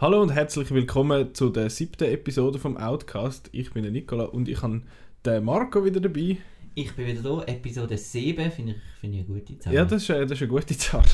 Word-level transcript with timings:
Hallo 0.00 0.22
und 0.22 0.30
herzlich 0.30 0.70
willkommen 0.70 1.34
zu 1.34 1.50
der 1.50 1.68
siebten 1.68 2.04
Episode 2.04 2.58
vom 2.58 2.78
Outcast. 2.78 3.50
Ich 3.52 3.74
bin 3.74 3.82
der 3.82 3.92
Nicola 3.92 4.24
und 4.24 4.48
ich 4.48 4.62
habe 4.62 4.80
den 5.26 5.44
Marco 5.44 5.84
wieder 5.84 6.00
dabei. 6.00 6.38
Ich 6.74 6.92
bin 6.94 7.06
wieder 7.06 7.22
da, 7.22 7.42
Episode 7.52 7.96
7, 7.96 8.50
finde 8.52 8.72
ich, 8.72 8.78
find 9.00 9.14
ich 9.14 9.20
eine 9.20 9.28
gute 9.28 9.58
Zahl. 9.58 9.74
Ja, 9.74 9.84
das 9.84 10.02
ist, 10.02 10.10
äh, 10.10 10.20
das 10.22 10.32
ist 10.32 10.42
eine 10.42 10.48
gute 10.48 10.76
Zahl. 10.78 11.04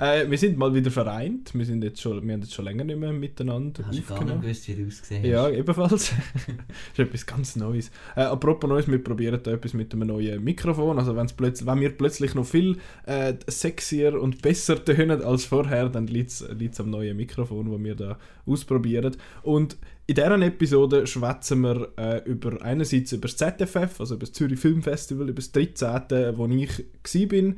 Äh, 0.00 0.28
wir 0.28 0.36
sind 0.36 0.58
mal 0.58 0.74
wieder 0.74 0.90
vereint. 0.90 1.54
Wir, 1.54 1.64
sind 1.64 1.84
jetzt 1.84 2.00
schon, 2.00 2.26
wir 2.26 2.34
haben 2.34 2.40
jetzt 2.40 2.52
schon 2.52 2.64
länger 2.64 2.82
nicht 2.82 2.98
mehr 2.98 3.12
miteinander 3.12 3.86
Hast 3.86 3.98
du 3.98 4.02
gar 4.02 4.24
nicht 4.24 4.40
gewusst, 4.40 4.66
wie 4.66 4.74
du 4.74 4.86
ausgesehen 4.86 5.22
hast? 5.22 5.28
Ja, 5.28 5.48
ebenfalls. 5.48 5.90
das 6.34 6.48
ist 6.92 6.98
etwas 6.98 7.24
ganz 7.24 7.54
Neues. 7.54 7.92
Äh, 8.16 8.22
apropos 8.22 8.68
Neues, 8.68 8.88
wir 8.88 9.02
probieren 9.02 9.40
da 9.40 9.52
etwas 9.52 9.74
mit 9.74 9.94
einem 9.94 10.08
neuen 10.08 10.42
Mikrofon. 10.42 10.98
Also 10.98 11.14
wenn's 11.14 11.32
plötzlich, 11.32 11.68
wenn 11.68 11.80
wir 11.80 11.90
plötzlich 11.90 12.34
noch 12.34 12.46
viel 12.46 12.78
äh, 13.04 13.34
sexier 13.46 14.20
und 14.20 14.42
besser 14.42 14.84
tönen 14.84 15.22
als 15.22 15.44
vorher, 15.44 15.88
dann 15.88 16.08
liegt 16.08 16.30
es 16.30 16.80
am 16.80 16.90
neuen 16.90 17.16
Mikrofon, 17.16 17.70
das 17.70 17.84
wir 17.84 17.94
da 17.94 18.18
ausprobieren. 18.44 19.16
Und 19.42 19.76
in 20.08 20.14
dieser 20.14 20.40
Episode 20.40 21.06
schwätzen 21.06 21.62
wir 21.62 21.92
äh, 21.96 22.22
über 22.24 22.62
einerseits 22.62 23.12
über 23.12 23.28
das 23.28 23.36
ZFF, 23.36 24.00
also 24.00 24.14
über 24.14 24.26
das 24.26 24.32
Zürich 24.32 24.60
Film 24.60 24.82
Festival, 24.82 25.28
über 25.28 25.42
das 25.42 25.50
13., 25.50 26.36
wo 26.36 26.46
ich 26.46 26.78
war. 27.12 27.54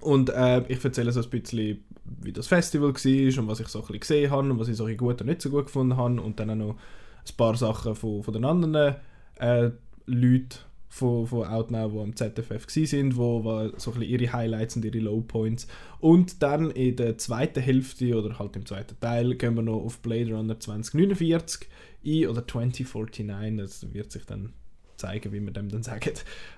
Und 0.00 0.30
äh, 0.30 0.64
ich 0.68 0.84
erzähle 0.84 1.12
so 1.12 1.22
ein 1.22 1.30
bisschen, 1.30 1.84
wie 2.20 2.32
das 2.32 2.48
Festival 2.48 2.92
war 2.92 3.42
und 3.42 3.48
was 3.48 3.60
ich 3.60 3.68
so 3.68 3.78
ein 3.78 3.82
bisschen 3.82 4.00
gesehen 4.00 4.30
habe 4.30 4.50
und 4.50 4.58
was 4.58 4.68
ich 4.68 4.76
so 4.76 4.86
ein 4.86 4.96
gut 4.96 5.20
und 5.20 5.28
nicht 5.28 5.40
so 5.40 5.50
gut 5.50 5.66
gefunden 5.66 5.96
habe. 5.96 6.20
Und 6.20 6.40
dann 6.40 6.50
auch 6.50 6.56
noch 6.56 6.74
ein 6.74 7.36
paar 7.36 7.56
Sachen 7.56 7.94
von, 7.94 8.24
von 8.24 8.34
den 8.34 8.44
anderen 8.44 8.96
äh, 9.38 9.70
Leuten 10.06 10.58
von, 10.88 11.26
von 11.26 11.46
Outnow, 11.46 11.92
die 11.92 11.98
am 11.98 12.16
ZFF 12.16 12.66
waren, 12.66 13.16
wo, 13.16 13.44
wo 13.44 13.70
so 13.76 13.92
ein 13.92 14.02
ihre 14.02 14.32
Highlights 14.32 14.76
und 14.76 14.84
ihre 14.84 14.98
Lowpoints. 14.98 15.66
Und 16.00 16.42
dann 16.42 16.70
in 16.70 16.96
der 16.96 17.18
zweiten 17.18 17.60
Hälfte 17.60 18.16
oder 18.16 18.38
halt 18.38 18.56
im 18.56 18.66
zweiten 18.66 18.98
Teil 19.00 19.34
gehen 19.34 19.54
wir 19.54 19.62
noch 19.62 19.82
auf 19.82 19.98
Blade 20.00 20.34
Runner 20.34 20.58
2049 20.58 21.68
ein 22.06 22.26
oder 22.28 22.46
2049, 22.46 23.56
das 23.56 23.94
wird 23.94 24.12
sich 24.12 24.24
dann 24.24 24.52
zeigen, 24.96 25.32
wie 25.32 25.40
wir 25.40 25.52
dem 25.52 25.68
dann 25.68 25.82
sagen. 25.82 26.12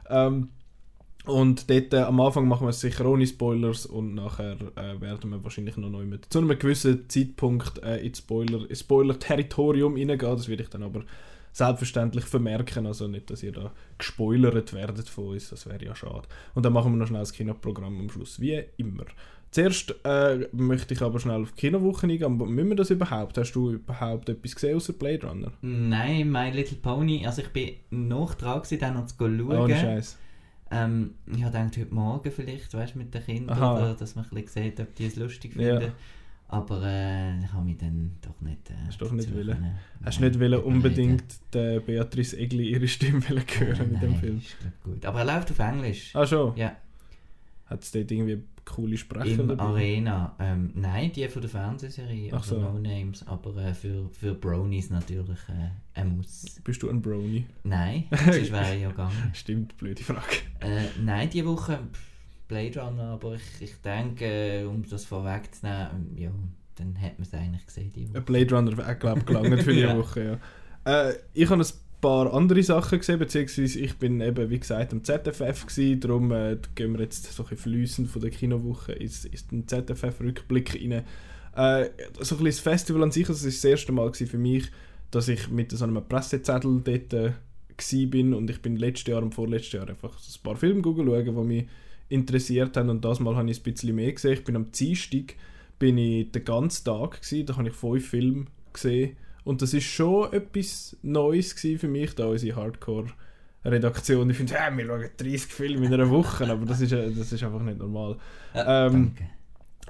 Ähm, 0.08 0.48
und 1.24 1.68
dort 1.68 1.92
äh, 1.92 1.98
am 1.98 2.20
Anfang 2.20 2.48
machen 2.48 2.66
wir 2.66 2.70
es 2.70 2.80
sicher 2.80 3.04
ohne 3.06 3.26
Spoilers 3.26 3.84
und 3.84 4.14
nachher 4.14 4.56
äh, 4.76 5.00
werden 5.00 5.30
wir 5.30 5.44
wahrscheinlich 5.44 5.76
noch 5.76 5.90
neu 5.90 6.04
mit 6.04 6.26
zu 6.32 6.38
einem 6.38 6.58
gewissen 6.58 7.08
Zeitpunkt 7.08 7.82
äh, 7.82 7.98
ins 7.98 8.18
Spoiler, 8.18 8.66
Spoiler-Territorium 8.74 9.94
reingehen. 9.94 10.18
Das 10.18 10.48
werde 10.48 10.62
ich 10.62 10.70
dann 10.70 10.82
aber 10.82 11.04
selbstverständlich 11.58 12.24
vermerken. 12.24 12.86
Also 12.86 13.06
nicht, 13.06 13.30
dass 13.30 13.42
ihr 13.42 13.52
da 13.52 13.72
gespoilert 13.98 14.72
werdet 14.72 15.08
von 15.08 15.28
uns, 15.28 15.50
das 15.50 15.66
wäre 15.66 15.84
ja 15.84 15.94
schade. 15.94 16.28
Und 16.54 16.64
dann 16.64 16.72
machen 16.72 16.92
wir 16.92 16.96
noch 16.96 17.08
schnell 17.08 17.20
das 17.20 17.32
Kinoprogramm 17.32 18.00
am 18.00 18.10
Schluss, 18.10 18.40
wie 18.40 18.64
immer. 18.76 19.04
Zuerst 19.50 19.94
äh, 20.04 20.46
möchte 20.52 20.92
ich 20.94 21.02
aber 21.02 21.18
schnell 21.18 21.42
auf 21.42 21.52
die 21.52 21.60
Kinowoche 21.60 22.06
eingehen. 22.06 22.36
Müssen 22.36 22.68
wir 22.68 22.76
das 22.76 22.90
überhaupt? 22.90 23.38
Hast 23.38 23.52
du 23.52 23.72
überhaupt 23.72 24.28
etwas 24.28 24.54
gesehen 24.54 24.76
außer 24.76 24.92
Blade 24.92 25.26
Runner? 25.26 25.52
Nein, 25.62 26.30
My 26.30 26.50
Little 26.50 26.76
Pony. 26.76 27.26
Also 27.26 27.42
ich 27.42 27.48
bin 27.48 27.74
noch 27.90 28.34
dran 28.34 28.62
dann 28.78 28.94
noch 28.94 29.06
zu 29.06 29.14
schauen. 29.18 29.50
Oh, 29.50 29.68
Scheiß. 29.68 30.18
Ähm, 30.70 31.14
ich 31.26 31.42
habe 31.42 31.56
gedacht, 31.56 31.78
heute 31.78 31.94
Morgen 31.94 32.30
vielleicht, 32.30 32.74
weißt 32.74 32.96
mit 32.96 33.14
den 33.14 33.24
Kindern, 33.24 33.96
dass 33.98 34.14
man 34.14 34.26
ein 34.26 34.30
bisschen 34.30 34.64
sieht, 34.64 34.80
ob 34.80 34.94
die 34.94 35.06
es 35.06 35.16
lustig 35.16 35.54
finden. 35.54 35.80
Ja. 35.80 35.92
Aber 36.50 36.82
äh, 36.82 37.38
ich 37.40 37.52
habe 37.52 37.64
mich 37.66 37.76
dann 37.76 38.16
doch 38.22 38.40
nicht. 38.40 38.70
Äh, 38.70 38.74
Hast 38.86 39.00
du 39.00 39.04
doch 39.04 39.12
nicht 39.12 39.34
wollen? 39.34 39.48
Können. 39.48 39.78
Hast 40.02 40.20
nicht 40.20 40.40
wollen 40.40 40.62
unbedingt 40.62 41.24
der 41.52 41.80
Beatrice 41.80 42.38
Egli 42.38 42.70
ihre 42.70 42.88
Stimme 42.88 43.20
hören 43.28 43.80
äh, 43.80 43.84
mit 43.84 44.02
dem 44.02 44.16
Film? 44.16 44.38
Ist 44.38 44.56
gut. 44.82 45.04
Aber 45.04 45.20
er 45.20 45.26
läuft 45.26 45.50
auf 45.50 45.58
Englisch. 45.58 46.16
Ah 46.16 46.26
schon? 46.26 46.56
Ja. 46.56 46.74
Hat 47.66 47.82
es 47.82 47.92
dort 47.92 48.10
irgendwie 48.10 48.42
coole 48.64 48.96
Sprecher 48.96 49.40
Im 49.40 49.48
dabei? 49.48 49.62
Arena. 49.62 50.34
Ähm, 50.38 50.70
nein, 50.74 51.12
die 51.12 51.28
von 51.28 51.42
der 51.42 51.50
Fernsehserie, 51.50 52.30
Ach 52.32 52.38
also 52.38 52.56
so. 52.56 52.60
No 52.62 52.78
Names. 52.78 53.26
Aber 53.26 53.54
äh, 53.56 53.74
für, 53.74 54.08
für 54.10 54.34
Bronies 54.34 54.88
natürlich 54.88 55.38
äh, 55.48 56.00
ein 56.00 56.16
Muss. 56.16 56.60
Bist 56.64 56.82
du 56.82 56.88
ein 56.88 57.02
Brony? 57.02 57.44
Nein, 57.64 58.04
sonst 58.10 58.52
wäre 58.52 58.74
ich 58.74 58.82
ja 58.82 58.88
gegangen. 58.90 59.30
Stimmt, 59.34 59.76
blöde 59.76 60.02
Frage. 60.02 60.22
Äh, 60.60 60.86
nein, 61.02 61.28
diese 61.30 61.46
Woche. 61.46 61.78
Pff, 61.92 62.17
Blade 62.48 62.80
Runner, 62.80 63.04
aber 63.10 63.34
ich, 63.34 63.62
ich 63.62 63.74
denke, 63.82 64.66
um 64.68 64.82
das 64.88 65.04
vorwegzunehmen, 65.04 66.16
ja, 66.16 66.30
dann 66.76 67.00
hat 67.00 67.18
man 67.18 67.26
es 67.26 67.34
eigentlich 67.34 67.66
gesehen. 67.66 67.92
Die 67.94 68.08
Woche. 68.08 68.22
Blade 68.22 68.54
Runner 68.54 68.76
wäre, 68.76 68.96
glaube 68.96 69.20
ich, 69.20 69.26
gelangt 69.26 69.62
für 69.62 69.72
die 69.72 69.80
ja. 69.82 69.96
Woche, 69.96 70.40
ja. 70.84 71.10
Äh, 71.10 71.14
ich 71.34 71.50
habe 71.50 71.62
ein 71.62 71.68
paar 72.00 72.32
andere 72.32 72.62
Sachen 72.62 72.98
gesehen, 72.98 73.18
beziehungsweise 73.18 73.78
ich 73.78 73.96
bin 73.98 74.20
eben, 74.20 74.50
wie 74.50 74.58
gesagt, 74.58 74.92
am 74.92 75.04
ZFF 75.04 75.66
gewesen, 75.66 76.00
darum 76.00 76.32
äh, 76.32 76.56
gehen 76.74 76.94
wir 76.94 77.00
jetzt 77.00 77.30
so 77.32 77.44
ein 77.44 77.56
fließend 77.56 78.08
von 78.08 78.22
der 78.22 78.30
Kinowoche 78.30 78.92
ins, 78.92 79.26
ins 79.26 79.46
den 79.48 79.68
ZFF-Rückblick 79.68 80.74
rein. 80.74 81.04
Äh, 81.54 81.90
so 82.20 82.36
ein 82.36 82.44
bisschen 82.44 82.44
das 82.44 82.60
Festival 82.60 83.02
an 83.02 83.10
sich, 83.10 83.26
das 83.26 83.42
war 83.42 83.50
das 83.50 83.64
erste 83.64 83.92
Mal 83.92 84.12
für 84.14 84.38
mich, 84.38 84.70
dass 85.10 85.28
ich 85.28 85.48
mit 85.48 85.72
so 85.72 85.84
einem 85.84 86.02
Pressezettel 86.06 86.80
dort 86.82 87.12
äh, 87.12 87.32
bin 88.06 88.32
und 88.34 88.48
ich 88.48 88.62
bin 88.62 88.76
letztes 88.76 89.12
Jahr 89.12 89.22
und 89.22 89.34
vorletztes 89.34 89.72
Jahr 89.72 89.88
einfach 89.88 90.18
so 90.18 90.38
ein 90.38 90.42
paar 90.42 90.56
Filme 90.56 90.82
schauen, 90.82 91.24
die 91.24 91.32
mich 91.32 91.66
interessiert 92.08 92.76
haben 92.76 92.90
und 92.90 93.04
das 93.04 93.20
Mal 93.20 93.36
habe 93.36 93.50
ich 93.50 93.60
ein 93.60 93.72
bisschen 93.72 93.94
mehr 93.94 94.12
gesehen. 94.12 94.34
Ich 94.34 94.44
bin 94.44 94.56
am 94.56 94.70
Dienstag 94.72 95.34
bin 95.78 95.98
ich 95.98 96.32
den 96.32 96.44
ganzen 96.44 96.84
Tag 96.84 97.22
gewesen, 97.22 97.46
da 97.46 97.56
habe 97.56 97.68
ich 97.68 97.74
fünf 97.74 98.08
Filme 98.08 98.46
gesehen 98.72 99.16
und 99.44 99.62
das 99.62 99.72
ist 99.74 99.84
schon 99.84 100.32
etwas 100.32 100.96
Neues 101.02 101.52
für 101.52 101.88
mich, 101.88 102.14
da 102.14 102.26
unsere 102.26 102.56
Hardcore 102.56 103.08
Redaktion. 103.64 104.30
Ich 104.30 104.36
finde, 104.36 104.54
hey, 104.54 104.76
wir 104.76 104.86
schauen 104.86 105.08
30 105.16 105.40
Filme 105.42 105.86
in 105.86 105.94
einer 105.94 106.10
Woche, 106.10 106.48
aber 106.50 106.64
das 106.66 106.80
ist, 106.80 106.92
das 106.92 107.32
ist 107.32 107.42
einfach 107.42 107.62
nicht 107.62 107.78
normal. 107.78 108.16
Ja, 108.54 108.86
ähm. 108.86 109.12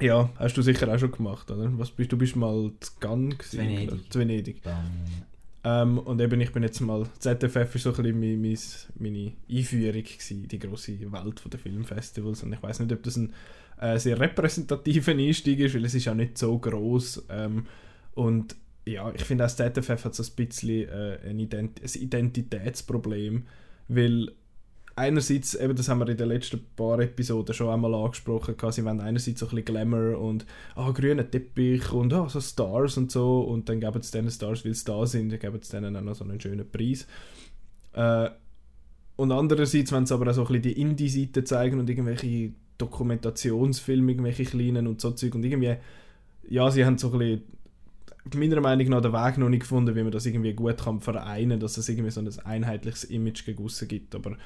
Ja, 0.01 0.31
hast 0.37 0.57
du 0.57 0.63
sicher 0.63 0.93
auch 0.93 0.99
schon 0.99 1.11
gemacht, 1.11 1.51
oder? 1.51 1.69
Was 1.77 1.91
bist 1.91 2.13
du 2.13 2.17
bist 2.17 2.37
mal 2.37 2.71
zu 2.79 2.93
Cannes 3.01 3.37
gewesen? 3.37 3.59
Venedig. 3.59 4.13
Zu 4.13 4.19
Venedig. 4.21 4.63
Ähm, 5.65 5.99
und 5.99 6.21
eben, 6.21 6.41
ich 6.41 6.53
bin 6.53 6.63
jetzt 6.63 6.81
mal, 6.81 7.07
ZFF 7.19 7.75
ist 7.75 7.83
so 7.83 7.91
ein 7.91 7.97
bisschen 7.97 8.41
meine, 8.41 8.57
meine 8.99 9.33
Einführung 9.51 10.03
gewesen, 10.03 10.49
die 10.49 10.59
grosse 10.59 11.13
Welt 11.13 11.43
der 11.53 11.59
Filmfestivals. 11.59 12.43
Und 12.43 12.53
ich 12.53 12.63
weiß 12.63 12.81
nicht, 12.81 12.93
ob 12.93 13.03
das 13.03 13.17
ein 13.17 13.33
äh, 13.81 13.99
sehr 13.99 14.19
repräsentativer 14.19 15.13
Einstieg 15.13 15.59
ist, 15.61 15.75
weil 15.75 15.85
es 15.85 15.95
ist 15.95 16.09
auch 16.09 16.15
nicht 16.15 16.39
so 16.39 16.59
groß. 16.59 17.27
Ähm, 17.31 17.67
und 18.15 18.57
ja, 18.85 19.13
ich 19.15 19.25
finde, 19.25 19.45
auch 19.45 19.51
ZFF 19.51 20.05
hat 20.05 20.15
so 20.15 20.23
ein 20.23 20.37
bisschen 20.37 20.89
äh, 20.89 21.19
ein, 21.29 21.39
Ident 21.39 21.81
ein 21.83 22.03
Identitätsproblem, 22.03 23.47
weil 23.89 24.33
einerseits, 24.99 25.55
eben 25.55 25.75
das 25.75 25.89
haben 25.89 26.01
wir 26.01 26.09
in 26.09 26.17
den 26.17 26.29
letzten 26.29 26.61
paar 26.77 26.99
Episoden 27.01 27.55
schon 27.55 27.69
einmal 27.69 27.95
angesprochen, 27.95 28.55
sie 28.71 28.85
wollen 28.85 29.01
einerseits 29.01 29.41
so 29.41 29.47
ein 29.47 29.51
bisschen 29.51 29.65
Glamour 29.65 30.19
und 30.19 30.47
oh, 30.77 30.93
grüner 30.93 31.29
Teppich 31.31 31.91
und 31.93 32.13
oh, 32.13 32.29
so 32.29 32.41
Stars 32.41 32.97
und 32.97 33.11
so 33.11 33.41
und 33.41 33.69
dann 33.69 33.81
geben 33.81 34.03
sie 34.03 34.13
diesen 34.13 34.31
Stars, 34.31 34.65
weil 34.65 34.75
sie 34.75 34.85
da 34.85 35.07
sind, 35.07 35.33
dann 35.33 35.39
geben 35.39 35.59
sie 35.63 35.73
denen 35.73 35.97
auch 35.97 36.03
noch 36.03 36.15
so 36.15 36.25
einen 36.25 36.41
schönen 36.41 36.71
Preis. 36.71 37.07
Äh, 37.93 38.31
und 39.17 39.33
andererseits 39.33 39.93
wenn 39.93 40.07
sie 40.07 40.15
aber 40.15 40.31
auch 40.31 40.35
so 40.35 40.43
ein 40.43 40.47
bisschen 40.47 40.63
die 40.63 40.81
Indie-Seite 40.81 41.45
zeigen 41.45 41.81
und 41.81 41.89
irgendwelche 41.89 42.53
Dokumentationsfilme, 42.79 44.13
irgendwelche 44.13 44.45
kleinen 44.45 44.87
und 44.87 45.01
so 45.01 45.11
Zeug 45.13 45.35
und 45.35 45.45
irgendwie, 45.45 45.77
ja, 46.49 46.71
sie 46.71 46.85
haben 46.85 46.99
so 46.99 47.13
ein 47.13 47.19
bisschen 47.19 47.43
meiner 48.37 48.61
Meinung 48.61 48.89
nach 48.89 49.01
den 49.01 49.13
Weg 49.13 49.39
noch 49.39 49.49
nicht 49.49 49.61
gefunden, 49.61 49.95
wie 49.95 50.03
man 50.03 50.13
das 50.13 50.27
irgendwie 50.27 50.53
gut 50.53 50.79
kann 50.79 51.01
vereinen 51.01 51.51
kann, 51.51 51.61
dass 51.61 51.77
es 51.77 51.89
irgendwie 51.89 52.11
so 52.11 52.21
ein 52.21 52.29
einheitliches 52.45 53.05
Image 53.05 53.45
gegen 53.45 53.67
gibt, 53.89 54.15
aber 54.15 54.37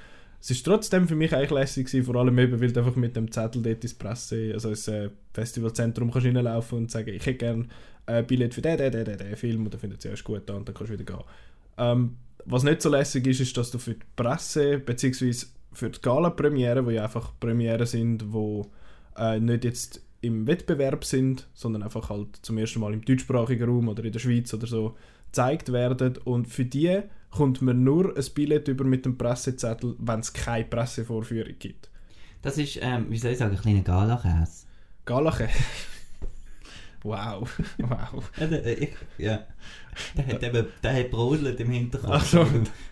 es 0.43 0.51
ist 0.51 0.65
trotzdem 0.65 1.07
für 1.07 1.15
mich 1.15 1.33
eigentlich 1.33 1.53
lässig 1.53 1.87
gewesen, 1.87 2.05
vor 2.05 2.17
allem 2.17 2.37
eben, 2.37 2.61
weil 2.61 2.73
du 2.73 2.81
einfach 2.81 2.97
mit 2.97 3.15
dem 3.15 3.31
Zettel 3.31 3.63
dort 3.63 3.85
ins 3.85 3.95
Presse, 3.95 4.51
also 4.53 4.71
ins 4.71 4.89
äh, 4.89 5.09
Festivalzentrum 5.33 6.11
kannst 6.11 6.27
reinlaufen 6.27 6.79
und 6.79 6.91
sagen, 6.91 7.11
ich 7.11 7.25
hätte 7.25 7.39
gerne 7.39 7.69
ein 8.07 8.27
Billett 8.27 8.53
für 8.53 8.61
den, 8.61 8.77
den, 8.77 8.91
den, 8.91 9.19
den, 9.19 9.37
Film 9.37 9.65
und 9.65 9.73
dann 9.73 9.81
findet 9.81 10.03
sie 10.03 10.09
erst 10.09 10.25
gut 10.25 10.51
an 10.51 10.57
und 10.57 10.69
dann 10.69 10.75
kannst 10.75 10.91
du 10.91 10.99
wieder 10.99 11.05
gehen. 11.05 11.25
Ähm, 11.79 12.17
was 12.45 12.65
nicht 12.65 12.83
so 12.83 12.91
lässig 12.91 13.25
ist, 13.29 13.39
ist, 13.39 13.57
dass 13.57 13.71
du 13.71 13.79
für 13.79 13.95
die 13.95 14.05
Presse, 14.17 14.81
beziehungsweise 14.81 15.47
für 15.73 15.91
die 15.91 16.01
Gala-Premiere, 16.01 16.85
wo 16.85 16.91
ja 16.91 17.05
einfach 17.05 17.33
Premiere 17.39 17.87
sind, 17.87 18.33
wo 18.33 18.69
äh, 19.17 19.39
nicht 19.39 19.63
jetzt 19.63 20.03
im 20.23 20.49
Wettbewerb 20.49 21.05
sind, 21.05 21.47
sondern 21.55 21.85
einfach 21.85 22.11
halt 22.11 22.41
zum 22.43 22.59
ersten 22.59 22.81
Mal 22.81 22.95
im 22.95 23.05
deutschsprachigen 23.05 23.69
Raum 23.69 23.89
oder 23.89 24.03
in 24.03 24.11
der 24.11 24.19
Schweiz 24.19 24.53
oder 24.53 24.67
so 24.67 24.97
gezeigt 25.27 25.73
werden 25.73 26.17
und 26.25 26.49
für 26.49 26.65
die 26.65 27.01
kommt 27.33 27.63
man 27.63 27.83
nur 27.83 28.17
ein 28.17 28.25
Billett 28.35 28.69
über 28.69 28.85
mit 28.85 29.05
dem 29.05 29.19
Pressezettel, 29.19 29.97
wenn 29.99 30.21
es 30.21 30.33
keine 30.33 30.65
Pressevorführung 30.65 31.55
gibt. 31.59 31.89
Das 32.43 32.59
ist, 32.59 32.79
ähm, 32.81 33.07
wie 33.09 33.19
soll 33.19 33.33
ich 33.33 33.39
sagen, 33.39 33.57
ein 33.57 33.61
kleiner 33.61 33.83
Galakäse. 33.83 34.67
Galakäse? 35.05 35.51
wow, 37.03 37.49
wow. 37.79 38.31
Ja, 38.39 38.47
der, 38.47 38.67
äh, 38.67 38.75
ich, 38.75 38.91
ja. 39.19 39.41
der 40.17 40.27
hat 40.27 40.43
eben, 40.43 40.67
der 40.83 40.95
hat 40.95 41.11
brodelt 41.11 41.59
im 41.61 41.71
Hinterkopf, 41.71 42.27
so. 42.27 42.47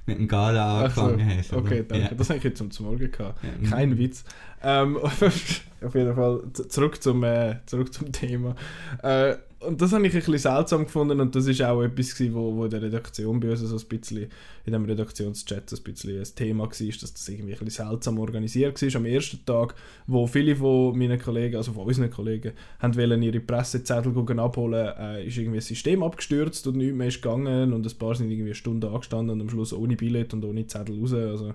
mit 0.06 0.18
dem 0.18 0.26
Gala 0.26 0.80
angefangen 0.80 1.18
so. 1.18 1.36
hast. 1.36 1.52
Okay, 1.52 1.84
danke. 1.86 2.04
Ja. 2.04 2.14
Das 2.14 2.30
habe 2.30 2.38
ich 2.38 2.44
jetzt 2.44 2.58
zum 2.58 2.86
Morgen 2.86 3.10
gehabt. 3.10 3.40
Ja. 3.44 3.70
Kein 3.70 3.98
Witz. 3.98 4.24
Ähm, 4.62 4.96
auf 5.02 5.94
jeden 5.94 6.14
Fall, 6.14 6.42
zurück 6.68 7.02
zum, 7.02 7.24
äh, 7.24 7.56
zurück 7.66 7.92
zum 7.92 8.10
Thema. 8.12 8.54
Äh, 9.02 9.36
und 9.60 9.82
das 9.82 9.92
habe 9.92 10.06
ich 10.06 10.14
ein 10.14 10.18
bisschen 10.18 10.38
seltsam 10.38 10.84
gefunden 10.84 11.20
und 11.20 11.34
das 11.36 11.46
ist 11.46 11.60
auch 11.62 11.82
etwas 11.82 12.14
gewesen, 12.14 12.34
wo, 12.34 12.56
wo 12.56 12.64
in 12.64 12.70
der 12.70 12.80
Redaktion 12.80 13.38
bei 13.38 13.50
uns 13.50 13.60
so 13.60 13.76
ein 13.76 13.88
bisschen, 13.88 14.30
in 14.64 14.72
dem 14.72 14.86
Redaktionschat 14.86 15.70
ein 15.70 15.82
bisschen 15.82 16.18
ein 16.18 16.34
Thema 16.34 16.64
war, 16.64 16.68
dass 16.70 17.12
das 17.12 17.28
irgendwie 17.28 17.52
ein 17.52 17.58
bisschen 17.58 17.86
seltsam 17.86 18.18
organisiert 18.18 18.80
war. 18.80 18.96
Am 18.96 19.04
ersten 19.04 19.44
Tag, 19.44 19.74
wo 20.06 20.26
viele 20.26 20.56
von 20.56 20.98
meinen 20.98 21.20
Kollegen, 21.20 21.56
also 21.56 21.72
von 21.74 21.84
unseren 21.86 22.10
Kollegen, 22.10 22.52
haben 22.78 22.96
wollen 22.96 23.22
ihre 23.22 23.40
Pressezettel 23.40 24.40
abholen, 24.40 24.92
äh, 24.98 25.26
ist 25.26 25.36
irgendwie 25.36 25.58
ein 25.58 25.62
System 25.62 26.02
abgestürzt 26.02 26.66
und 26.66 26.76
nichts 26.76 26.96
mehr 26.96 27.08
ist 27.08 27.20
gegangen 27.20 27.74
und 27.74 27.86
ein 27.86 27.98
paar 27.98 28.14
sind 28.14 28.30
irgendwie 28.30 28.50
eine 28.50 28.54
Stunde 28.54 28.88
angestanden 28.88 29.34
und 29.34 29.42
am 29.42 29.50
Schluss 29.50 29.74
ohne 29.74 29.96
Billett 29.96 30.32
und 30.32 30.42
ohne 30.42 30.66
Zettel 30.66 30.98
raus. 30.98 31.12
Also 31.12 31.52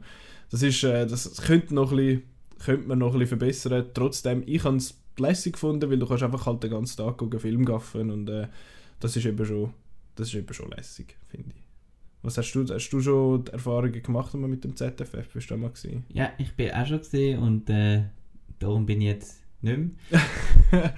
das 0.52 0.62
ist, 0.62 0.84
äh, 0.84 1.08
das 1.08 1.42
könnte 1.42 1.74
noch 1.74 1.92
ein 1.92 1.98
bisschen, 1.98 2.24
könnte 2.64 2.88
man 2.88 3.00
noch 3.00 3.14
ein 3.14 3.20
bisschen 3.20 3.40
verbessern. 3.40 3.86
Trotzdem, 3.96 4.44
ich 4.46 4.64
habe 4.64 4.78
es 4.78 4.94
lässig 5.20 5.54
gefunden, 5.54 5.90
weil 5.90 6.00
du 6.00 6.06
kannst 6.06 6.24
einfach 6.24 6.46
halt 6.46 6.64
den 6.64 6.72
ganzen 6.72 6.98
Tag 6.98 7.18
gucken, 7.18 7.40
Film 7.40 7.66
gaffen 7.66 8.10
und 8.12 8.30
äh, 8.30 8.48
das 9.00 9.16
ist 9.16 9.26
eben 9.26 9.46
schon, 9.46 9.74
das 10.16 10.28
ist 10.28 10.36
eben 10.36 10.54
schon 10.54 10.72
lässig, 10.72 11.18
finde 11.28 11.52
ich. 11.56 11.64
Was 12.22 12.38
hast 12.40 12.54
du, 12.54 12.66
hast 12.68 12.90
du 12.90 13.02
schon 13.02 13.46
Erfahrungen 13.48 14.02
gemacht 14.02 14.34
mit 14.34 14.64
dem 14.64 14.76
ZFF? 14.76 15.32
Bist 15.34 15.50
du 15.50 15.54
da 15.54 15.58
mal 15.58 15.70
gesehen? 15.70 16.06
Ja, 16.10 16.32
ich 16.40 16.56
bin 16.56 16.72
auch 16.72 16.86
schon 16.88 16.98
gesehen 16.98 17.40
und 17.40 17.70
äh, 17.70 18.04
darum 18.58 18.86
bin 18.88 19.02
ich 19.02 19.08
jetzt 19.08 19.42
nicht 19.62 19.78
mehr. 19.78 19.90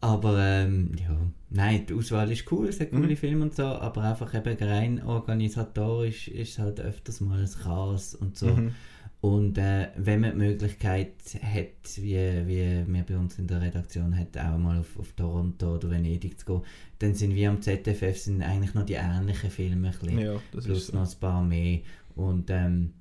aber 0.00 0.38
ähm, 0.40 0.90
ja, 1.00 1.16
nein, 1.50 1.86
die 1.86 1.94
Auswahl 1.94 2.32
ist 2.32 2.50
cool, 2.50 2.68
es 2.68 2.80
hat 2.80 2.90
coole 2.90 3.08
mhm. 3.08 3.16
Filme 3.16 3.44
und 3.44 3.54
so, 3.54 3.64
aber 3.64 4.02
einfach 4.02 4.34
eben 4.34 4.56
rein 4.68 5.02
organisatorisch 5.04 6.28
ist 6.28 6.50
es 6.50 6.58
halt 6.58 6.80
öfters 6.80 7.20
mal 7.20 7.38
ein 7.38 7.50
Chaos 7.62 8.16
und 8.16 8.36
so. 8.36 8.48
Mhm. 8.48 8.74
Und 9.24 9.56
äh, 9.56 9.88
wenn 9.96 10.20
man 10.20 10.32
die 10.32 10.36
Möglichkeit 10.36 11.14
hat, 11.42 11.96
wie, 11.96 12.14
wie 12.46 12.84
wir 12.86 13.02
bei 13.08 13.16
uns 13.16 13.38
in 13.38 13.46
der 13.46 13.62
Redaktion 13.62 14.14
hat, 14.18 14.36
auch 14.36 14.58
mal 14.58 14.80
auf, 14.80 14.98
auf 14.98 15.12
Toronto 15.12 15.76
oder 15.76 15.88
Venedig 15.88 16.38
zu 16.38 16.44
gehen, 16.44 16.62
dann 16.98 17.14
sind 17.14 17.34
wir 17.34 17.48
am 17.48 17.62
ZFF 17.62 18.18
sind 18.18 18.42
eigentlich 18.42 18.74
noch 18.74 18.84
die 18.84 18.98
ähnlichen 19.00 19.48
Filme, 19.48 19.88
ein 19.88 19.98
bisschen, 19.98 20.18
ja, 20.18 20.36
plus 20.50 20.88
so. 20.88 20.92
noch 20.94 21.10
ein 21.10 21.20
paar 21.20 21.42
mehr. 21.42 21.80
Und, 22.14 22.50
ähm, 22.50 22.92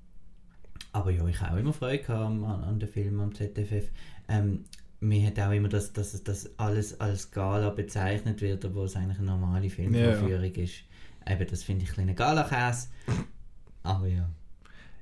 aber 0.93 1.11
ja, 1.11 1.27
ich 1.27 1.41
habe 1.41 1.55
auch 1.55 1.59
immer 1.59 1.73
Freude 1.73 2.15
an, 2.15 2.41
an 2.41 2.79
den 2.79 2.87
Filmen 2.87 3.19
am 3.19 3.35
ZFF. 3.35 3.89
Ähm, 4.29 4.63
mir 5.01 5.27
hat 5.27 5.37
auch 5.41 5.51
immer, 5.51 5.67
dass, 5.67 5.91
dass 5.91 6.23
das 6.23 6.57
alles 6.57 7.01
als 7.01 7.31
Gala 7.31 7.69
bezeichnet 7.71 8.41
wird, 8.41 8.63
obwohl 8.63 8.85
es 8.85 8.95
eigentlich 8.95 9.17
eine 9.17 9.27
normale 9.27 9.69
Filmvorführung 9.69 10.53
ja. 10.55 10.63
ist. 10.63 10.85
Eben, 11.29 11.47
das 11.49 11.63
finde 11.63 11.83
ich 11.83 11.89
ein 11.89 11.95
bisschen 12.05 12.15
Gala-Käse. 12.15 12.87
Aber 13.83 14.07
ja. 14.07 14.29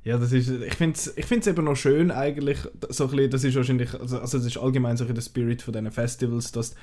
Ja, 0.04 0.18
das 0.18 0.32
ist, 0.32 0.50
ich 0.50 0.74
finde 0.74 0.96
es 0.96 1.16
ich 1.16 1.26
find's 1.26 1.46
eben 1.46 1.64
noch 1.64 1.76
schön 1.76 2.10
eigentlich, 2.10 2.58
so 2.90 3.06
ein 3.06 3.10
bisschen, 3.12 3.30
das 3.30 3.44
ist 3.44 3.56
wahrscheinlich, 3.56 3.94
also, 3.94 4.20
also 4.20 4.38
das 4.40 4.48
ist 4.48 4.58
allgemein 4.58 4.98
so 4.98 5.06
der 5.06 5.22
Spirit 5.22 5.62
von 5.62 5.74
diesen 5.74 5.92
Festivals, 5.92 6.52
dass 6.52 6.74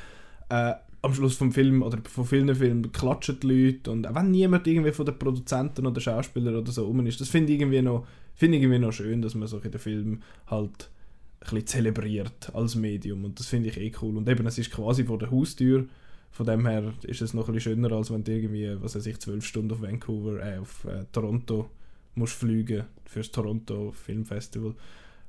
äh, 0.50 0.75
am 1.03 1.15
Schluss 1.15 1.37
vom 1.37 1.50
Film 1.50 1.82
oder 1.82 1.99
von 2.09 2.25
vielen 2.25 2.55
Filmen 2.55 2.93
klatschen 2.93 3.41
die 3.41 3.47
Leute 3.47 3.91
und 3.91 4.06
auch 4.06 4.15
wenn 4.15 4.31
niemand 4.31 4.67
irgendwie 4.69 4.93
von 4.93 5.05
den 5.05 5.19
Produzenten 5.19 5.87
oder 5.87 6.00
Schauspielern 6.00 6.56
oder 6.56 6.70
so 6.70 6.87
rum 6.87 7.05
ist, 7.06 7.20
das 7.20 7.29
finde 7.29 7.53
ich 7.53 7.61
irgendwie 7.61 7.82
noch, 7.82 8.06
finde 8.35 8.59
irgendwie 8.59 8.79
noch 8.79 8.93
schön, 8.93 9.21
dass 9.21 9.35
man 9.35 9.49
so 9.49 9.59
den 9.59 9.79
Film 9.81 10.23
halt 10.47 10.91
ein 11.41 11.44
bisschen 11.50 11.67
zelebriert 11.67 12.55
als 12.55 12.76
Medium 12.76 13.25
und 13.25 13.38
das 13.41 13.47
finde 13.47 13.69
ich 13.69 13.79
eh 13.79 13.93
cool. 14.00 14.17
Und 14.17 14.29
eben, 14.29 14.47
es 14.47 14.59
ist 14.59 14.71
quasi 14.71 15.05
vor 15.05 15.19
der 15.19 15.31
Haustür, 15.31 15.87
von 16.31 16.47
dem 16.47 16.67
her 16.67 16.93
ist 17.03 17.23
es 17.23 17.35
noch 17.35 17.49
ein 17.49 17.55
bisschen 17.55 17.75
schöner, 17.75 17.93
als 17.93 18.12
wenn 18.12 18.23
du 18.23 18.32
irgendwie, 18.32 18.76
was 18.81 18.94
weiß 18.94 19.06
ich, 19.06 19.19
zwölf 19.19 19.44
Stunden 19.44 19.73
auf 19.73 19.82
Vancouver, 19.82 20.41
äh, 20.41 20.59
auf 20.59 20.85
äh, 20.85 21.05
Toronto 21.12 21.71
musst 22.19 22.35
fliegen 22.35 22.85
fürs 23.05 23.31
Toronto 23.31 23.93
Filmfestival. 23.93 24.75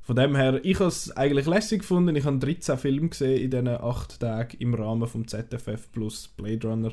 Von 0.02 0.16
dem 0.16 0.36
her, 0.36 0.60
ich 0.64 0.80
habe 0.80 0.88
es 0.88 1.16
eigentlich 1.16 1.46
lässig 1.46 1.82
gefunden. 1.82 2.16
Ich 2.16 2.26
habe 2.26 2.40
13 2.40 2.78
Filme 2.78 3.10
gesehen 3.10 3.44
in 3.44 3.52
diesen 3.52 3.68
8 3.68 4.20
Tagen 4.20 4.58
im 4.60 4.74
Rahmen 4.74 5.08
vom 5.08 5.28
ZFF 5.28 5.92
plus 5.92 6.28
Blade 6.30 6.68
Runner. 6.68 6.92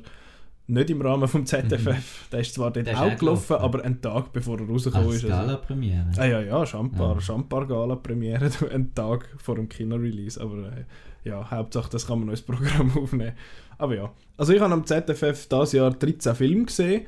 Nicht 0.67 0.91
im 0.91 1.01
Rahmen 1.01 1.29
vom 1.29 1.47
ZFF. 1.47 2.29
Der 2.31 2.41
ist 2.41 2.55
zwar 2.55 2.73
dort 2.73 2.89
auch, 2.95 3.01
auch 3.01 3.17
gelaufen, 3.17 3.57
aber 3.57 3.85
einen 3.85 4.03
Tag 4.03 4.33
bevor 4.33 4.61
er 4.61 4.67
rausgekommen 4.67 5.09
ist. 5.11 5.25
Also. 5.25 5.29
Gala-Premiere? 5.29 6.11
Ah 6.17 6.27
ja, 6.27 6.41
ja, 6.43 6.67
Champar, 6.67 7.15
ja. 7.15 7.21
Champar 7.21 7.67
Gala-Premiere, 7.67 8.51
einen 8.71 8.95
Tag 8.95 9.29
vor 9.39 9.55
dem 9.55 9.69
Kino-Release. 9.69 10.41
Aber 10.41 10.73
äh, 10.73 10.85
ja, 11.25 11.51
Hauptsache, 11.51 11.89
das 11.91 12.07
kann 12.07 12.19
man 12.19 12.27
noch 12.27 12.33
ins 12.33 12.43
Programm 12.43 12.97
aufnehmen. 13.03 13.33
Aber 13.79 13.95
ja, 13.95 14.13
also 14.37 14.53
ich 14.53 14.61
habe 14.61 14.75
am 14.75 14.85
ZFF 14.85 15.49
dieses 15.49 15.73
Jahr 15.73 15.91
13 15.91 16.35
Filme 16.35 16.65
gesehen 16.65 17.07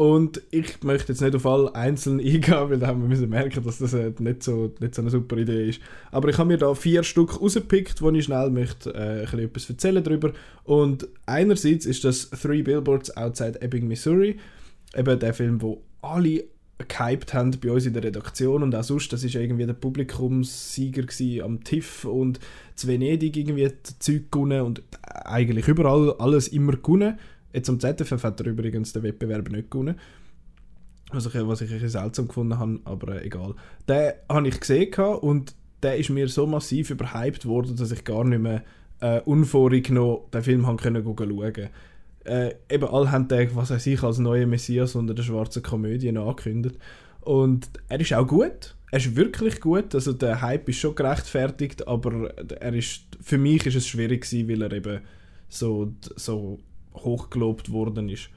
und 0.00 0.40
ich 0.50 0.82
möchte 0.82 1.12
jetzt 1.12 1.20
nicht 1.20 1.34
auf 1.34 1.44
alle 1.44 1.74
einzeln 1.74 2.20
eingehen, 2.24 2.70
weil 2.70 2.78
da 2.78 2.86
haben 2.86 3.02
wir 3.02 3.08
müssen 3.08 3.28
merken, 3.28 3.62
dass 3.62 3.76
das 3.76 3.92
äh, 3.92 4.10
nicht, 4.18 4.42
so, 4.42 4.72
nicht 4.80 4.94
so 4.94 5.02
eine 5.02 5.10
super 5.10 5.36
Idee 5.36 5.68
ist. 5.68 5.82
Aber 6.10 6.30
ich 6.30 6.38
habe 6.38 6.48
mir 6.48 6.56
da 6.56 6.74
vier 6.74 7.02
Stück 7.02 7.38
rausgepickt, 7.38 8.00
wo 8.00 8.08
ich 8.08 8.24
schnell 8.24 8.48
möchte 8.48 8.94
äh, 8.94 9.26
ein 9.30 9.38
etwas 9.40 9.68
erzählen 9.68 10.02
darüber. 10.02 10.32
Und 10.64 11.06
einerseits 11.26 11.84
ist 11.84 12.02
das 12.04 12.30
Three 12.30 12.62
Billboards 12.62 13.14
Outside 13.14 13.60
Ebbing, 13.60 13.88
Missouri. 13.88 14.38
Eben 14.96 15.18
der 15.18 15.34
Film, 15.34 15.60
wo 15.60 15.82
alle 16.00 16.44
gehypt 16.88 17.34
haben 17.34 17.50
bei 17.62 17.70
uns 17.70 17.84
in 17.84 17.92
der 17.92 18.04
Redaktion 18.04 18.62
und 18.62 18.74
auch 18.74 18.82
sonst, 18.82 19.12
das 19.12 19.22
ist 19.22 19.34
irgendwie 19.34 19.66
der 19.66 19.74
Publikumssieger 19.74 21.04
am 21.44 21.62
TIFF 21.62 22.06
und 22.06 22.40
zu 22.74 22.88
Venedig 22.88 23.36
irgendwie 23.36 23.70
Zeug 23.98 24.32
gewonnen 24.32 24.62
und 24.62 24.82
eigentlich 25.26 25.68
überall 25.68 26.14
alles 26.18 26.48
immer 26.48 26.72
gewonnen. 26.72 27.18
Jetzt 27.52 27.68
am 27.68 27.80
ZFF 27.80 28.22
hat 28.22 28.40
er 28.40 28.46
übrigens 28.46 28.92
den 28.92 29.02
Wettbewerb 29.02 29.50
nicht 29.50 29.70
gewonnen. 29.70 29.98
Was 31.12 31.26
ich, 31.26 31.34
was 31.34 31.60
ich 31.60 31.72
ein 31.72 31.88
seltsam 31.88 32.28
gefunden 32.28 32.58
habe, 32.58 32.80
aber 32.84 33.16
äh, 33.16 33.26
egal. 33.26 33.54
Den 33.88 34.12
habe 34.28 34.48
ich 34.48 34.60
gesehen 34.60 34.94
und 34.94 35.54
der 35.82 35.96
ist 35.96 36.10
mir 36.10 36.28
so 36.28 36.46
massiv 36.46 36.90
überhyped 36.90 37.46
worden, 37.46 37.74
dass 37.74 37.90
ich 37.90 38.04
gar 38.04 38.24
nicht 38.24 38.40
mehr 38.40 38.62
äh, 39.00 39.20
unvorgenommen 39.22 40.18
den 40.32 40.42
Film 40.42 40.66
haben 40.66 40.76
können 40.76 41.02
schauen 41.04 41.70
äh, 42.24 42.54
eben 42.68 42.88
alle 42.88 43.10
haben 43.10 43.28
den, 43.28 43.54
was 43.56 43.70
weiß 43.70 43.86
ich, 43.86 44.02
als 44.02 44.18
neue 44.18 44.46
Messias 44.46 44.94
unter 44.94 45.14
der 45.14 45.22
schwarzen 45.22 45.62
Komödie 45.62 46.16
angekündigt. 46.16 46.76
Und 47.22 47.70
er 47.88 48.00
ist 48.00 48.12
auch 48.12 48.26
gut. 48.26 48.76
Er 48.90 48.98
ist 48.98 49.16
wirklich 49.16 49.60
gut. 49.60 49.94
Also 49.94 50.12
der 50.12 50.42
Hype 50.42 50.68
ist 50.68 50.78
schon 50.78 50.94
gerechtfertigt, 50.94 51.86
aber 51.86 52.30
er 52.36 52.74
ist, 52.74 53.02
für 53.20 53.38
mich 53.38 53.66
ist 53.66 53.76
es 53.76 53.86
schwierig 53.86 54.22
gewesen, 54.22 54.48
weil 54.48 54.62
er 54.62 54.72
eben 54.72 55.00
so, 55.48 55.92
so 56.16 56.58
hochgelobt 56.94 57.72
worden 57.72 58.08
ist. 58.08 58.30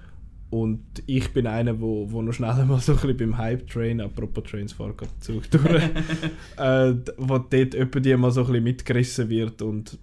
Und 0.49 0.83
ich 1.07 1.33
bin 1.33 1.47
einer, 1.47 1.81
wo, 1.81 2.11
wo 2.11 2.21
noch 2.21 2.33
schnell 2.33 2.53
mal 2.65 2.79
so 2.79 2.91
ein 2.91 2.99
bisschen 2.99 3.17
beim 3.17 3.37
Hype-Train, 3.39 4.01
apropos 4.01 4.43
Trains 4.43 4.73
fahren 4.73 4.95
gerade 4.95 5.11
Zug 5.19 5.49
durch, 5.49 5.83
äh, 6.57 6.93
wo 7.17 7.39
dort 7.39 7.73
jemand 7.73 8.19
mal 8.19 8.31
so 8.31 8.41
ein 8.41 8.47
bisschen 8.47 8.63
mitgerissen 8.63 9.29
wird 9.29 9.63
und 9.63 9.97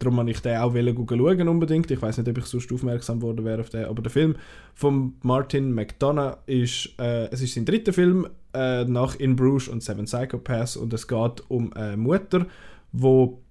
darum 0.00 0.16
wollte 0.16 0.32
ich 0.32 0.40
den 0.40 0.56
auch 0.56 0.74
schauen 0.74 1.48
unbedingt. 1.48 1.90
Ich 1.90 2.02
weiß 2.02 2.18
nicht, 2.18 2.28
ob 2.28 2.38
ich 2.38 2.46
sonst 2.46 2.72
aufmerksam 2.72 3.22
worden 3.22 3.44
wäre 3.44 3.60
auf 3.60 3.70
den, 3.70 3.84
aber 3.84 4.02
der 4.02 4.10
Film 4.10 4.34
von 4.74 5.14
Martin 5.22 5.72
McDonough 5.72 6.38
ist, 6.46 6.90
äh, 6.98 7.28
es 7.30 7.40
ist 7.40 7.54
sein 7.54 7.64
dritter 7.64 7.92
Film 7.92 8.26
äh, 8.54 8.84
nach 8.84 9.14
In 9.16 9.36
Bruges 9.36 9.68
und 9.68 9.84
Seven 9.84 10.06
Psychopaths 10.06 10.76
und 10.76 10.92
es 10.92 11.06
geht 11.06 11.48
um 11.48 11.72
eine 11.74 11.96
Mutter, 11.96 12.46
wo 12.90 13.41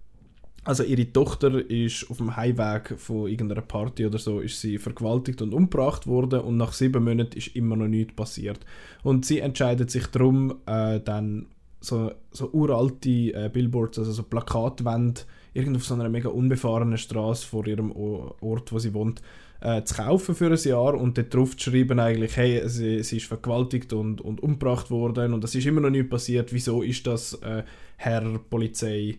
also 0.64 0.84
ihre 0.84 1.12
Tochter 1.12 1.70
ist 1.70 2.10
auf 2.10 2.18
dem 2.18 2.36
Heimweg 2.36 2.94
von 2.98 3.28
irgendeiner 3.28 3.62
Party 3.62 4.06
oder 4.06 4.20
so 4.20 4.42
ist 4.42 4.62
sie 4.62 4.78
vergewaltigt 4.78 5.42
und 5.42 5.54
umgebracht 5.54 6.06
worden 6.06 6.42
und 6.42 6.58
nach 6.58 6.74
sieben 6.74 7.04
Monaten 7.04 7.38
ist 7.38 7.56
immer 7.56 7.76
noch 7.76 7.88
nichts 7.88 8.14
passiert. 8.14 8.60
Und 9.02 9.26
sie 9.26 9.40
entscheidet 9.40 9.90
sich 9.90 10.06
darum, 10.08 10.56
äh, 10.68 11.00
dann 11.00 11.48
so, 11.80 12.12
so 12.32 12.52
uralte 12.52 13.10
äh, 13.10 13.50
Billboards, 13.52 13.98
also 13.98 14.12
so 14.12 14.22
Plakatwände, 14.22 15.22
irgendwo 15.54 15.78
auf 15.78 15.86
so 15.86 15.96
einer 15.96 16.10
mega 16.10 16.30
unbefahrenen 16.30 17.00
Straße 17.00 17.46
vor 17.46 17.66
ihrem 17.66 17.92
Ort, 17.92 18.72
wo 18.72 18.78
sie 18.78 18.94
wohnt, 18.94 19.24
äh, 19.62 19.84
zu 19.84 19.96
kaufen 19.96 20.36
für 20.36 20.52
ein 20.52 20.64
Jahr 20.64 20.94
und 20.94 21.18
dort 21.18 21.34
drauf 21.34 21.58
zu 21.58 21.72
schreiben 21.72 22.00
eigentlich, 22.00 22.38
hey, 22.38 22.62
sie, 22.70 23.02
sie 23.04 23.18
ist 23.18 23.26
vergewaltigt 23.26 23.94
und, 23.94 24.22
und 24.22 24.42
umgebracht 24.42 24.92
worden 24.92 25.34
und 25.34 25.44
es 25.44 25.56
ist 25.56 25.66
immer 25.66 25.82
noch 25.82 25.90
nichts 25.90 26.10
passiert, 26.10 26.54
wieso 26.54 26.84
ist 26.84 27.08
das 27.08 27.34
äh, 27.42 27.64
Herr 27.98 28.40
Polizei 28.50 29.18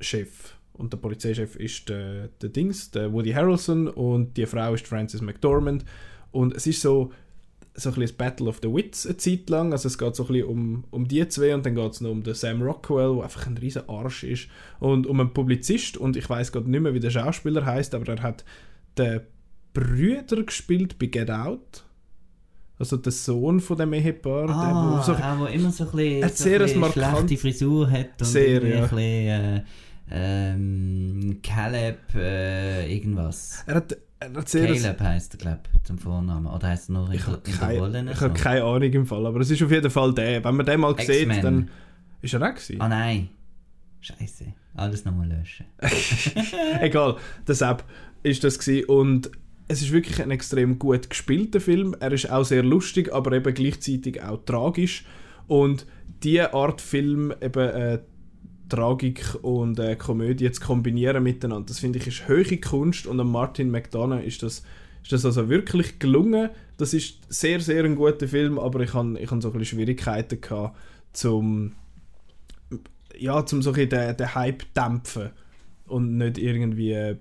Chef. 0.00 0.54
Und 0.72 0.92
der 0.92 0.98
Polizeichef 0.98 1.56
ist 1.56 1.88
der, 1.88 2.28
der 2.40 2.50
Dings, 2.50 2.90
der 2.92 3.12
Woody 3.12 3.32
Harrelson 3.32 3.88
und 3.88 4.36
die 4.36 4.46
Frau 4.46 4.74
ist 4.74 4.86
Frances 4.86 5.20
McDormand. 5.20 5.84
Und 6.30 6.54
es 6.54 6.66
ist 6.68 6.80
so, 6.80 7.10
so 7.74 7.90
ein 7.90 7.94
bisschen 7.96 8.16
Battle 8.16 8.48
of 8.48 8.60
the 8.62 8.72
Wits 8.72 9.06
eine 9.06 9.16
Zeit 9.16 9.50
lang. 9.50 9.72
Also 9.72 9.88
es 9.88 9.98
geht 9.98 10.14
so 10.14 10.24
ein 10.24 10.28
bisschen 10.28 10.46
um, 10.46 10.84
um 10.90 11.08
die 11.08 11.26
zwei 11.28 11.52
und 11.54 11.66
dann 11.66 11.74
geht 11.74 11.92
es 11.92 12.00
noch 12.00 12.10
um 12.10 12.22
den 12.22 12.34
Sam 12.34 12.62
Rockwell, 12.62 13.16
der 13.16 13.24
einfach 13.24 13.46
ein 13.46 13.56
riesen 13.56 13.88
Arsch 13.88 14.22
ist. 14.22 14.48
Und 14.78 15.06
um 15.06 15.18
einen 15.18 15.32
Publizist 15.32 15.96
und 15.96 16.16
ich 16.16 16.30
weiß 16.30 16.52
gerade 16.52 16.70
nicht 16.70 16.80
mehr, 16.80 16.94
wie 16.94 17.00
der 17.00 17.10
Schauspieler 17.10 17.64
heißt, 17.64 17.94
aber 17.94 18.12
er 18.12 18.22
hat 18.22 18.44
den 18.96 19.22
Brüder 19.72 20.42
gespielt 20.44 20.98
bei 20.98 21.06
Get 21.06 21.30
Out. 21.30 21.84
Also 22.78 22.96
der 22.96 23.10
Sohn 23.10 23.58
von 23.58 23.76
dem 23.76 23.92
Ehepaar, 23.92 24.48
ah, 24.48 24.94
der, 24.94 25.02
so, 25.02 25.12
der 25.12 25.52
immer 25.52 25.72
so 25.72 25.84
ein 25.84 25.90
bisschen, 25.90 26.28
so 26.28 26.44
sehr 26.44 26.60
ein 26.60 26.66
bisschen 26.66 26.92
schlechte 26.92 27.36
Frisur 27.36 27.90
hat 27.90 28.20
und 28.20 28.24
sehr, 28.24 28.64
ja. 28.64 28.76
ein 28.76 28.82
bisschen, 28.82 28.98
äh, 28.98 29.62
ähm, 30.10 31.40
Caleb 31.42 32.14
äh, 32.14 32.92
irgendwas. 32.92 33.64
Er 33.66 33.76
hat, 33.76 33.96
er 34.20 34.32
hat 34.32 34.48
sehr 34.48 34.66
Caleb 34.66 35.00
heisst 35.00 35.34
er, 35.34 35.38
glaube 35.38 35.60
ich, 35.74 35.82
zum 35.84 35.98
Vornamen. 35.98 36.46
Oder 36.46 36.68
heisst 36.68 36.88
er 36.88 36.92
noch 36.92 37.12
ich 37.12 37.26
in, 37.26 37.34
in 37.34 37.58
der 37.60 37.78
Rolle? 37.78 38.12
Ich 38.12 38.20
habe 38.20 38.34
keine 38.34 38.64
Ahnung 38.64 38.92
im 38.92 39.06
Fall, 39.06 39.26
aber 39.26 39.40
es 39.40 39.50
ist 39.50 39.62
auf 39.62 39.70
jeden 39.70 39.90
Fall 39.90 40.14
der. 40.14 40.44
Wenn 40.44 40.56
man 40.56 40.66
den 40.66 40.80
mal 40.80 40.98
sieht, 40.98 41.42
dann 41.42 41.70
ist 42.22 42.34
er 42.34 42.42
auch 42.42 42.54
gewesen. 42.54 42.80
Ah 42.80 42.88
nein. 42.88 43.28
Scheiße. 44.00 44.46
Alles 44.74 45.04
nochmal 45.04 45.28
löschen. 45.28 45.66
Egal, 46.80 47.16
deshalb, 47.46 47.84
ist 48.22 48.44
das 48.44 48.58
gewesen. 48.58 48.88
und 48.88 49.30
es 49.68 49.82
ist 49.82 49.92
wirklich 49.92 50.22
ein 50.22 50.30
extrem 50.30 50.78
gut 50.78 51.10
gespielter 51.10 51.60
Film. 51.60 51.94
Er 52.00 52.12
ist 52.12 52.30
auch 52.30 52.44
sehr 52.44 52.62
lustig, 52.62 53.12
aber 53.12 53.32
eben 53.32 53.52
gleichzeitig 53.52 54.22
auch 54.22 54.42
tragisch 54.44 55.04
und 55.46 55.86
diese 56.22 56.54
Art 56.54 56.80
Film 56.80 57.34
eben 57.40 57.68
äh, 57.68 57.98
Tragik 58.68 59.36
und 59.42 59.78
äh, 59.78 59.96
Komödie 59.96 60.50
zu 60.50 60.60
kombinieren 60.60 61.22
miteinander, 61.22 61.66
das 61.66 61.78
finde 61.78 61.98
ich 61.98 62.06
ist 62.06 62.28
höhere 62.28 62.58
Kunst 62.58 63.06
und 63.06 63.18
an 63.20 63.28
Martin 63.30 63.70
McDonough 63.70 64.22
ist 64.22 64.42
das, 64.42 64.62
ist 65.02 65.12
das 65.12 65.24
also 65.24 65.48
wirklich 65.48 65.98
gelungen. 65.98 66.50
Das 66.76 66.94
ist 66.94 67.18
sehr, 67.28 67.60
sehr 67.60 67.84
ein 67.84 67.96
guter 67.96 68.28
Film, 68.28 68.58
aber 68.58 68.80
ich 68.80 68.94
habe 68.94 69.18
ich 69.18 69.30
hab 69.30 69.42
so 69.42 69.48
ein 69.48 69.58
bisschen 69.58 69.78
Schwierigkeiten 69.78 70.40
gehabt, 70.40 70.76
zum 71.12 71.72
ja, 73.18 73.44
zum 73.44 73.62
so 73.62 73.72
den, 73.72 73.88
den 73.88 74.34
Hype 74.34 74.62
dämpfen 74.74 75.30
und 75.86 76.18
nicht 76.18 76.38
irgendwie 76.38 76.92
äh, 76.92 77.16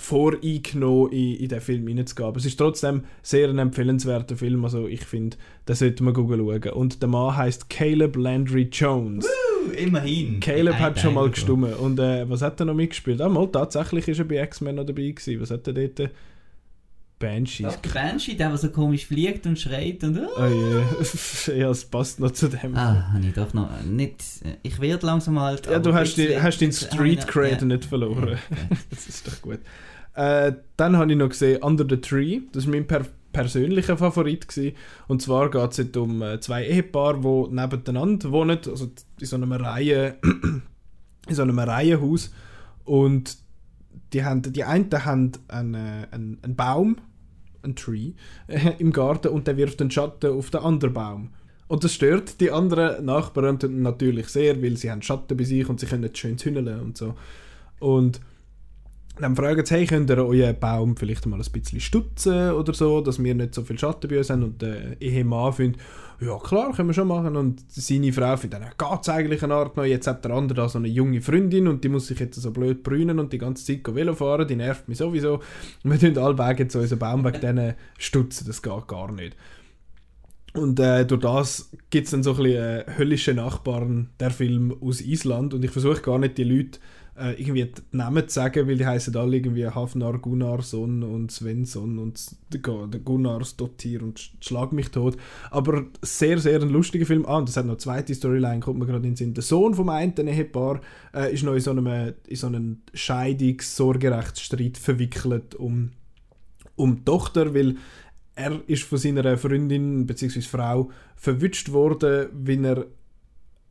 voreingenommen 0.00 1.12
in, 1.12 1.36
in 1.36 1.48
den 1.48 1.60
Film 1.60 1.86
hineinzugehen. 1.86 2.28
Aber 2.28 2.38
es 2.38 2.46
ist 2.46 2.56
trotzdem 2.56 3.02
sehr 3.22 3.48
ein 3.48 3.58
empfehlenswerter 3.58 4.36
Film, 4.36 4.64
also 4.64 4.88
ich 4.88 5.04
finde, 5.04 5.36
da 5.66 5.74
sollte 5.74 6.02
man 6.02 6.14
schauen. 6.14 6.62
Und 6.72 7.02
der 7.02 7.08
Mann 7.08 7.36
heißt 7.36 7.68
Caleb 7.68 8.16
Landry 8.16 8.68
Jones. 8.72 9.26
Woo, 9.26 9.72
immerhin. 9.72 10.40
Caleb 10.40 10.76
hat 10.76 10.98
schon 10.98 11.14
mal 11.14 11.30
gestummen. 11.30 11.74
Und 11.74 11.98
äh, 11.98 12.28
was 12.28 12.42
hat 12.42 12.58
er 12.60 12.66
noch 12.66 12.74
mitgespielt? 12.74 13.20
Ah, 13.20 13.28
mal, 13.28 13.46
tatsächlich 13.46 14.08
ist 14.08 14.18
er 14.18 14.24
bei 14.24 14.42
X-Men 14.42 14.76
noch 14.76 14.86
dabei 14.86 15.10
gewesen. 15.10 15.40
Was 15.40 15.50
hat 15.50 15.66
er 15.66 15.74
dort? 15.74 16.10
Banshee. 17.20 17.64
Doch, 17.64 17.76
der 17.76 17.90
Banshee, 17.90 18.34
der, 18.34 18.48
der 18.48 18.58
so 18.58 18.70
komisch 18.70 19.06
fliegt 19.06 19.46
und 19.46 19.58
schreit 19.58 20.02
und... 20.02 20.18
Oh, 20.18 20.42
yeah. 20.42 21.54
ja, 21.54 21.70
es 21.70 21.84
passt 21.84 22.18
noch 22.18 22.32
zu 22.32 22.48
dem. 22.48 22.74
Ah, 22.74 23.12
habe 23.12 23.24
ich 23.24 23.34
doch 23.34 23.54
noch 23.54 23.68
nicht... 23.82 24.24
Ich 24.62 24.80
werde 24.80 25.06
langsam 25.06 25.38
halt... 25.38 25.66
Ja, 25.66 25.78
du 25.78 25.94
hast, 25.94 26.16
die, 26.16 26.40
hast 26.40 26.60
den 26.60 26.72
Street 26.72 27.28
Cred 27.28 27.60
ja. 27.60 27.66
nicht 27.66 27.84
verloren. 27.84 28.24
Okay. 28.24 28.38
das 28.90 29.06
ist 29.06 29.28
doch 29.28 29.42
gut. 29.42 29.60
Äh, 30.14 30.54
dann 30.76 30.96
habe 30.96 31.12
ich 31.12 31.18
noch 31.18 31.28
gesehen 31.28 31.62
Under 31.62 31.84
the 31.88 31.98
Tree. 31.98 32.40
Das 32.52 32.66
war 32.66 32.72
mein 32.72 32.86
per 32.86 33.04
persönlicher 33.32 33.96
Favorit. 33.96 34.48
Gewesen. 34.48 34.74
Und 35.06 35.22
zwar 35.22 35.50
geht 35.50 35.78
es 35.78 35.96
um 35.96 36.22
äh, 36.22 36.40
zwei 36.40 36.66
Ehepaare, 36.66 37.20
die 37.20 37.54
nebeneinander 37.54 38.32
wohnen, 38.32 38.58
also 38.66 38.90
in 39.20 39.26
so 39.26 39.36
einem 39.36 39.52
Reihe... 39.52 40.16
in 41.28 41.34
so 41.34 41.42
einem 41.42 41.58
Reihenhaus. 41.58 42.32
Und 42.84 43.36
die, 44.14 44.24
haben, 44.24 44.40
die 44.40 44.64
einen 44.64 44.90
haben 45.04 45.32
einen, 45.48 45.74
einen, 46.10 46.38
einen 46.42 46.56
Baum 46.56 46.96
ein 47.62 47.76
Tree, 47.76 48.12
äh, 48.46 48.72
im 48.78 48.92
Garten 48.92 49.28
und 49.28 49.46
der 49.46 49.56
wirft 49.56 49.80
einen 49.80 49.90
Schatten 49.90 50.32
auf 50.32 50.50
den 50.50 50.60
anderen 50.60 50.94
Baum. 50.94 51.30
Und 51.68 51.84
das 51.84 51.94
stört 51.94 52.40
die 52.40 52.50
anderen 52.50 53.04
Nachbarn 53.04 53.58
natürlich 53.62 54.28
sehr, 54.28 54.60
weil 54.60 54.76
sie 54.76 54.90
haben 54.90 55.02
Schatten 55.02 55.36
bei 55.36 55.44
sich 55.44 55.68
und 55.68 55.78
sie 55.78 55.86
können 55.86 56.14
schön 56.14 56.36
zündeln 56.36 56.80
und 56.80 56.98
so. 56.98 57.14
Und 57.78 58.20
dann 59.20 59.36
fragen 59.36 59.64
sie, 59.64 59.74
hey, 59.74 59.86
könnt 59.86 60.10
ihr 60.10 60.18
euren 60.18 60.58
Baum 60.58 60.96
vielleicht 60.96 61.26
mal 61.26 61.40
ein 61.40 61.52
bisschen 61.52 61.80
stutzen 61.80 62.52
oder 62.52 62.74
so, 62.74 63.00
dass 63.00 63.22
wir 63.22 63.34
nicht 63.34 63.54
so 63.54 63.62
viel 63.62 63.78
Schatten 63.78 64.08
bei 64.08 64.18
uns 64.18 64.30
haben. 64.30 64.42
Und 64.42 64.62
der 64.62 65.00
Ehemann 65.00 65.52
findet, 65.52 65.80
ja 66.20 66.38
klar, 66.38 66.72
können 66.72 66.88
wir 66.88 66.94
schon 66.94 67.08
machen. 67.08 67.36
Und 67.36 67.64
seine 67.68 68.12
Frau 68.12 68.36
findet, 68.36 68.60
dann 68.60 68.70
geht 68.76 69.00
es 69.02 69.08
eigentlich 69.08 69.42
eine 69.42 69.54
Art 69.54 69.76
noch. 69.76 69.84
Jetzt 69.84 70.06
hat 70.06 70.24
der 70.24 70.32
andere 70.32 70.56
da 70.56 70.68
so 70.68 70.78
eine 70.78 70.88
junge 70.88 71.20
Freundin 71.20 71.68
und 71.68 71.82
die 71.82 71.88
muss 71.88 72.06
sich 72.06 72.18
jetzt 72.18 72.40
so 72.40 72.50
blöd 72.50 72.82
brünen 72.82 73.18
und 73.18 73.32
die 73.32 73.38
ganze 73.38 73.64
Zeit 73.64 73.94
Velo 73.94 74.14
fahren, 74.14 74.46
die 74.46 74.56
nervt 74.56 74.88
mich 74.88 74.98
sowieso. 74.98 75.40
Und 75.84 75.90
wir 75.90 75.98
tun 75.98 76.22
alle 76.22 76.38
Wege 76.38 76.64
jetzt 76.64 76.76
unseren 76.76 76.98
Baum 76.98 77.24
wegen 77.24 77.40
denen 77.40 77.74
stutzen, 77.98 78.46
das 78.46 78.62
geht 78.62 78.86
gar 78.86 79.12
nicht. 79.12 79.36
Und 80.52 80.80
äh, 80.80 81.06
durch 81.06 81.20
das 81.20 81.70
gibt 81.90 82.06
es 82.06 82.10
dann 82.10 82.22
so 82.22 82.32
ein 82.32 82.42
bisschen 82.42 82.56
äh, 82.56 82.84
höllische 82.98 83.34
Nachbarn, 83.34 84.10
der 84.18 84.30
Film 84.30 84.76
aus 84.80 85.00
Island. 85.00 85.54
Und 85.54 85.64
ich 85.64 85.70
versuche 85.70 86.00
gar 86.00 86.18
nicht 86.18 86.38
die 86.38 86.44
Leute 86.44 86.80
äh, 87.20 87.32
irgendwie 87.32 87.64
die 87.64 87.96
Namen 87.96 88.26
zu 88.26 88.34
sagen, 88.34 88.66
weil 88.66 88.78
die 88.78 88.86
heißen 88.86 89.14
alle 89.14 89.36
irgendwie 89.36 89.66
Hafnar 89.66 90.18
Gunnarsson 90.18 91.02
und 91.02 91.30
Svensson 91.30 91.98
und 91.98 92.36
Gunnars 93.04 93.56
Dottir 93.56 94.02
und 94.02 94.32
Schlag 94.40 94.72
mich 94.72 94.88
tot. 94.88 95.16
Aber 95.50 95.84
sehr, 96.02 96.38
sehr 96.38 96.62
ein 96.62 96.70
lustiger 96.70 97.04
Film. 97.04 97.26
Ah, 97.26 97.36
und 97.36 97.48
das 97.48 97.56
hat 97.56 97.66
noch 97.66 97.72
eine 97.72 97.78
zweite 97.78 98.14
Storyline, 98.14 98.60
kommt 98.60 98.78
mir 98.78 98.86
gerade 98.86 99.06
in 99.06 99.12
den 99.12 99.16
Sinn. 99.16 99.34
Der 99.34 99.42
Sohn 99.42 99.74
vom 99.74 99.90
einen 99.90 100.26
Ehepaar 100.26 100.80
äh, 101.14 101.32
ist 101.32 101.42
noch 101.42 101.54
in 101.54 101.60
so 101.60 101.70
einem, 101.72 102.14
in 102.26 102.36
so 102.36 102.46
einem 102.46 102.78
Scheidungs-Sorgerechtsstreit 102.94 104.78
verwickelt 104.78 105.54
um, 105.56 105.90
um 106.76 106.96
die 106.96 107.04
Tochter, 107.04 107.54
weil 107.54 107.76
er 108.34 108.60
ist 108.66 108.84
von 108.84 108.98
seiner 108.98 109.36
Freundin 109.36 110.06
bzw. 110.06 110.40
Frau 110.40 110.90
verwünscht 111.16 111.72
worden, 111.72 112.28
wenn 112.32 112.64
er 112.64 112.86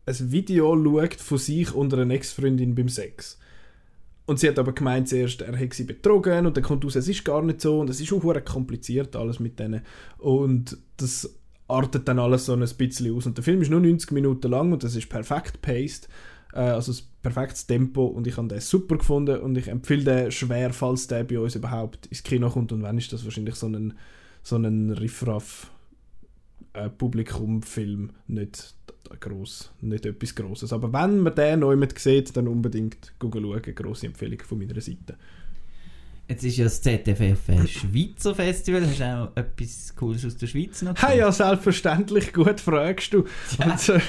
ein 0.09 0.31
Video 0.31 0.75
schaut 0.75 1.15
von 1.15 1.37
sich 1.37 1.73
und 1.73 1.93
einer 1.93 2.13
Ex-Freundin 2.13 2.75
beim 2.75 2.89
Sex. 2.89 3.37
Und 4.25 4.39
sie 4.39 4.47
hat 4.47 4.59
aber 4.59 4.73
gemeint 4.73 5.09
zuerst, 5.09 5.41
er 5.41 5.55
hätte 5.55 5.75
sie 5.75 5.85
betrogen 5.85 6.45
und 6.45 6.55
dann 6.55 6.63
kommt 6.63 6.85
raus, 6.85 6.95
es 6.95 7.07
ist 7.07 7.25
gar 7.25 7.41
nicht 7.41 7.61
so 7.61 7.79
und 7.79 7.89
es 7.89 7.99
ist 7.99 8.13
auch 8.13 8.45
kompliziert 8.45 9.15
alles 9.15 9.39
mit 9.39 9.59
denen. 9.59 9.81
Und 10.19 10.77
das 10.97 11.33
artet 11.67 12.07
dann 12.07 12.19
alles 12.19 12.45
so 12.45 12.53
ein 12.53 12.59
bisschen 12.59 13.15
aus. 13.15 13.25
Und 13.25 13.37
der 13.37 13.43
Film 13.43 13.61
ist 13.61 13.71
nur 13.71 13.79
90 13.79 14.11
Minuten 14.11 14.49
lang 14.49 14.71
und 14.71 14.83
das 14.83 14.95
ist 14.95 15.09
perfekt 15.09 15.61
paced, 15.61 16.09
äh, 16.53 16.59
also 16.59 16.91
ein 16.91 16.97
perfektes 17.21 17.67
Tempo 17.67 18.05
und 18.05 18.27
ich 18.27 18.37
habe 18.37 18.47
den 18.47 18.59
super 18.59 18.97
gefunden 18.97 19.39
und 19.39 19.57
ich 19.57 19.67
empfehle 19.67 20.03
den 20.03 20.31
schwer, 20.31 20.73
falls 20.73 21.07
der 21.07 21.23
bei 21.23 21.39
uns 21.39 21.55
überhaupt 21.55 22.07
ins 22.07 22.23
Kino 22.23 22.49
kommt 22.49 22.71
und 22.71 22.83
wenn 22.83 22.97
ist 22.97 23.13
das 23.13 23.23
wahrscheinlich 23.23 23.55
so 23.55 23.67
ein, 23.67 23.93
so 24.43 24.55
ein 24.57 24.91
Riffraff 24.91 25.71
äh, 26.73 26.89
Publikumfilm, 26.89 28.11
nicht 28.27 28.75
gross, 29.19 29.71
nicht 29.81 30.05
etwas 30.05 30.35
Grosses. 30.35 30.73
Aber 30.73 30.91
wenn 30.93 31.19
man 31.19 31.35
den 31.35 31.61
neu 31.61 31.75
mit 31.75 31.97
sieht, 31.97 32.35
dann 32.35 32.47
unbedingt 32.47 33.13
schauen. 33.21 33.61
Grosse 33.75 34.07
Empfehlung 34.07 34.39
von 34.41 34.59
meiner 34.59 34.79
Seite. 34.81 35.15
Jetzt 36.29 36.43
ist 36.43 36.57
ja 36.57 36.65
das 36.65 36.79
ZFF 36.83 37.49
ein 37.49 37.67
Schweizer 37.67 38.35
Festival. 38.35 38.85
Hast 38.85 38.99
du 38.99 39.03
auch 39.03 39.35
etwas 39.35 39.95
Cooles 39.95 40.23
aus 40.23 40.37
der 40.37 40.45
Schweiz 40.45 40.83
noch 40.83 40.93
gesehen? 40.93 41.09
Hey, 41.09 41.17
ja, 41.17 41.31
selbstverständlich. 41.31 42.31
Gut 42.33 42.59
fragst 42.59 43.13
du. 43.13 43.25
Ja. 43.57 43.71
Und, 43.71 43.89
äh, 43.89 43.99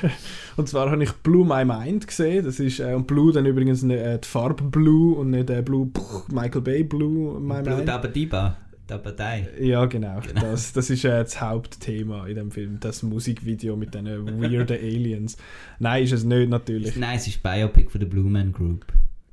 und, 0.59 0.69
zwar 0.69 0.91
habe 0.91 1.03
ich 1.03 1.13
Blue 1.13 1.47
My 1.47 1.65
Mind 1.65 2.07
gesehen. 2.07 2.45
Das 2.45 2.61
ist, 2.61 2.79
äh, 2.79 2.93
und 2.93 3.07
Blue 3.07 3.33
dann 3.33 3.47
übrigens 3.47 3.83
äh, 3.85 4.19
die 4.19 4.29
Farbe 4.29 4.65
Blue 4.65 5.17
und 5.17 5.31
nicht 5.31 5.49
äh, 5.49 5.63
Blue 5.63 5.91
Michael 6.31 6.61
Bay 6.61 6.85
Blue 6.85 7.41
My 7.41 7.63
Blue 7.63 7.77
Mind. 7.77 7.87
Blue 7.87 8.13
Diba 8.13 8.57
der 8.91 8.99
Partei. 8.99 9.49
Ja, 9.61 9.87
genau. 9.87 10.21
genau. 10.21 10.41
Das, 10.41 10.73
das 10.73 10.91
ist 10.91 11.05
äh, 11.05 11.23
das 11.23 11.41
Hauptthema 11.41 12.27
in 12.27 12.37
dem 12.37 12.51
Film, 12.51 12.79
das 12.81 13.03
Musikvideo 13.03 13.77
mit 13.77 13.95
diesen 13.95 14.41
weirden 14.41 14.77
Aliens. 14.83 15.37
Nein, 15.79 16.05
ist 16.05 16.13
es 16.13 16.25
nicht 16.25 16.49
natürlich. 16.49 16.97
Nein, 16.97 17.17
es 17.17 17.27
ist 17.27 17.43
Biopic 17.43 17.91
von 17.91 18.01
der 18.01 18.09
Blue 18.09 18.29
Man 18.29 18.53
Group. 18.53 18.87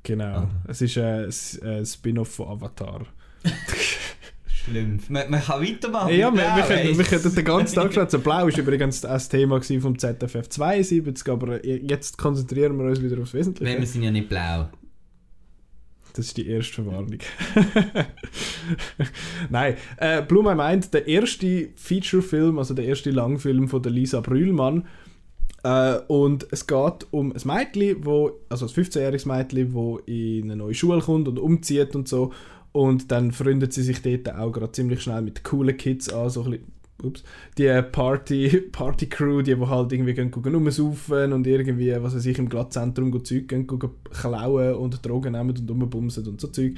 Genau. 0.03 0.43
Oh. 0.43 0.69
Es 0.69 0.81
ist 0.81 0.97
äh, 0.97 1.27
ein 1.63 1.85
Spin-off 1.85 2.29
von 2.29 2.47
Avatar. 2.47 3.05
Schlimm. 4.47 4.99
Man, 5.09 5.29
man, 5.29 5.41
kann 5.41 5.61
weitermachen. 5.61 6.13
Ja, 6.13 6.31
wir, 6.31 6.39
wir, 6.39 6.63
können, 6.63 6.97
wir 6.97 7.05
können 7.05 7.35
den 7.35 7.45
ganzen 7.45 7.75
Tag 7.75 7.93
schwätzen. 7.93 8.21
Blau 8.23 8.45
war 8.45 8.57
übrigens 8.57 9.01
das 9.01 9.29
Thema 9.29 9.61
vom 9.61 9.97
ZFF 9.97 10.49
72, 10.49 11.29
aber 11.29 11.65
jetzt 11.65 12.17
konzentrieren 12.17 12.77
wir 12.77 12.85
uns 12.85 13.01
wieder 13.01 13.21
aufs 13.21 13.33
Wesentliche. 13.33 13.73
Weil 13.73 13.79
wir 13.79 13.87
sind 13.87 14.03
ja 14.03 14.11
nicht 14.11 14.29
blau. 14.29 14.69
Das 16.17 16.25
ist 16.25 16.37
die 16.37 16.47
erste 16.47 16.81
Verwarnung. 16.81 17.19
Nein, 19.51 19.75
äh, 19.97 20.23
Blue 20.23 20.41
My 20.41 20.55
Mind, 20.55 20.91
der 20.91 21.07
erste 21.07 21.69
Feature-Film, 21.75 22.57
also 22.57 22.73
der 22.73 22.85
erste 22.85 23.11
Langfilm 23.11 23.67
von 23.67 23.83
der 23.83 23.91
Lisa 23.91 24.21
Brühlmann. 24.21 24.87
Äh, 25.63 25.97
und 26.07 26.47
es 26.49 26.65
geht 26.65 27.05
um 27.11 27.33
ein 27.33 27.41
Mädchen, 27.45 28.03
wo, 28.03 28.31
also 28.49 28.65
ein 28.65 28.71
15-jähriges 28.71 29.27
Mädchen, 29.27 29.75
das 29.75 30.07
in 30.07 30.45
eine 30.45 30.55
neue 30.55 30.73
Schule 30.73 31.01
kommt 31.01 31.27
und 31.27 31.37
umzieht 31.37 31.95
und 31.95 32.07
so. 32.07 32.33
Und 32.71 33.11
dann 33.11 33.31
freundet 33.31 33.73
sie 33.73 33.83
sich 33.83 34.01
dort 34.01 34.35
auch 34.35 34.51
gerade 34.51 34.71
ziemlich 34.71 35.03
schnell 35.03 35.21
mit 35.21 35.43
coolen 35.43 35.77
Kids 35.77 36.09
an, 36.09 36.31
so 36.31 36.45
ein 36.45 36.51
bisschen 36.51 36.76
ups, 37.03 37.23
die 37.57 37.81
Party, 37.91 38.61
Party 38.71 39.07
Crew, 39.07 39.41
die, 39.41 39.55
die 39.55 39.67
halt 39.67 39.91
irgendwie 39.91 40.13
gehen, 40.13 40.33
rumsaufen 40.33 41.33
und 41.33 41.47
irgendwie, 41.47 41.95
was 42.01 42.15
weiß 42.15 42.25
ich, 42.25 42.39
im 42.39 42.49
Glattzentrum 42.49 43.23
Zeug 43.23 43.53
klauen 44.11 44.75
und 44.75 45.05
Drogen 45.05 45.33
nehmen 45.33 45.49
und 45.49 45.69
rumbumsen 45.69 46.27
und 46.27 46.41
so 46.41 46.47
Zeug. 46.47 46.75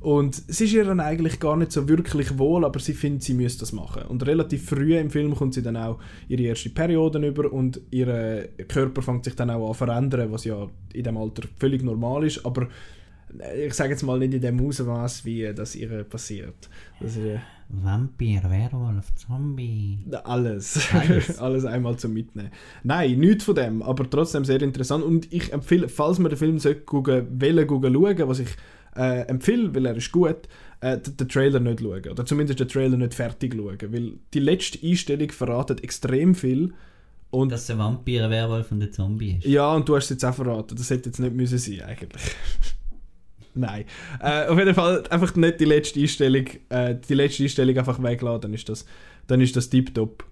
Und 0.00 0.40
es 0.46 0.60
ist 0.60 0.72
ihr 0.72 0.84
dann 0.84 1.00
eigentlich 1.00 1.40
gar 1.40 1.56
nicht 1.56 1.72
so 1.72 1.88
wirklich 1.88 2.38
wohl, 2.38 2.64
aber 2.64 2.78
sie 2.78 2.92
findet, 2.92 3.24
sie 3.24 3.34
müsste 3.34 3.60
das 3.60 3.72
machen. 3.72 4.02
Und 4.04 4.24
relativ 4.24 4.66
früh 4.66 4.96
im 4.96 5.10
Film 5.10 5.34
kommt 5.34 5.54
sie 5.54 5.62
dann 5.62 5.76
auch 5.76 5.98
ihre 6.28 6.42
erste 6.42 6.70
Periode 6.70 7.26
über 7.26 7.52
und 7.52 7.80
ihr 7.90 8.48
Körper 8.68 9.02
fängt 9.02 9.24
sich 9.24 9.34
dann 9.34 9.50
auch 9.50 9.68
an 9.68 9.74
zu 9.74 9.78
verändern, 9.78 10.30
was 10.30 10.44
ja 10.44 10.68
in 10.92 11.02
dem 11.02 11.16
Alter 11.16 11.48
völlig 11.58 11.82
normal 11.82 12.24
ist, 12.24 12.46
aber 12.46 12.68
ich 13.56 13.74
sage 13.74 13.90
jetzt 13.90 14.02
mal 14.04 14.18
nicht 14.18 14.34
in 14.34 14.40
dem 14.40 14.64
Ausmaß, 14.64 15.24
wie 15.24 15.52
das 15.52 15.74
ihr 15.74 16.04
passiert. 16.04 16.68
Das 17.00 17.16
ist, 17.16 17.24
äh, 17.24 17.38
Vampir, 17.70 18.42
Werwolf, 18.44 19.14
Zombie. 19.14 19.98
Alles. 20.24 20.88
Alles. 20.92 21.38
Alles 21.38 21.64
einmal 21.66 21.96
zum 21.98 22.14
Mitnehmen. 22.14 22.50
Nein, 22.82 23.18
nichts 23.18 23.44
von 23.44 23.54
dem, 23.54 23.82
aber 23.82 24.08
trotzdem 24.08 24.44
sehr 24.44 24.62
interessant. 24.62 25.04
Und 25.04 25.30
ich 25.32 25.52
empfehle, 25.52 25.88
falls 25.88 26.18
man 26.18 26.30
den 26.30 26.38
Film 26.38 26.58
gucken 26.86 27.26
will, 27.40 27.66
schauen, 27.68 28.28
was 28.28 28.38
ich 28.38 28.48
äh, 28.96 29.26
empfehle, 29.26 29.74
weil 29.74 29.86
er 29.86 29.96
ist 29.96 30.10
gut, 30.12 30.48
äh, 30.80 30.98
den 30.98 31.28
Trailer 31.28 31.60
nicht 31.60 31.80
schauen. 31.80 32.08
Oder 32.10 32.24
zumindest 32.24 32.58
den 32.58 32.68
Trailer 32.68 32.96
nicht 32.96 33.14
fertig 33.14 33.54
schauen. 33.54 33.78
Weil 33.92 34.12
die 34.32 34.40
letzte 34.40 34.78
Einstellung 34.86 35.30
verratet 35.30 35.84
extrem 35.84 36.34
viel. 36.34 36.72
Und 37.30 37.52
Dass 37.52 37.66
der 37.66 37.76
Vampir, 37.76 38.24
ein 38.24 38.30
Werwolf 38.30 38.72
und 38.72 38.82
ein 38.82 38.90
Zombie 38.90 39.36
ist. 39.38 39.46
Ja, 39.46 39.74
und 39.74 39.86
du 39.86 39.94
hast 39.94 40.04
es 40.04 40.10
jetzt 40.10 40.24
auch 40.24 40.34
verraten. 40.34 40.74
Das 40.74 40.88
hätte 40.88 41.10
jetzt 41.10 41.18
nicht 41.18 41.34
müssen 41.34 41.58
sein 41.58 41.82
eigentlich. 41.82 42.22
Nein. 43.58 43.84
Äh, 44.20 44.46
auf 44.46 44.58
jeden 44.58 44.74
Fall 44.74 45.02
einfach 45.10 45.34
nicht 45.34 45.60
die 45.60 45.64
letzte 45.64 46.00
Einstellung, 46.00 46.46
äh, 46.68 46.94
die 47.08 47.14
letzte 47.14 47.42
Einstellung 47.42 47.76
einfach 47.76 48.00
wegladen, 48.02 48.42
dann 48.42 48.54
ist 48.54 48.68
das, 48.68 48.86
dann 49.26 49.40
ist 49.40 49.56
das 49.56 49.68
tiptop. 49.68 50.24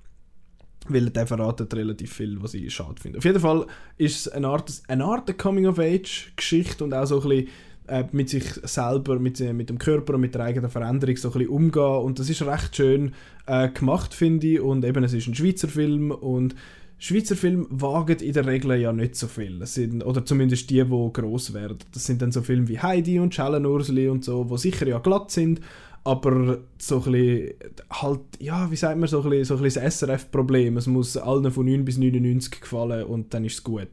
Weil 0.88 1.10
der 1.10 1.26
verratet 1.26 1.74
relativ 1.74 2.12
viel, 2.12 2.40
was 2.40 2.54
ich 2.54 2.72
schade 2.72 3.00
finde. 3.02 3.18
Auf 3.18 3.24
jeden 3.24 3.40
Fall 3.40 3.66
ist 3.98 4.26
es 4.26 4.28
eine 4.28 4.46
Art, 4.46 4.72
eine 4.86 5.04
Art 5.04 5.36
Coming-of-Age-Geschichte 5.36 6.84
und 6.84 6.94
auch 6.94 7.06
so 7.06 7.20
ein 7.20 7.28
bisschen 7.28 7.48
äh, 7.88 8.04
mit 8.12 8.28
sich 8.28 8.44
selber, 8.62 9.18
mit, 9.18 9.40
mit 9.40 9.68
dem 9.68 9.78
Körper 9.78 10.14
und 10.14 10.20
mit 10.20 10.36
der 10.36 10.42
eigenen 10.42 10.70
Veränderung 10.70 11.16
so 11.16 11.28
ein 11.28 11.32
bisschen 11.32 11.48
umgehen. 11.48 11.82
Und 11.82 12.20
das 12.20 12.30
ist 12.30 12.42
recht 12.42 12.76
schön 12.76 13.14
äh, 13.46 13.68
gemacht, 13.70 14.14
finde 14.14 14.46
ich. 14.46 14.60
Und 14.60 14.84
eben, 14.84 15.02
es 15.02 15.12
ist 15.12 15.26
ein 15.26 15.34
Schweizer 15.34 15.66
Film 15.66 16.12
und 16.12 16.54
Schweizer 16.98 17.36
Filme 17.36 17.66
wagen 17.68 18.18
in 18.20 18.32
der 18.32 18.46
Regel 18.46 18.74
ja 18.76 18.92
nicht 18.92 19.16
so 19.16 19.26
viel. 19.26 19.58
Das 19.58 19.74
sind, 19.74 20.02
oder 20.04 20.24
zumindest 20.24 20.70
die, 20.70 20.82
die 20.82 21.10
gross 21.12 21.52
werden. 21.52 21.78
Das 21.92 22.04
sind 22.04 22.22
dann 22.22 22.32
so 22.32 22.42
Filme 22.42 22.68
wie 22.68 22.80
Heidi 22.80 23.18
und 23.18 23.34
Schellenursli 23.34 24.08
und 24.08 24.24
so, 24.24 24.44
die 24.44 24.56
sicher 24.56 24.86
ja 24.86 24.98
glatt 24.98 25.30
sind, 25.30 25.60
aber 26.04 26.58
so 26.78 27.02
ein 27.04 27.12
bisschen, 27.12 27.54
halt, 27.90 28.20
ja, 28.38 28.70
wie 28.70 28.76
sagt 28.76 28.98
man, 28.98 29.08
so 29.08 29.22
ein 29.22 29.28
bisschen, 29.28 29.44
so 29.44 29.56
ein 29.56 29.62
bisschen 29.62 29.84
das 29.84 29.98
SRF-Problem. 29.98 30.76
Es 30.76 30.86
muss 30.86 31.16
allen 31.16 31.50
von 31.50 31.66
9 31.66 31.84
bis 31.84 31.98
99 31.98 32.60
gefallen 32.60 33.04
und 33.04 33.34
dann 33.34 33.44
ist 33.44 33.54
es 33.54 33.64
gut. 33.64 33.88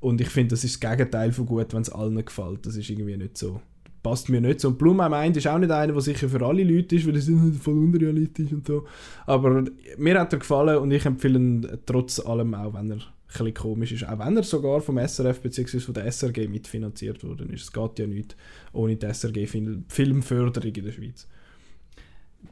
Und 0.00 0.20
ich 0.20 0.28
finde, 0.28 0.50
das 0.54 0.64
ist 0.64 0.82
das 0.82 0.90
Gegenteil 0.90 1.32
von 1.32 1.46
gut, 1.46 1.74
wenn 1.74 1.82
es 1.82 1.90
allen 1.90 2.24
gefällt. 2.24 2.64
Das 2.64 2.76
ist 2.76 2.88
irgendwie 2.88 3.16
nicht 3.16 3.36
so. 3.36 3.60
Passt 4.02 4.28
mir 4.28 4.40
nicht 4.40 4.60
so. 4.60 4.68
Und 4.68 4.78
Blum 4.78 4.96
meint, 4.96 5.36
ist 5.36 5.46
auch 5.46 5.58
nicht 5.58 5.70
einer, 5.70 5.92
der 5.92 6.02
sicher 6.02 6.28
für 6.28 6.44
alle 6.44 6.64
Leute 6.64 6.96
ist, 6.96 7.06
weil 7.06 7.16
er 7.16 7.52
voll 7.60 7.78
unrealistisch 7.78 8.52
und 8.52 8.66
so. 8.66 8.84
Aber 9.26 9.64
mir 9.96 10.18
hat 10.18 10.32
er 10.32 10.38
gefallen 10.40 10.78
und 10.78 10.90
ich 10.90 11.06
empfehle 11.06 11.38
ihn 11.38 11.68
trotz 11.86 12.18
allem 12.18 12.54
auch, 12.54 12.74
wenn 12.74 12.90
er 12.90 12.98
ein 13.40 13.54
komisch 13.54 13.92
ist. 13.92 14.06
Auch 14.06 14.18
wenn 14.18 14.36
er 14.36 14.42
sogar 14.42 14.80
vom 14.80 14.98
SRF 14.98 15.40
bzw. 15.40 15.80
von 15.80 15.94
der 15.94 16.10
SRG 16.10 16.48
mitfinanziert 16.48 17.22
worden 17.24 17.50
ist. 17.50 17.62
Es 17.62 17.72
geht 17.72 17.98
ja 17.98 18.06
nicht 18.06 18.36
ohne 18.72 18.96
die 18.96 19.06
SRG 19.06 19.46
Filmförderung 19.88 20.74
in 20.74 20.84
der 20.84 20.92
Schweiz. 20.92 21.28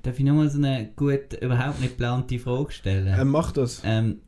Darf 0.02 0.18
ich 0.18 0.24
nochmal 0.24 0.48
so 0.48 0.58
eine 0.58 0.90
gut, 0.96 1.34
überhaupt 1.40 1.80
nicht 1.80 1.98
geplante 1.98 2.38
Frage 2.38 2.72
stellen? 2.72 3.14
Ähm, 3.18 3.28
mach 3.28 3.52
das. 3.52 3.82
Ähm, 3.84 4.20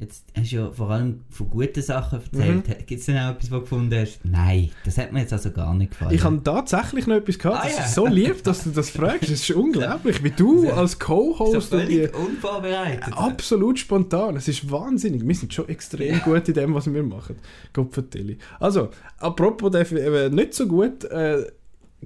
Jetzt 0.00 0.24
hast 0.34 0.50
du 0.50 0.56
ja 0.56 0.70
vor 0.70 0.88
allem 0.88 1.20
von 1.28 1.50
guten 1.50 1.82
Sachen 1.82 2.20
erzählt. 2.20 2.66
Mhm. 2.66 2.86
Gibt 2.86 3.00
es 3.00 3.06
denn 3.06 3.18
auch 3.18 3.32
etwas, 3.32 3.50
was 3.50 3.58
du 3.58 3.60
gefunden 3.60 4.00
hast? 4.00 4.20
Nein, 4.24 4.70
das 4.86 4.96
hat 4.96 5.12
mir 5.12 5.20
jetzt 5.20 5.32
also 5.34 5.50
gar 5.50 5.74
nicht 5.74 5.90
gefallen. 5.90 6.14
Ich 6.14 6.24
habe 6.24 6.42
tatsächlich 6.42 7.06
noch 7.06 7.16
etwas 7.16 7.38
gehabt. 7.38 7.58
Ah, 7.60 7.64
das 7.64 7.76
ja. 7.76 7.84
ist 7.84 7.94
so 7.94 8.06
lieb, 8.06 8.42
dass 8.42 8.64
du 8.64 8.70
das 8.70 8.88
fragst. 8.88 9.24
Das 9.24 9.30
ist 9.30 9.50
unglaublich, 9.50 10.24
wie 10.24 10.30
du 10.30 10.70
als 10.70 10.98
Co-Host... 10.98 11.52
So 11.52 11.76
völlig 11.76 12.16
unvorbereitet. 12.16 13.12
Absolut 13.12 13.78
spontan. 13.78 14.36
Es 14.36 14.48
ist 14.48 14.70
wahnsinnig. 14.70 15.26
Wir 15.26 15.34
sind 15.34 15.52
schon 15.52 15.68
extrem 15.68 16.14
ja. 16.14 16.18
gut 16.20 16.48
in 16.48 16.54
dem, 16.54 16.74
was 16.74 16.90
wir 16.90 17.02
machen. 17.02 17.36
Gott 17.74 17.92
vertelle. 17.92 18.38
Also, 18.58 18.88
apropos 19.18 19.74
äh, 19.74 20.30
nicht 20.30 20.54
so 20.54 20.66
gut, 20.66 21.04
äh, 21.04 21.44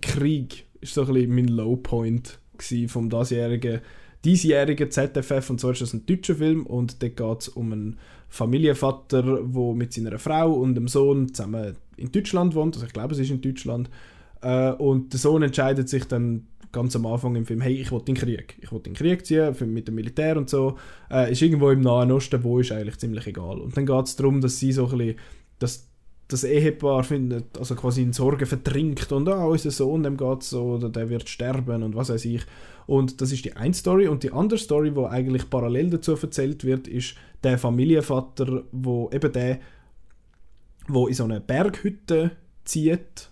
Krieg 0.02 0.66
ist 0.80 0.94
so 0.94 1.02
ein 1.02 1.12
bisschen 1.12 1.34
mein 1.34 1.46
Lowpoint 1.46 2.40
vom 2.88 3.08
diesjährigen 3.08 3.80
diesjährigen 4.24 4.90
ZFF 4.90 5.50
und 5.50 5.60
zwar 5.60 5.72
ist 5.72 5.82
das 5.82 5.92
ein 5.92 6.06
deutscher 6.06 6.34
Film 6.34 6.66
und 6.66 7.02
da 7.02 7.08
geht 7.08 7.40
es 7.40 7.48
um 7.48 7.72
einen 7.72 7.98
Familienvater, 8.28 9.22
der 9.22 9.74
mit 9.74 9.92
seiner 9.92 10.18
Frau 10.18 10.52
und 10.54 10.74
dem 10.74 10.88
Sohn 10.88 11.32
zusammen 11.32 11.76
in 11.96 12.10
Deutschland 12.10 12.54
wohnt, 12.54 12.74
also 12.74 12.86
ich 12.86 12.92
glaube 12.92 13.14
es 13.14 13.20
ist 13.20 13.30
in 13.30 13.40
Deutschland. 13.40 13.90
Äh, 14.40 14.72
und 14.72 15.12
der 15.12 15.20
Sohn 15.20 15.42
entscheidet 15.42 15.88
sich 15.88 16.04
dann 16.04 16.46
ganz 16.72 16.96
am 16.96 17.06
Anfang 17.06 17.36
im 17.36 17.46
Film, 17.46 17.60
hey, 17.60 17.74
ich 17.74 17.92
will 17.92 18.00
den 18.00 18.16
Krieg, 18.16 18.56
ich 18.60 18.72
will 18.72 18.80
den 18.80 18.94
Krieg 18.94 19.24
ziehen 19.24 19.54
mit 19.72 19.88
dem 19.88 19.94
Militär 19.94 20.36
und 20.36 20.50
so, 20.50 20.76
äh, 21.10 21.30
ist 21.30 21.40
irgendwo 21.40 21.70
im 21.70 21.80
Nahen 21.80 22.10
Osten, 22.10 22.42
wo 22.42 22.58
ist 22.58 22.72
eigentlich 22.72 22.98
ziemlich 22.98 23.26
egal. 23.26 23.60
Und 23.60 23.76
dann 23.76 23.86
geht 23.86 24.06
es 24.06 24.16
darum, 24.16 24.40
dass 24.40 24.58
sie 24.58 24.72
so 24.72 24.88
ein 24.88 24.98
bisschen, 24.98 25.16
dass 25.60 25.88
das 26.28 26.44
Ehepaar 26.44 27.04
findet, 27.04 27.58
also 27.58 27.74
quasi 27.74 28.02
in 28.02 28.12
Sorgen 28.12 28.46
vertrinkt 28.46 29.12
und 29.12 29.28
ah, 29.28 29.44
unser 29.44 29.70
Sohn, 29.70 30.02
dem 30.02 30.16
geht 30.16 30.42
so, 30.42 30.62
oder 30.74 30.88
der 30.88 31.10
wird 31.10 31.28
sterben 31.28 31.82
und 31.82 31.94
was 31.94 32.08
weiß 32.08 32.24
ich. 32.24 32.42
Und 32.86 33.20
das 33.20 33.32
ist 33.32 33.44
die 33.44 33.56
eine 33.56 33.74
Story. 33.74 34.08
Und 34.08 34.22
die 34.22 34.32
andere 34.32 34.58
Story, 34.58 34.90
die 34.90 35.04
eigentlich 35.04 35.48
parallel 35.48 35.90
dazu 35.90 36.16
erzählt 36.16 36.64
wird, 36.64 36.88
ist 36.88 37.14
der 37.42 37.58
Familienvater, 37.58 38.64
wo 38.72 39.10
eben 39.12 39.32
der, 39.32 39.60
wo 40.88 41.06
in 41.06 41.14
so 41.14 41.24
eine 41.24 41.40
Berghütte 41.40 42.32
zieht 42.64 43.30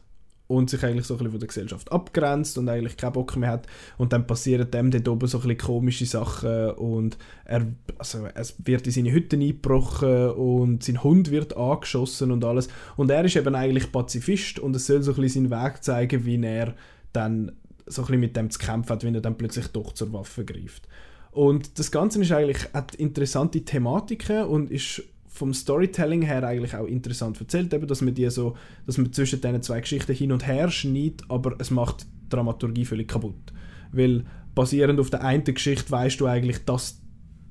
und 0.52 0.68
sich 0.68 0.84
eigentlich 0.84 1.06
so 1.06 1.14
ein 1.14 1.18
bisschen 1.18 1.30
von 1.30 1.40
der 1.40 1.48
Gesellschaft 1.48 1.90
abgrenzt 1.90 2.58
und 2.58 2.68
eigentlich 2.68 2.96
keinen 2.96 3.12
Bock 3.12 3.36
mehr 3.36 3.50
hat 3.50 3.66
und 3.96 4.12
dann 4.12 4.26
passieren 4.26 4.70
dem 4.70 4.90
dort 4.90 5.08
oben 5.08 5.26
so 5.26 5.38
ein 5.38 5.48
bisschen 5.48 5.66
komische 5.66 6.06
Sachen 6.06 6.70
und 6.72 7.16
er, 7.44 7.66
also 7.98 8.26
es 8.34 8.54
wird 8.64 8.86
in 8.86 8.92
seine 8.92 9.12
Hütte 9.12 9.36
eingebrochen 9.36 10.30
und 10.30 10.84
sein 10.84 11.02
Hund 11.02 11.30
wird 11.30 11.56
angeschossen 11.56 12.30
und 12.30 12.44
alles 12.44 12.68
und 12.96 13.10
er 13.10 13.24
ist 13.24 13.36
eben 13.36 13.54
eigentlich 13.54 13.90
Pazifist 13.90 14.58
und 14.58 14.76
es 14.76 14.86
soll 14.86 15.02
so 15.02 15.12
ein 15.12 15.20
bisschen 15.20 15.48
seinen 15.48 15.64
Weg 15.64 15.82
zeigen, 15.82 16.26
wie 16.26 16.42
er 16.42 16.74
dann 17.12 17.52
so 17.86 18.02
ein 18.02 18.06
bisschen 18.06 18.20
mit 18.20 18.36
dem 18.36 18.50
zu 18.50 18.58
kämpfen 18.58 18.90
hat, 18.90 19.04
wenn 19.04 19.14
er 19.14 19.20
dann 19.22 19.38
plötzlich 19.38 19.68
doch 19.68 19.92
zur 19.92 20.12
Waffe 20.12 20.44
greift. 20.44 20.86
Und 21.30 21.78
das 21.78 21.90
Ganze 21.90 22.20
ist 22.20 22.30
eigentlich, 22.30 22.72
hat 22.74 22.94
interessante 22.94 23.64
Thematiken 23.64 24.44
und 24.44 24.70
ist 24.70 25.02
vom 25.32 25.54
Storytelling 25.54 26.22
her 26.22 26.46
eigentlich 26.46 26.74
auch 26.74 26.86
interessant 26.86 27.40
erzählt, 27.40 27.72
eben, 27.72 27.86
dass 27.86 28.02
man 28.02 28.14
die 28.14 28.28
so, 28.28 28.54
dass 28.86 28.98
man 28.98 29.12
zwischen 29.12 29.40
diesen 29.40 29.62
zwei 29.62 29.80
Geschichten 29.80 30.14
hin 30.14 30.30
und 30.30 30.46
her 30.46 30.70
schneidet, 30.70 31.22
aber 31.28 31.56
es 31.58 31.70
macht 31.70 32.02
die 32.02 32.28
Dramaturgie 32.28 32.84
völlig 32.84 33.08
kaputt. 33.08 33.52
Weil 33.92 34.24
basierend 34.54 35.00
auf 35.00 35.08
der 35.08 35.24
einen 35.24 35.44
Geschichte 35.44 35.90
weißt 35.90 36.20
du 36.20 36.26
eigentlich, 36.26 36.64
dass 36.66 37.00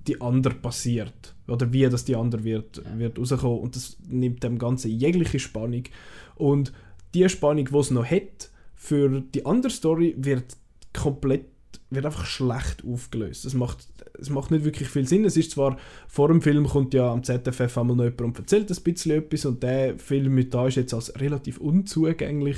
die 0.07 0.21
andere 0.21 0.53
passiert 0.53 1.35
oder 1.47 1.73
wie 1.73 1.89
das 1.89 2.05
die 2.05 2.15
andere 2.15 2.43
wird, 2.43 2.81
wird 2.97 3.17
rauskommen 3.17 3.59
und 3.59 3.75
das 3.75 3.97
nimmt 4.07 4.43
dem 4.43 4.59
Ganzen 4.59 4.91
jegliche 4.91 5.39
Spannung 5.39 5.83
und 6.35 6.71
die 7.13 7.27
Spannung, 7.29 7.65
die 7.65 7.77
es 7.77 7.91
noch 7.91 8.05
hat, 8.05 8.49
für 8.75 9.21
die 9.21 9.45
andere 9.45 9.71
Story 9.71 10.15
wird 10.17 10.55
komplett 10.93 11.45
wird 11.91 12.05
einfach 12.05 12.25
schlecht 12.25 12.83
aufgelöst. 12.85 13.45
Es 13.45 13.53
macht, 13.53 13.87
es 14.21 14.29
macht 14.29 14.51
nicht 14.51 14.63
wirklich 14.63 14.87
viel 14.87 15.07
Sinn. 15.07 15.25
Es 15.25 15.35
ist 15.35 15.51
zwar, 15.51 15.77
vor 16.07 16.27
dem 16.27 16.41
Film 16.41 16.67
kommt 16.67 16.93
ja 16.93 17.11
am 17.11 17.23
ZFF 17.23 17.77
einmal 17.77 17.97
noch 17.97 18.03
jemand 18.03 18.21
und 18.21 18.39
erzählt 18.39 18.69
ein 18.69 18.83
bisschen 18.83 19.11
etwas 19.17 19.45
und 19.45 19.63
der 19.63 19.97
Film 19.97 20.33
mit 20.33 20.53
da 20.53 20.67
ist 20.67 20.75
jetzt 20.75 20.93
als 20.93 21.19
relativ 21.19 21.57
unzugänglich 21.57 22.57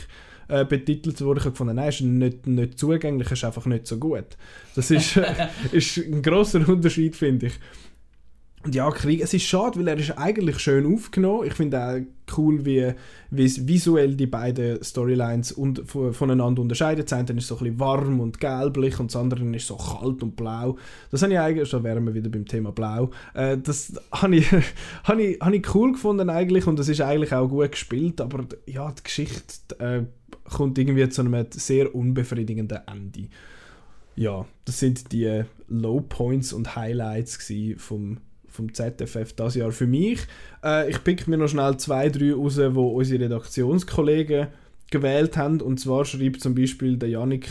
äh, 0.49 0.65
betitelt 0.65 1.19
worden. 1.21 1.39
Ich 1.39 1.45
habe 1.45 1.51
gefunden, 1.51 1.75
nein, 1.75 1.89
ist 1.89 2.01
nicht, 2.01 2.47
nicht 2.47 2.77
zugänglich, 2.77 3.31
ist 3.31 3.43
einfach 3.43 3.65
nicht 3.65 3.87
so 3.87 3.97
gut. 3.97 4.37
Das 4.75 4.91
ist, 4.91 5.17
ist 5.71 5.97
ein 5.97 6.21
großer 6.21 6.67
Unterschied, 6.67 7.15
finde 7.15 7.47
ich. 7.47 7.53
Ja, 8.71 8.89
Krieg, 8.91 9.21
es 9.21 9.33
ist 9.33 9.43
schade, 9.43 9.77
weil 9.77 9.89
er 9.89 9.97
ist 9.97 10.17
eigentlich 10.17 10.59
schön 10.59 10.85
aufgenommen. 10.85 11.45
Ich 11.45 11.53
finde 11.53 11.83
auch 11.83 12.37
cool, 12.37 12.63
wie, 12.65 12.93
wie 13.29 13.43
es 13.43 13.67
visuell 13.67 14.15
die 14.15 14.25
beiden 14.25 14.81
Storylines 14.81 15.51
und, 15.51 15.83
voneinander 15.89 16.61
unterscheidet. 16.61 17.11
Das 17.11 17.19
eine 17.19 17.37
ist 17.37 17.47
so 17.47 17.55
ein 17.55 17.59
bisschen 17.59 17.79
warm 17.81 18.21
und 18.21 18.39
gelblich 18.39 19.01
und 19.01 19.13
das 19.13 19.17
andere 19.17 19.43
ist 19.53 19.67
so 19.67 19.75
kalt 19.75 20.23
und 20.23 20.37
blau. 20.37 20.77
Das 21.11 21.21
habe 21.23 21.33
ich 21.33 21.39
eigentlich, 21.39 21.69
da 21.69 21.83
wären 21.83 22.05
wir 22.05 22.13
wieder 22.13 22.29
beim 22.29 22.45
Thema 22.45 22.71
Blau. 22.71 23.11
Äh, 23.33 23.57
das 23.57 23.93
habe 24.13 24.37
ich, 24.37 24.49
habe, 25.03 25.21
ich, 25.21 25.41
habe 25.41 25.57
ich 25.57 25.75
cool 25.75 25.91
gefunden 25.91 26.29
eigentlich 26.29 26.65
und 26.65 26.79
das 26.79 26.87
ist 26.87 27.01
eigentlich 27.01 27.33
auch 27.33 27.49
gut 27.49 27.71
gespielt, 27.71 28.21
aber 28.21 28.45
ja, 28.65 28.89
die 28.91 29.03
Geschichte 29.03 29.79
äh, 29.79 30.03
kommt 30.49 30.77
irgendwie 30.77 31.09
zu 31.09 31.21
einem 31.21 31.45
sehr 31.51 31.93
unbefriedigenden 31.93 32.79
Ende. 32.87 33.27
Ja, 34.15 34.45
das 34.63 34.79
sind 34.79 35.11
die 35.11 35.43
Low 35.67 35.99
Points 35.99 36.53
und 36.53 36.77
Highlights 36.77 37.51
vom 37.77 38.19
vom 38.53 38.73
ZFF 38.73 39.33
das 39.35 39.55
Jahr 39.55 39.71
für 39.71 39.87
mich. 39.87 40.19
Äh, 40.63 40.89
ich 40.89 41.03
pick 41.03 41.27
mir 41.27 41.37
noch 41.37 41.47
schnell 41.47 41.77
zwei, 41.77 42.09
drei 42.09 42.33
raus, 42.33 42.57
wo 42.57 42.87
unsere 42.89 43.25
Redaktionskollegen 43.25 44.47
gewählt 44.91 45.37
haben. 45.37 45.59
Und 45.61 45.79
zwar 45.79 46.05
schreibt 46.05 46.41
zum 46.41 46.55
Beispiel 46.55 46.97
der 46.97 47.09
Janik, 47.09 47.49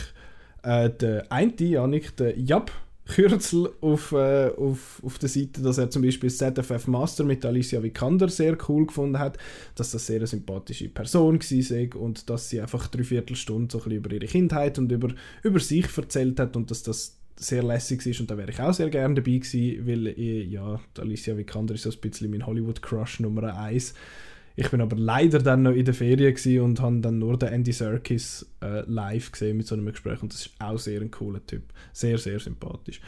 äh, 0.62 0.88
der 0.88 1.30
eine 1.30 1.52
Janik, 1.58 2.16
der 2.16 2.38
Jab 2.38 2.70
Kürzel 3.04 3.68
auf, 3.80 4.12
äh, 4.12 4.50
auf, 4.56 5.02
auf 5.04 5.18
der 5.18 5.28
Seite, 5.28 5.60
dass 5.60 5.76
er 5.76 5.90
zum 5.90 6.02
Beispiel 6.02 6.30
das 6.30 6.38
ZFF 6.38 6.86
Master 6.86 7.24
mit 7.24 7.44
Alicia 7.44 7.82
Vikander 7.82 8.28
sehr 8.28 8.56
cool 8.68 8.86
gefunden 8.86 9.18
hat, 9.18 9.38
dass 9.74 9.90
das 9.90 10.06
sehr 10.06 10.16
eine 10.16 10.26
sympathische 10.28 10.88
Person 10.88 11.40
war 11.40 12.00
und 12.00 12.30
dass 12.30 12.48
sie 12.48 12.60
einfach 12.60 12.86
drei 12.86 13.02
Viertelstunde 13.02 13.72
so 13.72 13.78
ein 13.78 13.84
bisschen 13.84 13.98
über 13.98 14.12
ihre 14.12 14.26
Kindheit 14.26 14.78
und 14.78 14.92
über, 14.92 15.08
über 15.42 15.58
sich 15.58 15.86
erzählt 15.96 16.38
hat 16.38 16.56
und 16.56 16.70
dass 16.70 16.84
das 16.84 17.18
sehr 17.36 17.62
lässig 17.62 18.04
ist 18.06 18.20
und 18.20 18.30
da 18.30 18.36
wäre 18.36 18.50
ich 18.50 18.60
auch 18.60 18.72
sehr 18.72 18.90
gerne 18.90 19.14
dabei 19.14 19.38
gewesen, 19.38 19.86
weil 19.86 20.06
ich, 20.08 20.50
ja, 20.50 20.80
Alicia 20.98 21.36
Vikander 21.36 21.74
ist 21.74 21.82
so 21.82 21.90
ein 21.90 22.00
bisschen 22.00 22.30
mein 22.30 22.46
Hollywood-Crush 22.46 23.20
Nummer 23.20 23.56
1. 23.56 23.94
Ich 24.54 24.70
bin 24.70 24.80
aber 24.80 24.96
leider 24.96 25.38
dann 25.38 25.62
noch 25.62 25.72
in 25.72 25.84
der 25.84 25.94
Ferien 25.94 26.60
und 26.60 26.80
habe 26.80 27.00
dann 27.00 27.18
nur 27.18 27.38
den 27.38 27.48
Andy 27.48 27.72
Serkis 27.72 28.46
äh, 28.62 28.82
live 28.86 29.32
gesehen 29.32 29.56
mit 29.56 29.66
so 29.66 29.74
einem 29.74 29.86
Gespräch 29.86 30.22
und 30.22 30.32
das 30.32 30.46
ist 30.46 30.52
auch 30.58 30.78
sehr 30.78 31.00
ein 31.00 31.10
cooler 31.10 31.44
Typ. 31.46 31.62
Sehr, 31.92 32.18
sehr 32.18 32.38
sympathisch. 32.38 33.00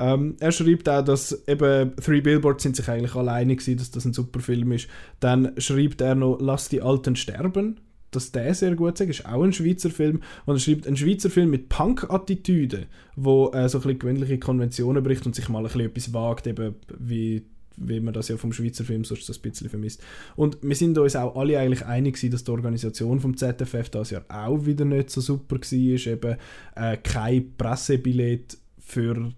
Ähm, 0.00 0.36
er 0.38 0.52
schreibt 0.52 0.88
auch, 0.88 1.04
dass 1.04 1.46
eben 1.48 1.94
Three 1.96 2.20
Billboards 2.20 2.62
sind 2.62 2.76
sich 2.76 2.88
eigentlich 2.88 3.14
alleine 3.14 3.56
gewesen, 3.56 3.78
dass 3.78 3.90
das 3.90 4.04
ein 4.04 4.12
super 4.12 4.40
Film 4.40 4.72
ist. 4.72 4.88
Dann 5.20 5.52
schreibt 5.58 6.00
er 6.00 6.14
noch 6.14 6.38
Lass 6.40 6.68
die 6.68 6.82
Alten 6.82 7.16
sterben 7.16 7.80
dass 8.10 8.32
der 8.32 8.54
sehr 8.54 8.74
gut 8.74 9.00
ist, 9.00 9.08
ist 9.08 9.26
auch 9.26 9.42
ein 9.42 9.52
Schweizer 9.52 9.90
Film. 9.90 10.22
Und 10.46 10.56
er 10.56 10.60
schreibt 10.60 10.86
einen 10.86 10.96
Schweizer 10.96 11.30
Film 11.30 11.50
mit 11.50 11.68
Punk-Attitüde, 11.68 12.86
wo 13.16 13.50
äh, 13.52 13.68
so 13.68 13.80
ein 13.80 13.98
gewöhnliche 13.98 14.38
Konventionen 14.38 15.02
bricht 15.02 15.26
und 15.26 15.34
sich 15.34 15.48
mal 15.48 15.66
ein 15.66 15.80
etwas 15.80 16.12
wagt, 16.12 16.46
eben 16.46 16.74
wie 16.98 17.44
wie 17.80 18.00
man 18.00 18.12
das 18.12 18.28
ja 18.28 18.36
vom 18.36 18.52
Schweizer 18.52 18.84
Film 18.84 19.04
sonst 19.04 19.26
so 19.26 19.32
ein 19.32 19.40
bisschen 19.40 19.68
vermisst. 19.68 20.02
Und 20.36 20.58
wir 20.62 20.74
sind 20.74 20.98
uns 20.98 21.16
auch 21.16 21.36
alle 21.36 21.58
eigentlich 21.58 21.84
einig 21.86 22.14
gewesen, 22.14 22.32
dass 22.32 22.44
die 22.44 22.50
Organisation 22.50 23.20
vom 23.20 23.36
ZFF 23.36 23.90
das 23.90 24.10
Jahr 24.10 24.24
auch 24.28 24.66
wieder 24.66 24.84
nicht 24.84 25.10
so 25.10 25.20
super 25.20 25.56
war. 25.56 26.12
Eben 26.12 26.36
äh, 26.74 26.96
kein 26.96 27.56
Pressebillett 27.56 28.58
für 28.78 29.32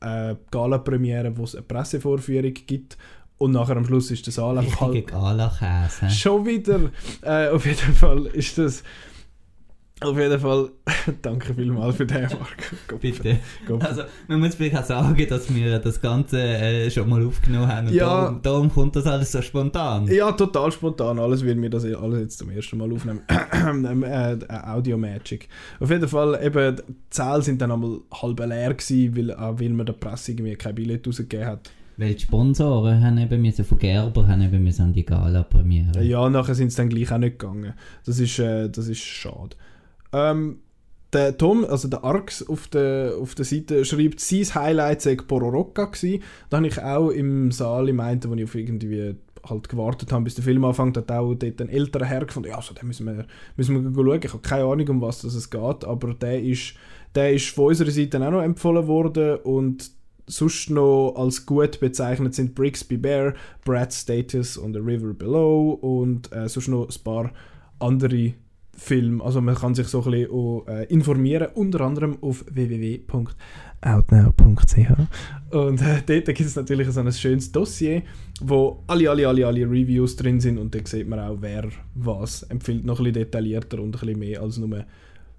äh, 0.00 0.34
Gala-Premiere, 0.50 1.36
wo 1.36 1.44
es 1.44 1.54
eine 1.54 1.62
Pressevorführung 1.62 2.54
gibt 2.54 2.98
und 3.42 3.52
nachher 3.52 3.76
am 3.76 3.84
Schluss 3.84 4.10
ist 4.10 4.24
Saal 4.30 4.58
einfach 4.58 4.80
halt... 4.80 5.06
Gala-Käse. 5.08 6.10
Schon 6.10 6.46
wieder. 6.46 6.80
Äh, 7.22 7.48
auf 7.48 7.66
jeden 7.66 7.94
Fall 7.94 8.26
ist 8.26 8.56
das 8.58 8.84
auf 10.04 10.18
jeden 10.18 10.40
Fall, 10.40 10.70
danke 11.22 11.54
vielmals 11.54 11.96
für 11.96 12.06
den, 12.06 12.22
Marco. 12.22 12.96
Bitte. 13.00 13.38
Also, 13.80 14.02
man 14.26 14.40
muss 14.40 14.54
vielleicht 14.54 14.76
auch 14.76 14.84
sagen, 14.84 15.26
dass 15.28 15.54
wir 15.54 15.78
das 15.78 16.00
Ganze 16.00 16.40
äh, 16.40 16.90
schon 16.90 17.08
mal 17.08 17.24
aufgenommen 17.24 17.68
haben 17.68 17.86
und 17.88 17.94
ja, 17.94 18.06
darum, 18.06 18.42
darum, 18.42 18.72
kommt 18.72 18.96
das 18.96 19.06
alles 19.06 19.30
so 19.30 19.40
spontan. 19.42 20.06
Ja, 20.08 20.32
total 20.32 20.72
spontan. 20.72 21.18
Alles, 21.18 21.46
weil 21.46 21.60
wir 21.60 21.70
das 21.70 21.84
alles 21.84 22.20
jetzt 22.20 22.38
zum 22.38 22.50
ersten 22.50 22.78
Mal 22.78 22.92
aufnehmen. 22.92 23.22
Ähm, 23.62 24.02
äh, 24.02 24.38
Audio 24.48 24.98
Magic. 24.98 25.48
Auf 25.78 25.88
jeden 25.88 26.08
Fall, 26.08 26.40
eben, 26.44 26.76
die 26.76 26.82
Zahlen 27.10 27.42
sind 27.42 27.62
dann 27.62 27.70
einmal 27.70 28.00
halb 28.12 28.40
leer 28.40 28.74
gewesen, 28.74 29.16
weil, 29.16 29.30
äh, 29.30 29.60
weil 29.60 29.68
man 29.68 29.86
der 29.86 29.92
Presse 29.92 30.32
irgendwie 30.32 30.56
kein 30.56 30.74
Billett 30.74 31.06
rausgegeben 31.06 31.46
hat. 31.46 31.70
Weil 31.96 32.14
die 32.14 32.22
Sponsoren 32.22 33.04
haben 33.04 33.18
eben 33.18 33.42
müssen, 33.42 33.64
von 33.64 33.78
Gerber 33.78 34.26
haben 34.26 34.42
eben 34.42 34.62
müssen 34.62 34.82
an 34.82 34.92
die 34.92 35.04
Gala 35.04 35.42
prämieren. 35.42 36.02
Ja, 36.02 36.28
nachher 36.30 36.54
sind 36.54 36.68
es 36.68 36.76
dann 36.76 36.88
gleich 36.88 37.12
auch 37.12 37.18
nicht 37.18 37.38
gegangen. 37.38 37.74
Das 38.04 38.18
ist, 38.18 38.38
äh, 38.38 38.68
das 38.68 38.88
ist 38.88 39.00
schade. 39.00 39.56
Ähm, 40.12 40.58
der 41.12 41.36
Tom, 41.36 41.64
also 41.64 41.88
der 41.88 42.04
Arx 42.04 42.46
auf 42.48 42.68
der, 42.68 43.14
auf 43.20 43.34
der 43.34 43.44
Seite, 43.44 43.84
schreibt, 43.84 44.20
sein 44.20 44.54
Highlight 44.54 45.02
sei 45.02 45.16
Pororoca 45.16 45.84
gewesen. 45.84 46.22
Da 46.48 46.56
habe 46.56 46.66
ich 46.66 46.80
auch 46.80 47.10
im 47.10 47.52
Saal 47.52 47.88
im 47.88 48.00
einen, 48.00 48.24
wo 48.24 48.34
ich 48.34 48.44
auf 48.44 48.54
irgendwie 48.54 49.16
halt 49.48 49.68
gewartet 49.68 50.12
habe, 50.12 50.24
bis 50.24 50.36
der 50.36 50.44
Film 50.44 50.64
anfängt, 50.64 50.96
hat 50.96 51.10
auch 51.10 51.34
dort 51.34 51.60
ein 51.60 51.68
älterer 51.68 52.06
Herr 52.06 52.24
gefunden, 52.24 52.50
ja, 52.50 52.62
so, 52.62 52.74
den 52.74 52.86
müssen 52.86 53.06
wir, 53.06 53.26
müssen 53.56 53.96
wir 53.96 54.04
schauen. 54.04 54.20
Ich 54.22 54.32
habe 54.32 54.42
keine 54.42 54.64
Ahnung, 54.64 54.88
um 54.88 55.00
was 55.00 55.24
es 55.24 55.50
geht, 55.50 55.84
aber 55.84 56.14
der 56.14 56.40
ist, 56.40 56.74
der 57.14 57.32
ist 57.32 57.50
von 57.50 57.66
unserer 57.66 57.90
Seite 57.90 58.24
auch 58.24 58.30
noch 58.30 58.42
empfohlen 58.42 58.86
worden 58.86 59.36
und 59.38 59.90
sonst 60.32 60.70
noch 60.70 61.14
als 61.16 61.44
gut 61.46 61.78
bezeichnet 61.80 62.34
sind 62.34 62.54
Brixby 62.54 62.96
Bear, 62.96 63.34
Brad 63.64 63.92
Status 63.92 64.56
und 64.56 64.72
The 64.72 64.80
River 64.80 65.12
Below 65.12 65.72
und 65.80 66.32
äh, 66.32 66.48
sonst 66.48 66.68
noch 66.68 66.88
ein 66.88 67.04
paar 67.04 67.32
andere 67.78 68.34
Film. 68.74 69.20
Also 69.20 69.42
man 69.42 69.54
kann 69.54 69.74
sich 69.74 69.88
so 69.88 70.02
ein 70.02 70.10
bisschen 70.10 70.30
auch, 70.30 70.66
äh, 70.66 70.84
informieren, 70.84 71.48
unter 71.54 71.82
anderem 71.82 72.16
auf 72.22 72.44
www.outnow.ch 72.50 73.14
und 75.50 75.82
äh, 75.82 76.02
dort 76.06 76.24
gibt 76.24 76.40
es 76.40 76.56
natürlich 76.56 76.88
so 76.88 77.00
ein 77.00 77.12
schönes 77.12 77.52
Dossier, 77.52 78.02
wo 78.40 78.82
alle, 78.86 79.10
alle, 79.10 79.28
alle, 79.28 79.46
alle 79.46 79.70
Reviews 79.70 80.16
drin 80.16 80.40
sind 80.40 80.56
und 80.58 80.74
dann 80.74 80.86
sieht 80.86 81.06
man 81.06 81.20
auch, 81.20 81.36
wer 81.40 81.68
was 81.94 82.44
empfiehlt, 82.44 82.86
noch 82.86 82.98
ein 82.98 83.04
bisschen 83.04 83.24
detaillierter 83.24 83.78
und 83.80 83.88
ein 83.88 84.00
bisschen 84.00 84.18
mehr 84.18 84.40
als 84.40 84.56
nur 84.56 84.86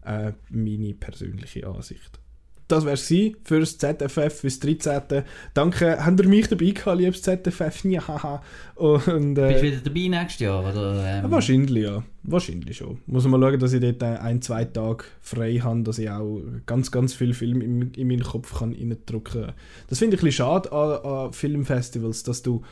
äh, 0.06 0.34
meine 0.52 0.94
persönliche 0.94 1.66
Ansicht 1.66 2.23
das 2.68 2.86
wäre 2.86 2.94
es 2.94 3.08
für 3.44 3.60
das 3.60 3.78
ZFF, 3.78 4.40
fürs 4.40 4.60
13. 4.60 5.24
Danke, 5.54 6.04
habt 6.04 6.20
ihr 6.20 6.28
mich 6.28 6.48
dabei 6.48 6.72
gehabt, 6.72 7.00
liebes 7.00 7.22
ZFF? 7.22 7.84
Ja, 7.86 8.08
haha. 8.08 8.42
Und, 8.76 9.38
äh, 9.38 9.48
Bist 9.48 9.64
du 9.64 9.68
wieder 9.68 9.78
dabei 9.84 10.08
nächstes 10.08 10.40
Jahr? 10.40 10.62
Oder, 10.62 11.24
ähm? 11.24 11.32
Wahrscheinlich, 11.32 11.84
ja. 11.84 12.04
Wahrscheinlich 12.24 12.78
schon. 12.78 13.00
Muss 13.06 13.28
man 13.28 13.42
schauen, 13.42 13.60
dass 13.60 13.74
ich 13.74 13.82
dort 13.82 14.04
ein, 14.04 14.42
zwei 14.42 14.66
Tage 14.66 15.04
frei 15.22 15.56
habe, 15.58 15.84
dass 15.84 16.00
ich 16.00 16.10
auch 16.10 16.42
ganz, 16.66 16.90
ganz 16.92 17.14
viel 17.14 17.34
Film 17.34 17.62
in, 17.62 17.92
in 17.92 18.08
meinen 18.08 18.24
Kopf 18.24 18.60
kann 18.60 18.74
reindrücken 18.74 19.44
kann. 19.44 19.54
Das 19.90 20.00
finde 20.00 20.16
ich 20.16 20.22
ein 20.22 20.26
bisschen 20.26 20.46
schade 20.46 20.72
an, 20.72 21.06
an 21.06 21.34
Filmfestivals, 21.34 22.24
dass 22.24 22.42
du, 22.42 22.64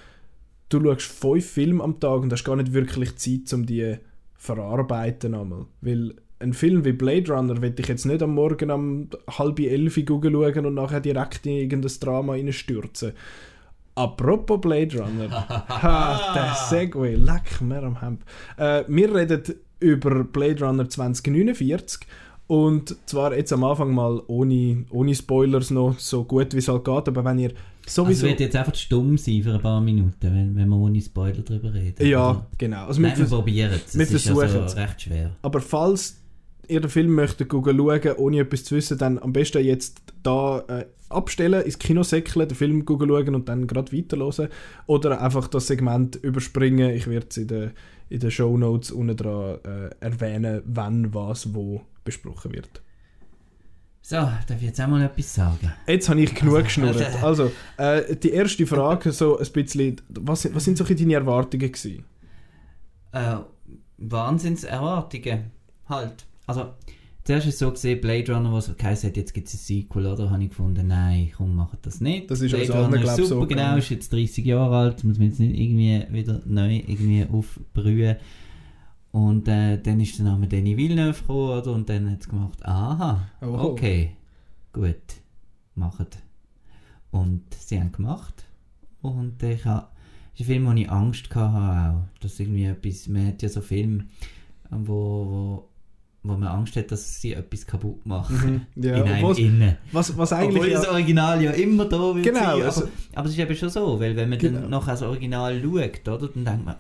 du 0.70 0.82
schaust 0.82 1.02
fünf 1.02 1.46
Filme 1.46 1.84
am 1.84 2.00
Tag 2.00 2.22
und 2.22 2.32
hast 2.32 2.46
gar 2.46 2.56
nicht 2.56 2.74
wirklich 2.74 3.18
Zeit, 3.18 3.52
um 3.54 3.66
die 3.66 3.98
verarbeiten 4.36 5.36
einmal. 5.36 5.66
Weil 5.82 6.16
ein 6.42 6.54
Film 6.54 6.84
wie 6.86 6.92
Blade 6.92 7.32
Runner 7.32 7.62
will 7.62 7.74
ich 7.78 7.88
jetzt 7.88 8.06
nicht 8.06 8.22
am 8.22 8.36
Morgen 8.36 8.72
um 8.72 9.10
halb 9.38 9.60
elf 9.60 10.00
schauen 10.08 10.66
und 10.66 10.74
nachher 10.74 11.00
direkt 11.00 11.46
in 11.46 11.54
irgendein 11.54 11.92
Drama 12.00 12.34
reinstürzen. 12.34 13.14
Apropos 13.96 14.60
Blade 14.62 15.00
Runner. 15.00 15.30
ha, 15.70 16.34
der 16.34 16.56
Segway, 16.70 17.16
leck 17.16 17.62
mir 17.62 17.84
am 17.84 18.00
Hemd. 18.00 18.22
Äh, 18.58 18.84
wir 18.88 19.14
reden 19.14 19.44
über 19.80 20.24
Blade 20.24 20.66
Runner 20.66 20.88
2049 20.88 22.08
und 22.48 22.96
zwar 23.06 23.36
jetzt 23.36 23.54
am 23.54 23.64
Anfang 23.64 23.94
mal 23.94 24.22
ohne, 24.28 24.86
ohne 24.90 25.16
Spoilers 25.16 25.72
noch, 25.72 25.98
so 26.00 26.24
gut 26.24 26.54
wie 26.54 26.58
es 26.58 26.68
halt 26.68 26.84
geht, 26.84 27.08
aber 27.08 27.24
wenn 27.24 27.40
ihr 27.40 27.52
sowieso... 27.86 28.26
Also 28.26 28.28
wird 28.28 28.40
jetzt 28.42 28.56
einfach 28.56 28.76
stumm 28.76 29.18
sein 29.18 29.42
für 29.44 29.54
ein 29.54 29.62
paar 29.62 29.82
Minuten, 29.82 30.16
wenn, 30.22 30.56
wenn 30.56 30.68
wir 30.68 30.78
ohne 30.78 31.02
Spoiler 31.02 31.44
drüber 31.44 31.74
reden. 31.74 32.06
Ja, 32.06 32.28
also, 32.28 32.46
genau. 32.58 32.86
Also 32.86 33.02
Nein, 33.02 33.18
wir, 33.18 33.30
wir 33.30 33.38
probieren 33.38 33.72
es. 33.74 33.98
Wir 33.98 34.06
versuchen 34.06 34.46
es. 34.46 34.56
Also 34.56 34.78
recht 34.78 35.02
schwer. 35.02 35.32
Aber 35.42 35.62
falls 35.62 36.21
ihr 36.68 36.82
den 36.82 36.90
Film 36.90 37.14
möchtet 37.14 37.52
schauen, 37.52 38.16
ohne 38.18 38.40
etwas 38.40 38.64
zu 38.64 38.76
wissen, 38.76 38.98
dann 38.98 39.20
am 39.20 39.34
besten 39.34 39.64
jetzt 39.64 40.02
da 40.24 40.60
äh, 40.68 40.86
abstellen, 41.10 41.64
ins 41.64 41.80
Kino 41.80 42.04
säckeln, 42.04 42.48
den 42.48 42.56
Film 42.56 42.86
schauen 42.88 43.36
und 43.36 43.50
dann 43.50 43.68
gerade 43.68 43.92
weiterhören. 43.96 44.50
Oder 44.88 45.22
einfach 45.22 45.48
das 45.48 45.68
Segment 45.68 46.16
überspringen. 46.16 46.92
Ich 46.92 47.08
werde 47.08 47.28
es 47.30 47.38
in 47.38 47.48
den 47.48 47.72
in 48.12 48.20
den 48.20 48.30
Show 48.30 48.58
Notes 48.58 48.92
unten 48.92 49.16
dran 49.16 49.60
äh, 49.64 49.90
erwähnen, 50.02 50.62
wann 50.66 51.14
was 51.14 51.54
wo 51.54 51.82
besprochen 52.04 52.52
wird. 52.52 52.82
So, 54.02 54.18
darf 54.18 54.58
ich 54.58 54.64
jetzt 54.64 54.82
auch 54.82 54.88
mal 54.88 55.02
etwas 55.02 55.34
sagen? 55.34 55.72
Jetzt 55.88 56.10
habe 56.10 56.20
ich 56.20 56.36
genug 56.36 56.56
also, 56.56 56.64
geschnurrt. 56.66 57.24
Also, 57.24 57.52
äh, 57.78 58.16
die 58.18 58.32
erste 58.32 58.68
Frage, 58.68 59.14
so 59.14 59.40
ein 59.40 59.48
bisschen, 59.54 60.02
was, 60.10 60.54
was 60.54 60.66
sind 60.66 60.78
so 60.78 60.84
deine 60.84 61.14
Erwartungen 61.14 61.72
gewesen? 61.72 62.04
Äh, 63.14 63.38
Wahnsinnserwartungen, 63.98 65.52
halt 65.88 66.26
also 66.52 66.74
zuerst 67.24 67.48
ist 67.48 67.54
es 67.54 67.60
so 67.60 67.72
gesehen, 67.72 68.02
Blade 68.02 68.34
Runner, 68.34 68.52
was 68.52 68.76
geheißen 68.76 69.10
hat, 69.10 69.18
jetzt 69.18 69.34
gibt 69.34 69.48
es 69.48 69.54
ein 69.54 69.58
Sequel, 69.58 70.06
oder? 70.06 70.30
habe 70.30 70.44
ich 70.44 70.50
gefunden, 70.50 70.88
nein, 70.88 71.32
komm, 71.36 71.56
mach 71.56 71.76
das 71.82 72.02
nicht. 72.02 72.30
Das 72.30 72.42
ist 72.42 72.52
Blade 72.52 72.74
Runner 72.74 73.02
ist 73.02 73.16
super, 73.16 73.28
so 73.28 73.48
genau, 73.48 73.78
ist 73.78 73.90
jetzt 73.90 74.12
30 74.12 74.46
Jahre 74.46 74.76
alt, 74.76 75.04
muss 75.04 75.18
man 75.18 75.28
jetzt 75.30 75.40
nicht 75.40 75.58
irgendwie 75.58 76.06
wieder 76.12 76.42
neu 76.46 76.76
irgendwie 76.76 77.26
aufbrühen. 77.32 78.18
Und 79.12 79.48
äh, 79.48 79.78
dann 79.82 80.00
ist 80.00 80.18
der 80.18 80.26
Name 80.26 80.48
Danny 80.48 80.78
Villeneuve 80.78 81.20
gekommen, 81.20 81.60
oder? 81.60 81.74
Und 81.74 81.90
dann 81.90 82.10
hat 82.10 82.22
es 82.22 82.30
gemacht, 82.30 82.66
aha, 82.66 83.28
oh. 83.42 83.72
okay, 83.72 84.16
gut, 84.72 84.96
machet. 85.76 86.18
Und 87.12 87.44
sie 87.54 87.80
haben 87.80 87.92
gemacht. 87.92 88.46
Und 89.02 89.44
ich 89.44 89.66
habe, 89.66 89.88
ist 90.34 90.42
ein 90.42 90.46
Film, 90.46 90.66
wo 90.66 90.72
ich 90.72 90.90
Angst 90.90 91.34
hatte 91.36 91.98
auch, 91.98 92.20
dass 92.22 92.40
irgendwie 92.40 92.66
etwas, 92.66 93.08
man 93.10 93.28
hat 93.28 93.42
ja 93.42 93.50
so 93.50 93.60
Filme, 93.60 94.06
wo, 94.70 94.94
wo 94.96 95.71
wo 96.24 96.34
man 96.34 96.50
Angst 96.50 96.76
hat, 96.76 96.92
dass 96.92 97.20
sie 97.20 97.34
etwas 97.34 97.66
kaputt 97.66 98.06
machen. 98.06 98.66
Mhm, 98.76 98.84
ja, 98.84 98.98
in 98.98 99.04
einem 99.04 99.28
was, 99.28 99.38
innen. 99.40 99.78
Was, 99.92 100.18
was 100.18 100.34
eigentlich 100.34 100.58
Obwohl 100.58 100.72
ja, 100.72 100.80
das 100.80 100.88
Original 100.88 101.42
ja 101.42 101.52
immer 101.52 101.86
da 101.86 102.16
wird 102.16 102.26
genau, 102.26 102.40
sein, 102.40 102.62
also, 102.62 102.90
aber, 103.14 103.28
es 103.28 103.34
ist 103.34 103.40
eben 103.40 103.56
schon 103.56 103.70
so, 103.70 104.00
weil 104.00 104.16
wenn 104.16 104.30
man 104.30 104.38
genau. 104.38 104.62
dann 104.62 104.70
nachher 104.70 104.92
das 104.92 105.02
Original 105.02 105.62
schaut, 105.62 106.08
oder, 106.08 106.28
dann 106.28 106.46
denkt 106.46 106.66
man, 106.66 106.76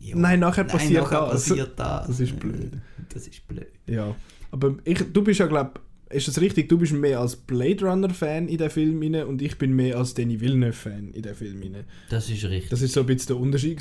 ja, 0.00 0.16
nein, 0.16 0.40
nachher 0.40 0.64
nein, 0.64 0.72
passiert, 0.72 1.02
nachher 1.02 1.20
das. 1.20 1.30
passiert 1.30 1.72
das. 1.78 2.06
Das 2.06 2.20
ist 2.20 2.40
blöd. 2.40 2.72
Das 3.12 3.26
ist 3.26 3.46
blöd. 3.46 3.68
Ja, 3.86 4.14
aber 4.50 4.76
ich, 4.84 5.04
du 5.12 5.22
bist 5.22 5.40
ja, 5.40 5.46
glaube 5.46 5.72
ist 6.10 6.26
das 6.26 6.40
richtig, 6.40 6.68
du 6.68 6.76
bist 6.76 6.92
mehr 6.92 7.20
als 7.20 7.36
Blade 7.36 7.84
Runner 7.84 8.10
Fan 8.10 8.48
in 8.48 8.58
den 8.58 8.68
Film 8.68 9.00
inne 9.02 9.26
und 9.26 9.40
ich 9.40 9.56
bin 9.58 9.74
mehr 9.74 9.96
als 9.96 10.14
Danny 10.14 10.40
Villeneuve 10.40 10.72
Fan 10.72 11.10
in 11.12 11.22
den 11.22 11.34
Film 11.36 11.62
inne. 11.62 11.84
Das 12.08 12.28
ist 12.28 12.44
richtig. 12.44 12.70
Das 12.70 12.82
ist 12.82 12.94
so 12.94 13.00
ein 13.00 13.06
bisschen 13.06 13.28
der 13.28 13.36
Unterschied 13.36 13.80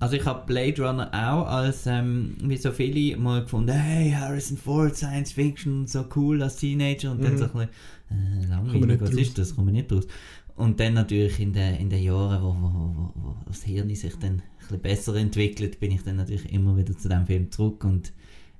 Also 0.00 0.14
ich 0.16 0.24
habe 0.24 0.46
Blade 0.46 0.80
Runner 0.80 1.08
auch 1.12 1.46
als, 1.46 1.86
ähm, 1.86 2.36
wie 2.40 2.56
so 2.56 2.70
viele, 2.70 3.16
mal 3.16 3.42
gefunden, 3.42 3.72
hey, 3.72 4.12
Harrison 4.12 4.56
Ford, 4.56 4.96
Science 4.96 5.32
Fiction, 5.32 5.86
so 5.86 6.04
cool 6.14 6.40
als 6.42 6.56
Teenager 6.56 7.10
und 7.10 7.20
mhm. 7.20 7.24
dann 7.24 7.38
so 7.38 7.44
ein 7.44 7.50
bisschen, 7.50 7.68
äh, 8.10 8.46
langweilig, 8.46 9.00
was 9.00 9.10
raus. 9.10 9.18
ist 9.18 9.38
das, 9.38 9.56
kommen 9.56 9.72
nicht 9.72 9.90
raus. 9.90 10.06
Und 10.54 10.78
dann 10.80 10.94
natürlich 10.94 11.40
in 11.40 11.52
den, 11.52 11.76
in 11.76 11.90
den 11.90 12.02
Jahren, 12.02 12.42
wo, 12.42 12.48
wo, 12.48 12.72
wo, 12.94 13.12
wo 13.14 13.36
das 13.46 13.64
Hirn 13.64 13.92
sich 13.94 14.14
dann 14.16 14.34
ein 14.34 14.42
bisschen 14.58 14.80
besser 14.80 15.14
entwickelt, 15.16 15.80
bin 15.80 15.92
ich 15.92 16.02
dann 16.02 16.16
natürlich 16.16 16.52
immer 16.52 16.76
wieder 16.76 16.96
zu 16.96 17.08
dem 17.08 17.26
Film 17.26 17.50
zurück 17.50 17.84
und 17.84 18.12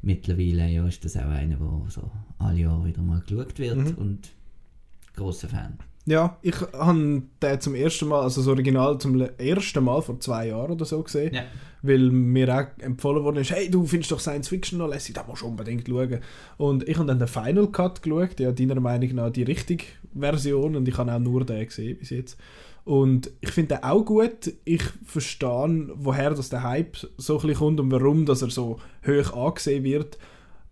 mittlerweile 0.02 0.68
ja, 0.68 0.86
ist 0.86 1.04
das 1.04 1.16
auch 1.16 1.28
einer, 1.28 1.58
wo 1.60 1.86
so 1.88 2.10
alle 2.38 2.60
Jahre 2.60 2.86
wieder 2.86 3.02
mal 3.02 3.20
geschaut 3.20 3.58
wird 3.58 3.76
mhm. 3.76 3.94
und 3.94 4.30
großer 5.14 5.48
Fan. 5.48 5.78
Ja, 6.08 6.38
ich 6.40 6.54
habe 6.72 7.22
den 7.42 7.60
zum 7.60 7.74
ersten 7.74 8.08
Mal, 8.08 8.22
also 8.22 8.40
das 8.40 8.48
Original 8.48 8.96
zum 8.98 9.20
ersten 9.36 9.84
Mal 9.84 10.00
vor 10.00 10.18
zwei 10.20 10.48
Jahren 10.48 10.70
oder 10.70 10.86
so 10.86 11.02
gesehen. 11.02 11.34
Ja. 11.34 11.44
Weil 11.82 12.10
mir 12.10 12.48
auch 12.48 12.82
empfohlen 12.82 13.22
worden 13.22 13.42
ist, 13.42 13.50
hey, 13.50 13.70
du 13.70 13.84
findest 13.84 14.10
doch 14.10 14.18
Science 14.18 14.48
Fiction 14.48 14.78
noch 14.78 14.88
lässig, 14.88 15.14
da 15.14 15.24
musst 15.28 15.42
du 15.42 15.46
unbedingt 15.46 15.86
schauen. 15.86 16.20
Und 16.56 16.88
ich 16.88 16.96
habe 16.96 17.06
dann 17.06 17.18
den 17.18 17.28
Final 17.28 17.66
Cut 17.68 18.02
geschaut, 18.02 18.40
ja, 18.40 18.52
deiner 18.52 18.80
Meinung 18.80 19.14
nach 19.16 19.30
die 19.30 19.42
richtige 19.42 19.84
Version 20.18 20.76
und 20.76 20.88
ich 20.88 20.96
habe 20.96 21.12
auch 21.12 21.18
nur 21.18 21.44
den 21.44 21.66
gesehen 21.66 21.98
bis 21.98 22.08
jetzt. 22.08 22.38
Und 22.84 23.30
ich 23.42 23.50
finde 23.50 23.74
den 23.74 23.84
auch 23.84 24.02
gut. 24.02 24.50
Ich 24.64 24.82
verstehe, 25.04 25.90
woher 25.94 26.30
das 26.30 26.48
der 26.48 26.62
Hype 26.62 26.96
so 27.18 27.34
ein 27.34 27.42
bisschen 27.42 27.58
kommt 27.58 27.80
und 27.80 27.90
warum 27.90 28.24
dass 28.24 28.40
er 28.40 28.48
so 28.48 28.78
hoch 29.06 29.36
angesehen 29.36 29.84
wird. 29.84 30.16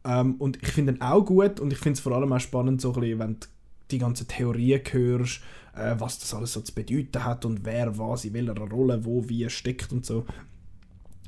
Ähm, 0.03 0.37
und 0.38 0.62
ich 0.62 0.70
finde 0.70 0.94
ihn 0.94 1.03
auch 1.03 1.22
gut 1.22 1.61
und 1.61 1.75
ich 1.75 1.79
finde 1.79 1.99
es 1.99 2.01
vor 2.01 2.12
allem 2.12 2.33
auch 2.33 2.40
spannend, 2.40 2.81
so 2.81 2.94
ein 2.94 3.01
bisschen, 3.01 3.18
wenn 3.18 3.35
die 3.35 3.46
die 3.90 3.99
ganzen 3.99 4.29
Theorien 4.29 4.83
hörst, 4.90 5.40
äh, 5.75 5.94
was 5.99 6.18
das 6.18 6.35
alles 6.35 6.53
so 6.53 6.61
zu 6.61 6.75
bedeuten 6.75 7.25
hat 7.25 7.44
und 7.44 7.64
wer 7.64 7.99
was 7.99 8.25
in 8.25 8.35
welcher 8.35 8.59
Rolle 8.59 9.05
wo 9.05 9.29
wie 9.29 9.49
steckt 9.51 9.92
und 9.92 10.05
so. 10.05 10.27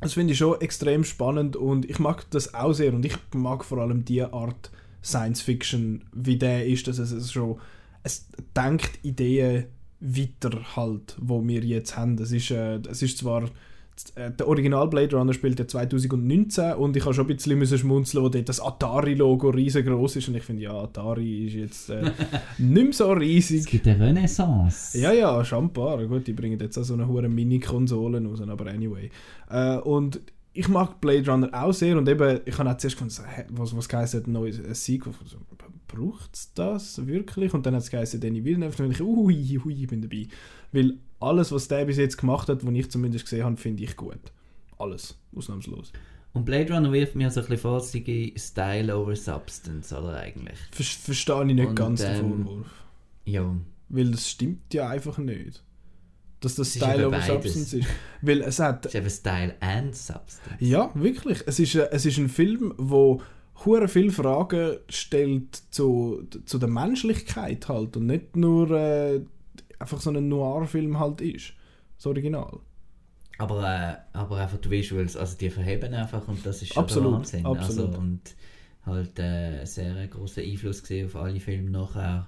Das 0.00 0.12
finde 0.12 0.32
ich 0.32 0.38
schon 0.38 0.60
extrem 0.60 1.04
spannend 1.04 1.56
und 1.56 1.88
ich 1.88 1.98
mag 1.98 2.30
das 2.30 2.54
auch 2.54 2.72
sehr 2.72 2.94
und 2.94 3.04
ich 3.04 3.16
mag 3.34 3.64
vor 3.64 3.78
allem 3.78 4.04
die 4.04 4.22
Art 4.22 4.70
Science 5.02 5.40
Fiction, 5.40 6.04
wie 6.12 6.36
der 6.36 6.66
ist, 6.66 6.86
dass 6.86 6.98
es 6.98 7.32
schon 7.32 7.58
es 8.02 8.26
denkt 8.56 8.98
Ideen 9.02 9.66
weiter 10.00 10.76
halt, 10.76 11.16
wo 11.20 11.46
wir 11.46 11.62
jetzt 11.64 11.96
haben. 11.96 12.16
Es 12.18 12.32
ist, 12.32 12.50
äh, 12.50 12.76
es 12.88 13.02
ist 13.02 13.18
zwar 13.18 13.50
äh, 14.14 14.30
der 14.30 14.48
Original 14.48 14.88
Blade 14.88 15.16
Runner 15.16 15.32
spielt 15.32 15.58
ja 15.58 15.66
2019 15.66 16.74
und 16.74 16.96
ich 16.96 17.04
habe 17.04 17.14
schon 17.14 17.24
ein 17.24 17.34
bisschen 17.34 17.58
müssen 17.58 17.78
schmunzeln, 17.78 18.24
wo 18.24 18.28
dort 18.28 18.48
das 18.48 18.60
Atari-Logo 18.60 19.50
riesengroß 19.50 20.16
ist 20.16 20.28
und 20.28 20.36
ich 20.36 20.42
finde, 20.42 20.62
ja, 20.62 20.72
Atari 20.72 21.46
ist 21.46 21.54
jetzt 21.54 21.90
äh, 21.90 22.10
nicht 22.58 22.84
mehr 22.84 22.92
so 22.92 23.12
riesig. 23.12 23.60
Es 23.60 23.66
gibt 23.66 23.86
eine 23.86 24.06
Renaissance. 24.06 24.98
Ja, 24.98 25.12
ja, 25.12 25.42
paar. 25.72 26.04
Gut, 26.06 26.26
die 26.26 26.32
bringen 26.32 26.58
jetzt 26.60 26.78
auch 26.78 26.84
so 26.84 26.94
eine 26.94 27.06
hohe 27.06 27.28
Mini-Konsole 27.28 28.24
raus, 28.24 28.40
aber 28.40 28.66
anyway. 28.66 29.10
Äh, 29.50 29.76
und 29.78 30.20
ich 30.52 30.68
mag 30.68 31.00
Blade 31.00 31.30
Runner 31.30 31.50
auch 31.52 31.72
sehr 31.72 31.96
und 31.96 32.08
eben, 32.08 32.40
ich 32.44 32.58
habe 32.58 32.70
auch 32.70 32.76
zuerst 32.76 32.98
gedacht, 32.98 33.46
was, 33.50 33.76
was 33.76 33.88
heisst 33.92 34.26
ein 34.26 34.32
neues 34.32 34.58
ein 34.58 34.74
Sequel? 34.74 35.12
Braucht 35.86 36.34
es 36.34 36.52
das 36.52 37.06
wirklich? 37.06 37.54
Und 37.54 37.64
dann 37.64 37.74
hat 37.74 37.82
es 37.82 37.90
geheißen, 37.90 38.20
Danny 38.20 38.44
Villeneuve, 38.44 38.70
und 38.70 38.78
dann 38.80 38.90
ich, 38.90 39.00
ui, 39.00 39.58
ui, 39.64 39.82
ich 39.82 39.86
bin 39.86 40.02
dabei. 40.02 40.26
Weil 40.72 40.98
alles, 41.20 41.52
was 41.52 41.68
der 41.68 41.84
bis 41.84 41.96
jetzt 41.96 42.16
gemacht 42.16 42.48
hat, 42.48 42.64
was 42.64 42.74
ich 42.74 42.90
zumindest 42.90 43.24
gesehen 43.24 43.44
habe, 43.44 43.56
finde 43.56 43.84
ich 43.84 43.96
gut. 43.96 44.20
Alles, 44.78 45.18
ausnahmslos. 45.34 45.92
Und 46.32 46.44
Blade 46.44 46.72
Runner 46.72 46.92
wirft 46.92 47.14
mir 47.14 47.30
so 47.30 47.40
ein 47.40 47.46
bisschen 47.46 47.58
vor, 47.58 47.80
Style 48.36 48.96
over 48.96 49.16
Substance, 49.16 49.92
oder 49.92 50.18
eigentlich? 50.18 50.58
Ver 50.70 50.84
Verstehe 50.84 51.46
ich 51.48 51.54
nicht 51.54 51.68
und, 51.68 51.74
ganz 51.74 52.00
den 52.00 52.14
ähm, 52.14 52.44
Vorwurf. 52.44 52.66
Ja. 53.24 53.56
Weil 53.88 54.10
das 54.10 54.28
stimmt 54.28 54.72
ja 54.72 54.88
einfach 54.88 55.18
nicht. 55.18 55.64
Dass 56.40 56.54
das, 56.54 56.72
das 56.72 56.76
Style 56.76 57.08
over 57.08 57.20
Substance 57.22 57.78
ist. 57.78 57.88
Weil 58.22 58.42
es 58.42 58.60
hat... 58.60 58.86
Es 58.86 58.94
ist 58.94 59.00
eben 59.00 59.10
Style 59.10 59.54
and 59.60 59.96
Substance. 59.96 60.56
Ja, 60.60 60.92
wirklich. 60.94 61.42
Es 61.46 61.58
ist, 61.58 61.74
es 61.74 62.06
ist 62.06 62.18
ein 62.18 62.28
Film, 62.28 62.74
wo 62.76 63.20
hure 63.64 63.88
viele 63.88 64.12
Fragen 64.12 64.76
stellt 64.88 65.56
zu, 65.70 66.22
zu 66.44 66.58
der 66.58 66.68
Menschlichkeit 66.68 67.68
halt 67.68 67.96
und 67.96 68.06
nicht 68.06 68.36
nur 68.36 68.70
äh, 68.70 69.20
einfach 69.78 70.00
so 70.00 70.10
ein 70.10 70.28
Noir-Film 70.28 70.98
halt 70.98 71.20
ist. 71.20 71.52
Das 71.96 72.06
Original. 72.06 72.60
Aber, 73.38 73.62
äh, 73.62 74.16
aber 74.16 74.38
einfach 74.38 74.58
die 74.58 74.70
Visuals, 74.70 75.16
also 75.16 75.36
die 75.38 75.50
verheben 75.50 75.94
einfach 75.94 76.26
und 76.26 76.44
das 76.44 76.62
ist 76.62 76.74
schon 76.74 76.82
absolut, 76.82 77.12
der 77.12 77.18
Wahnsinn. 77.18 77.46
Absolut. 77.46 77.86
Also, 77.88 77.98
und 77.98 78.20
halt 78.84 79.18
äh, 79.18 79.64
sehr 79.64 80.06
großen 80.08 80.42
Einfluss 80.42 80.82
gesehen 80.82 81.06
auf 81.06 81.16
alle 81.16 81.38
Filme 81.38 81.70
nachher. 81.70 82.26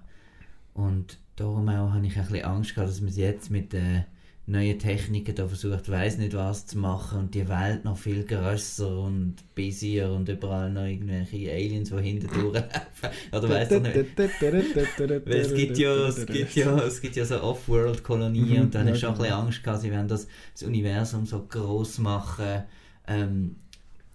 Und 0.74 1.18
darum 1.36 1.68
auch 1.68 1.92
habe 1.92 2.06
ich 2.06 2.16
ein 2.16 2.26
bisschen 2.26 2.44
Angst 2.44 2.74
gehabt, 2.74 2.90
dass 2.90 3.00
man 3.00 3.10
es 3.10 3.16
jetzt 3.16 3.50
mit 3.50 3.74
äh, 3.74 4.04
neue 4.50 4.76
Techniken 4.76 5.34
da 5.34 5.46
versucht, 5.46 5.88
weiß 5.88 6.18
nicht 6.18 6.34
was 6.34 6.66
zu 6.66 6.76
machen 6.78 7.20
und 7.20 7.34
die 7.34 7.48
Welt 7.48 7.84
noch 7.84 7.96
viel 7.96 8.24
grösser 8.24 8.98
und 8.98 9.36
busier 9.54 10.10
und 10.10 10.28
überall 10.28 10.72
noch 10.72 10.84
irgendwelche 10.84 11.52
Aliens, 11.52 11.90
die 11.90 12.02
hinten 12.02 12.26
durchlaufen. 12.26 13.10
Oder 13.32 13.48
weißt 13.48 13.70
du 13.70 13.80
nicht? 13.80 14.18
es 14.18 15.54
gibt 15.54 15.78
ja, 15.78 16.08
es 16.08 16.26
gibt 16.26 16.54
ja, 16.56 16.78
es 16.78 17.00
gibt 17.00 17.16
ja 17.16 17.24
so 17.24 17.40
Off-World-Kolonien 17.40 18.62
und 18.62 18.74
dann 18.74 18.88
hast 18.88 19.02
du 19.02 19.06
auch 19.06 19.12
ein 19.12 19.18
bisschen 19.18 19.30
genau. 19.30 19.42
Angst 19.42 19.62
gehabt, 19.62 19.82
sie 19.82 19.90
werden 19.92 20.08
das, 20.08 20.26
das 20.52 20.62
Universum 20.64 21.26
so 21.26 21.46
groß 21.48 21.98
machen. 21.98 22.64
Ähm, 23.06 23.56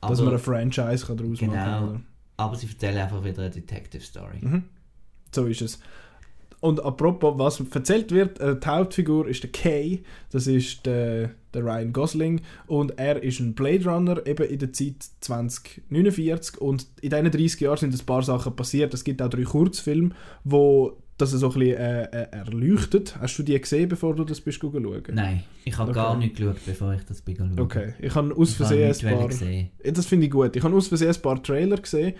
Dass 0.02 0.20
man 0.20 0.30
eine 0.30 0.40
Franchise 0.40 1.06
daraus 1.16 1.40
genau, 1.40 1.54
machen 1.54 1.88
kann. 1.88 2.06
Aber 2.38 2.56
sie 2.58 2.68
erzählen 2.68 2.98
einfach 2.98 3.24
wieder 3.24 3.44
eine 3.44 3.52
Detective-Story. 3.52 4.40
Mhm. 4.42 4.64
So 5.34 5.46
ist 5.46 5.62
es. 5.62 5.80
Und 6.66 6.84
apropos, 6.84 7.38
was 7.38 7.60
erzählt 7.60 8.12
wird, 8.12 8.40
äh, 8.40 8.56
die 8.60 8.66
Hauptfigur 8.66 9.28
ist 9.28 9.44
der 9.44 9.52
Kay, 9.52 10.02
das 10.32 10.48
ist 10.48 10.84
der, 10.88 11.30
der 11.54 11.64
Ryan 11.64 11.94
Gosling 11.94 12.42
und 12.66 12.98
er 12.98 13.22
ist 13.22 13.40
ein 13.40 13.54
Blade 13.54 13.86
Runner, 13.86 14.26
eben 14.26 14.50
in 14.50 14.58
der 14.58 14.74
Zeit 14.74 14.96
2049 15.22 16.60
und 16.60 16.88
in 17.02 17.12
diesen 17.12 17.30
30 17.30 17.62
Jahren 17.62 17.78
sind 17.78 17.94
ein 17.94 18.06
paar 18.08 18.24
Sachen 18.24 18.56
passiert. 18.56 18.96
Es 18.96 19.04
gibt 19.04 19.22
auch 19.22 19.30
drei 19.30 19.44
Kurzfilme, 19.44 20.10
wo 20.44 20.98
das 21.20 21.30
so 21.30 21.52
ein 21.52 21.54
bisschen 21.54 21.78
äh, 21.78 22.04
äh, 22.06 22.28
erleuchtet. 22.32 23.16
Hast 23.22 23.38
du 23.38 23.44
die 23.44 23.62
gesehen, 23.62 23.88
bevor 23.88 24.16
du 24.16 24.24
das 24.24 24.42
bist 24.42 24.60
schauen? 24.60 25.04
Nein, 25.14 25.44
ich 25.66 25.78
habe 25.78 25.92
okay. 25.92 26.00
gar 26.00 26.18
nicht 26.18 26.36
geschaut, 26.36 26.58
bevor 26.66 26.96
ich 26.96 27.04
das 27.04 27.22
bin 27.22 27.36
schauen. 27.36 27.60
Okay, 27.60 27.94
ich 28.00 28.16
habe 28.16 28.36
aus 28.36 28.56
Versehen 28.56 28.92
ein 28.92 29.18
paar... 29.20 29.28
Gesehen. 29.28 29.70
Das 29.84 30.08
finde 30.08 30.26
ich 30.26 30.32
gut. 30.32 30.56
Ich 30.56 30.64
habe 30.64 30.76
aus 30.76 30.88
Versehen 30.88 31.14
ein 31.14 31.22
paar 31.22 31.44
Trailer 31.44 31.78
gesehen. 31.78 32.16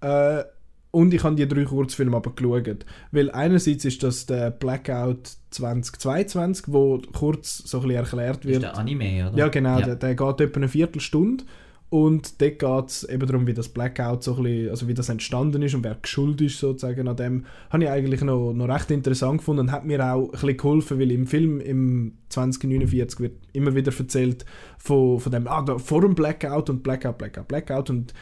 Äh, 0.00 0.44
und 0.90 1.12
ich 1.12 1.22
habe 1.22 1.36
die 1.36 1.46
drei 1.46 1.64
Kurzfilme 1.64 2.16
aber 2.16 2.30
geschaut. 2.30 2.86
Weil 3.12 3.30
einerseits 3.30 3.84
ist 3.84 4.02
das 4.02 4.26
der 4.26 4.50
Blackout 4.50 5.30
2022, 5.50 6.66
wo 6.68 7.00
kurz 7.12 7.58
so 7.58 7.78
ein 7.78 7.88
bisschen 7.88 7.96
erklärt 7.96 8.44
wird. 8.44 8.62
Das 8.62 8.70
ist 8.70 8.76
der 8.76 8.78
Anime, 8.78 9.28
oder? 9.28 9.38
Ja, 9.38 9.48
genau. 9.48 9.78
Ja. 9.78 9.86
Der, 9.86 9.96
der 9.96 10.14
geht 10.14 10.40
etwa 10.40 10.56
eine 10.56 10.68
Viertelstunde. 10.68 11.44
Und 11.90 12.42
dort 12.42 12.58
geht 12.58 12.88
es 12.88 13.08
eben 13.08 13.26
darum, 13.26 13.46
wie 13.46 13.54
das 13.54 13.70
Blackout 13.70 14.22
so 14.22 14.36
ein 14.36 14.42
bisschen, 14.42 14.70
also 14.70 14.88
wie 14.88 14.94
das 14.94 15.08
entstanden 15.08 15.62
ist 15.62 15.74
und 15.74 15.84
wer 15.84 15.94
geschuld 15.94 16.38
ist 16.42 16.58
sozusagen 16.58 17.08
an 17.08 17.16
dem, 17.16 17.46
habe 17.70 17.84
ich 17.84 17.88
eigentlich 17.88 18.20
noch, 18.20 18.52
noch 18.52 18.68
recht 18.68 18.90
interessant 18.90 19.38
gefunden 19.38 19.60
und 19.60 19.72
hat 19.72 19.86
mir 19.86 20.04
auch 20.04 20.24
ein 20.24 20.30
bisschen 20.32 20.56
geholfen, 20.58 20.98
weil 20.98 21.10
im 21.10 21.26
Film 21.26 21.60
im 21.60 22.12
2049 22.28 23.20
wird 23.20 23.36
immer 23.54 23.74
wieder 23.74 23.90
erzählt 23.98 24.44
von, 24.76 25.18
von 25.18 25.32
dem, 25.32 25.48
ah, 25.48 25.62
da, 25.62 25.78
vor 25.78 26.02
dem 26.02 26.14
Blackout 26.14 26.68
und 26.68 26.82
Blackout, 26.82 27.16
Blackout, 27.16 27.48
Blackout 27.48 27.88
und 27.88 28.12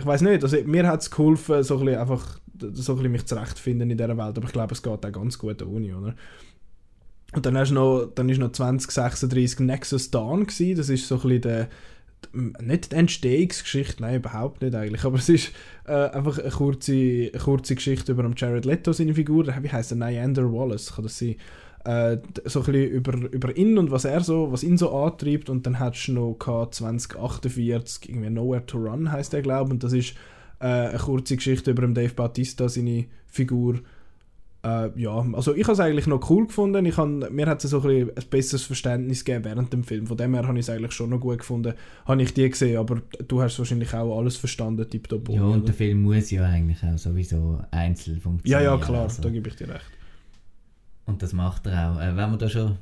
ich 0.00 0.06
weiß 0.06 0.22
nicht, 0.22 0.42
also 0.42 0.56
mir 0.64 0.86
hat 0.86 1.02
es 1.02 1.10
geholfen, 1.10 1.62
so 1.62 1.78
ein 1.78 1.88
einfach 1.88 2.40
so 2.58 2.92
ein 2.92 2.96
bisschen 2.96 3.12
mich 3.12 3.26
zurechtfinden 3.26 3.90
in 3.90 3.98
dieser 3.98 4.16
Welt, 4.16 4.36
aber 4.36 4.44
ich 4.44 4.52
glaube, 4.52 4.74
es 4.74 4.82
geht 4.82 5.04
auch 5.04 5.12
ganz 5.12 5.38
gut 5.38 5.62
ohne, 5.62 5.96
oder? 5.96 6.14
Und 7.32 7.46
dann, 7.46 7.56
hast 7.56 7.70
noch, 7.70 8.10
dann 8.14 8.28
ist 8.28 8.38
noch 8.38 8.50
2036 8.50 9.60
Nexus 9.60 10.10
Dawn 10.10 10.46
gewesen, 10.46 10.76
das 10.76 10.88
ist 10.88 11.06
so 11.06 11.16
ein 11.16 11.20
bisschen 11.20 11.42
der, 11.42 11.68
nicht 12.32 12.92
die 12.92 12.96
Entstehungsgeschichte, 12.96 14.02
nein, 14.02 14.16
überhaupt 14.16 14.62
nicht 14.62 14.74
eigentlich, 14.74 15.04
aber 15.04 15.18
es 15.18 15.28
ist 15.28 15.52
äh, 15.86 15.92
einfach 15.92 16.38
eine 16.38 16.50
kurze, 16.50 16.92
eine 16.92 17.42
kurze 17.42 17.74
Geschichte 17.74 18.12
über 18.12 18.28
Jared 18.34 18.64
Leto, 18.64 18.92
seine 18.92 19.14
Figur, 19.14 19.46
wie 19.46 19.70
heißt 19.70 19.92
er, 19.92 19.96
Nyander 19.96 20.52
Wallace, 20.52 20.94
kann 20.94 21.04
das 21.04 21.18
sein? 21.18 21.36
Äh, 21.84 22.18
so 22.44 22.60
ein 22.60 22.66
bisschen 22.66 22.90
über, 22.90 23.14
über 23.32 23.56
ihn 23.56 23.78
und 23.78 23.90
was 23.90 24.04
er 24.04 24.20
so, 24.20 24.52
was 24.52 24.62
ihn 24.62 24.76
so 24.76 24.94
antreibt 24.94 25.48
und 25.48 25.66
dann 25.66 25.78
hast 25.78 26.06
du 26.06 26.12
noch 26.12 26.36
2048 26.70 28.10
irgendwie 28.10 28.30
Nowhere 28.30 28.66
to 28.66 28.78
Run 28.78 29.10
heißt 29.10 29.32
der 29.32 29.42
glaube 29.42 29.70
und 29.70 29.82
das 29.82 29.92
ist 29.92 30.14
äh, 30.60 30.66
eine 30.66 30.98
kurze 30.98 31.36
Geschichte 31.36 31.70
über 31.70 31.86
Dave 31.88 32.12
Bautista, 32.12 32.68
seine 32.68 33.06
Figur. 33.26 33.80
Äh, 34.62 34.90
ja, 35.00 35.26
also 35.32 35.54
ich 35.54 35.62
habe 35.62 35.72
es 35.72 35.80
eigentlich 35.80 36.06
noch 36.06 36.28
cool 36.28 36.46
gefunden. 36.46 36.84
Ich 36.84 36.98
hab, 36.98 37.08
mir 37.08 37.46
hat 37.46 37.64
es 37.64 37.70
so 37.70 37.80
ein, 37.80 38.10
ein 38.10 38.24
besseres 38.28 38.64
Verständnis 38.64 39.24
gegeben 39.24 39.46
während 39.46 39.72
dem 39.72 39.84
Film. 39.84 40.06
Von 40.06 40.18
dem 40.18 40.34
her 40.34 40.46
habe 40.46 40.58
ich 40.58 40.66
es 40.66 40.70
eigentlich 40.70 40.92
schon 40.92 41.08
noch 41.08 41.20
gut 41.20 41.38
gefunden. 41.38 41.72
Habe 42.04 42.22
ich 42.22 42.34
die 42.34 42.50
gesehen, 42.50 42.76
aber 42.76 43.00
du 43.26 43.40
hast 43.40 43.58
wahrscheinlich 43.58 43.94
auch 43.94 44.18
alles 44.18 44.36
verstanden, 44.36 44.88
tipptopp. 44.88 45.30
Ja, 45.30 45.44
und 45.44 45.66
der 45.66 45.74
Film 45.74 46.02
muss 46.02 46.30
ja 46.30 46.44
eigentlich 46.44 46.82
auch 46.84 46.98
sowieso 46.98 47.60
einzeln 47.70 48.20
funktionieren. 48.20 48.64
Ja, 48.64 48.72
ja, 48.72 48.78
klar, 48.78 49.04
also. 49.04 49.22
da 49.22 49.30
gebe 49.30 49.48
ich 49.48 49.56
dir 49.56 49.70
recht. 49.70 49.99
Und 51.10 51.22
das 51.22 51.32
macht 51.32 51.66
er 51.66 51.90
auch. 51.90 52.00
Äh, 52.00 52.16
wenn 52.16 52.30
wir 52.30 52.38
da 52.38 52.48
schon. 52.48 52.78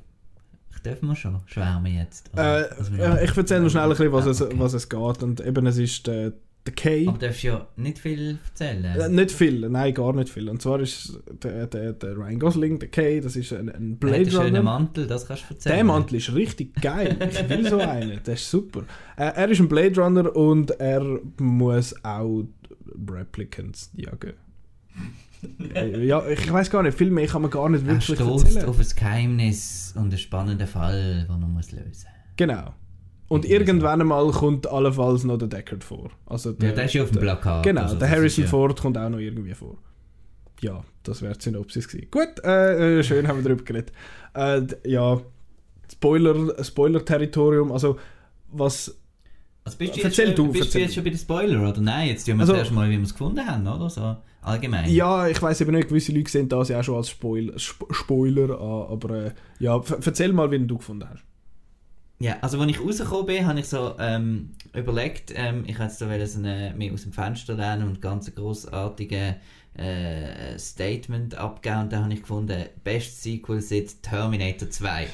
Ich 0.75 0.83
darf 0.83 1.03
mal 1.03 1.17
schon 1.17 1.41
schwärmen 1.47 1.93
jetzt. 1.93 2.31
Äh, 2.37 2.67
ja, 2.97 3.21
ich 3.21 3.37
erzähle 3.37 3.63
noch 3.63 3.71
schnell 3.71 3.85
ein 3.85 3.89
bisschen, 3.89 4.13
was, 4.13 4.27
ah, 4.27 4.45
okay. 4.45 4.55
es, 4.55 4.61
was 4.61 4.75
es 4.75 4.89
geht. 4.89 5.23
Und 5.23 5.41
eben, 5.41 5.67
es 5.67 5.79
ist 5.79 6.07
der, 6.07 6.35
der 6.67 6.75
Kay. 6.75 7.09
Aber 7.09 7.19
du 7.19 7.27
darfst 7.27 7.43
ja 7.43 7.67
nicht 7.77 7.99
viel 7.99 8.39
erzählen. 8.45 8.85
Äh, 8.85 9.09
nicht 9.09 9.33
viel, 9.33 9.69
nein, 9.69 9.93
gar 9.93 10.13
nicht 10.13 10.29
viel. 10.29 10.49
Und 10.49 10.63
zwar 10.63 10.79
ist 10.79 11.19
der, 11.43 11.67
der, 11.67 11.95
der 11.95 12.17
Ryan 12.17 12.39
Gosling, 12.39 12.79
der 12.79 12.91
Kay, 12.91 13.21
das 13.21 13.35
ist 13.35 13.53
ein, 13.53 13.69
ein 13.71 13.97
Blade 13.97 14.31
Runner. 14.31 14.45
schönen 14.45 14.65
Mantel, 14.65 15.07
das 15.07 15.27
kannst 15.27 15.45
du 15.49 15.55
erzählen. 15.55 15.77
Der 15.77 15.85
Mantel 15.85 16.17
ist 16.17 16.33
richtig 16.35 16.81
geil. 16.81 17.17
Ich 17.29 17.49
will 17.49 17.69
so 17.69 17.79
einen, 17.79 18.21
der 18.25 18.35
ist 18.35 18.49
super. 18.49 18.83
Äh, 19.17 19.33
er 19.35 19.49
ist 19.49 19.59
ein 19.59 19.69
Blade 19.69 20.01
Runner 20.01 20.37
und 20.37 20.71
er 20.79 21.03
muss 21.39 21.95
auch 22.05 22.45
Replicants 23.11 23.91
jagen. 23.97 24.35
Äh, 25.75 26.05
ja, 26.05 26.27
ich 26.29 26.53
weiß 26.53 26.71
gar 26.71 26.83
nicht, 26.83 26.97
viel 26.97 27.11
mehr 27.11 27.27
kann 27.27 27.43
man 27.43 27.51
gar 27.51 27.69
nicht 27.69 27.87
wirklich 27.87 28.19
er 28.19 28.27
erzählen. 28.27 28.65
auf 28.65 28.79
ein 28.79 28.87
Geheimnis 28.97 29.93
und 29.97 30.05
einen 30.05 30.19
spannenden 30.19 30.67
Fall, 30.67 31.27
den 31.29 31.41
man 31.41 31.53
muss 31.53 31.71
lösen 31.71 31.89
muss. 31.89 32.07
Genau. 32.37 32.75
Und 33.29 33.45
irgendwann 33.45 34.01
einmal 34.01 34.31
kommt 34.31 34.67
allenfalls 34.67 35.25
noch 35.25 35.37
der 35.37 35.49
Deckard 35.49 35.85
vor. 35.85 36.11
Also 36.27 36.53
der, 36.53 36.71
ja, 36.71 36.75
der 36.75 36.85
ist 36.87 36.95
ja 36.95 37.03
auf 37.03 37.11
dem 37.11 37.21
Plakat. 37.21 37.63
Genau, 37.63 37.83
also 37.83 37.97
der 37.97 38.11
Harrison 38.11 38.45
ja. 38.45 38.51
Ford 38.51 38.81
kommt 38.81 38.97
auch 38.97 39.11
noch 39.11 39.19
irgendwie 39.19 39.55
vor. 39.55 39.77
Ja, 40.61 40.83
das 41.03 41.23
wäre 41.23 41.35
die 41.35 41.43
Synopsis 41.43 41.87
gewesen. 41.87 42.09
Gut, 42.11 42.43
äh, 42.43 42.99
äh, 42.99 43.03
schön 43.05 43.29
haben 43.29 43.39
wir 43.39 43.45
darüber 43.45 43.65
geredet. 43.65 43.93
Äh, 44.35 44.63
ja, 44.85 45.21
Spoiler, 45.93 46.65
Spoiler-Territorium, 46.65 47.71
also 47.71 47.99
was... 48.51 48.97
Also 49.65 49.79
bist 49.79 49.97
du, 49.97 50.01
erzähl 50.01 50.29
jetzt, 50.29 50.39
du, 50.39 50.51
bist 50.51 50.75
du 50.75 50.79
jetzt 50.79 50.95
schon 50.95 51.05
bei 51.05 51.11
den 51.11 51.19
Spoiler, 51.19 51.69
oder 51.69 51.81
nein? 51.83 52.09
Jetzt 52.09 52.25
tun 52.25 52.37
wir 52.37 52.41
also, 52.41 52.55
zuerst 52.55 52.73
mal, 52.73 52.89
wie 52.89 52.97
wir 52.97 53.03
es 53.03 53.13
gefunden 53.13 53.47
haben, 53.47 53.67
oder? 53.67 53.91
So. 53.91 54.17
Allgemein? 54.49 54.91
Ja, 54.91 55.29
ich 55.29 55.41
weiß 55.41 55.61
eben 55.61 55.73
nicht, 55.75 55.89
gewisse 55.89 56.13
Leute 56.13 56.31
sehen 56.31 56.49
das 56.49 56.69
ja 56.69 56.81
auch 56.81 56.85
schon 56.85 56.97
als 56.97 57.11
Spoiler, 57.11 57.59
Spoiler 57.59 58.61
an, 58.61 58.93
aber 58.93 59.11
äh, 59.27 59.31
ja, 59.59 59.81
erzähl 60.05 60.33
mal, 60.33 60.51
wie 60.51 60.59
du 60.67 60.79
gefunden 60.79 61.09
hast. 61.09 61.23
Ja, 62.21 62.37
also 62.41 62.59
als 62.61 62.71
ich 62.71 62.81
rausgekommen 62.81 63.27
bin, 63.27 63.47
habe 63.47 63.61
ich 63.61 63.67
so 63.67 63.95
ähm, 63.99 64.51
überlegt, 64.75 65.33
ähm, 65.37 65.63
ich 65.67 65.79
hätte 65.79 65.95
so 65.95 66.07
eine, 66.07 66.75
mehr 66.77 66.93
aus 66.93 67.03
dem 67.03 67.13
Fenster 67.13 67.55
lernen 67.55 67.89
und 67.89 68.03
ganz 68.03 68.35
großartige 68.35 69.37
äh, 69.75 70.59
Statement 70.59 71.37
abgegeben 71.37 71.83
und 71.83 71.93
da 71.93 72.03
habe 72.03 72.13
ich 72.13 72.23
gefunden, 72.23 72.65
Best 72.83 73.23
Sequel 73.23 73.61
seit 73.61 74.03
Terminator 74.03 74.69
2. 74.69 75.07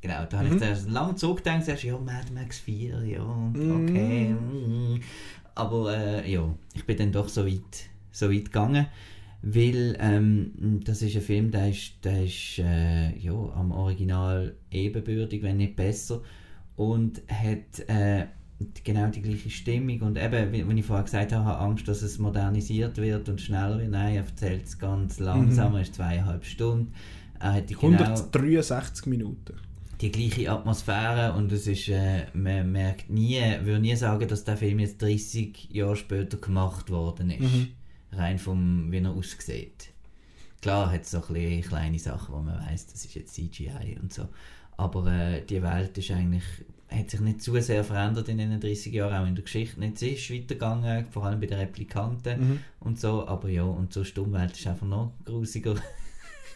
Genau, 0.00 0.24
da 0.28 0.38
habe 0.38 0.48
Mhm. 0.48 0.54
ich 0.54 0.60
dann 0.60 0.92
lange 0.92 1.14
zurückgedacht 1.16 1.68
und 1.68 1.82
ja, 1.82 1.98
Mad 1.98 2.32
Max 2.34 2.58
4, 2.60 3.04
ja, 3.04 3.22
okay. 3.22 4.30
mm. 4.30 5.00
Aber 5.54 5.94
äh, 5.96 6.32
ja, 6.32 6.42
ich 6.74 6.84
bin 6.86 6.96
dann 6.96 7.12
doch 7.12 7.28
so 7.28 7.46
weit, 7.46 7.90
so 8.12 8.30
weit 8.30 8.46
gegangen, 8.46 8.86
weil 9.42 9.96
ähm, 9.98 10.80
das 10.84 11.02
ist 11.02 11.16
ein 11.16 11.22
Film, 11.22 11.50
der 11.50 11.70
ist, 11.70 12.04
der 12.04 12.24
ist 12.24 12.58
äh, 12.58 13.16
ja, 13.18 13.32
am 13.32 13.72
Original 13.72 14.54
ebenbürtig, 14.70 15.42
wenn 15.42 15.56
nicht 15.56 15.74
besser 15.74 16.22
und 16.76 17.22
hat 17.28 17.88
äh, 17.88 18.26
genau 18.84 19.08
die 19.08 19.22
gleiche 19.22 19.50
Stimmung 19.50 20.00
und 20.02 20.18
eben, 20.18 20.52
wie, 20.52 20.68
wie 20.68 20.78
ich 20.78 20.86
vorher 20.86 21.04
gesagt 21.04 21.32
habe, 21.32 21.44
habe 21.44 21.58
Angst, 21.58 21.88
dass 21.88 22.02
es 22.02 22.18
modernisiert 22.18 22.96
wird 22.98 23.28
und 23.28 23.40
schneller 23.40 23.78
wird. 23.78 23.90
Nein, 23.90 24.14
er 24.14 24.24
erzählt 24.24 24.64
es 24.64 24.78
ganz 24.78 25.18
langsam, 25.18 25.74
er 25.74 25.82
ist 25.82 25.94
zweieinhalb 25.94 26.44
Stunden. 26.44 26.92
Er 27.40 27.54
hat 27.54 27.70
die 27.70 27.74
genau 27.74 27.98
163 28.04 29.06
Minuten. 29.06 29.54
die 30.00 30.12
gleiche 30.12 30.50
Atmosphäre 30.50 31.32
und 31.32 31.50
es 31.50 31.66
ist, 31.66 31.88
äh, 31.88 32.26
man 32.34 32.70
merkt 32.70 33.10
nie, 33.10 33.40
würde 33.62 33.80
nie 33.80 33.96
sagen, 33.96 34.28
dass 34.28 34.44
der 34.44 34.56
Film 34.56 34.78
jetzt 34.78 35.02
30 35.02 35.70
Jahre 35.72 35.96
später 35.96 36.36
gemacht 36.36 36.90
worden 36.90 37.30
ist. 37.30 37.40
Mhm. 37.40 37.68
Rein 38.12 38.38
vom, 38.38 38.90
wie 38.92 38.98
er 38.98 39.10
aussieht. 39.10 39.88
Klar 40.60 40.92
hat 40.92 41.02
es 41.02 41.10
so 41.10 41.22
ein 41.24 41.60
kleine 41.62 41.98
Sachen, 41.98 42.34
wo 42.34 42.38
man 42.40 42.58
weiß, 42.66 42.86
das 42.86 43.04
ist 43.04 43.14
jetzt 43.14 43.34
CGI 43.34 43.98
und 44.00 44.12
so. 44.12 44.28
Aber 44.76 45.06
äh, 45.12 45.44
die 45.44 45.62
Welt 45.62 45.96
ist 45.98 46.10
eigentlich, 46.12 46.44
hat 46.88 47.10
sich 47.10 47.20
nicht 47.20 47.42
zu 47.42 47.60
sehr 47.60 47.82
verändert 47.84 48.28
in 48.28 48.38
den 48.38 48.60
30 48.60 48.92
Jahren, 48.92 49.22
auch 49.22 49.26
in 49.26 49.34
der 49.34 49.44
Geschichte 49.44 49.80
nicht. 49.80 49.98
Sie 49.98 50.10
ist 50.10 50.30
weitergegangen, 50.30 51.06
vor 51.10 51.24
allem 51.24 51.40
bei 51.40 51.46
den 51.46 51.58
Replikanten 51.58 52.40
Mhm. 52.48 52.58
und 52.80 53.00
so, 53.00 53.26
aber 53.26 53.48
ja, 53.48 53.64
und 53.64 53.92
so 53.92 54.02
die 54.04 54.20
Umwelt 54.20 54.56
ist 54.56 54.66
einfach 54.66 54.86
noch 54.86 55.12
grusiger. 55.24 55.74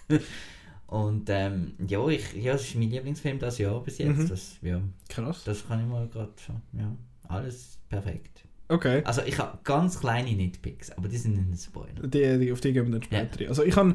und 0.86 1.28
ähm, 1.30 1.72
ja, 1.88 2.06
ich, 2.08 2.32
ja, 2.34 2.52
das 2.52 2.62
ist 2.62 2.76
mein 2.76 2.90
Lieblingsfilm 2.90 3.38
das 3.38 3.58
Jahr 3.58 3.82
bis 3.82 3.98
jetzt. 3.98 4.18
Mhm. 4.18 4.28
Das, 4.28 4.56
ja, 4.62 4.80
Krass. 5.08 5.42
das 5.44 5.66
kann 5.66 5.80
ich 5.80 5.86
mal 5.86 6.06
gerade 6.08 6.32
schon, 6.44 6.60
ja, 6.72 6.94
alles 7.28 7.78
perfekt. 7.88 8.44
Okay. 8.68 9.02
Also 9.05 9.22
ich 9.24 9.38
habe 9.38 9.59
ganz 9.64 10.00
kleine 10.00 10.33
Nitpicks, 10.33 10.90
aber 10.92 11.09
die 11.09 11.16
sind 11.18 11.37
ein 11.37 11.57
Spoiler. 11.57 12.07
Die, 12.07 12.38
die, 12.38 12.52
auf 12.52 12.61
die 12.61 12.72
gehen 12.72 12.87
wir 12.87 12.92
dann 12.92 13.02
später 13.02 13.40
rein. 13.40 13.48
Also 13.48 13.62
ich 13.62 13.76
habe 13.76 13.94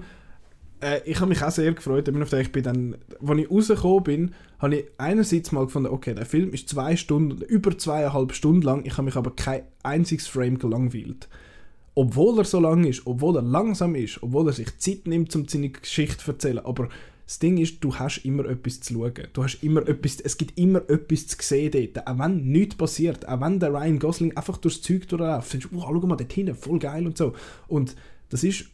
äh, 0.82 1.02
ich 1.06 1.20
habe 1.20 1.30
mich 1.30 1.44
auch 1.44 1.52
sehr 1.52 1.72
gefreut, 1.74 2.08
eben 2.08 2.22
auf 2.22 2.30
den, 2.30 2.42
ich 2.42 2.52
bin 2.52 2.64
dann, 2.64 2.98
als 3.26 3.40
ich 3.40 3.50
rausgekommen 3.50 4.04
bin, 4.04 4.32
habe 4.60 4.76
ich 4.78 4.86
einerseits 4.98 5.52
mal 5.52 5.66
gefunden, 5.66 5.90
okay, 5.90 6.14
der 6.14 6.26
Film 6.26 6.52
ist 6.52 6.70
zwei 6.70 6.96
Stunden, 6.96 7.42
über 7.42 7.78
zweieinhalb 7.78 8.34
Stunden 8.34 8.62
lang, 8.62 8.86
ich 8.86 8.94
habe 8.94 9.04
mich 9.04 9.16
aber 9.16 9.36
kein 9.36 9.64
einziges 9.84 10.28
Frame 10.28 10.58
gelangweilt. 10.58 11.30
Obwohl 11.94 12.40
er 12.40 12.46
so 12.46 12.60
lang 12.60 12.86
ist, 12.86 13.06
obwohl 13.06 13.36
er 13.36 13.42
langsam 13.42 13.96
ist, 13.96 14.24
obwohl 14.24 14.48
er 14.48 14.54
sich 14.54 14.78
Zeit 14.78 15.08
nimmt, 15.08 15.36
um 15.36 15.48
seine 15.48 15.70
Geschichte 15.70 16.18
zu 16.18 16.32
erzählen, 16.32 16.60
aber 16.60 16.90
das 17.32 17.40
Ding 17.40 17.58
ist, 17.60 17.82
du 17.82 17.96
hast 17.96 18.26
immer 18.26 18.44
etwas 18.44 18.82
zu 18.82 18.94
schauen. 18.94 19.14
Du 19.32 19.42
hast 19.42 19.64
immer 19.64 19.88
etwas, 19.88 20.20
es 20.20 20.36
gibt 20.38 20.58
immer 20.60 20.80
etwas 20.90 21.28
zu 21.28 21.38
sehen 21.40 21.72
dort. 21.72 22.06
Auch 22.06 22.20
wenn 22.20 22.44
nichts 22.52 22.76
passiert, 22.76 23.26
auch 23.26 23.40
wenn 23.40 23.58
der 23.58 23.72
Ryan 23.74 24.00
Gosling 24.00 24.36
einfach 24.36 24.58
durchs 24.58 24.82
Zeug 24.82 25.08
durchläuft, 25.08 25.54
denkst 25.54 25.70
du, 25.72 25.78
oh, 25.78 25.82
schau 25.82 25.94
mal 26.08 26.18
dort 26.18 26.34
hinten, 26.34 26.56
voll 26.56 26.78
geil 26.78 27.06
und 27.08 27.18
so. 27.18 27.32
Und 27.70 27.96
das 28.28 28.44
ist 28.44 28.66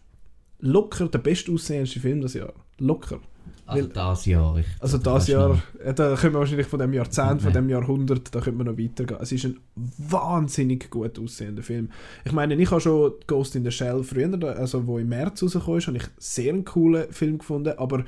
locker 0.59 1.07
der 1.07 1.19
bestaussehendste 1.19 1.99
Film 1.99 2.19
das 2.21 2.33
Jahr. 2.33 2.51
Locker. 2.79 3.19
Also 3.67 3.83
Weil- 3.83 3.89
das 3.93 4.25
Jahr. 4.25 4.57
Ich, 4.57 4.65
Also 4.79 4.97
das 4.97 5.27
Jahr, 5.27 5.61
ja, 5.85 5.93
da 5.93 6.15
können 6.15 6.33
wir 6.33 6.39
wahrscheinlich 6.39 6.67
von 6.67 6.79
dem 6.79 6.93
Jahrzehnt, 6.93 7.41
von 7.43 7.51
Okay. 7.51 7.59
dem 7.59 7.69
Jahrhundert, 7.69 8.33
da 8.33 8.39
könnte 8.41 8.57
man 8.63 8.65
noch 8.73 8.77
weitergehen. 8.81 9.19
Es 9.21 9.31
ist 9.31 9.45
ein 9.45 9.59
wahnsinnig 9.99 10.89
gut 10.89 11.19
aussehender 11.19 11.61
Film. 11.63 11.89
Ich 12.25 12.31
meine, 12.31 12.55
ich 12.55 12.71
habe 12.71 12.81
schon 12.81 13.13
Ghost 13.27 13.55
in 13.55 13.63
the 13.65 13.71
Shell 13.71 14.03
früher, 14.03 14.33
also 14.57 14.87
wo 14.87 14.97
im 14.97 15.09
März 15.09 15.43
rausgekommen 15.43 15.77
ist, 15.79 15.87
habe 15.87 15.97
ich 15.97 16.03
sehr 16.17 16.53
einen 16.53 16.65
coolen 16.65 17.11
Film 17.11 17.37
gefunden, 17.37 17.73
aber 17.77 18.03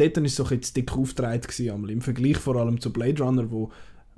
dort 0.00 0.16
war 0.16 0.24
es 0.24 0.36
so 0.36 0.44
ein 0.44 0.60
dick 0.60 0.92
aufgetragen 0.92 1.42
gewesen, 1.42 1.88
im 1.88 2.00
Vergleich 2.00 2.38
vor 2.38 2.56
allem 2.56 2.80
zu 2.80 2.92
Blade 2.92 3.22
Runner, 3.22 3.50
wo 3.50 3.70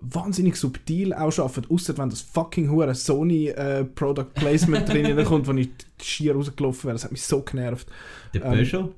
wahnsinnig 0.03 0.57
subtil 0.57 1.15
auch 1.15 1.37
arbeitet, 1.39 1.71
außer 1.71 1.97
wenn 1.97 2.11
das 2.11 2.23
fucking 2.23 2.71
hure 2.71 2.95
Sony 2.95 3.49
äh, 3.49 3.85
Product 3.85 4.35
Placement 4.35 4.89
drin 4.93 5.25
kommt, 5.25 5.47
wo 5.47 5.53
ich 5.53 5.71
schier 6.01 6.35
rausgelaufen 6.35 6.85
wäre. 6.85 6.95
Das 6.95 7.05
hat 7.05 7.13
mich 7.13 7.23
so 7.23 7.43
genervt. 7.43 7.87
Der 8.35 8.45
ähm, 8.45 8.51
Peugeot? 8.51 8.93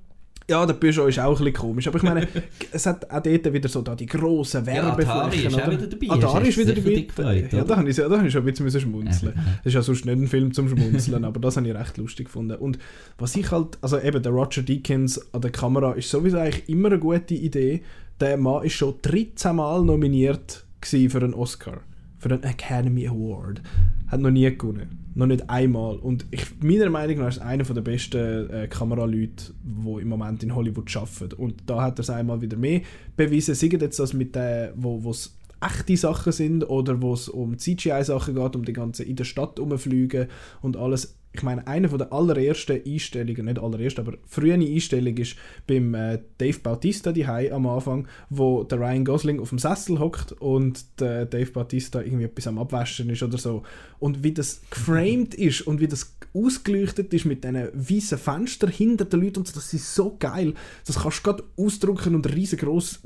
Ja, 0.49 0.67
der 0.67 0.75
Peugeot 0.75 1.07
ist 1.07 1.19
auch 1.19 1.31
ein 1.31 1.45
bisschen 1.45 1.53
komisch. 1.55 1.89
Aber 1.89 1.97
ich 1.97 2.03
meine, 2.03 2.29
es 2.73 2.85
hat 2.85 3.11
auch 3.11 3.23
dort 3.23 3.53
wieder 3.53 3.69
so 3.69 3.81
da 3.81 3.95
die 3.95 4.05
grossen 4.05 4.65
Ja, 4.67 4.89
Atari 4.93 5.07
Werbeflächen. 5.07 5.47
ist 5.59 5.71
wieder 5.71 5.87
dabei. 5.87 6.11
Atari 6.11 6.49
ist 6.49 6.59
wieder 6.59 6.73
dabei. 6.75 7.01
gefreut, 7.01 7.53
ja, 7.53 7.65
da 7.65 7.77
habe 7.77 7.89
ich, 7.89 7.97
da 7.97 8.11
habe 8.11 8.27
ich 8.27 8.33
schon 8.33 8.43
ein 8.47 8.55
bisschen 8.55 8.81
schmunzeln. 8.81 9.33
Ja, 9.35 9.43
Das 9.59 9.67
ist 9.67 9.75
ja 9.75 9.83
sonst 9.83 10.05
nicht 10.05 10.19
ein 10.19 10.27
Film 10.29 10.53
zum 10.53 10.69
Schmunzeln, 10.69 11.25
aber 11.25 11.41
das 11.41 11.57
habe 11.57 11.67
ich 11.67 11.75
recht 11.75 11.97
lustig 11.97 12.27
gefunden. 12.27 12.57
Und 12.59 12.79
was 13.17 13.35
ich 13.37 13.51
halt, 13.51 13.79
also 13.81 13.99
eben 13.99 14.23
der 14.23 14.33
Roger 14.33 14.63
Deakins 14.63 15.33
an 15.33 15.41
der 15.41 15.51
Kamera 15.51 15.93
ist 15.93 16.11
sowieso 16.11 16.39
eigentlich 16.39 16.69
immer 16.69 16.89
eine 16.89 16.99
gute 16.99 17.35
Idee. 17.35 17.83
Der 18.21 18.37
Mann 18.37 18.65
ist 18.65 18.75
schon 18.75 18.95
13 19.01 19.57
Mal 19.57 19.83
nominiert 19.83 20.65
für 20.83 21.19
einen 21.19 21.33
Oscar, 21.33 21.81
für 22.19 22.29
einen 22.29 22.43
Academy 22.43 23.09
Award. 23.09 23.63
Hat 24.09 24.21
noch 24.21 24.31
nie 24.31 24.55
gewonnen. 24.55 25.04
Noch 25.15 25.27
nicht 25.27 25.49
einmal. 25.49 25.97
Und 25.97 26.27
ich, 26.31 26.61
meiner 26.61 26.91
Meinung 26.91 27.19
nach 27.19 27.29
ist 27.29 27.39
er 27.39 27.47
einer 27.47 27.65
der 27.65 27.81
besten 27.83 28.51
äh, 28.51 28.69
Kameraleute, 28.69 29.55
die 29.63 30.01
im 30.03 30.09
Moment 30.09 30.43
in 30.43 30.55
Hollywood 30.55 30.95
arbeiten. 30.97 31.35
Und 31.35 31.63
da 31.67 31.83
hat 31.83 31.99
er 31.99 32.03
es 32.03 32.11
einmal 32.11 32.41
wieder 32.41 32.57
mehr 32.57 32.81
bewiesen. 33.17 33.55
Sei 33.55 33.69
jetzt 33.69 33.99
das 33.99 34.13
mit 34.13 34.35
den, 34.35 34.71
wo 34.75 35.09
es 35.11 35.39
echte 35.61 35.97
Sachen 35.97 36.33
sind 36.33 36.69
oder 36.69 37.01
wo 37.01 37.15
es 37.15 37.29
um 37.29 37.59
CGI-Sachen 37.59 38.35
geht, 38.35 38.57
um 38.57 38.65
die 38.65 38.73
ganze 38.73 39.05
in 39.05 39.17
der 39.17 39.25
Stadt 39.25 39.59
rumfliegen 39.59 40.29
und 40.63 40.77
alles. 40.77 41.17
Ich 41.35 41.43
meine, 41.43 41.67
eine 41.67 41.89
von 41.89 41.99
der 41.99 42.13
allerersten 42.13 42.81
Einstellungen, 42.87 43.47
nicht 43.47 43.59
allererst, 43.59 43.99
aber 43.99 44.15
frühe 44.25 44.55
Einstellung 44.55 45.17
ist 45.17 45.35
beim 45.67 45.93
äh, 45.95 46.21
Dave 46.39 46.61
Bautista 46.61 47.11
die 47.11 47.27
am 47.27 47.67
Anfang, 47.67 48.07
wo 48.31 48.63
der 48.63 48.79
Ryan 48.79 49.05
Gosling 49.05 49.41
auf 49.41 49.49
dem 49.49 49.59
Sessel 49.59 49.99
hockt 49.99 50.31
und 50.33 51.01
der 51.01 51.27
Dave 51.27 51.51
Bautista 51.51 52.01
irgendwie 52.01 52.27
etwas 52.27 52.47
am 52.47 52.59
Abwaschen 52.59 53.11
ist 53.11 53.25
oder 53.25 53.37
so. 53.37 53.65
Und 53.99 54.23
wie 54.23 54.33
das 54.33 54.63
geframed 54.71 55.35
ist 55.35 55.63
und 55.63 55.81
wie 55.81 55.89
das 55.89 56.17
ausgeleuchtet 56.35 57.13
ist 57.13 57.25
mit 57.25 57.43
diesen 57.43 57.69
weißen 57.73 58.19
Fenstern 58.19 58.71
hinter 58.71 59.05
den 59.05 59.21
Leuten 59.21 59.41
und 59.41 59.49
so, 59.49 59.55
das 59.55 59.75
ist 59.75 59.93
so 59.93 60.17
geil. 60.17 60.55
Das 60.87 61.01
kannst 61.01 61.19
du 61.19 61.23
gerade 61.33 61.45
ausdrucken 61.57 62.15
und 62.15 62.33
riesengroß 62.33 63.01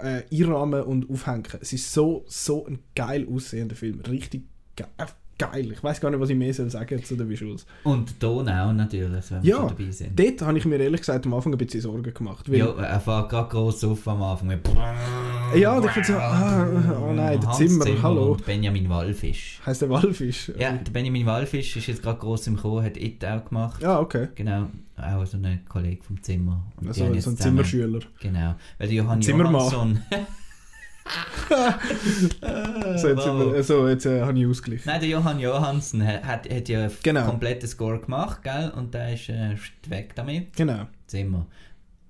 äh, 0.00 0.22
einrahmen 0.30 0.82
und 0.82 1.08
aufhängen. 1.08 1.44
Es 1.62 1.72
ist 1.72 1.90
so, 1.94 2.26
so 2.28 2.66
ein 2.66 2.80
geil 2.94 3.26
aussehender 3.30 3.74
Film. 3.74 4.00
Richtig 4.00 4.42
ge 4.76 4.84
äh, 4.98 5.06
geil. 5.40 5.72
Ich 5.72 5.82
weiß 5.82 6.00
gar 6.00 6.10
nicht, 6.10 6.20
was 6.20 6.28
ich 6.30 6.36
mehr 6.36 6.52
soll 6.54 6.70
sagen 6.70 7.02
zu 7.02 7.16
den 7.16 7.28
Visuals. 7.28 7.66
Und 7.84 8.22
Donau 8.22 8.72
natürlich, 8.72 9.30
wenn 9.30 9.42
wir 9.42 9.50
Ja, 9.50 9.66
dabei 9.66 9.90
sind. 9.90 10.18
dort 10.18 10.42
habe 10.42 10.58
ich 10.58 10.64
mir 10.64 10.76
ehrlich 10.76 11.00
gesagt 11.00 11.24
am 11.26 11.34
Anfang 11.34 11.52
ein 11.54 11.58
bisschen 11.58 11.80
Sorgen 11.80 12.14
gemacht. 12.14 12.50
Weil, 12.50 12.58
Ja, 12.58 12.70
er 12.72 13.00
fährt 13.00 13.28
gerade 13.30 13.48
gross 13.48 13.82
auf 13.84 14.06
am 14.06 14.22
Anfang. 14.22 14.48
Mit 14.48 14.60
Ja, 15.56 15.76
und 15.76 15.84
ich 15.86 15.90
finde 15.92 16.06
so, 16.08 16.14
ah, 16.14 16.66
oh 17.02 17.12
nein, 17.12 17.40
der 17.40 17.48
Hans 17.48 17.58
Zimmer, 17.58 17.84
hallo. 18.02 18.32
Und 18.32 18.44
Benjamin 18.44 18.88
Wallfisch. 18.88 19.60
Heißt 19.64 19.82
der 19.82 19.90
Walfisch? 19.90 20.52
Ja, 20.58 20.72
der 20.72 20.92
Benjamin 20.92 21.26
Wallfisch 21.26 21.76
ist 21.76 21.86
jetzt 21.86 22.02
gerade 22.02 22.18
gross 22.18 22.46
im 22.46 22.56
Kommen, 22.56 22.84
hat 22.84 22.96
It 22.96 23.24
auch 23.24 23.44
gemacht. 23.44 23.82
Ja, 23.82 23.98
okay. 23.98 24.28
Genau, 24.34 24.66
auch 24.96 25.24
so 25.26 25.36
ein 25.38 25.60
Kollege 25.68 26.02
vom 26.02 26.22
Zimmer. 26.22 26.62
Und 26.80 26.88
Also, 26.88 27.12
so 27.20 27.30
ein 27.30 27.36
Zimmerschüler. 27.36 28.00
Genau, 28.20 28.54
weil 28.78 28.92
Johann 28.92 29.22
Zimmermann. 29.22 29.52
Johansson... 29.54 30.02
So, 32.96 33.08
jetzt, 33.08 33.22
sind 33.24 33.38
wir, 33.38 33.62
so, 33.62 33.88
jetzt 33.88 34.06
äh, 34.06 34.20
habe 34.22 34.38
ich 34.38 34.46
ausgeglichen. 34.46 34.84
Nein, 34.86 35.00
der 35.00 35.08
Johann 35.08 35.40
Johansen 35.40 36.06
hat, 36.06 36.24
hat, 36.48 36.68
ja 36.68 36.82
einen 36.84 36.92
Genau. 37.02 37.26
kompletten 37.26 37.68
Score 37.68 37.98
gemacht, 37.98 38.42
gell? 38.42 38.72
Und 38.76 38.94
der 38.94 39.14
ist 39.14 39.28
äh, 39.28 39.56
weg 39.88 40.14
damit. 40.14 40.54
Genau. 40.56 40.86
Zimmer. 41.06 41.46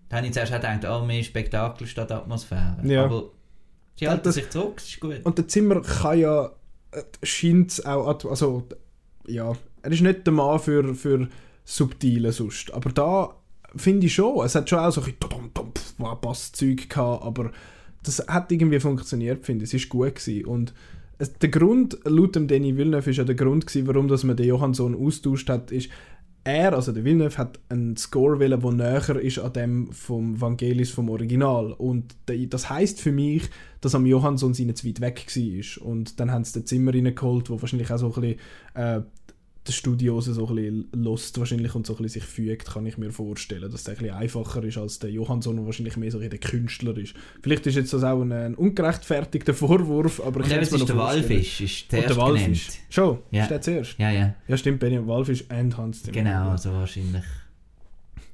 Da 0.09 0.17
habe 0.19 0.27
ich 0.27 0.33
zuerst 0.33 0.53
auch 0.53 0.57
gedacht, 0.57 0.85
oh, 0.87 1.05
mehr 1.05 1.23
Spektakel 1.23 1.87
statt 1.87 2.11
Atmosphäre. 2.13 2.77
Ja. 2.83 3.05
Aber 3.05 3.31
sie 3.99 4.09
halten 4.09 4.23
das- 4.25 4.35
sich 4.35 4.51
zurück, 4.51 4.77
das 4.77 4.89
ist 4.89 5.01
gut. 5.01 5.21
Und 5.25 5.39
der 5.39 5.49
Zimmer 5.49 5.81
kann 5.83 6.19
ja, 6.19 6.47
äh, 6.93 7.03
scheint 7.23 7.71
es 7.73 7.85
auch, 7.87 8.25
also, 8.29 8.67
ja, 9.27 9.53
er 9.83 9.93
ist 9.93 10.03
nicht 10.03 10.27
der 10.27 10.33
Mann 10.35 10.59
für, 10.59 10.95
für 10.95 11.29
Subtile 11.65 12.33
sonst. 12.33 12.73
Aber 12.75 12.91
da 12.91 13.35
finde 13.77 14.07
ich 14.07 14.15
schon, 14.15 14.45
es 14.45 14.55
hat 14.55 14.69
schon 14.69 14.81
auch 14.81 14.91
so 14.91 15.01
ein 15.03 15.15
bisschen 15.15 16.21
Basszeug 16.21 16.91
gehabt, 16.91 17.25
aber 17.25 17.53
das 18.03 18.27
hat 18.27 18.51
irgendwie 18.51 18.81
funktioniert, 18.81 19.45
finde 19.45 19.65
ich. 19.65 19.75
Es 19.75 19.83
war 19.83 19.89
gut 19.89 20.17
gewesen. 20.17 20.45
Und 20.47 20.75
es, 21.19 21.35
der 21.35 21.51
Grund, 21.51 21.99
laut 22.05 22.35
dem 22.35 22.49
Danny 22.49 22.77
Villeneuve, 22.77 23.11
ist 23.11 23.19
ja 23.19 23.25
der 23.25 23.35
Grund 23.35 23.67
gewesen, 23.67 23.87
warum 23.87 24.09
dass 24.09 24.25
man 24.25 24.37
den 24.37 24.47
Johansson 24.47 24.95
austauscht 24.95 25.49
hat, 25.49 25.71
ist, 25.71 25.91
er, 26.43 26.73
also 26.73 26.93
der 26.93 27.05
Villeneuve, 27.05 27.37
hat 27.37 27.61
einen 27.69 27.97
Score 27.97 28.41
wählen, 28.41 28.61
der 28.61 28.73
näher 28.73 29.21
ist 29.21 29.39
an 29.39 29.53
dem 29.53 29.93
vom 29.93 30.41
Vangelis 30.41 30.91
vom 30.91 31.11
Original. 31.11 31.73
Und 31.73 32.15
das 32.27 32.71
heißt 32.71 33.01
für 33.01 33.13
mich, 33.13 33.51
dass 33.83 33.95
am 33.95 34.07
Johansson 34.07 34.55
seine 34.55 34.75
zu 34.75 34.89
weit 34.89 35.01
weg 35.01 35.27
war. 35.27 35.87
Und 35.87 36.19
dann 36.19 36.31
haben 36.31 36.45
sie 36.45 36.61
den 36.61 36.67
Zimmer 36.67 36.95
reingeholt, 36.95 37.51
wo 37.51 37.61
wahrscheinlich 37.61 37.93
auch 37.93 37.99
so 37.99 38.15
ein 38.15 38.21
bisschen 38.21 38.39
äh, 38.75 39.03
den 39.67 39.73
Studios 39.73 40.25
so 40.25 40.47
ein 40.49 40.55
bisschen 40.55 40.89
lost 40.93 41.39
wahrscheinlich 41.39 41.75
und 41.75 41.87
so 41.87 41.93
ein 41.95 42.03
bisschen 42.03 42.23
sich 42.23 42.25
fügt, 42.25 42.67
kann 42.73 42.87
ich 42.87 42.97
mir 42.97 43.13
vorstellen, 43.13 43.71
dass 43.71 43.85
der 43.85 43.95
ein 43.95 43.99
bisschen 43.99 44.15
einfacher 44.17 44.65
ist 44.65 44.79
als 44.79 44.99
der 45.01 45.11
Johansson, 45.11 45.57
der 45.57 45.67
wahrscheinlich 45.67 45.97
mehr 45.99 46.11
so 46.11 46.19
ein 46.19 46.31
der 46.31 46.39
Künstler 46.39 46.97
ist. 46.97 47.15
Vielleicht 47.43 47.67
ist 47.67 47.75
jetzt 47.75 47.93
das 47.93 48.03
auch 48.03 48.23
ein, 48.23 48.33
ein 48.33 48.55
ungerechtfertigter 48.55 49.53
Vorwurf, 49.53 50.21
aber 50.25 50.41
ich 50.41 50.49
kann 50.49 50.61
es 50.61 50.71
mir 50.71 50.79
noch 50.79 50.87
der. 50.87 50.97
Walfisch, 50.97 51.61
ist 51.61 51.91
zuerst 51.91 52.09
der 52.09 52.17
Walfisch. 52.17 52.67
genannt. 52.69 52.79
Schon? 52.89 53.19
Ja. 53.31 53.43
Ist 53.43 53.51
der 53.51 53.61
zuerst? 53.61 53.99
Ja, 53.99 54.11
ja, 54.11 54.35
Ja 54.49 54.57
stimmt, 54.57 54.81
Benjamin 54.81 55.07
Walfisch 55.09 55.45
und 55.51 55.77
Hans 55.77 56.03
Zimmer. 56.05 56.15
genau, 56.15 56.51
also 56.51 56.73
wahrscheinlich. 56.73 57.25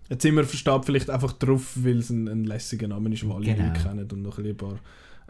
Jetzt 0.09 0.23
Zimmer 0.23 0.45
versteht 0.45 0.85
vielleicht 0.85 1.11
einfach 1.11 1.33
drauf, 1.33 1.73
weil 1.77 1.99
es 1.99 2.11
ein, 2.11 2.29
ein 2.29 2.45
lässiger 2.45 2.87
Name 2.87 3.13
ist, 3.13 3.23
den 3.23 3.33
alle 3.33 3.45
Genau. 3.45 3.73
Kennen 3.73 4.09
und 4.11 4.23
noch 4.23 4.39
ein 4.39 4.47
ein 4.47 4.57
paar 4.57 4.79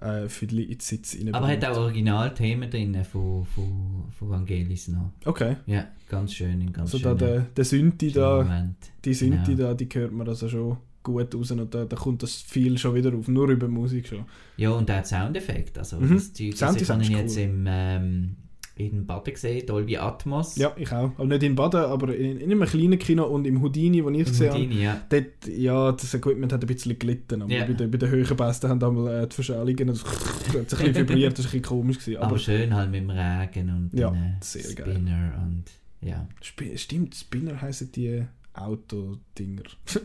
äh, 0.00 0.28
Fiddli 0.28 0.62
in 0.64 0.70
den 0.72 0.80
Sitz 0.80 1.16
rein. 1.16 1.34
Aber 1.34 1.48
hat 1.48 1.64
auch 1.64 1.76
Originalthemen 1.78 2.70
drin 2.70 2.94
von, 3.04 3.44
von, 3.46 4.04
von 4.18 4.28
Vangelis 4.30 4.88
noch. 4.88 5.10
Okay. 5.24 5.56
Ja, 5.66 5.86
ganz 6.08 6.34
schön, 6.34 6.60
in 6.60 6.72
ganz 6.72 6.92
Also 6.94 7.04
da 7.04 7.14
der, 7.14 7.40
der 7.56 7.64
Synthi 7.64 8.12
da, 8.12 8.42
Moment. 8.42 8.76
die 9.04 9.14
Synthi 9.14 9.54
Genau. 9.54 9.68
da, 9.68 9.74
die 9.74 9.88
hört 9.92 10.12
man 10.12 10.28
also 10.28 10.48
schon 10.48 10.76
gut 11.02 11.34
raus 11.34 11.50
und 11.52 11.72
da, 11.72 11.84
da 11.84 11.96
kommt 11.96 12.22
das 12.22 12.34
viel 12.42 12.76
schon 12.78 12.94
wieder 12.94 13.14
auf, 13.14 13.28
nur 13.28 13.48
über 13.48 13.68
Musik 13.68 14.08
schon. 14.08 14.24
Ja, 14.56 14.70
und 14.70 14.90
auch 14.90 15.02
die 15.02 15.08
Soundeffekte. 15.08 15.80
Also, 15.80 16.00
Mhm. 16.00 16.14
das 16.14 16.32
Zeug, 16.32 16.46
also 16.62 16.94
ich 17.02 17.10
jetzt 17.10 17.36
cool. 17.36 17.42
im, 17.44 17.64
ähm, 17.68 18.36
in 18.78 19.06
Baden 19.06 19.32
gesehen, 19.32 19.64
Dolby 19.66 19.96
Atmos. 19.96 20.56
Ja, 20.56 20.72
ich 20.76 20.92
auch. 20.92 21.10
Aber 21.16 21.24
nicht 21.24 21.42
in 21.42 21.54
Baden, 21.54 21.80
aber 21.80 22.14
in, 22.14 22.38
in 22.38 22.52
einem 22.52 22.68
kleinen 22.68 22.98
Kino 22.98 23.24
und 23.24 23.46
im 23.46 23.62
Houdini, 23.62 24.04
wo 24.04 24.10
ich 24.10 24.20
es 24.20 24.28
gesehen 24.28 24.52
habe. 24.52 24.64
Ja. 24.64 25.00
Dort, 25.08 25.46
ja, 25.48 25.92
das 25.92 26.12
Equipment 26.12 26.52
hat 26.52 26.62
ein 26.62 26.66
bisschen 26.66 26.98
gelitten, 26.98 27.40
aber 27.42 27.50
Ja. 27.52 27.64
bei, 27.64 27.72
den, 27.72 27.90
bei 27.90 27.96
den 27.96 28.10
höheren 28.10 28.36
Bästen 28.36 28.68
haben 28.68 28.84
einmal 28.84 29.22
äh, 29.24 29.26
die 29.26 29.34
Verschallungen, 29.34 29.86
das 29.86 30.04
hat 30.48 30.56
ein 30.56 30.64
bisschen 30.66 30.94
vibriert, 30.94 31.38
das 31.38 31.46
war 31.46 31.52
ein 31.54 31.60
bisschen 31.60 31.62
komisch. 31.62 31.98
Gewesen, 32.00 32.16
Aber, 32.18 32.26
aber 32.26 32.38
schön 32.38 32.74
halt 32.74 32.90
mit 32.90 33.00
dem 33.00 33.10
Regen 33.10 33.70
und 33.70 33.98
Ja, 33.98 34.10
den 34.10 34.22
äh, 34.22 34.32
sehr 34.40 34.74
geil. 34.74 34.92
Spinner 34.94 35.42
und 35.42 35.64
ja. 36.02 36.28
Sp 36.44 36.76
stimmt, 36.76 37.14
Spinner 37.14 37.60
heißen 37.60 37.90
die 37.92 38.24
Autodinger. 38.52 39.62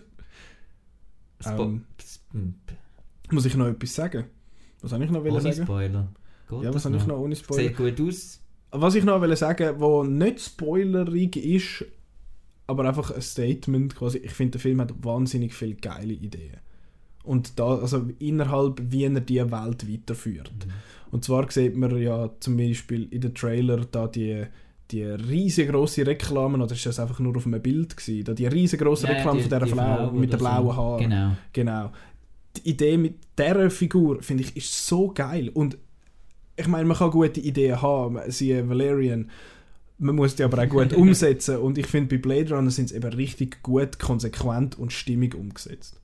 Ähm, 1.44 1.86
Muss 3.32 3.46
ich 3.46 3.56
noch 3.56 3.66
etwas 3.66 3.96
sagen? 3.96 4.26
Was 4.82 4.92
soll 4.92 5.02
ich 5.04 5.10
noch 5.10 5.24
ohne 5.24 5.42
sagen? 5.42 5.64
Spoiler. 5.64 6.08
Geht 6.50 6.64
Ja, 6.64 6.74
was 6.74 6.84
soll 6.84 6.96
ich 6.96 7.06
noch 7.08 7.18
ohne 7.18 7.36
Spoiler? 7.36 7.64
Sieht 7.64 7.78
gut 7.78 8.00
aus. 8.02 8.41
Was 8.72 8.96
ich 8.96 9.04
noch 9.04 9.20
wollte 9.20 9.36
sagen, 9.36 9.76
was 9.80 10.08
nicht 10.08 10.40
spoilerig 10.42 11.36
ist, 11.36 11.86
aber 12.68 12.86
einfach 12.88 13.12
ein 13.12 13.22
Statement 13.22 13.96
quasi. 13.96 14.20
Ich 14.20 14.32
finde, 14.32 14.52
der 14.52 14.62
Film 14.62 14.80
hat 14.82 14.94
wahnsinnig 15.04 15.54
viele 15.54 15.76
geile 15.76 16.14
Ideen. 16.14 16.58
Und 17.24 17.60
da, 17.60 17.76
also 17.78 18.08
innerhalb, 18.20 18.82
wie 18.92 19.04
er 19.04 19.20
die 19.20 19.40
Welt 19.52 19.92
weiterführt. 19.92 20.52
Und 21.12 21.24
zwar 21.26 21.52
sieht 21.52 21.76
man 21.76 21.96
ja 22.02 22.32
zum 22.40 22.58
Beispiel 22.58 23.08
in 23.12 23.22
den 23.22 23.36
Trailer 23.36 23.86
da 23.92 24.08
die, 24.08 24.44
die 24.90 25.04
riesengroße 25.04 26.08
Reklame, 26.08 26.64
oder 26.64 26.74
ist 26.74 26.86
das 26.86 27.00
einfach 27.00 27.20
nur 27.20 27.36
auf 27.36 27.46
einem 27.46 27.62
Bild 27.62 27.96
gewesen? 27.98 28.24
Da 28.24 28.34
die 28.34 28.48
riesengroße 28.48 29.06
Ja, 29.08 29.14
Reklame 29.14 29.38
die- 29.42 29.50
von 29.50 29.60
dieser 29.60 29.66
die 29.66 29.72
Frau, 29.72 30.08
Frau 30.08 30.12
mit 30.14 30.32
den 30.34 30.40
blauen 30.40 30.76
Haaren. 30.76 31.00
Genau. 31.10 31.32
Genau. 31.54 31.92
Die 32.58 32.70
Idee 32.70 32.98
mit 32.98 33.16
dieser 33.38 33.70
Figur, 33.70 34.24
finde 34.24 34.44
ich, 34.44 34.56
ist 34.58 34.88
so 34.88 35.10
geil. 35.14 35.50
Und 35.54 35.78
ich 36.56 36.68
meine, 36.68 36.86
man 36.86 36.98
kann 36.98 37.12
gute 37.12 37.40
Ideen 37.40 37.82
haben. 37.82 38.20
Sie 38.32 38.68
Valerian, 38.70 39.30
man 39.98 40.16
muss 40.16 40.36
die 40.36 40.44
aber 40.44 40.62
auch 40.64 40.70
gut 40.70 40.94
umsetzen. 40.96 41.58
Und 41.58 41.78
ich 41.78 41.88
finde, 41.88 42.16
bei 42.16 42.22
Blade 42.22 42.54
Runner 42.56 42.72
sind 42.72 42.90
sie 42.90 42.96
eben 42.96 43.14
richtig 43.14 43.62
gut, 43.64 44.00
konsequent 44.00 44.78
und 44.78 44.92
stimmig 44.92 45.36
umgesetzt. 45.36 45.98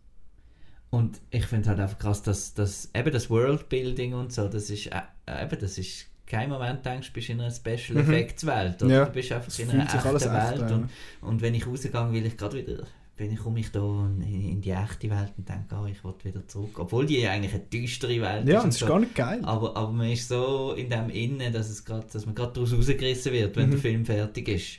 Und 0.89 1.19
ich 1.31 1.45
finde 1.45 1.69
halt 1.69 1.79
einfach 1.79 1.99
krass, 1.99 2.23
dass, 2.23 2.53
dass 2.53 2.89
eben 2.95 3.11
das 3.11 3.29
Worldbuilding 3.29 4.13
und 4.13 4.31
so, 4.31 4.47
das 4.47 4.69
ist 4.69 4.87
äh, 4.87 5.43
eben, 5.43 5.59
das 5.59 5.77
ist 5.77 6.05
kein 6.25 6.49
Moment 6.49 6.85
denkst, 6.85 7.07
du 7.07 7.13
bist 7.13 7.29
in 7.29 7.41
einer 7.41 7.51
Special 7.51 7.95
Mhm. 7.95 7.97
Effects 7.99 8.45
Welt 8.45 8.81
oder 8.83 8.93
Ja, 8.93 9.05
du 9.05 9.11
bist 9.11 9.31
einfach 9.31 9.59
in 9.59 9.69
einer 9.69 9.83
echten 9.83 9.97
echt 10.15 10.31
Welt 10.33 10.61
an. 10.61 10.73
und, 10.73 10.89
und 11.29 11.41
wenn 11.41 11.55
ich 11.55 11.67
rausgehe, 11.67 11.91
will 12.11 12.25
ich 12.25 12.37
gerade 12.37 12.57
wieder 12.57 12.83
bin 13.17 13.31
ich, 13.33 13.39
komme 13.39 13.59
ich 13.59 13.71
da 13.71 13.79
in, 14.21 14.61
die 14.61 14.69
echte 14.71 15.09
Welt 15.09 15.33
und 15.37 15.49
denke, 15.49 15.75
oh, 15.81 15.85
ich 15.87 16.03
will 16.03 16.13
wieder 16.23 16.47
zurück. 16.47 16.77
Obwohl 16.79 17.05
die 17.05 17.19
ja 17.19 17.31
eigentlich 17.31 17.53
eine 17.53 17.63
düstere 17.63 18.21
Welt 18.21 18.47
Ja, 18.47 18.59
ist. 18.59 18.63
und 18.63 18.69
es 18.69 18.75
ist 18.75 18.79
so. 18.81 18.85
gar 18.85 18.99
nicht 18.99 19.15
geil. 19.15 19.39
aber, 19.43 19.75
aber 19.75 19.91
man 19.91 20.09
ist 20.11 20.27
so 20.27 20.73
in 20.77 20.89
dem 20.89 21.09
Innen, 21.09 21.51
dass, 21.51 21.69
es 21.69 21.83
grad, 21.83 22.13
dass 22.13 22.25
man 22.25 22.35
gerade 22.35 22.53
daraus 22.53 22.73
rausgerissen 22.73 23.33
wird, 23.33 23.55
wenn 23.55 23.67
Mhm. 23.67 23.71
der 23.71 23.79
Film 23.79 24.05
fertig 24.05 24.47
ist. 24.47 24.77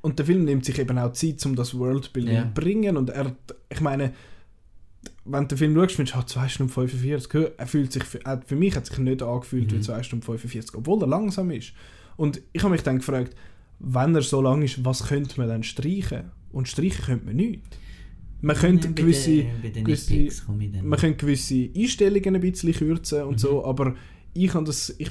Und 0.00 0.18
der 0.18 0.26
Film 0.26 0.44
nimmt 0.44 0.64
sich 0.64 0.78
eben 0.78 0.98
auch 0.98 1.12
Zeit, 1.12 1.44
um 1.46 1.54
das 1.56 1.76
Worldbuilding 1.78 2.34
Ja. 2.34 2.42
zu 2.44 2.60
bringen. 2.60 2.96
Und 2.96 3.10
er, 3.10 3.34
ich 3.68 3.80
meine, 3.80 4.12
wenn 5.24 5.42
du 5.42 5.48
den 5.48 5.58
Film 5.58 5.74
schaust, 5.76 5.94
findest 5.96 6.14
du, 6.14 6.18
ah, 6.20 6.26
2 6.26 6.48
Stunden 6.48 6.72
45. 6.72 7.32
Hör, 7.34 7.52
Er 7.58 7.66
fühlt 7.66 7.92
sich, 7.92 8.04
für, 8.04 8.20
für 8.46 8.56
mich 8.56 8.74
hat 8.76 8.86
sich 8.86 8.98
nicht 8.98 9.22
angefühlt 9.22 9.70
wie 9.72 9.76
Mhm. 9.76 9.82
2 9.82 10.02
Stunden 10.02 10.24
45, 10.24 10.74
obwohl 10.74 11.02
er 11.02 11.06
langsam 11.08 11.50
ist. 11.50 11.72
Und 12.16 12.40
ich 12.52 12.62
habe 12.62 12.72
mich 12.72 12.82
dann 12.82 12.98
gefragt, 12.98 13.34
wenn 13.80 14.14
er 14.14 14.22
so 14.22 14.40
lang 14.40 14.62
ist, 14.62 14.84
was 14.84 15.06
könnte 15.06 15.38
man 15.38 15.48
dann 15.48 15.62
streichen? 15.62 16.32
Und 16.52 16.68
streichen 16.68 17.04
könnte 17.04 17.26
man 17.26 17.36
nichts. 17.36 17.68
Man 18.40 18.56
könnte 18.56 18.88
bei 18.88 18.94
gewisse, 18.94 19.30
den- 19.36 19.62
bei 19.62 19.68
den 19.70 19.84
gewisse- 19.84 20.30
man 20.82 20.98
könnte 20.98 21.16
gewisse 21.16 21.68
Einstellungen 21.76 22.34
ein 22.36 22.40
bisschen 22.40 22.72
kürzen 22.72 23.22
und 23.24 23.32
Mhm. 23.34 23.38
so, 23.38 23.64
aber 23.64 23.94
ich 24.34 24.54
habe 24.54 24.64
das, 24.64 24.94
ich, 24.98 25.10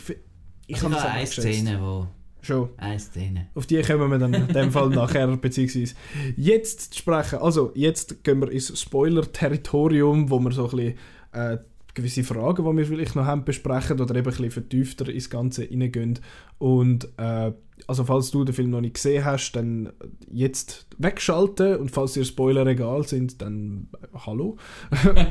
ich 0.67 0.75
also 0.83 0.85
habe 0.91 0.95
das 0.95 1.39
eine. 1.39 1.53
Szene, 1.53 1.79
wo... 1.81 2.07
Schon. 2.41 2.69
Eine 2.77 2.99
Szene. 2.99 3.47
Auf 3.55 3.65
die 3.65 3.81
kommen 3.81 4.09
wir 4.11 4.19
dann 4.19 4.33
in 4.33 4.47
dem 4.47 4.71
Fall 4.71 4.89
nachher, 4.91 5.27
beziehungsweise 5.35 5.95
jetzt 6.37 6.93
zu 6.93 6.99
sprechen. 6.99 7.39
Also, 7.39 7.71
jetzt 7.75 8.23
gehen 8.23 8.39
wir 8.39 8.49
ins 8.51 8.79
Spoiler-Territorium, 8.79 10.29
wo 10.29 10.39
wir 10.39 10.51
so 10.51 10.69
ein 10.69 10.75
bisschen 10.77 10.93
äh, 11.33 11.57
gewisse 11.93 12.23
Fragen, 12.23 12.63
die 12.63 12.77
wir 12.77 12.85
vielleicht 12.85 13.15
noch 13.15 13.25
haben, 13.25 13.43
besprechen 13.43 13.99
oder 13.99 14.15
eben 14.15 14.25
ein 14.27 14.29
bisschen 14.31 14.51
vertiefter 14.51 15.09
ins 15.09 15.29
Ganze 15.29 15.63
reingehen. 15.69 16.19
Und 16.59 17.09
äh, 17.17 17.51
also, 17.87 18.03
falls 18.03 18.31
du 18.31 18.43
den 18.43 18.53
Film 18.53 18.69
noch 18.69 18.81
nicht 18.81 18.95
gesehen 18.95 19.23
hast, 19.23 19.53
dann 19.53 19.93
jetzt 20.29 20.87
wegschalten 20.97 21.77
und 21.77 21.89
falls 21.89 22.13
dir 22.13 22.25
Spoiler 22.25 22.65
egal 22.67 23.07
sind, 23.07 23.41
dann 23.41 23.87
äh, 24.01 24.07
hallo. 24.25 24.57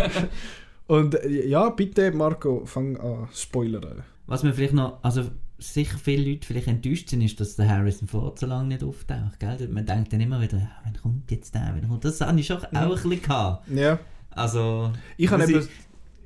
und 0.86 1.14
äh, 1.14 1.46
ja, 1.46 1.68
bitte, 1.68 2.10
Marco, 2.12 2.64
fang 2.64 2.96
an 2.96 3.28
spoilern. 3.34 4.02
Was 4.26 4.42
mir 4.42 4.54
vielleicht 4.54 4.72
noch, 4.72 4.98
also 5.02 5.24
sicher 5.58 5.98
viele 5.98 6.30
Leute 6.30 6.46
vielleicht 6.46 6.66
enttäuscht 6.66 7.10
sind, 7.10 7.20
ist, 7.20 7.38
dass 7.40 7.56
der 7.56 7.68
Harrison 7.68 8.08
Ford 8.08 8.38
so 8.38 8.46
lange 8.46 8.68
nicht 8.68 8.82
auftaucht. 8.82 9.38
Gell? 9.38 9.68
Man 9.68 9.84
denkt 9.84 10.12
dann 10.12 10.20
immer 10.20 10.40
wieder, 10.40 10.58
ja, 10.58 10.70
wann 10.84 10.96
kommt 11.00 11.30
jetzt 11.30 11.54
der? 11.54 11.74
Wann 11.74 11.88
kommt 11.88 12.04
das? 12.04 12.20
habe 12.20 12.40
ich 12.40 12.46
schon 12.46 12.58
auch 12.58 12.72
ein 12.72 12.88
bisschen 12.88 13.22
gehabt. 13.22 13.68
Ja. 13.68 13.98
Also, 14.30 14.92
Ich 15.16 15.30
habe 15.30 15.44
eben, 15.44 15.66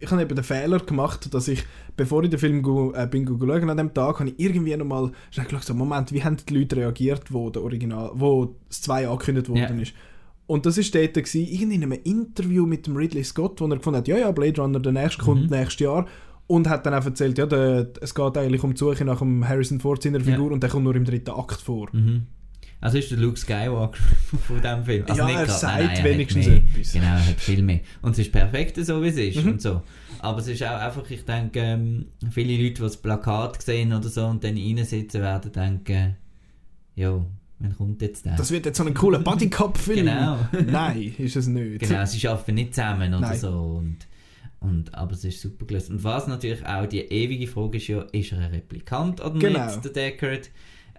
ich 0.00 0.10
habe 0.10 0.22
eben 0.22 0.34
den 0.34 0.44
Fehler 0.44 0.78
gemacht, 0.80 1.32
dass 1.34 1.46
ich, 1.48 1.62
bevor 1.96 2.22
ich 2.24 2.30
den 2.30 2.38
Film 2.38 2.62
go, 2.62 2.92
äh, 2.94 3.06
bin 3.06 3.24
go 3.24 3.36
schauen 3.38 3.68
an 3.70 3.76
dem 3.76 3.92
Tag, 3.94 4.18
habe 4.20 4.30
ich 4.30 4.34
irgendwie 4.38 4.76
nochmal 4.76 5.12
schnell 5.30 5.46
geschaut, 5.46 5.64
so, 5.64 5.74
Moment, 5.74 6.10
wie 6.12 6.24
haben 6.24 6.36
die 6.38 6.54
Leute 6.58 6.76
reagiert, 6.76 7.32
wo 7.32 7.50
der 7.50 7.62
Original, 7.62 8.10
wo 8.14 8.56
das 8.68 8.80
2 8.82 9.08
angekündigt 9.08 9.48
worden 9.48 9.76
Ja. 9.76 9.82
ist. 9.82 9.92
Und 10.46 10.66
das 10.66 10.78
war 10.78 10.84
dort, 11.00 11.14
gewesen, 11.14 11.46
irgendwie 11.46 11.74
in 11.76 11.82
einem 11.84 11.92
Interview 12.02 12.66
mit 12.66 12.86
dem 12.86 12.96
Ridley 12.96 13.22
Scott, 13.22 13.60
wo 13.60 13.66
er 13.66 13.76
gefunden 13.76 13.98
hat, 13.98 14.08
ja, 14.08 14.16
ja, 14.18 14.32
Blade 14.32 14.60
Runner, 14.60 14.80
der 14.80 14.92
nächste 14.92 15.22
kommt 15.22 15.44
Mhm. 15.44 15.56
nächstes 15.56 15.78
Jahr. 15.80 16.06
Und 16.48 16.68
hat 16.68 16.84
dann 16.84 16.94
auch 16.94 17.04
erzählt, 17.04 17.38
ja, 17.38 17.46
der, 17.46 17.90
es 18.00 18.12
geht 18.12 18.36
eigentlich 18.36 18.64
um 18.64 18.74
die 18.74 18.78
Suche 18.78 19.04
nach 19.04 19.20
dem 19.20 19.48
Harrison 19.48 19.78
Ford 19.78 20.02
seiner 20.02 20.18
Figur 20.18 20.46
Ja. 20.48 20.52
und 20.54 20.62
der 20.62 20.70
kommt 20.70 20.82
nur 20.82 20.96
im 20.96 21.04
dritten 21.04 21.30
Akt 21.30 21.60
vor. 21.60 21.88
Mhm. 21.92 22.22
Also 22.82 22.98
ist 22.98 23.10
der 23.10 23.18
Luke 23.18 23.38
Skywalker 23.38 23.98
von 24.46 24.56
diesem 24.60 24.84
Film. 24.84 25.04
Also 25.08 25.20
Ja, 25.20 25.26
nicht 25.26 25.36
er 25.36 25.46
gerade- 25.46 25.58
sagt 25.58 25.78
nein, 25.78 25.90
hat 25.98 26.04
wenigstens 26.04 26.46
mehr. 26.46 26.56
etwas. 26.56 26.92
Genau, 26.92 27.04
er 27.06 27.26
hat 27.26 27.40
viel 27.40 27.62
mehr. 27.62 27.80
Und 28.02 28.12
es 28.12 28.18
ist 28.20 28.32
perfekt, 28.32 28.76
so 28.84 29.02
wie 29.02 29.08
es 29.08 29.16
ist 29.16 29.44
Mhm. 29.44 29.50
und 29.52 29.62
so. 29.62 29.82
Aber 30.20 30.38
es 30.40 30.48
ist 30.48 30.62
auch 30.62 30.78
einfach, 30.80 31.10
ich 31.10 31.24
denke, 31.24 31.60
ähm, 31.60 32.06
viele 32.30 32.54
Leute, 32.62 32.74
die 32.74 32.82
das 32.82 32.96
Plakat 32.96 33.62
sehen 33.62 33.92
oder 33.92 34.08
so 34.08 34.26
und 34.26 34.42
dann 34.44 34.56
reinsitzen, 34.56 35.20
werden 35.22 35.52
denken, 35.52 36.16
jo, 36.94 37.26
wann 37.58 37.76
kommt 37.76 38.00
jetzt 38.02 38.24
der? 38.26 38.36
Das 38.36 38.50
wird 38.50 38.66
jetzt 38.66 38.78
so 38.78 38.84
ein 38.84 38.94
cooler 38.94 39.18
Bodycop-Film. 39.18 40.06
Genau. 40.06 40.38
Nein, 40.66 41.14
ist 41.18 41.36
es 41.36 41.46
nicht. 41.46 41.80
Genau, 41.80 42.04
sie 42.04 42.28
arbeiten 42.28 42.54
nicht 42.54 42.74
zusammen 42.74 43.12
oder 43.14 43.20
Nein. 43.28 43.38
so. 43.38 43.50
Und, 43.50 43.96
und, 44.60 44.94
aber 44.94 45.12
es 45.12 45.24
ist 45.24 45.40
super 45.40 45.64
gelöst. 45.66 45.90
Und 45.90 46.02
was 46.04 46.26
natürlich 46.26 46.64
auch 46.66 46.86
die 46.86 47.00
ewige 47.00 47.46
Frage 47.46 47.78
ist 47.78 47.88
ja, 47.88 48.02
ist 48.12 48.32
er 48.32 48.38
ein 48.40 48.50
Replikant 48.52 49.20
oder 49.22 49.38
Genau. 49.38 49.66
nicht, 49.66 49.84
der 49.84 49.92
Deckard? 49.92 50.50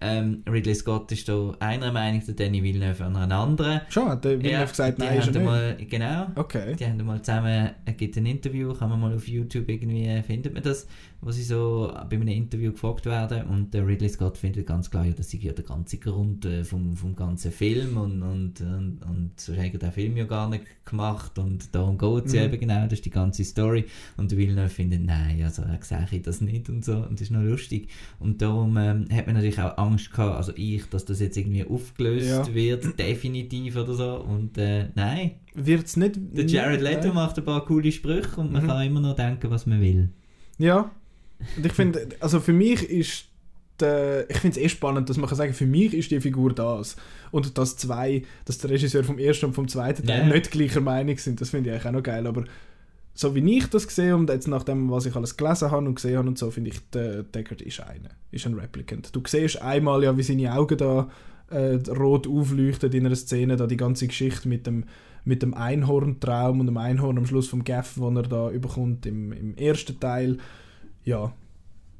Ähm, 0.01 0.43
Ridley 0.49 0.73
Scott 0.75 1.11
ist 1.11 1.29
da 1.29 1.53
einer 1.59 1.91
Meinung, 1.91 2.23
der 2.25 2.33
Danny 2.33 2.63
Villeneuve 2.63 3.05
an 3.05 3.15
einer 3.15 3.35
anderen. 3.37 3.81
Schon, 3.89 4.09
hat 4.09 4.25
der 4.25 4.41
Villeneuve 4.41 4.69
gesagt, 4.69 4.97
die 4.97 5.05
nein, 5.05 5.19
ist 5.19 5.27
er 5.27 5.33
nicht. 5.33 5.45
mal, 5.45 5.77
Genau. 5.89 6.27
Okay. 6.35 6.75
Die 6.75 6.85
haben 6.85 7.05
mal 7.05 7.21
zusammen, 7.21 7.69
es 7.85 7.97
gibt 7.97 8.17
ein 8.17 8.25
Interview, 8.25 8.73
kann 8.73 8.89
man 8.89 8.99
mal 8.99 9.13
auf 9.13 9.27
YouTube 9.27 9.69
irgendwie, 9.69 10.21
findet 10.25 10.53
man 10.53 10.63
das, 10.63 10.87
wo 11.21 11.31
sie 11.31 11.43
so 11.43 11.91
bei 12.09 12.15
einem 12.15 12.27
Interview 12.29 12.71
gefragt 12.71 13.05
werden 13.05 13.43
und 13.47 13.73
der 13.73 13.85
Ridley 13.85 14.09
Scott 14.09 14.37
findet 14.37 14.65
ganz 14.65 14.89
klar, 14.89 15.05
ja, 15.05 15.13
das 15.13 15.29
sei 15.29 15.37
ja 15.41 15.53
der 15.53 15.63
ganze 15.63 15.97
Grund 15.97 16.45
äh, 16.45 16.63
vom, 16.63 16.95
vom 16.95 17.15
ganzen 17.15 17.51
Film 17.51 17.97
und, 17.97 18.23
und, 18.23 18.59
und, 18.61 18.99
und 19.07 19.31
so 19.39 19.55
hat 19.55 19.73
er 19.73 19.79
den 19.79 19.91
Film 19.91 20.17
ja 20.17 20.25
gar 20.25 20.49
nicht 20.49 20.63
gemacht 20.83 21.37
und 21.37 21.73
darum 21.75 21.97
geht 21.97 22.25
es 22.25 22.33
ja 22.33 22.41
Mhm. 22.41 22.47
eben 22.53 22.59
genau, 22.61 22.83
das 22.83 22.93
ist 22.93 23.05
die 23.05 23.11
ganze 23.11 23.43
Story 23.43 23.85
und 24.17 24.31
der 24.31 24.37
Villeneuve 24.39 24.69
findet, 24.69 25.05
nein, 25.05 25.41
also 25.43 25.61
er 25.61 25.79
sehe 25.81 26.07
ich 26.11 26.21
das 26.23 26.41
nicht 26.41 26.69
und 26.69 26.83
so 26.83 26.93
und 26.97 27.13
das 27.13 27.21
ist 27.21 27.31
noch 27.31 27.43
lustig 27.43 27.89
und 28.19 28.41
darum 28.41 28.75
ähm, 28.77 29.05
hat 29.11 29.27
man 29.27 29.35
natürlich 29.35 29.59
auch 29.61 29.77
Angst 29.77 30.11
gehabt, 30.11 30.35
also 30.37 30.53
ich, 30.55 30.85
dass 30.89 31.05
das 31.05 31.19
jetzt 31.19 31.37
irgendwie 31.37 31.63
aufgelöst 31.65 32.27
Ja. 32.47 32.53
wird, 32.53 32.97
definitiv 32.99 33.75
oder 33.75 33.93
so 33.93 34.15
und 34.21 34.57
äh, 34.57 34.89
nein, 34.95 35.31
Wird 35.53 35.85
es 35.85 35.97
nicht... 35.97 36.15
der 36.35 36.45
Jared 36.47 36.81
Leto 36.81 37.07
Nein. 37.07 37.13
macht 37.15 37.37
ein 37.37 37.45
paar 37.45 37.63
coole 37.65 37.91
Sprüche 37.91 38.41
und 38.41 38.51
man 38.51 38.63
Mhm. 38.63 38.67
kann 38.67 38.85
immer 38.87 39.01
noch 39.01 39.15
denken, 39.15 39.51
was 39.51 39.65
man 39.67 39.81
will. 39.81 40.09
Ja. 40.57 40.89
Und 41.57 41.65
ich 41.65 41.73
finde, 41.73 42.07
also 42.19 42.39
für 42.39 42.53
mich 42.53 42.83
ist 42.89 43.25
äh, 43.81 44.23
ich 44.31 44.37
finde 44.37 44.59
es 44.59 44.65
eh 44.65 44.69
spannend, 44.69 45.09
dass 45.09 45.17
man 45.17 45.27
kann 45.27 45.37
sagen, 45.37 45.53
für 45.53 45.65
mich 45.65 45.93
ist 45.93 46.11
die 46.11 46.19
Figur 46.21 46.53
das. 46.53 46.95
Und 47.31 47.57
dass 47.57 47.77
zwei, 47.77 48.23
dass 48.45 48.57
der 48.59 48.69
Regisseur 48.71 49.03
vom 49.03 49.17
ersten 49.17 49.47
und 49.47 49.53
vom 49.53 49.67
zweiten 49.67 50.05
Teil 50.05 50.27
Ja. 50.27 50.33
nicht 50.33 50.51
gleicher 50.51 50.81
Meinung 50.81 51.17
sind, 51.17 51.41
das 51.41 51.49
finde 51.49 51.69
ich 51.69 51.75
eigentlich 51.75 51.87
auch 51.87 51.91
noch 51.93 52.03
geil. 52.03 52.27
Aber 52.27 52.43
so 53.13 53.35
wie 53.35 53.57
ich 53.57 53.67
das 53.67 53.83
sehe 53.83 54.15
und 54.15 54.29
jetzt 54.29 54.47
nach 54.47 54.63
dem, 54.63 54.89
was 54.89 55.05
ich 55.05 55.15
alles 55.15 55.35
gelesen 55.35 55.71
habe 55.71 55.85
und 55.85 55.95
gesehen 55.95 56.17
habe 56.17 56.27
und 56.27 56.37
so, 56.37 56.51
finde 56.51 56.69
ich, 56.71 56.79
der 56.91 57.23
Deckard 57.23 57.61
ist 57.61 57.79
einer, 57.81 58.09
ist 58.31 58.45
ein 58.45 58.53
Replicant. 58.53 59.15
Du 59.15 59.21
siehst 59.25 59.61
einmal 59.61 60.03
ja, 60.03 60.15
wie 60.15 60.23
seine 60.23 60.53
Augen 60.53 60.77
da 60.77 61.09
äh, 61.49 61.75
rot 61.91 62.27
aufleuchten 62.27 62.91
in 62.93 63.05
einer 63.05 63.15
Szene, 63.15 63.57
da 63.57 63.67
die 63.67 63.77
ganze 63.77 64.07
Geschichte 64.07 64.47
mit 64.47 64.67
dem 64.67 64.85
mit 65.23 65.43
dem 65.43 65.53
Einhorntraum 65.53 66.61
und 66.61 66.65
dem 66.65 66.77
Einhorn 66.77 67.19
am 67.19 67.27
Schluss 67.27 67.47
vom 67.47 67.63
Gaff, 67.63 67.93
den 67.93 68.15
er 68.17 68.23
da 68.23 68.49
überkommt 68.49 69.05
im, 69.05 69.31
im 69.31 69.55
ersten 69.55 69.99
Teil. 69.99 70.37
Ja, 71.03 71.33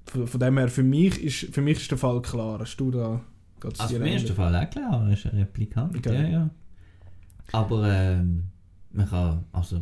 von, 0.06 0.28
von 0.28 0.40
dem 0.40 0.58
her, 0.58 0.68
für 0.70 0.84
mich, 0.84 1.22
ist, 1.24 1.54
für 1.54 1.62
mich 1.62 1.80
ist 1.80 1.92
der 1.92 1.98
Fall 1.98 2.22
klar. 2.22 2.60
Hast 2.60 2.78
du 2.78 2.92
da... 2.92 3.22
geht's 3.60 3.80
Also 3.80 3.96
für 3.96 4.02
mich 4.02 4.16
ist 4.16 4.28
der 4.28 4.36
Fall 4.36 4.56
auch 4.56 4.70
klar, 4.70 5.06
er 5.08 5.14
ist 5.14 5.26
ein 5.26 5.38
Replikant, 5.38 5.98
Okay. 5.98 6.14
ja, 6.14 6.28
ja. 6.28 6.50
Aber 7.54 7.88
ähm, 7.92 8.44
man 8.92 9.10
kann, 9.10 9.44
also 9.52 9.82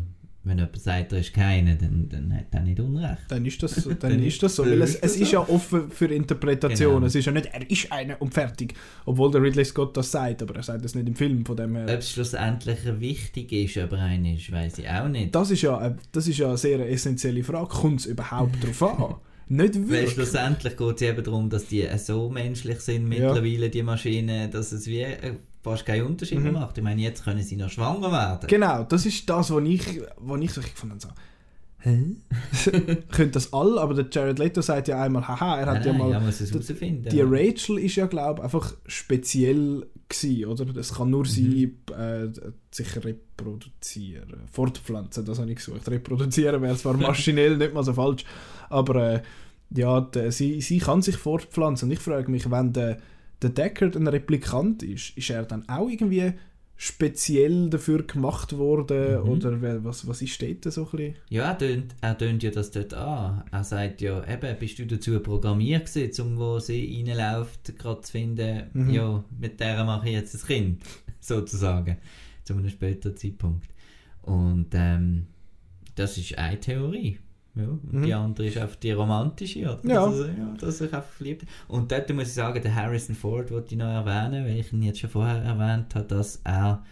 wenn 0.50 0.58
jemand 0.58 0.82
sagt, 0.82 1.14
er 1.14 1.20
ist 1.20 1.34
keiner, 1.34 1.76
dann, 1.76 2.10
dann 2.10 2.34
hat 2.36 2.48
er 2.52 2.60
nicht 2.62 2.80
Unrecht. 2.80 3.20
Dann 3.30 3.46
ist 3.46 3.64
das, 3.64 3.76
dann 3.86 3.98
Dann 4.00 4.22
ist 4.24 4.44
das 4.44 4.56
so. 4.56 4.66
Weil 4.66 4.82
ist 4.82 4.96
es, 4.96 5.00
das 5.02 5.12
es 5.16 5.22
ist 5.22 5.32
ja 5.32 5.40
offen 5.40 5.90
für 5.92 6.08
Interpretation. 6.08 6.96
Genau. 6.96 7.06
Es 7.08 7.16
ist 7.16 7.26
ja 7.26 7.32
nicht, 7.32 7.46
er 7.54 7.70
ist 7.72 7.92
einer 7.92 8.22
und 8.22 8.34
fertig. 8.34 8.74
Obwohl 9.06 9.32
der 9.32 9.42
Ridley 9.42 9.64
Scott 9.64 9.96
das 9.96 10.12
sagt, 10.12 10.42
aber 10.42 10.56
er 10.56 10.64
sagt 10.64 10.84
das 10.84 10.96
nicht 10.96 11.08
im 11.08 11.16
Film. 11.16 11.46
Von 11.46 11.56
dem 11.56 11.76
her. 11.76 11.86
Ob 11.86 12.00
es 12.00 12.12
schlussendlich 12.12 12.80
wichtig 13.00 13.52
ist, 13.54 13.78
ob 13.78 13.92
er 13.94 14.00
einer 14.04 14.34
ist, 14.34 14.52
weiß 14.52 14.80
ich 14.80 14.90
auch 14.90 15.08
nicht. 15.08 15.34
Das 15.34 15.52
ist 15.52 15.62
ja, 15.62 15.78
eine- 15.78 15.98
das 16.12 16.28
ist 16.28 16.38
ja 16.40 16.48
eine 16.50 16.58
sehr 16.58 16.90
essentielle 16.90 17.44
Frage. 17.44 17.68
Kommt 17.70 18.02
es 18.02 18.06
überhaupt 18.08 18.62
darauf 18.62 18.84
an? 18.84 19.16
Nicht 19.52 19.74
Weil 19.76 19.90
wirklich. 19.90 20.12
schlussendlich 20.12 20.78
geht 20.78 20.96
es 20.98 21.02
eben 21.02 21.24
darum, 21.24 21.50
dass 21.50 21.66
die 21.66 21.88
so 21.98 22.30
menschlich 22.30 22.80
sind 22.82 23.12
Ja. 23.12 23.34
mittlerweile, 23.34 23.70
die 23.72 23.82
Maschinen, 23.82 24.52
dass 24.52 24.72
es 24.72 24.86
wie 24.86 25.02
äh, 25.02 25.34
fast 25.62 25.86
keinen 25.86 26.06
Unterschied 26.06 26.40
mehr 26.40 26.52
Mhm. 26.52 26.60
macht. 26.60 26.78
Ich 26.78 26.84
meine, 26.84 27.02
jetzt 27.02 27.24
können 27.24 27.42
sie 27.44 27.56
noch 27.56 27.70
schwanger 27.70 28.12
werden. 28.12 28.48
Genau, 28.48 28.84
das 28.84 29.06
ist 29.06 29.30
das, 29.30 29.52
was 29.52 29.64
ich, 29.64 30.02
was 30.18 30.42
ich 30.42 30.52
so 30.54 30.62
gefunden 30.62 30.98
habe. 31.04 31.14
Hä? 31.82 32.18
Können 33.12 33.32
das 33.32 33.54
alle, 33.54 33.80
aber 33.80 33.94
der 33.94 34.08
Jared 34.12 34.38
Leto 34.38 34.60
sagt 34.62 34.90
ja 34.90 35.02
einmal, 35.02 35.26
haha, 35.26 35.60
er 35.60 35.66
hat 35.68 35.74
nein, 35.76 35.84
ja 35.86 35.92
nein, 35.94 35.98
mal 36.02 36.12
ja, 36.12 36.20
muss 36.20 36.42
es 36.42 36.52
die-. 36.52 37.02
Die 37.10 37.22
Rachel 37.22 37.80
ist 37.80 37.96
ja, 37.96 38.06
glaube 38.06 38.40
ich, 38.40 38.44
einfach 38.44 38.76
speziell 38.86 39.88
gewesen, 40.10 40.46
oder? 40.46 40.76
Es 40.76 40.94
kann 40.96 41.10
nur 41.10 41.26
sie 41.26 41.78
äh, 41.98 42.28
sich 42.70 42.96
reproduzieren. 43.06 44.42
Fortpflanzen, 44.52 45.24
das 45.24 45.40
habe 45.40 45.50
ich 45.52 45.56
gesucht. 45.58 45.90
Reproduzieren 45.90 46.62
wäre 46.62 46.76
zwar 46.76 46.98
maschinell 46.98 47.56
nicht 47.56 47.74
mal 47.74 47.84
so 47.84 47.94
falsch, 47.94 48.26
aber 48.70 49.14
äh, 49.14 49.22
ja, 49.74 50.02
de, 50.02 50.32
sie, 50.32 50.60
sie 50.62 50.80
kann 50.80 51.02
sich 51.02 51.16
fortpflanzen. 51.16 51.88
Und 51.88 51.94
ich 51.94 52.00
frage 52.00 52.30
mich, 52.30 52.50
wenn 52.52 52.74
der, 52.74 52.98
der 53.42 53.52
Deckard 53.52 53.96
ein 53.96 54.08
Replikant 54.08 54.84
ist, 54.84 55.18
ist 55.18 55.30
er 55.30 55.44
dann 55.44 55.68
auch 55.70 55.90
irgendwie 55.90 56.34
speziell 56.76 57.70
dafür 57.70 58.04
gemacht 58.04 58.58
worden? 58.58 59.22
Mhm. 59.24 59.30
Oder 59.30 59.84
was, 59.84 60.08
was 60.08 60.22
ist 60.22 60.42
dort 60.42 60.64
so 60.74 60.84
ein 60.86 60.92
bisschen? 60.92 61.16
Ja, 61.30 61.52
er 61.52 61.58
tönt, 61.58 61.96
er 62.02 62.18
tönt 62.18 62.42
ja 62.44 62.52
das 62.52 62.72
dort 62.72 62.94
an. 62.94 63.44
Er 63.52 63.64
sagt 63.64 64.02
ja, 64.02 64.24
eben, 64.28 64.58
bist 64.60 64.80
du 64.80 64.86
dazu 64.88 65.20
programmiert 65.20 65.94
gewesen, 65.94 66.26
um 66.26 66.38
wo 66.38 66.60
sie 66.60 67.04
reinläuft, 67.06 67.78
gerade 67.78 68.02
zu 68.02 68.12
finden, 68.14 68.64
Mhm. 68.74 68.90
ja, 68.92 69.24
mit 69.40 69.60
der 69.60 69.84
mache 69.84 70.08
ich 70.08 70.14
jetzt 70.16 70.36
ein 70.36 70.48
Kind, 70.48 70.82
sozusagen, 71.20 71.98
zu 72.46 72.54
einem 72.54 72.70
späteren 72.70 73.18
Zeitpunkt. 73.18 73.70
Und 74.22 74.68
ähm, 74.74 75.28
das 75.96 76.18
ist 76.18 76.38
eine 76.38 76.60
Theorie. 76.60 77.20
Ja, 77.56 77.64
und 77.68 77.94
Mhm. 77.94 78.02
die 78.04 78.14
andere 78.14 78.48
ist 78.48 78.58
einfach 78.58 78.76
die 78.78 78.92
romantische, 78.92 79.60
oder? 79.62 79.80
Ja. 79.84 80.06
Er- 80.12 80.28
ja, 80.38 80.54
dass 80.60 80.78
sich 80.78 80.94
einfach 80.94 81.10
verliebt. 81.10 81.46
Und 81.68 81.92
dort 81.92 82.10
muss 82.14 82.28
ich 82.28 82.34
sagen, 82.34 82.62
der 82.62 82.76
Harrison 82.76 83.16
Ford 83.16 83.52
wollte 83.52 83.74
ich 83.74 83.80
noch 83.80 83.88
erwähnen, 83.88 84.46
weil 84.46 84.58
ich 84.60 84.72
ihn 84.72 84.84
jetzt 84.84 85.00
schon 85.00 85.10
vorher 85.10 85.42
erwähnt 85.42 85.94
habe, 85.96 86.06
dass 86.06 86.40
er 86.44 86.84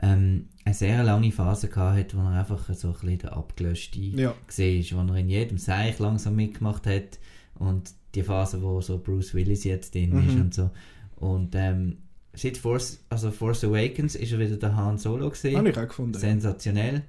ähm, 0.00 0.48
eine 0.64 0.74
sehr 0.74 1.02
lange 1.04 1.32
Phase 1.32 1.68
gehabt 1.68 1.98
hat, 1.98 2.14
wo 2.16 2.20
er 2.20 2.40
einfach 2.40 2.68
so 2.74 2.88
ein 2.88 2.92
bisschen 2.94 3.18
der 3.18 3.34
abgelöschte 3.34 3.98
Ja. 3.98 4.34
ist, 4.56 4.94
wo 4.94 5.00
er 5.00 5.16
in 5.16 5.28
jedem 5.30 5.56
Seich 5.56 5.98
langsam 5.98 6.36
mitgemacht 6.36 6.86
hat 6.86 7.18
und 7.54 7.92
die 8.14 8.22
Phase, 8.22 8.60
wo 8.62 8.80
so 8.82 8.98
Bruce 8.98 9.32
Willis 9.32 9.64
jetzt 9.64 9.94
drin 9.94 10.12
ist 10.26 10.34
Mhm. 10.34 10.40
und 10.42 10.54
so. 10.54 10.70
Und 11.16 11.54
ähm, 11.54 11.96
seit 12.34 12.58
Force, 12.58 13.02
also 13.08 13.30
Force 13.30 13.64
Awakens 13.64 14.16
ist 14.16 14.32
er 14.32 14.38
wieder 14.38 14.56
der 14.56 14.76
Han 14.76 14.98
Solo 14.98 15.30
gesehen, 15.30 15.56
Habe 15.56 15.70
ich 15.70 15.78
auch 15.78 15.88
gefunden. 15.88 16.18
sensationell. 16.18 17.02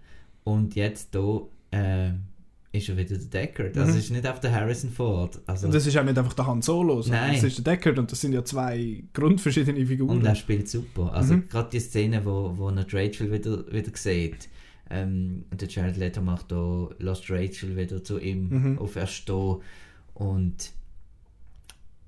Und 0.45 0.75
jetzt 0.75 1.13
da 1.13 1.41
äh, 1.71 2.11
ist 2.71 2.89
er 2.89 2.97
wieder 2.97 3.17
der 3.17 3.27
Deckard. 3.27 3.77
Also 3.77 3.91
Mhm. 3.93 3.97
es 3.97 4.03
ist 4.05 4.11
nicht 4.11 4.27
auf 4.27 4.39
der 4.39 4.51
Harrison 4.53 4.89
Ford. 4.91 5.39
Also, 5.47 5.67
Und 5.67 5.73
das 5.73 5.87
ist 5.87 5.97
auch 5.97 6.03
nicht 6.03 6.17
einfach 6.17 6.33
der 6.33 6.47
Han 6.47 6.61
Solo, 6.61 7.01
sondern 7.01 7.21
Nein. 7.27 7.35
das 7.35 7.43
ist 7.45 7.57
der 7.65 7.75
Deckard 7.75 7.97
und 7.97 8.11
das 8.11 8.21
sind 8.21 8.33
ja 8.33 8.43
zwei 8.43 9.03
grundverschiedene 9.13 9.85
Figuren. 9.85 10.17
Und 10.17 10.25
er 10.25 10.35
spielt 10.35 10.67
super. 10.69 11.13
Also 11.13 11.35
Mhm. 11.35 11.47
gerade 11.49 11.69
die 11.71 11.79
Szene, 11.79 12.23
wo, 12.25 12.53
wo 12.57 12.69
er 12.69 12.85
Rachel 12.93 13.31
wieder, 13.31 13.71
wieder 13.71 13.91
sieht. 13.95 14.49
Ähm, 14.89 15.45
und 15.51 15.59
der 15.61 15.67
Jared 15.67 15.97
Leto 15.97 16.21
macht 16.21 16.51
da, 16.51 16.89
lässt 16.99 17.29
Rachel 17.29 17.75
wieder 17.75 18.03
zu 18.03 18.19
ihm 18.19 18.49
Mhm. 18.49 18.79
auferstehen. 18.79 19.57
Und 20.13 20.71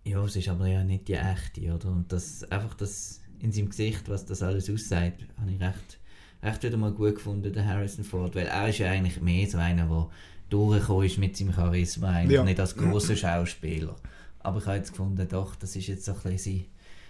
ja, 0.05 0.23
es 0.23 0.35
ist 0.35 0.49
aber 0.49 0.67
ja 0.67 0.83
nicht 0.83 1.07
die 1.07 1.13
echte, 1.13 1.73
oder? 1.73 1.89
Und 1.91 2.11
das 2.11 2.43
einfach 2.51 2.73
das 2.75 3.21
in 3.39 3.51
seinem 3.51 3.69
Gesicht, 3.69 4.09
was 4.09 4.25
das 4.25 4.41
alles 4.41 4.69
aussagt, 4.69 5.25
habe 5.39 5.51
ich 5.51 5.59
recht, 5.61 5.99
recht 6.43 6.63
wieder 6.63 6.77
mal 6.77 6.91
gut 6.91 7.15
gefunden, 7.15 7.51
der 7.53 7.65
Harrison 7.65 8.03
Ford. 8.03 8.35
Weil 8.35 8.47
er 8.47 8.69
ist 8.69 8.79
ja 8.79 8.91
eigentlich 8.91 9.21
mehr 9.21 9.47
so 9.47 9.57
einer, 9.57 9.85
der 9.87 10.07
durchgekommen 10.49 11.05
ist 11.05 11.17
mit 11.17 11.37
seinem 11.37 11.53
Charisma, 11.53 12.09
eigentlich 12.11 12.35
Ja. 12.37 12.43
nicht 12.43 12.59
als 12.59 12.75
großer 12.75 13.15
Schauspieler. 13.15 13.95
Aber 14.39 14.59
ich 14.59 14.65
habe 14.65 14.77
jetzt 14.77 14.91
gefunden, 14.91 15.27
doch, 15.29 15.55
das 15.55 15.75
ist 15.75 15.87
jetzt 15.87 16.05
so 16.05 16.13
ein 16.13 16.17
bisschen 16.31 16.65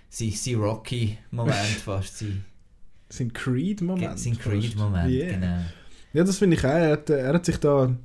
sein, 0.09 0.29
sein, 0.31 0.31
sein 0.31 0.55
Rocky-Moment 0.55 1.55
fast, 1.85 2.17
sein, 2.17 2.43
Sein 3.09 3.31
Creed-Moment. 3.33 4.19
sein. 4.19 4.37
Creed-Moment, 4.37 5.09
Yeah. 5.09 5.33
genau. 5.33 5.59
Ja, 6.13 6.23
das 6.23 6.37
finde 6.39 6.57
ich 6.57 6.63
auch. 6.65 6.69
Er 6.69 6.91
hat, 6.93 7.09
er 7.09 7.33
hat 7.33 7.45
sich 7.45 7.57
da 7.57 7.95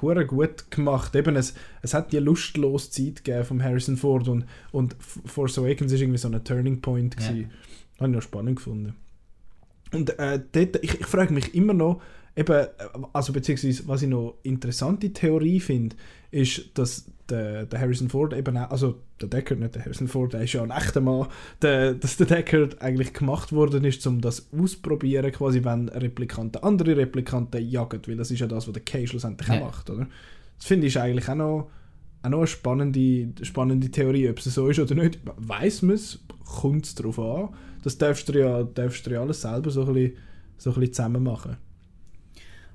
hure 0.00 0.24
gut 0.24 0.70
gemacht. 0.70 1.14
Eben, 1.16 1.34
es, 1.34 1.54
es 1.82 1.94
hat 1.94 2.12
die 2.12 2.18
lustlose 2.18 2.90
Zeit 2.90 3.24
gegeben 3.24 3.44
vom 3.44 3.62
Harrison 3.62 3.96
Ford 3.96 4.28
und, 4.28 4.44
und 4.70 4.94
Force 5.00 5.58
Awakens 5.58 5.90
ist 5.90 6.00
irgendwie 6.00 6.18
so 6.18 6.28
ein 6.28 6.44
Turning 6.44 6.80
Point 6.80 7.16
Ja. 7.20 7.26
Habe 7.28 7.38
ich 7.38 8.14
noch 8.14 8.22
spannend 8.22 8.56
gefunden. 8.56 8.94
Und 9.92 10.16
äh, 10.20 10.40
dort, 10.52 10.76
ich, 10.84 11.00
ich 11.00 11.06
frage 11.06 11.34
mich 11.34 11.52
immer 11.54 11.74
noch, 11.74 12.00
eben, 12.40 12.52
äh, 12.52 12.68
also 13.12 13.32
beziehungsweise, 13.32 13.86
was 13.86 14.02
ich 14.02 14.08
noch 14.08 14.38
interessante 14.42 15.12
Theorie 15.12 15.60
finde, 15.60 15.96
ist, 16.30 16.76
dass 16.78 17.06
der, 17.28 17.66
der 17.66 17.80
Harrison 17.80 18.08
Ford 18.08 18.32
eben 18.34 18.56
auch, 18.56 18.70
also 18.70 18.96
der 19.20 19.28
Deckard, 19.28 19.60
nicht 19.60 19.74
der 19.74 19.84
Harrison 19.84 20.08
Ford, 20.08 20.32
der 20.32 20.42
ist 20.42 20.52
ja 20.52 20.62
ein 20.62 20.70
echter 20.70 21.00
Mann, 21.00 21.26
der, 21.62 21.94
dass 21.94 22.16
der 22.16 22.26
Deckard 22.26 22.80
eigentlich 22.82 23.12
gemacht 23.12 23.52
worden 23.52 23.84
ist, 23.84 24.06
um 24.06 24.20
das 24.20 24.48
ausprobieren, 24.52 25.30
quasi, 25.32 25.62
wenn 25.64 25.88
Replikanten 25.88 26.62
andere 26.62 26.96
Replikanten 26.96 27.68
jagen, 27.68 28.00
weil 28.06 28.16
das 28.16 28.30
ist 28.30 28.40
ja 28.40 28.46
das, 28.46 28.66
was 28.66 28.72
der 28.72 28.82
Kay 28.82 29.06
schlussendlich 29.06 29.48
Ja. 29.48 29.60
macht, 29.60 29.90
oder? 29.90 30.06
Das 30.56 30.66
finde 30.66 30.86
ich 30.86 30.98
eigentlich 30.98 31.28
auch 31.28 31.34
noch, 31.36 31.70
auch 32.22 32.28
noch 32.28 32.38
eine 32.38 32.46
spannende, 32.46 33.32
spannende 33.44 33.90
Theorie, 33.90 34.28
ob 34.28 34.38
es 34.38 34.44
so 34.44 34.68
ist 34.68 34.78
oder 34.78 34.94
nicht. 34.94 35.20
Weiß 35.36 35.82
man 35.82 35.94
es, 35.94 36.18
kommt 36.44 36.84
es 36.86 36.94
darauf 36.94 37.18
an. 37.18 37.48
Das 37.82 37.96
darfst 37.96 38.28
du 38.28 38.38
ja, 38.38 38.62
darfst 38.62 39.06
du 39.06 39.10
ja 39.10 39.22
alles 39.22 39.40
selber 39.40 39.70
so 39.70 39.86
ein 39.86 39.94
bisschen, 39.94 40.16
so 40.58 40.70
ein 40.70 40.74
bisschen 40.80 40.92
zusammen 40.92 41.22
machen. 41.22 41.56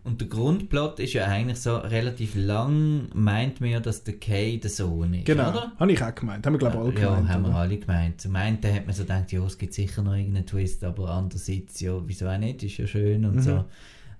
Und 0.05 0.21
der 0.21 0.27
Grundplot 0.27 0.99
ist 0.99 1.13
ja 1.13 1.25
eigentlich 1.25 1.59
so 1.59 1.77
relativ 1.77 2.35
lang, 2.35 3.09
meint 3.13 3.59
man 3.59 3.71
ja, 3.71 3.79
dass 3.79 4.03
der 4.03 4.13
Kay 4.17 4.59
der 4.59 4.69
Sohn 4.69 5.13
ist, 5.15 5.25
Genau, 5.25 5.49
oder? 5.49 5.71
habe 5.79 5.91
ich 5.91 6.01
auch 6.03 6.13
gemeint. 6.13 6.45
Haben 6.45 6.53
wir, 6.53 6.59
glaube 6.59 6.75
ich, 6.77 6.81
alle 6.83 6.93
ja, 7.01 7.15
gemeint. 7.15 7.29
haben 7.33 7.41
wir 7.43 7.49
oder? 7.49 7.57
alle 7.57 7.77
gemeint. 7.77 8.21
Zum 8.21 8.35
einen 8.35 8.57
hat 8.63 8.85
man 8.85 8.95
so 8.95 9.01
gedacht, 9.01 9.31
ja, 9.31 9.43
es 9.45 9.57
gibt 9.57 9.73
sicher 9.73 10.03
noch 10.03 10.13
irgendeinen 10.15 10.45
Twist, 10.45 10.83
aber 10.83 11.09
andererseits, 11.09 11.79
ja, 11.79 11.99
wieso 12.05 12.27
auch 12.27 12.37
nicht, 12.37 12.61
ist 12.63 12.77
ja 12.77 12.85
schön 12.87 13.25
und 13.25 13.35
Mhm. 13.37 13.41
so. 13.41 13.65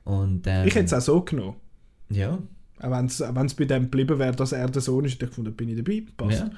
Und, 0.05 0.41
ähm, 0.47 0.67
Ich 0.67 0.73
hätte 0.75 0.85
es 0.85 0.93
auch 0.93 1.01
so 1.01 1.21
genommen. 1.21 1.55
Ja, 2.09 2.39
Auch 2.81 2.91
wenn 2.91 3.05
es 3.05 3.53
bei 3.53 3.65
dem 3.65 3.83
geblieben 3.83 4.19
wäre, 4.19 4.35
dass 4.35 4.51
er 4.51 4.67
der 4.67 4.81
Sohn 4.81 5.05
ist, 5.05 5.13
hätte 5.13 5.25
ich 5.25 5.29
gefunden, 5.31 5.53
bin 5.55 5.69
ich 5.69 5.77
dabei. 5.77 6.03
Passt. 6.17 6.39
ja. 6.41 6.49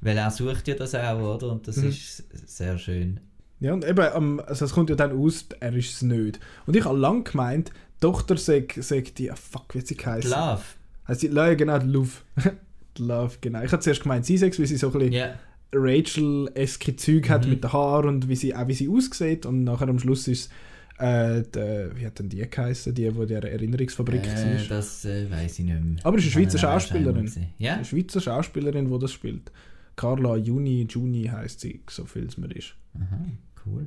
Weil 0.00 0.16
er 0.16 0.30
sucht 0.30 0.66
ja 0.68 0.74
das 0.74 0.94
auch, 0.94 1.34
oder? 1.36 1.50
Und 1.52 1.66
das 1.68 1.76
Mhm. 1.78 1.88
ist 1.88 2.24
sehr 2.48 2.78
schön. 2.78 3.20
Ja, 3.60 3.72
und 3.74 3.84
eben, 3.84 4.04
ähm, 4.14 4.40
also 4.46 4.64
es 4.64 4.72
kommt 4.72 4.88
ja 4.90 4.96
dann 4.96 5.12
aus, 5.16 5.46
er 5.60 5.74
ist 5.74 5.94
es 5.94 6.02
nicht. 6.02 6.40
Und 6.66 6.74
ich 6.76 6.84
habe 6.84 6.96
lange 6.98 7.22
gemeint, 7.24 7.70
Tochter 8.02 8.36
sagt, 8.36 8.82
sagt 8.84 9.18
die, 9.18 9.30
ah, 9.30 9.36
fuck, 9.36 9.74
wie 9.74 9.78
hat 9.78 9.86
sie 9.86 9.96
geheißen? 9.96 10.30
Love. 10.30 10.60
Heißt 11.08 11.20
sie, 11.22 11.28
ja, 11.28 11.54
genau, 11.54 11.78
Love. 11.78 12.10
Love, 12.98 13.36
genau. 13.40 13.62
Ich 13.62 13.72
habe 13.72 13.80
zuerst 13.82 14.02
gemeint, 14.02 14.26
sie 14.26 14.36
sagt, 14.36 14.58
wie 14.58 14.66
sie 14.66 14.76
so 14.76 14.88
ein 14.88 14.98
bisschen 14.98 15.12
Ja, 15.12 15.34
Rachel-eske 15.74 16.96
Zeug 16.96 17.28
hat 17.30 17.44
Mhm. 17.44 17.50
mit 17.50 17.64
den 17.64 17.72
Haaren 17.72 18.08
und 18.08 18.28
wie 18.28 18.36
sie, 18.36 18.54
auch 18.54 18.66
wie 18.68 18.74
sie 18.74 18.88
aussieht. 18.88 19.46
Und 19.46 19.64
nachher 19.64 19.88
am 19.88 19.98
Schluss 19.98 20.28
ist 20.28 20.50
äh, 20.98 21.42
die, 21.54 21.88
wie 21.96 22.06
hat 22.06 22.18
denn 22.18 22.28
die 22.28 22.38
geheißen, 22.48 22.94
die, 22.94 23.10
die 23.10 23.26
der 23.26 23.42
Erinnerungsfabrik 23.44 24.22
äh, 24.26 24.58
war? 24.60 24.68
das 24.68 25.04
äh, 25.04 25.30
weiß 25.30 25.58
ich 25.58 25.64
nicht 25.64 25.80
mehr. 25.82 25.96
Aber 26.04 26.18
es 26.18 26.26
ist 26.26 26.36
eine 26.36 26.44
Schweizer 26.44 26.58
Schauspielerin. 26.58 27.30
Ja? 27.58 27.74
Eine 27.76 27.84
Schweizer 27.84 28.20
Schauspielerin, 28.20 28.90
die 28.92 28.98
das 28.98 29.12
spielt. 29.12 29.50
Carla 29.96 30.36
Juni, 30.36 30.86
Juni 30.88 31.24
heißt 31.24 31.60
sie, 31.60 31.80
so 31.88 32.04
viel 32.04 32.24
es 32.26 32.36
mir 32.38 32.54
ist. 32.54 32.74
Aha, 32.94 33.24
cool. 33.66 33.86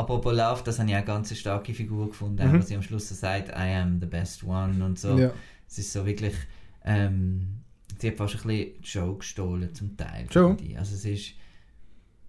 Apropos 0.00 0.32
Love, 0.34 0.62
das 0.64 0.78
habe 0.78 0.88
ich 0.88 0.94
auch 0.94 0.98
eine 0.98 1.06
ganz 1.06 1.36
starke 1.38 1.74
Figur 1.74 2.08
gefunden, 2.08 2.46
Mhm. 2.50 2.58
wo 2.58 2.62
sie 2.62 2.74
am 2.74 2.82
Schluss 2.82 3.08
so 3.08 3.14
sagt, 3.14 3.48
I 3.50 3.74
am 3.74 4.00
the 4.00 4.06
best 4.06 4.42
one 4.44 4.82
und 4.84 4.98
so. 4.98 5.18
Ja. 5.18 5.30
Es 5.68 5.78
ist 5.78 5.92
so 5.92 6.04
wirklich, 6.06 6.34
ähm, 6.84 7.60
sie 7.98 8.08
hat 8.08 8.16
fast 8.16 8.34
ein 8.36 8.42
bisschen 8.42 8.82
die 8.82 8.86
Show 8.88 9.14
gestohlen 9.14 9.74
zum 9.74 9.96
Teil. 9.96 10.26
Ich. 10.62 10.78
Also 10.78 10.94
es 10.94 11.04
ist, 11.04 11.34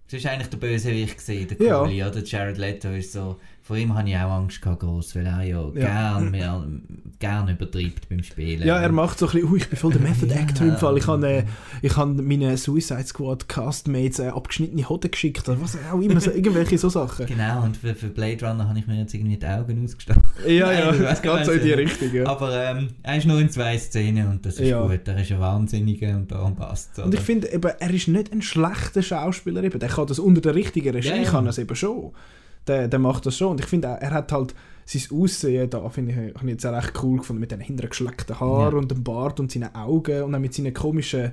es 0.08 0.12
ist 0.14 0.26
eigentlich 0.26 0.48
der 0.48 0.58
Bösewicht 0.58 1.16
gesehen, 1.16 1.48
der 1.48 1.66
Ja. 1.66 1.78
Cooley, 1.80 2.02
oder? 2.04 2.22
Jared 2.22 2.58
Leto 2.58 2.90
ist 2.90 3.12
so, 3.12 3.40
vor 3.64 3.76
ihm 3.76 3.94
habe 3.96 4.08
ich 4.08 4.16
auch 4.16 4.30
Angst 4.32 4.60
gehabt, 4.60 4.80
gross, 4.80 5.14
weil 5.14 5.24
er 5.24 5.42
ja. 5.44 5.70
Gern, 5.70 6.30
mehr, 6.32 6.64
gern 7.20 7.48
übertreibt 7.48 8.08
beim 8.08 8.22
Spielen. 8.24 8.66
Ja, 8.66 8.78
er 8.78 8.90
macht 8.90 9.20
so 9.20 9.26
ein 9.28 9.32
bisschen, 9.32 9.52
oh, 9.52 9.56
ich 9.56 9.68
bin 9.68 9.78
voll 9.78 9.92
der 9.92 10.00
Method. 10.00 10.32
Actor 10.34 10.66
im 10.66 10.76
Fall. 10.76 10.98
Ich 10.98 11.06
habe 11.06 11.28
äh, 11.28 11.44
ich 11.80 11.96
hab 11.96 12.08
meinen 12.08 12.56
Suicide 12.56 13.04
Squad 13.04 13.48
Castmates 13.48 14.18
äh, 14.18 14.28
abgeschnittene 14.28 14.88
Hoden 14.88 15.10
geschickt 15.12 15.48
oder 15.48 15.60
was 15.60 15.78
auch 15.92 16.00
immer, 16.00 16.20
so, 16.20 16.30
irgendwelche 16.34 16.76
so 16.76 16.88
Sachen. 16.88 17.26
Genau, 17.26 17.62
und 17.62 17.76
für, 17.76 17.94
für 17.94 18.08
Blade 18.08 18.44
Runner 18.44 18.68
habe 18.68 18.78
ich 18.80 18.86
mir 18.88 18.98
jetzt 18.98 19.14
irgendwie 19.14 19.36
die 19.36 19.46
Augen 19.46 19.84
ausgestochen. 19.84 20.22
Ja, 20.48 20.66
Nein, 20.66 20.78
ja, 20.78 20.92
das 21.10 21.22
geht 21.22 21.44
so 21.44 21.52
in 21.52 21.62
die 21.62 21.68
du. 21.68 21.76
Richtung, 21.78 22.12
ja. 22.12 22.26
Aber 22.26 22.52
ähm, 22.64 22.88
er 23.04 23.16
ist 23.18 23.26
nur 23.26 23.38
in 23.40 23.48
zwei 23.48 23.78
Szenen 23.78 24.26
und 24.28 24.44
das 24.44 24.54
ist 24.58 24.68
Ja. 24.68 24.82
gut. 24.82 25.00
Er 25.06 25.20
ist 25.20 25.30
ein 25.30 25.38
Wahnsinniger 25.38 26.16
und 26.16 26.32
darum 26.32 26.56
passt 26.56 26.98
es. 26.98 27.04
Und 27.04 27.14
ich 27.14 27.20
finde 27.20 27.48
er 27.52 27.90
ist 27.90 28.08
nicht 28.08 28.32
ein 28.32 28.42
schlechter 28.42 29.02
Schauspieler 29.02 29.62
eben. 29.62 29.78
Der 29.78 29.88
kann 29.88 30.08
das 30.08 30.18
unter 30.18 30.40
der 30.40 30.56
richtigen 30.56 30.90
Regie, 30.90 31.08
Ja, 31.10 31.16
ja. 31.16 31.30
kann 31.30 31.46
es 31.46 31.58
eben 31.58 31.76
schon. 31.76 32.10
Der, 32.66 32.88
der 32.88 32.98
macht 32.98 33.26
das 33.26 33.36
schon. 33.36 33.52
Und 33.52 33.60
ich 33.60 33.66
finde, 33.66 33.88
er, 33.88 34.02
er 34.02 34.10
hat 34.12 34.32
halt 34.32 34.54
sein 34.84 35.02
Aussehen 35.18 35.70
da, 35.70 35.88
finde 35.88 36.12
ich, 36.12 36.34
habe 36.34 36.44
ich 36.46 36.52
jetzt 36.52 36.66
auch 36.66 36.72
recht 36.72 36.92
cool 37.02 37.18
gefunden, 37.18 37.40
mit 37.40 37.50
den 37.50 37.60
hinterher 37.60 37.88
geschleckten 37.90 38.38
Haaren 38.40 38.72
Ja. 38.72 38.78
und 38.78 38.90
dem 38.90 39.02
Bart 39.04 39.40
und 39.40 39.50
seinen 39.50 39.74
Augen 39.74 40.22
und 40.22 40.32
dann 40.32 40.42
mit 40.42 40.54
seinen 40.54 40.74
komischen, 40.74 41.32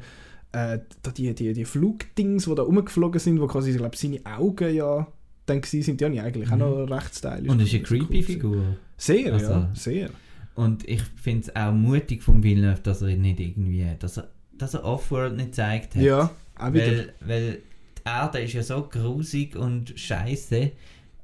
äh, 0.51 0.79
die, 1.17 1.33
die, 1.33 1.53
die 1.53 1.65
Flugdings, 1.65 2.45
die 2.45 2.55
da 2.55 2.63
rumgeflogen 2.63 3.19
sind, 3.19 3.39
wo 3.41 3.47
quasi, 3.47 3.71
ich 3.71 3.77
glaube, 3.77 3.97
seine 3.97 4.19
Augen 4.25 4.73
ja 4.73 5.07
dann 5.45 5.61
gewesen 5.61 5.83
sind, 5.83 5.99
die 6.01 6.05
habe 6.05 6.13
ich 6.15 6.21
eigentlich 6.21 6.47
Mhm. 6.49 6.61
auch 6.61 6.87
noch 6.87 6.95
recht 6.95 7.15
stylisch. 7.15 7.49
Und 7.49 7.59
ist 7.61 7.73
eine 7.73 7.83
creepy 7.83 8.17
Cool. 8.19 8.23
Figur. 8.23 8.63
Sehr, 8.97 9.33
Also- 9.33 9.51
ja, 9.51 9.69
sehr. 9.73 10.09
Und 10.55 10.87
ich 10.89 11.01
finde 11.15 11.47
es 11.47 11.55
auch 11.55 11.71
mutig 11.71 12.21
von 12.21 12.43
Villeneuve, 12.43 12.81
dass 12.81 13.01
er 13.01 13.15
nicht 13.15 13.39
irgendwie, 13.39 13.85
dass 13.97 14.17
er, 14.17 14.29
dass 14.57 14.73
er 14.73 14.83
Offworld 14.83 15.35
nicht 15.37 15.47
gezeigt 15.51 15.95
hat. 15.95 16.01
Ja, 16.03 16.29
auch 16.57 16.73
wieder. 16.73 16.85
weil, 16.85 17.13
weil 17.25 17.51
die 17.97 18.01
Erde 18.05 18.39
ist 18.41 18.53
ja 18.53 18.61
so 18.63 18.81
grusig 18.89 19.55
und 19.55 19.97
scheiße 19.97 20.71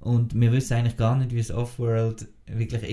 und 0.05 0.39
wir 0.39 0.51
wissen 0.53 0.73
eigentlich 0.75 0.97
gar 0.97 1.17
nicht, 1.17 1.33
wie 1.33 1.39
es 1.39 1.51
Offworld 1.51 2.27
wirklich 2.47 2.83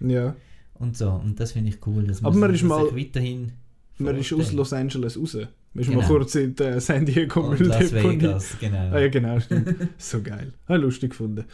ja. 0.10 0.34
und 0.74 0.96
so. 0.96 1.10
Und 1.10 1.38
das 1.38 1.52
finde 1.52 1.70
ich 1.70 1.86
cool, 1.86 2.04
dass 2.04 2.24
Aber 2.24 2.36
man 2.36 2.50
sich 2.52 2.62
ist 2.62 2.68
mal- 2.68 2.96
weiterhin 2.96 3.52
Man 3.98 4.16
ist 4.16 4.32
aus. 4.32 4.52
Los 4.52 4.72
Angeles 4.72 5.18
raus. 5.18 5.34
Man 5.74 5.82
ist 5.82 5.88
Genau. 5.88 6.00
mal 6.02 6.08
kurz 6.08 6.34
in 6.34 6.56
äh, 6.58 6.80
San 6.80 7.06
Diego 7.06 7.40
und 7.50 7.60
Las. 7.60 7.92
Vegas, 7.94 8.56
genau. 8.60 8.90
Ah, 8.90 8.98
ja, 9.00 9.08
genau, 9.08 9.38
stimmt. 9.40 9.74
so 9.98 10.20
geil. 10.20 10.52
Habe 10.66 10.78
ich 10.78 10.84
lustig 10.84 11.10
gefunden. 11.10 11.44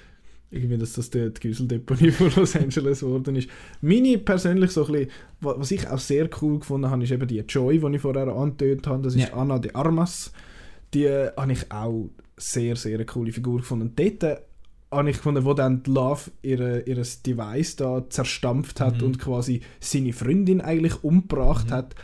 Irgendwie, 0.51 0.79
dass 0.79 0.95
das 0.95 1.11
die, 1.11 1.31
Güsseldeponie 1.41 2.11
von 2.11 2.33
Los 2.35 2.57
Angeles 2.57 3.01
geworden 3.01 3.37
ist. 3.37 3.51
Meine 3.83 4.16
persönlich 4.19 4.71
so 4.71 4.87
ein 4.87 4.93
bisschen, 4.93 5.11
wa- 5.41 5.55
was 5.59 5.71
ich 5.71 5.87
auch 5.89 5.99
sehr 5.99 6.29
cool 6.41 6.59
gefunden 6.61 6.91
habe, 6.91 7.05
ist 7.05 7.11
eben 7.12 7.29
die 7.29 7.39
Joy, 7.41 7.79
die 7.81 7.97
ich 7.97 8.01
vorher 8.01 8.29
angetönt 8.29 8.87
habe. 8.87 9.03
Das 9.03 9.14
ist 9.14 9.29
Ja. 9.29 9.35
Anna 9.35 9.59
de 9.59 9.73
Armas. 9.75 10.33
Die 10.95 11.05
äh, 11.05 11.31
habe 11.37 11.53
ich 11.53 11.71
auch 11.71 12.09
sehr, 12.39 12.77
sehr 12.77 12.95
eine 12.95 13.05
coole 13.05 13.31
Figur 13.31 13.59
gefunden. 13.59 13.89
Und 13.89 13.99
dort 13.99 14.23
äh, 14.23 14.37
habe 14.91 15.11
ich 15.11 15.16
gefunden, 15.16 15.45
wo 15.45 15.55
dann 15.55 15.82
Love 15.86 16.30
ihre, 16.43 16.80
ihres 16.80 17.22
Device 17.22 17.76
da 17.76 18.09
zerstampft 18.09 18.80
hat 18.80 18.99
Mhm. 18.99 19.07
und 19.07 19.18
quasi 19.18 19.61
seine 19.80 20.12
Freundin 20.12 20.61
eigentlich 20.61 21.05
umgebracht 21.05 21.68
Mhm. 21.68 21.72
hat. 21.74 21.95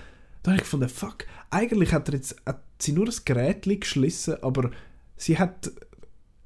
Da 0.43 0.51
habe 0.51 0.57
ich 0.59 0.65
gefunden, 0.65 0.89
fuck, 0.89 1.27
eigentlich 1.51 1.93
hat, 1.93 2.09
er 2.09 2.15
jetzt, 2.17 2.37
hat 2.45 2.63
sie 2.79 2.93
nur 2.93 3.07
ein 3.07 3.15
Gerät 3.25 3.63
geschlissen, 3.81 4.37
aber 4.43 4.71
sie 5.17 5.39
hat 5.39 5.71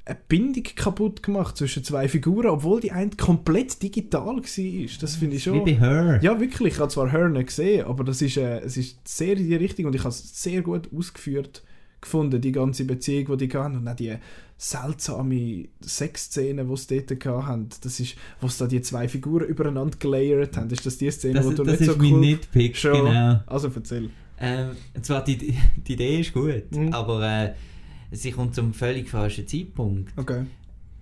eine 0.05 0.19
Bindung 0.29 0.63
kaputt 0.75 1.23
gemacht 1.23 1.57
zwischen 1.57 1.85
zwei 1.85 2.09
Figuren, 2.09 2.47
obwohl 2.47 2.81
die 2.81 2.93
eine 2.93 3.11
komplett 3.11 3.83
digital 3.83 4.37
war. 4.37 4.99
Das 5.01 5.17
finde 5.17 5.37
ich 5.37 5.45
Wie 5.47 5.51
schon... 5.51 5.65
bei 5.65 5.75
Her. 5.75 6.21
Ja, 6.23 6.41
wirklich. 6.41 6.75
Ich 6.75 6.81
habe 6.81 6.91
zwar 6.91 7.11
Her 7.11 7.29
nicht 7.29 7.49
gesehen, 7.49 7.85
aber 7.85 8.05
das 8.05 8.23
ist, 8.23 8.37
äh, 8.39 8.61
es 8.61 8.77
ist 8.79 9.07
sehr 9.07 9.37
in 9.37 9.49
die 9.49 9.57
Richtung 9.57 9.87
und 9.87 9.95
ich 9.95 10.01
habe 10.01 10.11
es 10.11 10.43
sehr 10.43 10.63
gut 10.63 10.89
ausgeführt 10.97 11.63
gefunden, 12.01 12.41
die 12.41 12.53
ganze 12.53 12.85
Beziehung, 12.85 13.37
die 13.39 13.49
die 13.49 13.57
hatten. 13.57 13.77
Und 13.79 13.89
auch 13.89 13.97
die 13.97 14.17
seltsame 14.57 15.69
Sexszene, 15.81 16.65
die 16.65 16.77
sie 16.77 17.07
dort 17.07 17.47
hatten. 17.47 17.69
Das 17.83 18.01
ist, 18.01 18.17
wo 18.41 18.49
sie 18.49 18.59
da 18.59 18.67
die 18.67 18.83
zwei 18.83 19.09
Figuren 19.09 19.47
übereinander 19.47 19.97
gelayert 19.99 20.57
haben. 20.57 20.71
Ist 20.71 20.85
das 20.87 20.99
die 20.99 21.11
Szene, 21.11 21.35
Das, 21.35 21.47
wo 21.47 21.51
du 21.51 21.65
das 21.65 21.81
nicht 21.81 21.89
ist 21.89 21.95
so 21.95 22.03
mein 22.03 22.13
cool... 22.15 22.21
Nitpick, 22.21 22.77
Schon. 22.77 23.05
genau. 23.07 23.41
Also 23.47 23.71
erzähl. 23.75 24.11
Ähm, 24.41 24.71
zwar, 25.03 25.25
die, 25.25 25.37
die 25.87 25.93
Idee 25.93 26.21
ist 26.21 26.33
gut, 26.33 26.71
Mhm. 26.71 26.93
aber 26.93 27.23
äh, 27.29 27.55
sie 28.13 28.31
kommt 28.31 28.55
zum 28.55 28.73
völlig 28.75 29.09
falschen 29.09 29.47
Zeitpunkt. 29.49 30.13
Okay. 30.17 30.45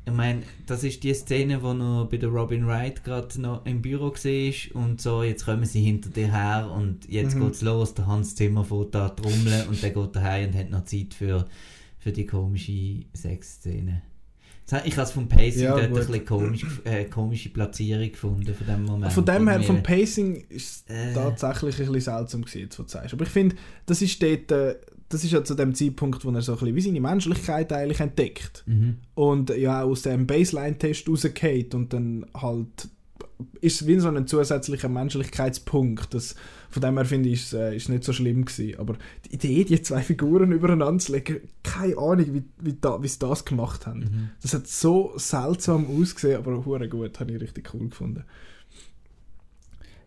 Ich 0.08 0.12
meine, 0.12 0.42
das 0.66 0.84
ist 0.84 1.02
die 1.02 1.12
Szene, 1.14 1.60
wo 1.62 1.72
noch 1.74 2.06
bei 2.08 2.16
der 2.16 2.28
Robin 2.28 2.64
Wright 2.66 3.02
gerade 3.02 3.40
noch 3.40 3.66
im 3.66 3.82
Büro 3.82 4.12
war 4.12 4.80
und 4.82 5.00
so, 5.00 5.24
jetzt 5.24 5.44
kommen 5.44 5.64
sie 5.64 5.82
hinter 5.82 6.10
dir 6.10 6.30
her 6.32 6.70
und 6.72 7.08
jetzt 7.10 7.34
Mhm. 7.34 7.46
geht's 7.46 7.60
los, 7.62 7.92
der 7.94 8.06
Hans 8.06 8.36
Zimmer 8.36 8.64
fährt 8.64 8.94
da 8.94 9.08
trommeln 9.08 9.66
und 9.68 9.82
der 9.82 9.90
geht 9.90 10.14
daheim 10.14 10.50
und 10.50 10.56
hat 10.56 10.70
noch 10.70 10.84
Zeit 10.84 11.12
für, 11.12 11.46
für 11.98 12.12
die 12.12 12.24
komische 12.24 13.00
Sexszene. 13.14 14.02
Ich 14.84 14.96
habe 14.96 15.02
es 15.06 15.10
vom 15.12 15.28
Pacing 15.28 15.62
Ja, 15.62 15.70
dort 15.72 15.82
ein 15.84 15.90
gut. 15.90 15.98
bisschen 16.06 16.24
komisch, 16.24 16.66
äh, 16.84 17.04
komische 17.04 17.48
Platzierung 17.50 18.10
gefunden 18.10 18.54
von 18.54 18.66
dem 18.66 18.84
Moment. 18.84 19.12
Von 19.12 19.24
dem 19.24 19.48
her, 19.48 19.62
vom 19.62 19.82
Pacing 19.82 20.36
ist 20.48 20.88
es 20.88 20.94
Äh. 20.96 21.14
tatsächlich 21.14 21.80
ein 21.80 21.86
bisschen 21.92 22.00
seltsam 22.16 22.42
gewesen, 22.44 22.68
was 22.70 22.76
du 22.76 22.84
sagst. 22.88 23.12
Aber 23.12 23.24
ich 23.24 23.30
finde, 23.30 23.56
das 23.86 24.02
ist 24.02 24.20
dort, 24.22 24.50
äh, 24.52 24.76
das 25.08 25.24
ist 25.24 25.32
ja 25.32 25.44
zu 25.44 25.54
dem 25.54 25.74
Zeitpunkt, 25.74 26.24
wo 26.24 26.30
er 26.30 26.42
so 26.42 26.52
ein 26.52 26.58
bisschen 26.58 26.76
wie 26.76 26.80
seine 26.80 27.00
Menschlichkeit 27.00 27.72
eigentlich 27.72 28.00
entdeckt. 28.00 28.64
Mhm. 28.66 28.96
Und 29.14 29.50
ja 29.50 29.82
aus 29.82 30.02
dem 30.02 30.26
Baseline-Test 30.26 31.08
rausgeht 31.08 31.74
und 31.74 31.92
dann 31.92 32.26
halt 32.34 32.88
ist 33.60 33.86
wie 33.86 33.98
so 33.98 34.08
ein 34.08 34.26
zusätzlicher 34.26 34.88
Menschlichkeitspunkt. 34.88 36.14
Das, 36.14 36.36
von 36.70 36.82
dem 36.82 36.96
her 36.96 37.04
finde 37.04 37.28
ich, 37.28 37.40
ist 37.40 37.52
es 37.52 37.52
äh, 37.52 37.76
ist 37.76 37.88
nicht 37.88 38.04
so 38.04 38.12
schlimm 38.12 38.44
gewesen. 38.44 38.78
Aber 38.78 38.96
die 39.24 39.34
Idee, 39.34 39.64
die 39.64 39.82
zwei 39.82 40.02
Figuren 40.02 40.52
übereinander 40.52 40.98
zu 40.98 41.12
legen, 41.12 41.40
keine 41.62 41.98
Ahnung, 41.98 42.34
wie, 42.34 42.44
wie, 42.60 42.76
da, 42.80 43.02
wie 43.02 43.08
sie 43.08 43.18
das 43.18 43.44
gemacht 43.44 43.86
haben. 43.86 44.00
Mhm. 44.00 44.30
Das 44.42 44.54
hat 44.54 44.66
so 44.66 45.12
seltsam 45.16 45.86
ausgesehen, 45.86 46.38
aber 46.38 46.64
hure 46.64 46.88
gut, 46.88 47.20
habe 47.20 47.32
ich 47.32 47.40
richtig 47.40 47.72
cool 47.74 47.88
gefunden. 47.88 48.24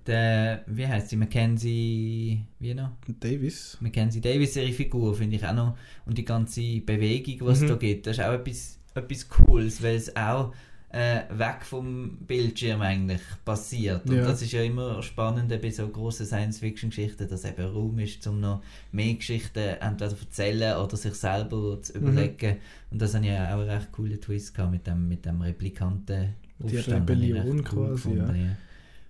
Der, 0.10 0.64
wie 0.66 0.88
heißt 0.88 1.10
sie? 1.10 1.18
Mackenzie, 1.18 2.42
wie 2.60 2.74
noch? 2.74 2.90
Davis? 3.20 3.78
Mackenzie 3.80 4.20
Davis, 4.22 4.56
ihre 4.56 4.72
Figur, 4.72 5.14
finde 5.16 5.36
ich 5.36 5.46
auch 5.46 5.54
noch. 5.54 5.78
Und 6.06 6.18
die 6.18 6.26
ganze 6.26 6.62
Bewegung, 6.82 7.38
die 7.48 7.52
es 7.54 7.62
Mhm. 7.62 7.68
da 7.68 7.76
gibt, 7.76 8.08
das 8.08 8.18
ist 8.18 8.24
auch 8.24 8.34
etwas, 8.34 8.80
etwas 8.96 9.30
Cooles, 9.30 9.84
weil 9.84 9.96
es 9.96 10.16
auch 10.16 10.52
äh, 10.92 11.22
weg 11.38 11.58
vom 11.64 12.18
Bildschirm 12.26 12.82
eigentlich 12.82 13.22
passiert. 13.46 14.10
Und 14.10 14.16
Ja. 14.16 14.24
das 14.26 14.42
ist 14.42 14.52
ja 14.54 14.64
immer 14.64 15.04
spannend 15.04 15.50
bei 15.62 15.70
so 15.70 15.88
grossen 15.88 16.26
Science-Fiction-Geschichten, 16.26 17.28
dass 17.30 17.46
eben 17.46 17.64
Raum 17.72 18.00
ist, 18.00 18.26
um 18.26 18.40
noch 18.40 18.64
mehr 18.92 19.14
Geschichten 19.14 19.60
entweder 19.60 20.10
zu 20.10 20.16
erzählen 20.26 20.78
oder 20.78 20.98
sich 20.98 21.14
selber 21.14 21.80
zu 21.84 21.96
Mhm. 21.96 22.08
überlegen. 22.08 22.58
Und 22.90 23.00
das 23.00 23.14
habe 23.14 23.24
ich 23.26 23.32
ja 23.32 23.50
auch 23.56 23.60
einen 23.60 23.70
recht 23.70 23.92
coolen 23.92 24.20
Twist 24.20 24.56
gehabt 24.56 24.72
mit 24.72 24.88
dem, 24.88 25.08
mit 25.08 25.24
dem 25.28 25.40
Replikanten. 25.42 26.30
Die 26.58 26.78
Rebellion 26.78 27.64
quasi, 27.64 28.16
ja. 28.16 28.34
ja. 28.34 28.58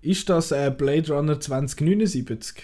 Ist 0.02 0.30
das 0.30 0.52
äh, 0.52 0.74
Blade 0.76 1.14
Runner 1.14 1.40
2079? 1.40 2.56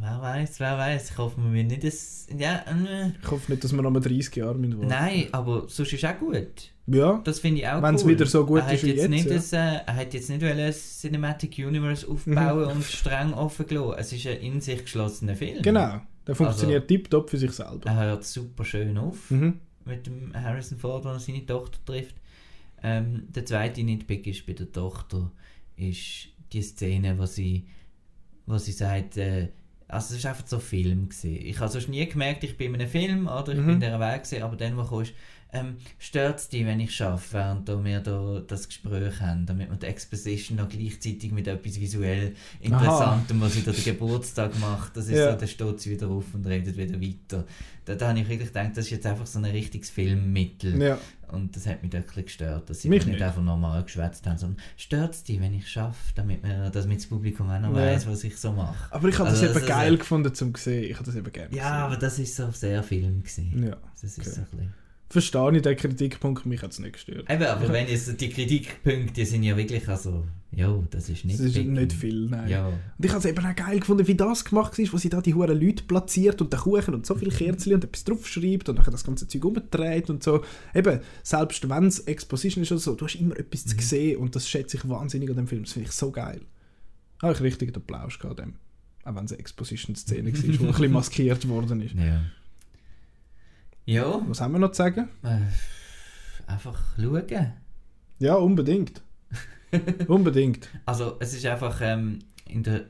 Wer 0.00 0.20
weiß, 0.20 0.60
wer 0.60 0.76
weiß. 0.78 1.10
Ich 1.10 1.18
hoffe, 1.18 1.36
wir 1.40 1.48
müssen 1.50 1.68
nicht 1.68 1.84
das. 1.84 2.26
Ja, 2.36 2.56
äh, 2.66 3.12
Ich 3.22 3.30
hoffe 3.30 3.50
nicht, 3.52 3.62
dass 3.64 3.72
wir 3.72 3.82
noch 3.82 3.90
mal 3.90 4.00
30 4.00 4.34
Jahre 4.36 4.56
mit 4.58 4.74
warten. 4.76 4.88
Nein, 4.88 5.26
aber 5.32 5.68
sonst 5.68 5.92
ist 5.92 6.04
auch 6.04 6.18
gut. 6.18 6.70
Ja, 6.86 7.20
Das 7.24 7.38
finde 7.38 7.60
ich 7.60 7.68
auch 7.68 7.80
Wenn 7.80 7.94
es 7.94 8.02
cool. 8.04 8.10
wieder 8.10 8.26
so 8.26 8.44
gut 8.44 8.60
er 8.62 8.72
ist 8.74 8.82
wie 8.84 8.90
jetzt. 8.92 9.08
Nicht 9.08 9.30
jetzt, 9.30 9.54
ein, 9.54 9.76
äh, 9.76 9.80
er 9.86 9.96
hat 9.96 10.14
jetzt 10.14 10.28
nicht 10.28 10.42
wollen 10.42 10.58
ein 10.58 10.72
Cinematic 10.72 11.58
Universe 11.58 12.08
aufbauen 12.08 12.64
und 12.64 12.84
streng 12.84 13.32
offen 13.34 13.66
gelassen. 13.66 13.94
Es 14.00 14.12
ist 14.12 14.26
ein 14.26 14.38
in 14.40 14.60
sich 14.60 14.82
geschlossener 14.82 15.36
Film. 15.36 15.62
genau. 15.62 16.00
Der 16.26 16.34
funktioniert 16.36 16.86
tiptop 16.86 17.30
für 17.30 17.38
sich 17.38 17.50
selber. 17.52 17.80
Er 17.84 17.96
hört 17.96 18.24
super 18.24 18.64
schön 18.64 18.96
auf 18.98 19.30
Mhm. 19.30 19.58
mit 19.84 20.06
dem 20.06 20.32
Harrison 20.34 20.78
Ford, 20.78 21.04
wenn 21.04 21.12
er 21.12 21.18
seine 21.20 21.44
Tochter 21.46 21.78
trifft. 21.84 22.14
Ähm, 22.82 23.24
der 23.28 23.44
zweite 23.46 23.82
Nitpick 23.82 24.26
ist 24.28 24.44
bei 24.46 24.52
der 24.52 24.70
Tochter 24.70 25.30
ist 25.76 26.28
die 26.52 26.62
Szene, 26.62 27.18
wo 27.18 27.26
sie, 27.26 27.66
wo 28.46 28.58
sie 28.58 28.72
sagt, 28.72 29.16
äh, 29.16 29.48
also 29.88 30.14
es 30.14 30.24
war 30.24 30.30
einfach 30.32 30.46
so 30.46 30.56
ein 30.56 30.62
Film. 30.62 31.08
Gewesen. 31.08 31.36
Ich 31.36 31.58
habe 31.60 31.70
sonst 31.70 31.88
nie 31.88 32.06
gemerkt, 32.06 32.44
ich 32.44 32.56
bin 32.56 32.74
in 32.74 32.80
einem 32.80 32.90
Film 32.90 33.26
oder 33.26 33.52
ich 33.52 33.58
Mhm. 33.58 33.66
bin 33.66 33.74
in 33.74 33.80
dieser 33.80 34.00
Welt 34.00 34.24
gewesen, 34.24 34.42
aber 34.42 34.56
dann, 34.56 34.76
wo 34.76 34.84
kommst, 34.84 35.12
ähm, 35.52 35.76
stört 35.98 36.38
es 36.38 36.48
dich, 36.48 36.64
wenn 36.64 36.80
ich 36.80 37.00
arbeite, 37.02 37.22
während 37.32 37.68
da 37.68 37.84
wir 37.84 38.00
da 38.00 38.42
das 38.46 38.66
Gespräch 38.68 39.20
haben, 39.20 39.44
damit 39.46 39.70
wir 39.70 39.76
die 39.76 39.86
Exposition 39.86 40.56
noch 40.58 40.68
gleichzeitig 40.68 41.30
mit 41.32 41.46
etwas 41.46 41.78
visuell 41.80 42.34
Interessantem, 42.60 43.40
was 43.40 43.54
sie 43.54 43.62
da 43.62 43.72
den 43.72 43.84
Geburtstag 43.84 44.58
macht, 44.60 44.96
das 44.96 45.06
ist 45.06 45.12
Ja. 45.18 45.32
so, 45.32 45.38
dann 45.38 45.48
steht 45.48 45.80
sie 45.80 45.90
wieder 45.90 46.08
auf 46.08 46.24
und 46.34 46.46
redet 46.46 46.76
wieder 46.76 47.00
weiter. 47.00 47.44
Da, 47.84 47.94
da 47.96 48.08
habe 48.08 48.20
ich 48.20 48.28
wirklich 48.28 48.48
gedacht, 48.48 48.70
das 48.76 48.84
ist 48.86 48.90
jetzt 48.92 49.06
einfach 49.06 49.26
so 49.26 49.38
ein 49.40 49.44
richtiges 49.44 49.90
Filmmittel. 49.90 50.80
Ja. 50.80 50.98
Und 51.28 51.56
das 51.56 51.66
hat 51.66 51.82
mich 51.82 51.92
wirklich 51.92 52.26
gestört, 52.26 52.68
dass 52.68 52.82
sie 52.82 52.88
Mich 52.90 53.04
nicht, 53.06 53.14
nicht. 53.14 53.22
einfach 53.22 53.42
normal 53.42 53.82
geschwätzt 53.82 54.26
haben, 54.26 54.36
sondern 54.38 54.60
stört 54.76 55.14
es 55.14 55.24
dich, 55.24 55.40
wenn 55.40 55.54
ich 55.54 55.66
schaffe, 55.68 56.12
damit, 56.14 56.42
wir, 56.44 56.70
damit 56.70 56.98
das 56.98 57.06
Publikum 57.06 57.50
auch 57.50 57.58
noch 57.60 57.70
Ja. 57.70 57.76
weiss, 57.86 58.06
was 58.06 58.22
ich 58.24 58.36
so 58.36 58.52
mache. 58.52 58.92
Aber 58.94 59.08
ich 59.08 59.18
habe 59.18 59.30
Also, 59.30 59.42
das 59.46 59.54
das 59.54 59.62
eben 59.62 59.68
geil 59.68 59.92
ja- 59.92 59.98
gefunden 59.98 60.34
zum 60.34 60.54
sehen. 60.54 60.84
Ich 60.84 60.94
habe 60.94 61.04
das 61.04 61.14
eben 61.16 61.32
gerne 61.32 61.54
Ja, 61.56 61.86
aber 61.86 61.96
das 61.96 62.18
ist 62.18 62.36
so 62.36 62.50
sehr 62.52 62.82
Film 62.82 63.22
gewesen. 63.22 63.64
Ja, 63.66 63.76
Das 63.92 64.04
ist 64.04 64.18
okay. 64.18 64.30
so 64.30 64.40
ein 64.42 64.46
bisschen... 64.50 64.81
verstehe 65.12 65.54
ich 65.56 65.62
den 65.62 65.76
Kritikpunkt, 65.76 66.46
mich 66.46 66.62
hat 66.62 66.72
es 66.72 66.78
nicht 66.78 66.94
gestört. 66.94 67.28
Eben, 67.30 67.44
aber 67.44 67.68
wenn 67.72 67.86
jetzt 67.86 68.20
die 68.20 68.28
Kritikpunkte 68.30 69.24
sind 69.26 69.42
ja 69.42 69.56
wirklich, 69.56 69.86
also, 69.88 70.24
ja, 70.50 70.82
das 70.90 71.08
ist 71.08 71.24
nicht 71.24 71.38
Das 71.38 71.46
ist 71.46 71.54
big. 71.54 71.68
nicht 71.68 71.92
viel, 71.92 72.26
nein. 72.28 72.48
Ja, 72.48 72.66
Und 72.68 72.74
ich 73.04 73.10
habe 73.10 73.18
es 73.20 73.24
eben 73.26 73.44
auch 73.44 73.54
geil 73.54 73.80
gefunden, 73.80 74.06
wie 74.06 74.14
das 74.14 74.44
gemacht 74.44 74.78
ist, 74.78 74.92
wo 74.92 74.96
sie 74.96 75.08
da 75.08 75.20
die 75.20 75.34
hohen 75.34 75.60
Leute 75.60 75.84
platziert 75.84 76.40
und 76.40 76.52
den 76.52 76.60
Kuchen 76.60 76.94
und 76.94 77.06
so 77.06 77.14
viele 77.14 77.30
Kerzen 77.30 77.74
und 77.74 77.84
etwas 77.84 78.04
draufschreibt 78.04 78.68
und 78.68 78.76
dann 78.76 78.84
das 78.90 79.04
ganze 79.04 79.28
Zeug 79.28 79.44
umdreht 79.44 80.10
und 80.10 80.22
so. 80.22 80.42
Eben, 80.74 81.00
selbst 81.22 81.68
wenn 81.68 81.86
es 81.86 82.00
Exposition 82.00 82.62
ist 82.62 82.72
oder 82.72 82.80
so, 82.80 82.94
du 82.94 83.04
hast 83.06 83.14
immer 83.14 83.38
etwas 83.38 83.64
zu 83.66 83.76
sehen 83.78 84.18
und 84.18 84.34
das 84.34 84.48
schätze 84.48 84.76
ich 84.78 84.88
wahnsinnig 84.88 85.30
an 85.30 85.36
dem 85.36 85.46
Film. 85.46 85.64
Das 85.64 85.72
finde 85.72 85.88
ich 85.88 85.94
so 85.94 86.10
geil. 86.10 86.40
Habe 87.22 87.34
ich 87.34 87.40
richtig 87.40 87.72
den 87.72 87.82
Applaus 87.82 88.18
gehabt 88.18 88.40
dem. 88.40 88.54
Auch 89.04 89.14
wenn 89.14 89.24
es 89.24 89.32
eine 89.32 89.40
Exposition-Szene 89.40 90.32
war, 90.32 90.40
die 90.40 90.58
ein 90.58 90.66
bisschen 90.66 90.92
maskiert 90.92 91.48
worden 91.48 91.80
ist. 91.82 91.94
ja. 91.94 92.22
Ja, 93.84 94.20
Was 94.28 94.40
haben 94.40 94.52
wir 94.52 94.58
noch 94.58 94.70
zu 94.72 94.78
sagen? 94.78 95.08
äh, 95.22 95.38
einfach 96.50 96.78
schauen. 96.96 97.52
Ja, 98.18 98.34
unbedingt. 98.34 99.02
unbedingt. 100.08 100.68
Also 100.86 101.16
es 101.20 101.34
ist 101.34 101.44
einfach 101.46 101.80
ähm, 101.82 102.20
in 102.48 102.62
der 102.62 102.82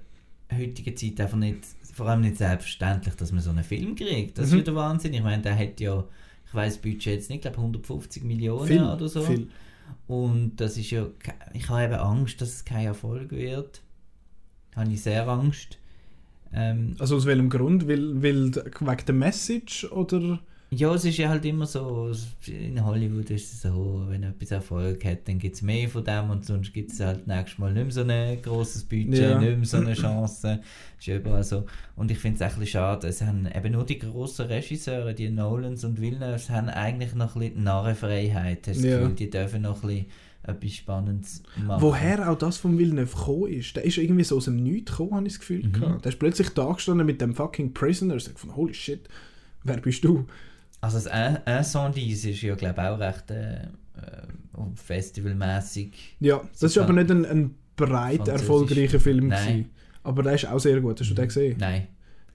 heutigen 0.55 0.97
Zeit 0.97 1.21
einfach 1.21 1.39
nicht, 1.39 1.61
vor 1.95 2.09
allem 2.09 2.21
nicht 2.23 2.37
selbstverständlich, 2.37 3.15
dass 3.15 3.33
man 3.33 3.41
so 3.41 3.51
einen 3.51 3.65
Film 3.65 3.95
kriegt. 3.95 4.37
Das 4.37 4.51
Mhm. 4.51 4.57
ist 4.59 4.61
wieder 4.63 4.75
Wahnsinn. 4.75 5.15
Ich 5.15 5.23
meine, 5.23 5.43
der 5.43 5.57
hat 5.59 5.81
ja, 5.81 6.05
ich 6.47 6.55
weiß 6.55 6.79
Budget 6.79 7.07
jetzt 7.07 7.31
nicht, 7.31 7.43
glaube 7.43 7.57
150 7.59 8.25
Millionen 8.25 8.67
Viel, 8.67 8.83
oder 8.83 9.09
so. 9.09 9.23
viel. 9.23 9.49
Und 10.07 10.57
das 10.57 10.77
ist 10.77 10.91
ja, 10.91 11.07
ich 11.55 11.69
habe 11.69 11.85
eben 11.85 11.95
Angst, 11.95 12.41
dass 12.41 12.49
es 12.51 12.65
kein 12.65 12.87
Erfolg 12.87 13.31
wird. 13.31 13.81
Habe 14.77 14.91
ich 14.93 15.03
sehr 15.03 15.27
Angst. 15.29 15.79
Ähm, 16.53 16.97
Also 16.99 17.17
aus 17.17 17.25
welchem 17.27 17.49
Grund? 17.49 17.89
Weil, 17.89 18.23
weil 18.23 18.55
wegen 18.55 19.07
der 19.07 19.15
Message 19.15 19.85
oder... 19.91 20.41
Ja, 20.75 20.95
es 20.95 21.05
ist 21.05 21.19
ja 21.19 21.29
halt 21.29 21.45
immer 21.45 21.67
so, 21.67 22.11
in 22.47 22.83
Hollywood 22.83 23.29
ist 23.29 23.53
es 23.53 23.61
so, 23.61 24.07
wenn 24.09 24.23
etwas 24.23 24.53
Erfolg 24.53 25.05
hat, 25.05 25.29
dann 25.29 25.39
gibt 25.39 25.55
es 25.57 25.61
mehr 25.61 25.87
von 25.87 26.03
dem 26.03 26.31
und 26.31 26.47
sonst 26.47 26.73
gibt 26.73 26.93
es 26.93 27.01
halt 27.01 27.27
nächstes 27.27 27.59
Mal 27.59 27.75
nicht 27.75 27.83
mehr 27.85 27.93
so 27.93 28.01
ein 28.11 28.41
grosses 28.41 28.85
Budget, 28.85 29.19
Ja. 29.19 29.39
nicht 29.39 29.57
mehr 29.59 29.67
so 29.67 29.77
eine 29.77 29.93
Chance. 29.93 30.61
ist 30.99 31.09
überall 31.09 31.45
so. 31.45 31.67
Und 31.95 32.11
ich 32.11 32.19
finde 32.19 32.37
es 32.37 32.41
ein 32.43 32.49
bisschen 32.49 32.67
schade, 32.81 33.07
es 33.09 33.21
haben 33.21 33.47
eben 33.55 33.73
nur 33.73 33.85
die 33.85 33.99
grossen 33.99 34.47
Regisseure, 34.47 35.13
die 35.13 35.29
Nolans 35.29 35.85
und 35.85 36.01
Villeneuve, 36.01 36.49
haben 36.49 36.71
eigentlich 36.71 37.15
noch 37.15 37.37
ein 37.37 37.41
bisschen 37.43 37.65
Narrenfreiheit. 37.65 38.67
Hast 38.67 38.79
du 38.79 38.83
das 38.83 38.91
Ja. 38.91 38.99
Gefühl, 39.01 39.15
die 39.15 39.29
dürfen 39.29 39.61
noch 39.63 39.83
ein 39.83 39.89
bisschen 39.89 40.07
etwas 40.45 40.73
Spannendes 40.73 41.43
machen. 41.67 41.83
Woher 41.83 42.31
auch 42.31 42.39
das 42.39 42.57
von 42.57 42.79
Villeneuve 42.79 43.15
gekommen 43.15 43.49
ist. 43.49 43.77
Der 43.77 43.85
ist 43.85 43.99
irgendwie 43.99 44.25
so 44.25 44.39
aus 44.39 44.47
dem 44.47 44.57
Nichts 44.57 44.93
gekommen, 44.93 45.15
habe 45.17 45.27
ich 45.27 45.35
das 45.35 45.41
Gefühl. 45.41 45.65
Mhm. 45.65 45.73
gehabt. 45.73 46.05
Der 46.07 46.13
ist 46.13 46.19
plötzlich 46.19 46.49
da 46.49 46.73
gestanden 46.73 47.05
mit 47.07 47.21
dem 47.21 47.35
fucking 47.35 47.75
Prisoner. 47.75 48.17
Ich 48.17 48.29
von 48.31 48.57
holy 48.57 48.73
shit, 48.73 49.07
wer 49.65 49.77
bist 49.77 50.03
du? 50.03 50.25
Also 50.83 50.99
das 50.99 51.07
In- 51.07 51.39
Incendie 51.55 52.11
ist 52.13 52.43
ja 52.43 52.55
glaube 52.55 52.75
ich 52.83 52.87
auch 52.89 52.99
recht 52.99 53.31
äh, 53.31 53.63
äh, 53.63 53.67
festivalmäßig. 54.75 56.17
Ja, 56.21 56.39
das 56.51 56.61
Sie 56.61 56.67
ist 56.67 56.79
aber 56.79 56.93
nicht 56.93 57.11
ein, 57.11 57.25
ein 57.25 57.55
breit 57.77 58.29
erfolgreicher 58.29 59.01
Film 59.01 59.29
Nein. 59.29 59.47
gewesen. 59.47 59.71
Aber 60.05 60.23
der 60.23 60.35
ist 60.35 60.47
auch 60.47 60.59
sehr 60.59 60.81
gut. 60.81 61.01
Hast 61.01 61.11
du 61.11 61.15
den 61.15 61.29
gesehen? 61.29 61.57
Nein. 61.59 61.87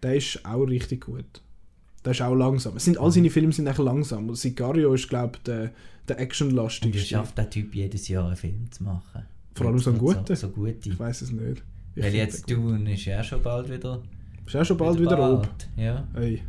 Der 0.02 0.16
ist 0.16 0.44
auch 0.46 0.64
richtig 0.64 1.06
gut. 1.06 1.42
Der 2.06 2.12
ist 2.12 2.22
auch 2.22 2.36
langsam. 2.36 2.78
Es 2.78 2.86
sind, 2.86 2.98
all 2.98 3.12
seine 3.12 3.30
Filme 3.30 3.52
sind 3.52 3.68
echt 3.68 3.80
langsam. 3.80 4.34
Sicario 4.34 4.94
ist, 4.94 5.10
glaube 5.10 5.34
ich, 5.38 5.44
der, 5.44 5.58
der 5.58 6.16
Und 6.16 6.20
wie 6.20 6.24
actionlastigste. 6.24 7.00
schafft 7.06 7.38
der 7.38 7.50
Typ 7.50 7.76
jedes 7.76 8.08
Jahr 8.08 8.28
einen 8.28 8.36
Film 8.38 8.72
zu 8.72 8.84
machen? 8.84 9.24
Vor 9.56 9.68
allem 9.68 9.80
so 9.80 9.90
einen 9.90 10.00
guten. 10.00 10.26
So, 10.26 10.36
so 10.36 10.50
gute. 10.50 10.88
Ich 10.90 10.98
weiß 10.98 11.22
es 11.24 11.32
nicht. 11.32 11.64
Ich 11.96 12.04
Weil 12.04 12.16
jetzt. 12.16 12.50
Dune 12.50 12.94
ist 12.94 13.04
ja 13.06 13.22
schon 13.24 13.42
bald 13.42 13.70
wieder, 13.70 14.02
Ist 14.46 14.56
auch 14.56 14.64
schon 14.64 14.78
bald 14.78 15.00
wieder 15.00 15.18
oben. 15.20 15.42
bald. 15.42 15.70
Ja. 15.76 16.08
Hey. 16.14 16.42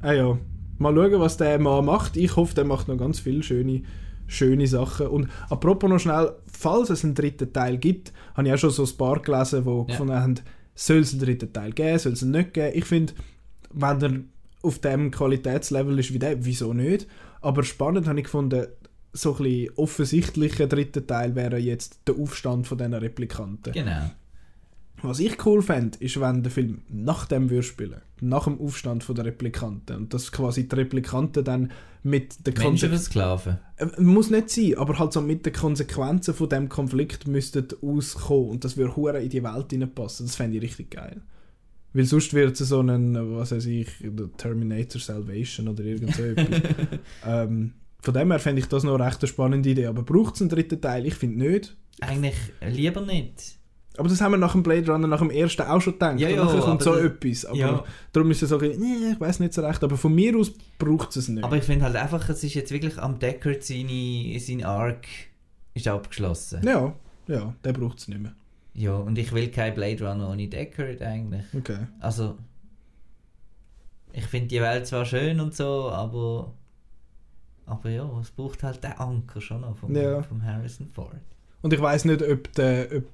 Ah 0.00 0.12
ja, 0.12 0.38
mal 0.80 0.94
schauen, 0.94 1.20
was 1.20 1.36
der 1.36 1.58
Mann 1.58 1.84
macht. 1.84 2.16
Ich 2.16 2.34
hoffe, 2.36 2.54
der 2.54 2.64
macht 2.64 2.88
noch 2.88 2.96
ganz 2.96 3.20
viele 3.20 3.42
schöne, 3.42 3.82
schöne 4.26 4.66
Sachen. 4.66 5.06
Und 5.08 5.28
apropos 5.48 5.88
noch 5.90 5.98
schnell, 5.98 6.32
falls 6.50 6.90
es 6.90 7.04
einen 7.04 7.14
dritten 7.14 7.52
Teil 7.52 7.78
gibt, 7.78 8.12
habe 8.34 8.48
ich 8.48 8.54
auch 8.54 8.58
schon 8.58 8.70
so 8.70 8.84
ein 8.84 8.96
paar 8.96 9.20
gelesen, 9.20 9.64
die 9.64 9.70
Ja. 9.70 9.84
gefunden 9.84 10.14
haben, 10.14 10.34
soll 10.74 10.98
es 10.98 11.12
einen 11.12 11.22
dritten 11.22 11.52
Teil 11.52 11.72
geben, 11.72 11.98
soll 11.98 12.12
es 12.12 12.22
ihn 12.22 12.30
nicht 12.30 12.54
geben. 12.54 12.72
Ich 12.76 12.84
finde, 12.86 13.12
wenn 13.72 14.02
er 14.02 14.12
auf 14.62 14.78
dem 14.78 15.10
Qualitätslevel 15.10 15.98
ist 15.98 16.12
wie 16.12 16.18
der, 16.18 16.44
wieso 16.44 16.72
nicht? 16.72 17.06
Aber 17.40 17.62
spannend 17.64 18.06
habe 18.06 18.18
ich 18.20 18.24
gefunden, 18.24 18.66
so 19.12 19.36
ein 19.38 19.68
offensichtlicher 19.76 20.66
dritter 20.66 21.06
Teil 21.06 21.34
wäre 21.34 21.58
jetzt 21.58 22.00
der 22.06 22.14
Aufstand 22.16 22.66
von 22.68 22.78
diesen 22.78 22.94
Replikanten. 22.94 23.72
Genau. 23.72 24.10
Was 25.02 25.18
ich 25.18 25.44
cool 25.46 25.62
fände, 25.62 25.98
ist, 25.98 26.20
wenn 26.20 26.42
der 26.42 26.52
Film 26.52 26.82
nach 26.88 27.26
dem 27.26 27.50
würde 27.50 27.62
spielen, 27.62 28.00
nach 28.20 28.44
dem 28.44 28.60
Aufstand 28.60 29.06
der 29.08 29.24
Replikanten. 29.24 29.96
Und 29.96 30.14
dass 30.14 30.32
quasi 30.32 30.68
die 30.68 30.74
Replikanten 30.74 31.44
dann 31.44 31.72
mit 32.02 32.46
den 32.46 32.54
Konsequenzen. 32.54 33.58
Äh, 33.76 33.86
muss 34.00 34.30
nicht 34.30 34.50
sein, 34.50 34.76
aber 34.76 34.98
halt 34.98 35.12
so 35.12 35.20
mit 35.20 35.44
den 35.46 35.52
Konsequenzen 35.52 36.34
von 36.34 36.48
dem 36.48 36.68
Konflikt 36.68 37.26
müssten 37.28 37.66
auskommen. 37.82 38.50
Und 38.50 38.64
das 38.64 38.76
würde 38.76 38.96
hure 38.96 39.22
in 39.22 39.30
die 39.30 39.42
Welt 39.42 39.70
hineinpassen. 39.70 40.26
Das 40.26 40.36
fände 40.36 40.56
ich 40.56 40.62
richtig 40.62 40.90
geil. 40.90 41.22
Weil 41.92 42.04
sonst 42.04 42.32
wird 42.34 42.60
es 42.60 42.68
so 42.68 42.80
ein, 42.80 43.14
was 43.36 43.52
weiß 43.52 43.66
ich, 43.66 43.88
Terminator 44.36 45.00
Salvation 45.00 45.68
oder 45.68 45.82
irgend 45.82 46.14
so 46.14 46.22
etwas. 46.22 46.60
ähm, 47.26 47.72
von 48.00 48.14
dem 48.14 48.30
her 48.30 48.38
fände 48.38 48.60
ich 48.60 48.68
das 48.68 48.84
noch 48.84 48.94
eine 48.94 49.06
recht 49.06 49.26
spannende 49.28 49.68
Idee. 49.68 49.86
Aber 49.86 50.02
braucht 50.02 50.36
es 50.36 50.40
einen 50.40 50.50
dritten 50.50 50.80
Teil? 50.80 51.06
Ich 51.06 51.14
finde 51.14 51.50
nicht. 51.50 51.76
Eigentlich 52.00 52.36
lieber 52.60 53.00
nicht. 53.02 53.59
Aber 53.96 54.08
das 54.08 54.20
haben 54.20 54.32
wir 54.32 54.38
nach 54.38 54.52
dem 54.52 54.62
Blade 54.62 54.90
Runner, 54.90 55.06
nach 55.08 55.18
dem 55.18 55.30
ersten 55.30 55.62
auch 55.62 55.80
schon 55.80 55.94
gedacht. 55.94 56.18
Ja, 56.20 56.28
ja, 56.28 56.44
nachher 56.44 56.60
kommt 56.60 56.82
so 56.82 56.94
das- 56.94 57.02
etwas. 57.04 57.44
Aber 57.44 57.56
ja. 57.56 57.84
darum 58.12 58.30
ist 58.30 58.42
es 58.42 58.48
so, 58.48 58.56
nee, 58.58 59.10
ich 59.12 59.20
weiß 59.20 59.40
nicht 59.40 59.52
so 59.52 59.62
recht. 59.62 59.82
Aber 59.82 59.96
von 59.96 60.14
mir 60.14 60.36
aus 60.38 60.52
braucht 60.78 61.16
es 61.16 61.28
nicht. 61.28 61.42
Aber 61.44 61.56
ich 61.56 61.64
finde 61.64 61.84
halt 61.84 61.96
einfach, 61.96 62.28
es 62.28 62.42
ist 62.44 62.54
jetzt 62.54 62.70
wirklich 62.70 62.96
am 62.98 63.18
Deckard 63.18 63.62
seine, 63.62 64.38
sein 64.38 64.64
Arc 64.64 65.06
ist 65.74 65.88
abgeschlossen. 65.88 66.60
ja, 66.64 66.92
ja, 67.26 67.54
der 67.64 67.72
braucht 67.72 67.98
es 67.98 68.08
nicht 68.08 68.20
mehr. 68.20 68.32
Ja, 68.74 68.94
und 68.94 69.18
ich 69.18 69.32
will 69.32 69.48
kein 69.50 69.74
Blade 69.74 70.08
Runner 70.08 70.30
ohne 70.30 70.46
Deckard 70.48 71.02
eigentlich. 71.02 71.44
Okay. 71.56 71.78
Also, 71.98 72.36
ich 74.12 74.24
finde 74.26 74.48
die 74.48 74.60
Welt 74.60 74.86
zwar 74.86 75.04
schön 75.04 75.40
und 75.40 75.54
so, 75.54 75.90
aber 75.90 76.52
aber 77.66 77.90
ja, 77.90 78.08
es 78.20 78.30
braucht 78.30 78.62
halt 78.64 78.82
den 78.82 78.92
Anker 78.92 79.40
schon 79.40 79.60
noch 79.60 79.76
vom, 79.76 79.94
Ja. 79.94 80.22
vom 80.22 80.42
Harrison 80.44 80.88
Ford. 80.88 81.14
Und 81.62 81.72
ich 81.72 81.80
weiß 81.80 82.04
nicht, 82.06 82.22
ob 82.22 82.52
der. 82.54 82.88
Ob, 82.96 83.04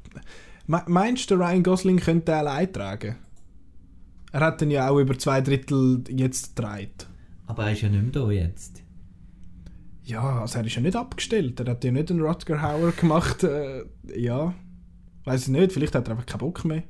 meinst 0.66 1.30
du, 1.30 1.34
Ryan 1.36 1.62
Gosling 1.62 1.98
könnte 1.98 2.26
den 2.26 2.34
allein 2.34 2.72
tragen? 2.72 3.16
Er 4.32 4.40
hat 4.40 4.60
den 4.60 4.70
ja 4.70 4.88
auch 4.90 4.98
über 4.98 5.18
zwei 5.18 5.40
Drittel 5.40 6.02
jetzt 6.10 6.56
getragen. 6.56 6.90
Aber 7.46 7.64
er 7.66 7.72
ist 7.72 7.82
ja 7.82 7.88
nicht 7.88 8.02
mehr 8.02 8.12
da 8.12 8.30
jetzt. 8.30 8.82
Ja, 10.02 10.40
also 10.40 10.58
er 10.58 10.66
ist 10.66 10.74
ja 10.76 10.82
nicht 10.82 10.96
abgestellt. 10.96 11.58
Er 11.60 11.66
hat 11.70 11.84
ja 11.84 11.90
nicht 11.92 12.10
einen 12.10 12.20
Rutger 12.20 12.60
Hauer 12.62 12.92
gemacht. 12.92 13.42
Äh, 13.44 13.84
ja, 14.16 14.54
weiß 15.24 15.42
ich 15.42 15.48
nicht. 15.48 15.72
Vielleicht 15.72 15.94
hat 15.94 16.06
er 16.08 16.12
einfach 16.12 16.26
keinen 16.26 16.38
Bock 16.40 16.64
mehr. 16.64 16.82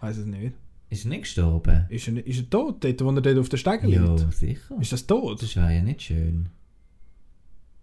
Weiß 0.00 0.16
es 0.18 0.26
nicht. 0.26 0.54
Ist 0.90 1.04
er 1.04 1.08
nicht 1.10 1.22
gestorben? 1.22 1.86
Ist 1.88 2.08
er, 2.08 2.26
ist 2.26 2.38
er 2.40 2.50
tot, 2.50 2.84
dort, 2.84 3.00
wo 3.04 3.10
er 3.10 3.20
dort 3.20 3.38
auf 3.38 3.48
der 3.48 3.56
Stege 3.56 3.88
Ja, 3.88 4.14
liegt? 4.14 4.32
sicher. 4.34 4.76
Ist 4.80 4.92
das 4.92 5.06
tot? 5.06 5.42
Das 5.42 5.56
war 5.56 5.70
ja 5.72 5.82
nicht 5.82 6.02
schön. 6.02 6.48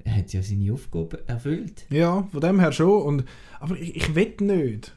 Er 0.04 0.16
hat 0.18 0.34
ja 0.34 0.42
seine 0.42 0.72
Aufgabe 0.74 1.20
erfüllt. 1.28 1.86
Ja, 1.90 2.28
von 2.32 2.42
dem 2.42 2.60
her 2.60 2.72
schon. 2.72 3.02
Und, 3.02 3.24
aber 3.60 3.76
ich, 3.78 3.96
ich 3.96 4.16
will 4.16 4.34
nicht. 4.42 4.94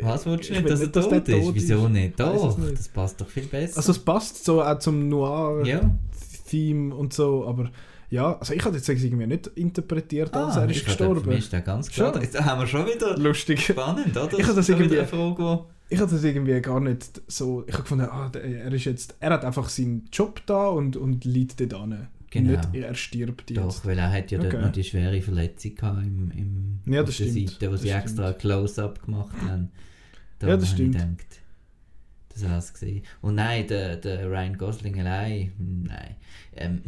Was 0.00 0.26
willst 0.26 0.48
du 0.50 0.54
Ich 0.54 0.60
nicht, 0.62 0.64
will 0.64 0.70
dass 0.70 0.80
er 0.80 0.86
nicht, 0.86 0.96
dass 0.96 1.08
tot 1.08 1.28
ist? 1.28 1.44
tot 1.44 1.54
Wieso 1.54 1.88
nicht? 1.88 2.20
Doch, 2.20 2.58
nicht. 2.58 2.72
das 2.78 2.88
passt 2.88 3.20
doch 3.20 3.28
viel 3.28 3.44
besser. 3.44 3.76
Also 3.76 3.92
es 3.92 3.98
passt 3.98 4.44
so 4.44 4.62
auch 4.62 4.78
zum 4.78 5.08
Noir-Theme 5.08 6.88
ja. 6.90 6.94
und 6.94 7.12
so, 7.12 7.46
aber 7.46 7.70
ja, 8.08 8.38
also 8.38 8.54
ich 8.54 8.64
hatte 8.64 8.76
jetzt 8.76 8.88
irgendwie 8.88 9.26
nicht 9.26 9.48
interpretiert, 9.48 10.32
als 10.34 10.56
Ah, 10.56 10.62
er 10.62 10.70
ist 10.70 10.84
gestorben. 10.84 11.22
Für 11.22 11.28
mich 11.30 11.52
ist 11.52 11.64
ganz 11.64 11.90
klar. 11.90 12.12
Schon. 12.12 12.22
Jetzt 12.22 12.40
haben 12.40 12.60
wir 12.60 12.66
schon 12.66 12.86
wieder 12.86 13.18
Lustig. 13.18 13.60
spannend, 13.60 14.16
oder? 14.16 14.38
Ich 14.38 14.44
habe 14.44 14.54
das 14.54 14.68
irgendwie- 14.68 14.98
eine 14.98 15.08
Frage, 15.08 15.64
Ich 15.88 15.98
hatte 16.00 16.14
das 16.14 16.24
irgendwie 16.24 16.60
gar 16.60 16.80
nicht 16.80 17.20
so. 17.26 17.64
Ich 17.66 17.72
habe 17.74 17.82
gefunden, 17.82 18.04
ah, 18.10 18.30
er 18.34 18.72
ist 18.72 18.84
jetzt, 18.84 19.16
er 19.20 19.30
hat 19.32 19.44
einfach 19.44 19.68
seinen 19.68 20.08
Job 20.12 20.40
da 20.46 20.68
und, 20.68 20.96
und 20.96 21.24
liegt 21.24 21.60
dort 21.60 21.74
an. 21.74 22.06
Genau. 22.30 22.50
Nicht, 22.50 22.74
er 22.74 22.94
stirbt 22.94 23.50
jetzt. 23.50 23.58
Doch, 23.58 23.84
weil 23.84 23.98
er 23.98 24.10
hat 24.10 24.30
ja 24.30 24.38
dort 24.38 24.54
Okay. 24.54 24.62
noch 24.64 24.72
die 24.72 24.84
schwere 24.84 25.22
Verletzung 25.22 25.74
gehabt 25.74 26.02
im, 26.04 26.30
im, 26.32 26.92
Ja, 26.92 27.00
auf 27.02 27.06
der 27.06 27.12
stimmt. 27.12 27.50
Seite, 27.50 27.68
wo 27.68 27.72
Das 27.72 27.82
sie 27.82 27.88
stimmt. 27.88 28.02
extra 28.02 28.28
ein 28.28 28.38
Close-Up 28.38 29.04
gemacht 29.04 29.36
haben. 29.42 29.70
Da 30.38 30.48
Ja, 30.48 30.56
das 30.56 30.72
habe 30.72 30.82
ich 30.82 30.90
stimmt. 30.90 30.94
gedacht, 31.18 31.40
das 32.34 32.66
ich 32.68 32.72
gesehen. 32.74 33.02
Und 33.22 33.36
nein, 33.36 33.66
der, 33.68 33.96
der 33.96 34.28
Ryan 34.30 34.58
Gosling 34.58 35.00
allein, 35.00 35.52
nein. 35.58 36.16
Ähm, 36.56 36.82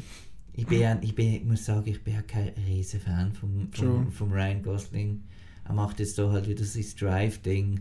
ich, 0.53 0.66
bin, 0.66 0.82
ich, 1.03 1.14
bin, 1.14 1.34
ich 1.34 1.45
muss 1.45 1.64
sagen, 1.64 1.89
ich 1.89 2.03
bin 2.03 2.14
ja 2.14 2.22
kein 2.22 2.49
riesen 2.66 3.01
Fan 3.01 3.32
vom, 3.32 3.68
vom, 3.72 4.11
vom 4.12 4.32
Ryan 4.32 4.62
Gosling. 4.62 5.22
Er 5.64 5.72
macht 5.74 6.01
jetzt 6.01 6.18
da 6.18 6.30
halt 6.30 6.49
wieder 6.49 6.64
sein 6.64 6.84
Drive-Ding. 6.99 7.80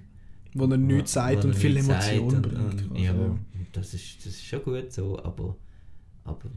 wo 0.54 0.66
er 0.66 0.78
nichts 0.78 1.14
sagt 1.14 1.44
und 1.44 1.56
viel 1.56 1.74
nichts 1.74 1.88
Emotion 1.90 2.30
sagt 2.30 2.42
bringt. 2.44 2.60
Und, 2.60 2.92
Also, 2.92 2.96
ja, 2.96 3.14
ja. 3.14 3.38
das 3.74 3.94
ist, 3.94 4.18
das 4.20 4.34
ist 4.34 4.46
schon 4.46 4.64
gut 4.64 4.94
so, 4.94 5.18
aber, 5.24 5.58
aber 6.24 6.50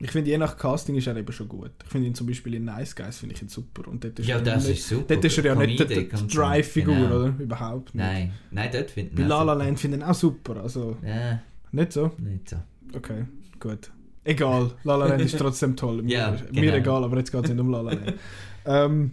Ich 0.00 0.12
finde, 0.12 0.30
je 0.30 0.38
nach 0.38 0.56
Casting 0.56 0.94
ist 0.94 1.08
er 1.08 1.16
eben 1.16 1.32
schon 1.32 1.48
gut. 1.48 1.72
Ich 1.84 1.90
finde 1.90 2.06
ihn 2.06 2.14
zum 2.14 2.26
Beispiel 2.28 2.54
in 2.54 2.64
Nice 2.66 2.94
Guys 2.94 3.18
finde 3.18 3.34
ich 3.34 3.42
ihn 3.42 3.48
super. 3.48 3.88
Und 3.88 4.04
dort 4.04 4.18
ist 4.20 4.28
ja, 4.28 4.36
er 4.36 4.42
das 4.42 4.68
nicht, 4.68 4.78
ist 4.78 4.88
super. 4.88 5.14
Dort 5.14 5.24
ist 5.24 5.38
er 5.38 5.44
ja 5.44 5.54
nicht 5.56 5.90
die. 5.90 6.08
Drive-Figur, 6.08 6.94
Genau. 6.94 7.16
oder? 7.16 7.34
Überhaupt 7.38 7.94
nicht. 7.94 8.04
Nein, 8.04 8.32
nein, 8.52 8.70
dort 8.72 8.90
finde 8.92 9.14
Bei 9.16 9.22
ich 9.22 9.28
La 9.28 9.42
La 9.42 9.52
super. 9.54 9.64
Land 9.64 9.80
finde 9.80 9.96
ich 9.96 10.02
ihn 10.04 10.08
auch 10.08 10.14
super. 10.14 10.56
Also, 10.62 10.96
Ja, 11.04 11.40
nicht 11.72 11.92
so? 11.92 12.12
nicht 12.18 12.48
so. 12.48 12.56
Okay, 12.94 13.24
gut. 13.58 13.90
Egal, 14.24 14.70
La 14.84 14.94
La 14.96 15.06
Land 15.06 15.22
ist 15.22 15.36
trotzdem 15.38 15.74
toll. 15.74 16.02
Mir, 16.02 16.12
Ja, 16.12 16.30
mir 16.52 16.60
genau. 16.62 16.74
egal, 16.76 17.04
aber 17.04 17.16
jetzt 17.18 17.32
geht 17.32 17.44
es 17.44 17.50
nicht 17.50 17.58
um 17.60 17.70
La 17.70 17.80
La 17.80 17.92
Land. 17.92 18.14
ähm, 18.66 19.12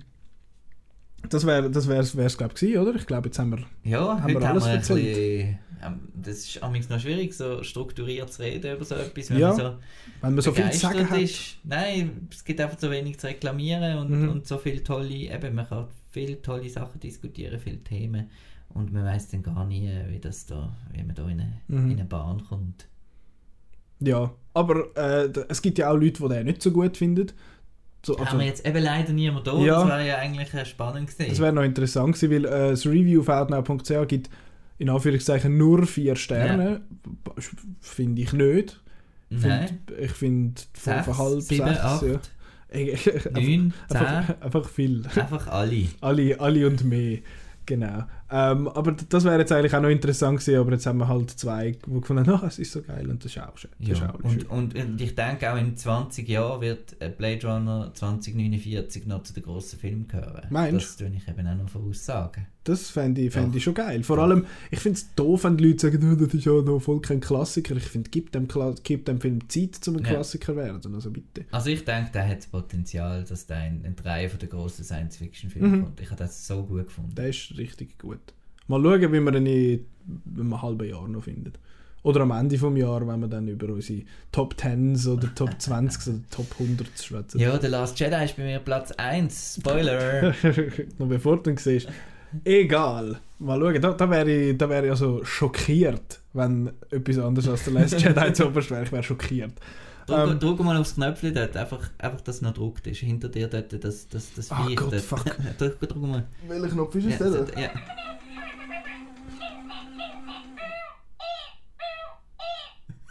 das 1.30 1.46
wäre 1.46 1.70
das 1.70 1.88
wär's, 1.88 2.16
wär's 2.16 2.38
glaube 2.38 2.54
ich, 2.56 2.60
gewesen, 2.62 2.80
oder? 2.80 2.96
Ich 2.96 3.06
glaube, 3.06 3.28
jetzt 3.28 3.40
haben 3.40 3.52
wir... 3.52 3.60
Ja, 3.84 4.22
Haben 4.22 4.28
wir 4.34 4.36
haben 4.36 4.44
alles 4.46 4.64
wir 4.66 4.70
ein 4.72 4.78
erzählt? 4.78 5.04
bisschen, 5.06 5.60
ähm, 5.84 6.00
das 6.16 6.38
ist 6.40 6.64
amigs 6.64 6.90
noch 6.90 7.00
schwierig, 7.00 7.34
so 7.34 7.62
strukturiert 7.64 8.32
zu 8.32 8.42
reden 8.42 8.76
über 8.76 8.86
so 8.86 8.96
etwas, 8.96 9.30
wenn 9.30 9.38
Ja, 9.40 9.48
man 9.50 9.58
so 9.58 9.64
Wenn 10.22 10.34
man 10.36 10.42
so 10.42 10.52
viel 10.52 10.72
zu 10.72 10.80
sagen 10.80 11.10
hat. 11.10 11.20
ist. 11.22 11.58
Nein, 11.64 12.28
es 12.32 12.44
gibt 12.44 12.60
einfach 12.62 12.80
so 12.80 12.90
wenig 12.90 13.20
zu 13.20 13.28
reklamieren 13.28 13.98
und, 14.00 14.10
Mhm. 14.22 14.30
und 14.30 14.48
so 14.48 14.58
viele 14.58 14.84
tolle, 14.84 15.10
eben, 15.14 15.56
man 15.56 15.68
kann 15.68 15.88
viele 16.12 16.42
tolle 16.42 16.70
Sachen 16.70 17.00
diskutieren, 17.00 17.60
viele 17.60 17.84
Themen 17.84 18.30
und 18.70 18.92
man 18.94 19.06
weiß 19.06 19.30
dann 19.30 19.44
gar 19.44 19.66
nie, 19.66 19.90
wie 20.10 20.20
das 20.20 20.46
da, 20.46 20.76
wie 20.94 21.04
man 21.04 21.16
da 21.16 21.24
in 21.28 21.40
eine, 21.42 21.62
Mhm. 21.68 21.92
in 21.92 22.00
eine 22.00 22.06
Bahn 22.06 22.44
kommt. 22.48 22.88
Ja, 24.00 24.34
aber 24.54 24.88
äh, 24.98 25.30
es 25.50 25.62
gibt 25.62 25.78
ja 25.78 25.90
auch 25.90 25.96
Leute, 25.98 26.22
die 26.24 26.30
den 26.30 26.46
nicht 26.46 26.62
so 26.62 26.72
gut 26.72 26.98
finden. 26.98 27.28
So, 28.06 28.18
haben 28.24 28.40
wir 28.40 28.46
jetzt 28.46 28.66
eben 28.66 28.84
leider 28.84 29.14
niemand 29.14 29.48
da, 29.48 29.58
Ja. 29.58 29.80
das 29.80 29.88
wäre 29.88 30.08
ja 30.08 30.18
eigentlich 30.18 30.54
äh, 30.54 30.66
spannend 30.66 31.10
gewesen. 31.10 31.30
Das 31.30 31.40
wäre 31.40 31.54
noch 31.54 31.64
interessant 31.64 32.16
gewesen, 32.16 32.32
weil 32.32 32.46
äh, 32.46 32.70
das 32.72 32.86
Review 32.86 33.22
auf 33.22 33.30
outnow.ch 33.30 34.08
gibt 34.08 34.30
in 34.78 34.90
Anführungszeichen 34.90 35.58
nur 35.58 35.86
vier 35.88 36.16
Sterne. 36.16 36.82
B- 37.24 37.32
Finde 37.80 38.22
ich 38.22 38.34
nicht. 38.34 38.80
Ich 39.30 39.42
Nein, 39.42 39.68
find- 39.88 40.00
Ich 40.00 40.12
finde 40.12 40.62
sechs, 40.74 41.06
fünfeinhalb, 41.06 41.42
sieben, 41.42 41.68
sechs. 41.68 41.80
acht, 41.80 42.04
Ja. 42.04 42.20
Neun, 43.32 43.74
einfach, 43.90 44.42
einfach 44.42 44.70
viel. 44.70 45.04
einfach 45.16 45.48
alle. 45.48 45.86
alle, 46.02 46.40
alle 46.40 46.68
und 46.68 46.84
mehr. 46.84 47.20
Genau. 47.66 48.04
Ähm, 48.32 48.68
aber 48.70 48.94
das 48.94 49.24
wäre 49.24 49.38
jetzt 49.40 49.52
eigentlich 49.52 49.76
auch 49.76 49.82
noch 49.82 49.90
interessant 49.90 50.40
gewesen, 50.40 50.60
aber 50.60 50.72
jetzt 50.72 50.86
haben 50.88 50.98
wir 50.98 51.08
halt 51.08 51.30
zwei, 51.32 51.72
die 51.72 52.02
gefunden 52.02 52.26
haben, 52.28 52.40
ach, 52.42 52.44
es 52.48 52.58
ist 52.60 52.72
so 52.72 52.82
geil 52.82 53.08
und 53.10 53.24
das 53.24 53.32
ist 53.36 53.42
auch 53.42 53.58
schön. 53.58 53.70
Das 53.80 53.90
ist 53.90 54.00
Ja, 54.00 54.10
auch 54.14 54.20
und, 54.20 54.50
und, 54.50 54.76
und 54.76 55.00
ich 55.02 55.14
denke 55.14 55.52
auch 55.54 55.58
in 55.58 55.78
20 55.78 56.28
Jahren 56.28 56.62
wird 56.62 56.96
äh, 57.00 57.10
Blade 57.10 57.46
Runner 57.48 57.92
2049 57.94 59.06
noch 59.06 59.24
zu 59.24 59.34
den 59.34 59.44
grossen 59.44 59.80
Filmen 59.80 60.08
gehören. 60.08 60.48
Meinst 60.50 60.86
Das 60.86 60.98
tue 60.98 61.12
ich 61.16 61.28
eben 61.28 61.48
auch 61.48 61.56
noch 61.56 61.70
voraussagen. 61.70 62.48
Das 62.64 62.90
fände 62.90 63.22
ich, 63.22 63.32
fänd 63.32 63.56
ich 63.56 63.64
schon 63.64 63.76
geil. 63.76 64.02
Vor 64.04 64.16
Doch. 64.16 64.24
allem, 64.24 64.48
ich 64.72 64.80
finde 64.80 64.98
es 64.98 65.14
doof, 65.14 65.44
wenn 65.44 65.56
die 65.56 65.66
Leute 65.68 65.82
sagen, 65.92 66.12
oh, 66.12 66.16
das 66.26 66.34
ist 66.34 66.46
ja 66.46 66.52
noch 66.64 66.80
voll 66.80 67.00
kein 67.00 67.20
Klassiker. 67.20 67.76
Ich 67.76 67.84
finde, 67.84 68.10
gib 68.10 68.32
dem, 68.32 68.48
Kla- 68.48 68.76
gib 68.82 69.06
dem 69.06 69.22
Film 69.22 69.48
Zeit, 69.50 69.88
um 69.88 69.98
ein 69.98 70.04
Ja. 70.04 70.10
Klassiker 70.14 70.56
werden. 70.56 70.96
Also 70.96 71.12
bitte. 71.12 71.46
Also 71.52 71.70
ich 71.70 71.86
denke, 71.86 72.10
der 72.12 72.28
hat 72.28 72.38
das 72.40 72.48
Potenzial, 72.48 73.24
dass 73.24 73.46
der 73.46 73.68
in, 73.68 73.86
in 73.86 73.96
drei 73.96 74.28
von 74.30 74.40
den 74.40 74.50
grossen 74.50 74.84
Science-Fiction-Filmen 74.84 75.72
Mhm. 75.72 75.84
kommt. 75.84 76.02
Ich 76.02 76.08
habe 76.10 76.18
das 76.18 76.48
so 76.48 76.64
gut 76.64 76.88
gefunden. 76.88 77.14
Der 77.14 77.30
ist 77.30 77.56
richtig 77.56 78.00
gut. 78.00 78.25
Mal 78.68 78.82
schauen, 78.82 79.14
wie 79.14 79.20
wir 79.20 79.34
ihn 79.36 79.46
in 79.46 79.86
einem 80.40 80.62
halben 80.62 80.88
Jahr 80.90 81.08
noch 81.08 81.24
finden. 81.24 81.54
Oder 82.04 82.22
am 82.22 82.32
Ende 82.32 82.56
des 82.56 82.62
Jahres, 82.78 83.08
wenn 83.08 83.20
wir 83.20 83.28
dann 83.28 83.48
über 83.48 83.68
unsere 83.74 84.04
Top 84.32 84.54
10s 84.54 85.08
oder 85.08 85.34
Top 85.34 85.50
20s 85.60 86.08
oder 86.10 86.20
Top 86.30 86.46
100s 86.60 87.04
schwätzen. 87.04 87.40
Ja, 87.40 87.60
The 87.60 87.68
Last 87.68 88.00
Jedi 88.00 88.24
ist 88.24 88.38
bei 88.38 88.44
mir 88.44 88.60
Platz 88.60 88.92
1. 88.92 89.56
Spoiler! 89.60 90.34
noch 91.00 91.08
bevor 91.08 91.42
du 91.42 91.50
ihn 91.50 91.58
siehst. 91.58 91.88
Egal. 92.44 93.18
Mal 93.40 93.60
schauen, 93.60 93.82
da, 93.82 93.94
da 93.94 94.10
wäre 94.10 94.32
ich, 94.32 94.58
da 94.58 94.70
wär 94.70 94.84
ich 94.84 94.90
also 94.92 95.24
schockiert, 95.24 96.20
wenn 96.34 96.72
etwas 96.92 97.18
anderes 97.20 97.48
als 97.50 97.64
der 97.64 97.74
Last 97.74 98.00
Jedi 98.02 98.34
zu 98.34 98.48
oberst 98.48 98.70
wäre. 98.72 98.84
Ich 98.84 98.92
wäre 98.92 99.04
schockiert. 99.04 99.54
Drück, 100.06 100.18
Ähm. 100.32 100.40
drück 100.40 100.60
mal 100.60 100.78
aufs 100.78 100.94
Knöpfchen 100.96 101.34
dort, 101.34 101.58
einfach, 101.58 101.90
einfach 101.98 102.22
dass 102.22 102.36
es 102.36 102.42
noch 102.44 102.54
gedruckt 102.54 102.86
ist. 102.88 103.00
Hinter 103.00 103.30
dir 103.30 103.48
dort, 103.48 103.74
das, 103.84 104.08
das, 104.10 104.32
das 104.36 104.52
Ah, 104.52 104.64
Viech 104.68 104.76
Gott, 104.76 104.94
dort. 104.94 105.02
fuck. 105.02 105.26
drück, 105.58 105.80
drück 105.80 105.96
mal. 105.98 106.26
Welcher 106.48 106.68
Knopf 106.68 106.94
ist 106.96 107.08
Ja, 107.10 107.18
so- 107.18 107.38
ja. 107.58 107.70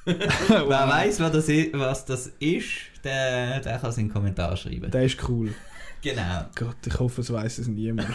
Wer 0.49 0.69
weiß, 0.69 1.21
was 1.21 1.33
das, 1.33 1.49
i- 1.49 1.71
was 1.73 2.05
das 2.05 2.33
ist, 2.39 2.69
der, 3.05 3.61
der 3.61 3.79
kann 3.79 3.91
es 3.91 3.99
in 3.99 4.09
den 4.09 4.13
Kommentar 4.13 4.57
schreiben. 4.57 4.91
Der 4.91 5.05
ist 5.05 5.29
cool. 5.29 5.51
Genau. 6.03 6.45
Gott, 6.55 6.77
ich 6.87 7.01
hoffe, 7.01 7.23
es 7.23 7.33
weiß 7.33 7.59
es 7.59 7.67
niemand. 7.69 8.09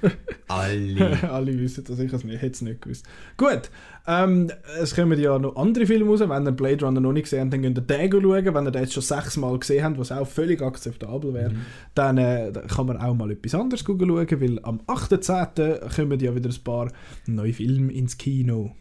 Alle. 0.48 1.18
Alle 1.32 1.58
wissen 1.58 1.82
das, 1.84 1.98
ich 1.98 2.12
hätte 2.12 2.46
es 2.46 2.60
nicht 2.62 2.82
gewusst. 2.82 3.04
Gut, 3.36 3.70
ähm, 4.06 4.48
es 4.80 4.94
kommen 4.94 5.18
ja 5.18 5.36
noch 5.38 5.56
andere 5.56 5.86
Filme 5.86 6.08
raus. 6.08 6.20
Wenn 6.20 6.46
ihr 6.46 6.52
Blade 6.52 6.84
Runner 6.84 7.00
noch 7.00 7.12
nicht 7.12 7.24
gesehen 7.24 7.40
habt, 7.42 7.52
dann 7.54 7.62
könnt 7.62 7.78
ihr 7.78 7.82
den 7.82 8.12
schauen. 8.12 8.54
Wenn 8.54 8.66
ihr 8.66 8.70
den 8.70 8.82
jetzt 8.82 8.92
schon 8.94 9.02
sechsmal 9.02 9.58
gesehen 9.58 9.82
habt, 9.84 9.98
was 9.98 10.12
auch 10.12 10.26
völlig 10.26 10.62
akzeptabel 10.62 11.34
wäre, 11.34 11.50
Mhm. 11.50 11.66
dann, 11.96 12.18
äh, 12.18 12.52
kann 12.68 12.86
man 12.86 12.96
auch 12.98 13.14
mal 13.14 13.30
etwas 13.32 13.54
anderes 13.56 13.82
schauen, 13.84 14.00
weil 14.08 14.60
am 14.62 14.80
8.10. 14.86 15.80
kommen 15.96 16.20
ja 16.20 16.34
wieder 16.36 16.48
ein 16.50 16.62
paar 16.62 16.92
neue 17.26 17.52
Filme 17.52 17.92
ins 17.92 18.16
Kino. 18.18 18.76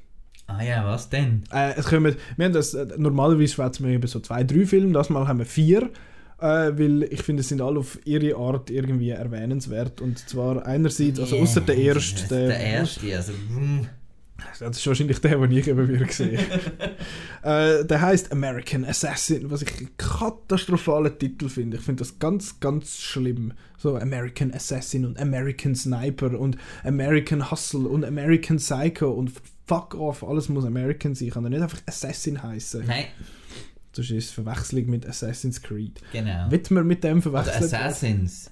Ah 0.57 0.63
ja, 0.63 0.85
was 0.85 1.09
denn? 1.09 1.43
Äh, 1.51 1.73
es 1.77 1.85
kommen, 1.85 2.15
wir 2.37 2.45
haben 2.45 2.53
das, 2.53 2.73
äh, 2.73 2.87
normalerweise 2.97 3.53
schwätzen 3.53 3.87
wir 3.87 3.95
über 3.95 4.07
so 4.07 4.19
zwei, 4.19 4.43
drei 4.43 4.65
Filme, 4.65 4.93
das 4.93 5.09
Mal 5.09 5.27
haben 5.27 5.39
wir 5.39 5.45
vier, 5.45 5.83
äh, 6.39 6.43
weil 6.77 7.03
ich 7.03 7.23
finde, 7.23 7.41
es 7.41 7.49
sind 7.49 7.61
alle 7.61 7.79
auf 7.79 7.99
ihre 8.05 8.35
Art 8.35 8.69
irgendwie 8.69 9.09
erwähnenswert. 9.09 10.01
Und 10.01 10.17
zwar 10.29 10.65
einerseits, 10.65 11.19
also 11.19 11.35
Yeah, 11.35 11.43
außer 11.43 11.61
der 11.61 11.77
erste, 11.77 12.27
Der, 12.27 12.47
der 12.47 12.59
erste, 12.59 13.15
also. 13.15 13.31
mm. 13.33 13.87
das 14.59 14.77
ist 14.77 14.87
wahrscheinlich 14.87 15.19
der, 15.21 15.37
den 15.37 15.51
ich 15.51 15.67
eben 15.67 15.87
wieder 15.87 16.05
gesehen 16.05 16.39
äh, 17.43 17.85
Der 17.85 18.01
heißt 18.01 18.31
American 18.31 18.85
Assassin, 18.85 19.51
was 19.51 19.61
ich 19.61 19.77
einen 19.77 19.89
katastrophalen 19.97 21.17
Titel 21.19 21.47
finde. 21.47 21.77
Ich 21.77 21.83
finde 21.83 22.01
das 22.01 22.17
ganz, 22.17 22.59
ganz 22.59 22.99
schlimm. 22.99 23.53
So 23.77 23.95
American 23.97 24.51
Assassin 24.53 25.05
und 25.05 25.19
American 25.19 25.75
Sniper 25.75 26.39
und 26.39 26.57
American 26.83 27.51
Hustle 27.51 27.87
und 27.87 28.03
American 28.03 28.57
Psycho 28.57 29.11
und 29.11 29.31
fuck 29.71 29.95
off, 29.95 30.23
alles 30.23 30.49
muss 30.49 30.65
American 30.65 31.15
sein. 31.15 31.29
Kann 31.29 31.43
er 31.45 31.49
nicht 31.49 31.61
einfach 31.61 31.81
Assassin 31.85 32.41
heißen. 32.41 32.85
Nein, 32.85 33.05
Das 33.93 34.05
ist 34.09 34.25
es 34.25 34.31
Verwechslung 34.31 34.85
mit 34.89 35.05
Assassin's 35.07 35.61
Creed. 35.61 36.01
genau. 36.11 36.49
Wird 36.51 36.71
man 36.71 36.85
mit 36.87 37.03
dem 37.03 37.19
Oder 37.19 37.21
verwechselt? 37.43 37.73
Assassins. 37.73 38.51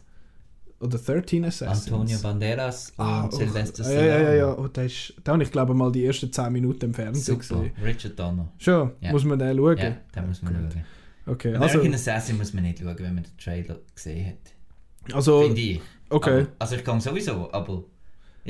Oder 0.82 0.98
13 0.98 1.44
Assassins? 1.44 1.92
Antonio 1.92 2.18
Banderas 2.20 2.92
und 2.96 3.04
Ah, 3.06 3.28
oh, 3.30 3.36
Sylvester 3.36 3.84
ja, 3.84 3.90
ja, 3.92 4.02
ja, 4.02 4.14
Stallone. 4.20 4.38
ja. 4.38 4.58
Oh, 4.58 4.68
der 4.70 4.86
ist, 4.86 5.14
da 5.26 5.34
habe 5.34 5.44
ich 5.44 5.52
glaube 5.52 5.74
mal 5.74 5.92
die 5.92 6.06
ersten 6.06 6.32
10 6.32 6.54
Minuten 6.54 6.86
im 6.86 6.94
Fernsehen 6.94 7.42
Super. 7.42 7.64
gesehen. 7.64 7.84
Richard 7.84 8.18
Donner. 8.20 8.50
Schon, 8.58 8.92
Ja. 9.02 9.12
muss 9.12 9.26
man 9.26 9.38
den 9.40 9.58
schauen? 9.58 9.78
Ja, 9.78 9.98
da 10.14 10.22
muss 10.22 10.42
man 10.42 10.54
Gut. 10.54 10.74
schauen. 10.74 10.86
Okay, 11.26 11.54
also, 11.56 11.80
American 11.80 11.94
Assassin 11.96 12.38
muss 12.38 12.54
man 12.54 12.64
nicht 12.64 12.80
schauen, 12.80 12.96
wenn 12.98 13.14
man 13.16 13.24
den 13.26 13.38
Trailer 13.38 13.78
gesehen 13.94 14.26
hat. 14.28 15.14
also 15.16 15.44
Finde 15.44 15.60
ich. 15.62 15.82
okay. 16.10 16.42
Aber, 16.44 16.48
also 16.60 16.76
ich 16.76 16.84
kann 16.86 17.02
sowieso, 17.02 17.52
aber 17.52 17.84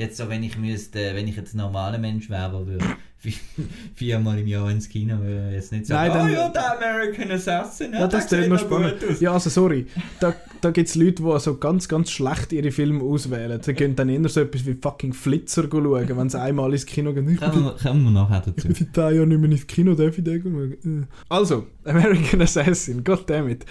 jetzt 0.00 0.16
so, 0.16 0.28
wenn 0.28 0.42
ich 0.42 0.56
müsste, 0.58 1.14
wenn 1.14 1.28
ich 1.28 1.36
jetzt 1.36 1.54
ein 1.54 1.58
normaler 1.58 1.98
Mensch 1.98 2.28
wäre, 2.30 2.66
würde 2.66 2.84
vi- 3.22 3.38
viermal 3.94 4.38
im 4.38 4.46
Jahr 4.46 4.70
ins 4.70 4.88
Kino, 4.88 5.18
würde 5.20 5.54
jetzt 5.54 5.70
nicht 5.72 5.86
sagen, 5.86 6.08
Nein, 6.12 6.18
dann- 6.18 6.30
oh 6.30 6.32
ja, 6.32 6.48
der 6.48 6.76
American 6.76 7.30
Assassin, 7.30 7.92
ja, 7.92 8.06
das 8.08 8.26
klingt 8.26 8.42
sieht 8.44 8.52
noch 8.52 8.58
spannend. 8.60 8.96
Ja, 9.20 9.32
also 9.32 9.50
sorry. 9.50 9.86
Da, 10.18 10.34
da 10.60 10.70
gibt 10.70 10.88
es 10.88 10.94
Leute, 10.94 11.22
die 11.22 11.28
also 11.28 11.56
ganz, 11.56 11.88
ganz 11.88 12.10
schlecht 12.10 12.52
ihre 12.52 12.70
Filme 12.70 13.02
auswählen. 13.02 13.60
Sie 13.62 13.74
gehen 13.74 13.96
dann 13.96 14.08
eher 14.08 14.28
so 14.28 14.40
etwas 14.40 14.66
wie 14.66 14.74
fucking 14.74 15.12
Flitzer 15.12 15.68
schauen, 15.70 16.16
wenn 16.16 16.28
sie 16.28 16.40
einmal 16.40 16.72
ins 16.72 16.86
Kino 16.86 17.12
gehen. 17.12 17.28
Ich 17.28 17.40
Kommen 17.40 17.64
wir, 17.64 17.94
wir 17.94 18.10
nachher 18.10 18.42
dazu. 18.46 18.68
bin 18.68 18.74
seit 18.74 18.94
10 18.94 19.16
Jahren 19.16 19.28
nicht 19.28 19.40
mehr 19.40 19.50
ins 19.50 19.66
Kino, 19.66 19.94
darf 19.94 20.18
ich 20.18 20.24
den 20.24 20.42
schauen? 20.42 21.06
Also, 21.28 21.66
American 21.84 22.42
Assassin, 22.42 23.02
goddammit. 23.04 23.64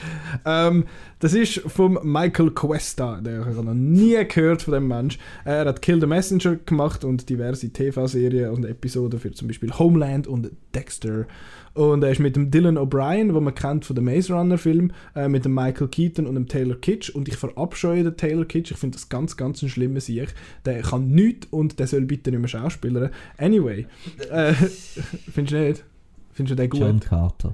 Ähm, 0.46 0.86
das 1.20 1.34
ist 1.34 1.62
von 1.68 2.00
Michael 2.04 2.52
Cuesta. 2.52 3.22
Der 3.22 3.42
ich 3.42 3.56
habe 3.56 3.64
noch 3.64 3.74
nie 3.74 4.18
gehört 4.26 4.62
von 4.62 4.74
dem 4.74 4.88
Mensch. 4.88 5.18
Er 5.46 5.66
hat 5.66 5.82
Kill 5.82 6.00
the 6.00 6.08
Messenger 6.08 6.56
gemacht 6.58 7.04
und 7.04 7.30
diverse 7.30 7.70
TV-Serien 7.70 8.52
und 8.52 8.66
Episoden 8.66 9.20
für 9.20 9.32
zum 9.32 9.48
Beispiel 9.48 9.72
Homeland 9.78 10.28
und 10.28 10.52
Dexter. 10.74 11.26
Und 11.74 12.04
er 12.04 12.12
ist 12.12 12.20
mit 12.20 12.36
dem 12.36 12.52
Dylan 12.52 12.78
O'Brien, 12.78 13.34
den 13.34 13.44
man 13.44 13.56
kennt 13.56 13.86
von 13.86 13.96
dem 13.96 14.06
Maze 14.06 14.34
Runner 14.34 14.58
Film, 14.58 14.92
äh, 15.16 15.28
mit 15.28 15.46
dem 15.46 15.54
Michael 15.54 15.88
Keaton 15.88 16.28
und 16.28 16.36
dem 16.36 16.48
Taylor 16.48 16.80
Kitsch. 16.80 17.10
Und 17.10 17.28
ich 17.28 17.38
verabscheue 17.38 18.04
den 18.04 18.18
Taylor 18.18 18.46
Kitsch. 18.46 18.72
Ich 18.72 18.78
finde 18.78 18.98
das 18.98 19.10
ganz, 19.10 19.38
ganz 19.38 19.62
ein 19.62 19.70
schlimmer 19.70 20.02
Sieg. 20.02 20.34
Der 20.66 20.82
kann 20.82 21.10
nichts 21.10 21.48
und 21.52 21.80
der 21.80 21.88
soll 21.88 22.02
bitte 22.02 22.32
nicht 22.32 22.40
mehr 22.40 22.48
schauspielern. 22.48 23.12
Anyway, 23.38 23.88
äh, 24.30 24.54
findest 25.34 25.54
du 25.54 25.60
nicht? 25.60 25.84
Findest 26.32 26.52
du 26.52 26.56
den 26.62 26.70
gut? 26.70 26.80
John 26.82 27.00
Carter. 27.00 27.54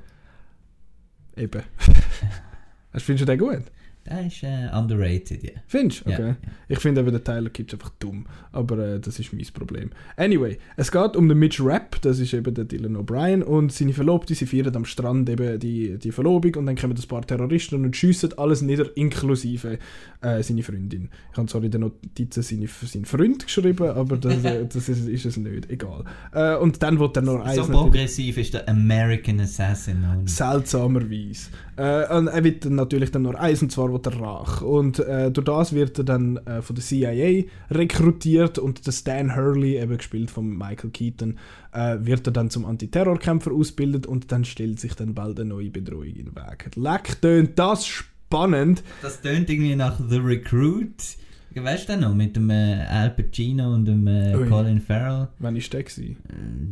Eben. 1.35 1.63
Findest 2.93 3.21
du 3.21 3.25
den 3.25 3.39
gut? 3.39 3.63
Der 4.05 4.27
ist 4.27 4.43
äh, 4.43 4.69
underrated, 4.71 5.43
ja. 5.43 5.51
Findest 5.65 6.05
du? 6.05 6.11
Okay. 6.11 6.27
ja. 6.27 6.35
Ich 6.67 6.79
finde 6.79 7.01
eben, 7.01 7.11
der 7.11 7.23
Tyler 7.23 7.49
Kitsch 7.49 7.73
einfach 7.73 7.91
dumm. 7.99 8.25
Aber 8.51 8.77
äh, 8.77 8.99
das 8.99 9.17
ist 9.19 9.33
mein 9.33 9.45
Problem. 9.53 9.89
Anyway, 10.15 10.59
es 10.77 10.91
geht 10.91 11.15
um 11.15 11.27
den 11.27 11.39
Mitch 11.39 11.63
Rapp, 11.63 11.99
das 12.01 12.19
ist 12.19 12.33
eben 12.33 12.53
der 12.53 12.65
Dylan 12.65 12.95
O'Brien 12.97 13.41
und 13.41 13.71
seine 13.71 13.93
Verlobte, 13.93 14.35
sie 14.35 14.45
feiern 14.45 14.75
am 14.75 14.85
Strand 14.85 15.29
eben 15.29 15.59
die, 15.59 15.97
die 15.97 16.11
Verlobung 16.11 16.53
und 16.55 16.67
dann 16.67 16.75
kommen 16.75 16.95
ein 16.95 17.07
paar 17.07 17.25
Terroristen 17.25 17.83
und 17.83 17.95
schiessen 17.95 18.37
alles 18.37 18.61
nieder, 18.61 18.95
inklusive 18.95 19.79
äh, 20.21 20.43
seine 20.43 20.61
Freundin. 20.61 21.09
Ich 21.31 21.37
habe 21.37 21.47
zwar 21.47 21.63
in 21.63 21.71
den 21.71 21.81
Notizen 21.81 22.43
seine, 22.43 22.67
seinen 22.67 23.05
Freund 23.05 23.45
geschrieben, 23.45 23.89
aber 23.89 24.17
das, 24.17 24.43
äh, 24.43 24.65
das 24.71 24.87
ist, 24.87 25.07
ist 25.07 25.25
es 25.25 25.37
nicht. 25.37 25.69
Egal. 25.69 26.03
Äh, 26.31 26.55
und 26.57 26.81
dann 26.83 26.99
wird 26.99 27.17
er 27.17 27.23
noch 27.23 27.43
eins 27.43 27.55
So 27.55 27.71
progressiv 27.71 28.37
ist 28.37 28.53
der 28.53 28.69
American 28.69 29.39
Assassin. 29.39 30.01
noch 30.01 30.27
seltsamerweise. 30.27 31.49
Äh, 31.77 32.17
und 32.17 32.27
er 32.27 32.43
wird 32.43 32.65
dann 32.65 32.75
natürlich 32.75 33.11
dann 33.11 33.23
nur 33.23 33.39
eins, 33.39 33.61
und 33.61 33.71
zwar 33.71 33.94
will 33.95 34.13
er 34.13 34.21
Rache. 34.21 34.65
Und 34.65 34.99
äh, 34.99 35.31
durch 35.31 35.45
das 35.45 35.73
wird 35.73 35.97
er 35.97 36.03
dann 36.03 36.37
äh, 36.37 36.61
von 36.61 36.75
der 36.75 36.83
CIA 36.83 37.43
rekrutiert 37.69 38.59
und 38.59 38.85
der 38.85 38.91
Stan 38.91 39.35
Hurley, 39.35 39.77
eben 39.77 39.97
gespielt 39.97 40.31
von 40.31 40.57
Michael 40.57 40.89
Keaton, 40.91 41.37
äh, 41.73 41.97
wird 41.99 42.27
er 42.27 42.33
dann 42.33 42.49
zum 42.49 42.65
Antiterrorkämpfer 42.65 43.51
ausgebildet 43.51 44.05
und 44.05 44.31
dann 44.31 44.45
stellt 44.45 44.79
sich 44.79 44.93
dann 44.95 45.13
bald 45.13 45.39
eine 45.39 45.49
neue 45.49 45.69
Bedrohung 45.69 46.05
in 46.05 46.25
den 46.25 46.35
Weg. 46.35 46.75
Leck 46.75 47.21
tönt 47.21 47.57
das 47.57 47.85
spannend. 47.85 48.83
Das 49.01 49.21
tönt 49.21 49.49
irgendwie 49.49 49.75
nach 49.75 49.99
The 50.09 50.17
Recruit. 50.17 51.17
Weißt 51.55 51.87
du 51.87 51.97
noch, 51.97 52.13
mit 52.13 52.35
dem 52.35 52.49
äh, 52.49 52.81
Al 52.81 53.11
Pacino 53.11 53.73
und 53.73 53.85
dem 53.85 54.05
äh. 54.07 54.33
Colin 54.49 54.81
Farrell? 54.81 55.29
Wann 55.39 55.55
ist 55.55 55.71
der 55.71 55.83
gewesen? 55.83 56.17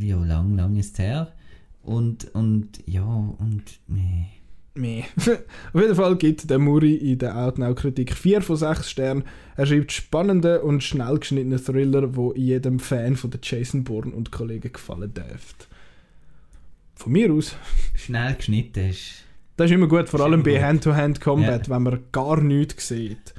Äh, 0.02 0.06
ja, 0.06 0.22
lang, 0.24 0.58
lang 0.58 0.76
ist 0.76 0.94
es 0.94 1.00
her. 1.00 1.32
Und, 1.84 2.34
und, 2.36 2.84
ja, 2.86 3.04
und, 3.04 3.64
nee. 3.88 4.28
Meh. 4.76 5.04
Auf 5.74 5.82
jeden 5.82 5.96
Fall 5.96 6.16
gibt 6.16 6.50
der 6.50 6.58
Muri 6.58 6.96
in 6.96 7.20
der 7.20 7.38
Outnow-Kritik 7.38 8.14
4 8.14 8.42
von 8.42 8.58
6 8.58 8.90
Sternen. 8.90 9.24
Er 9.56 9.68
schreibt 9.68 9.92
spannende 9.92 10.62
und 10.62 10.84
schnell 10.84 11.20
geschnittene 11.20 11.64
Thriller, 11.64 12.16
wo 12.16 12.34
jedem 12.34 12.80
Fan 12.80 13.16
von 13.16 13.30
der 13.30 13.40
Jason 13.44 13.84
Bourne 13.84 14.14
und 14.14 14.32
Kollegen 14.32 14.74
gefallen 14.74 15.14
dürfte. 15.14 15.68
Von 16.96 17.12
mir 17.12 17.32
aus. 17.32 17.56
Schnell 17.96 18.36
geschnitten 18.36 18.90
ist. 18.90 19.24
Das 19.58 19.70
ist 19.70 19.76
immer 19.76 19.88
gut, 19.88 20.10
vor 20.10 20.22
allem 20.22 20.42
bei. 20.42 20.64
Hand-to-Hand-Combat, 20.64 21.70
wenn 21.70 21.84
man 21.84 22.00
gar 22.12 22.42
nichts 22.42 22.88
sieht. 22.88 23.33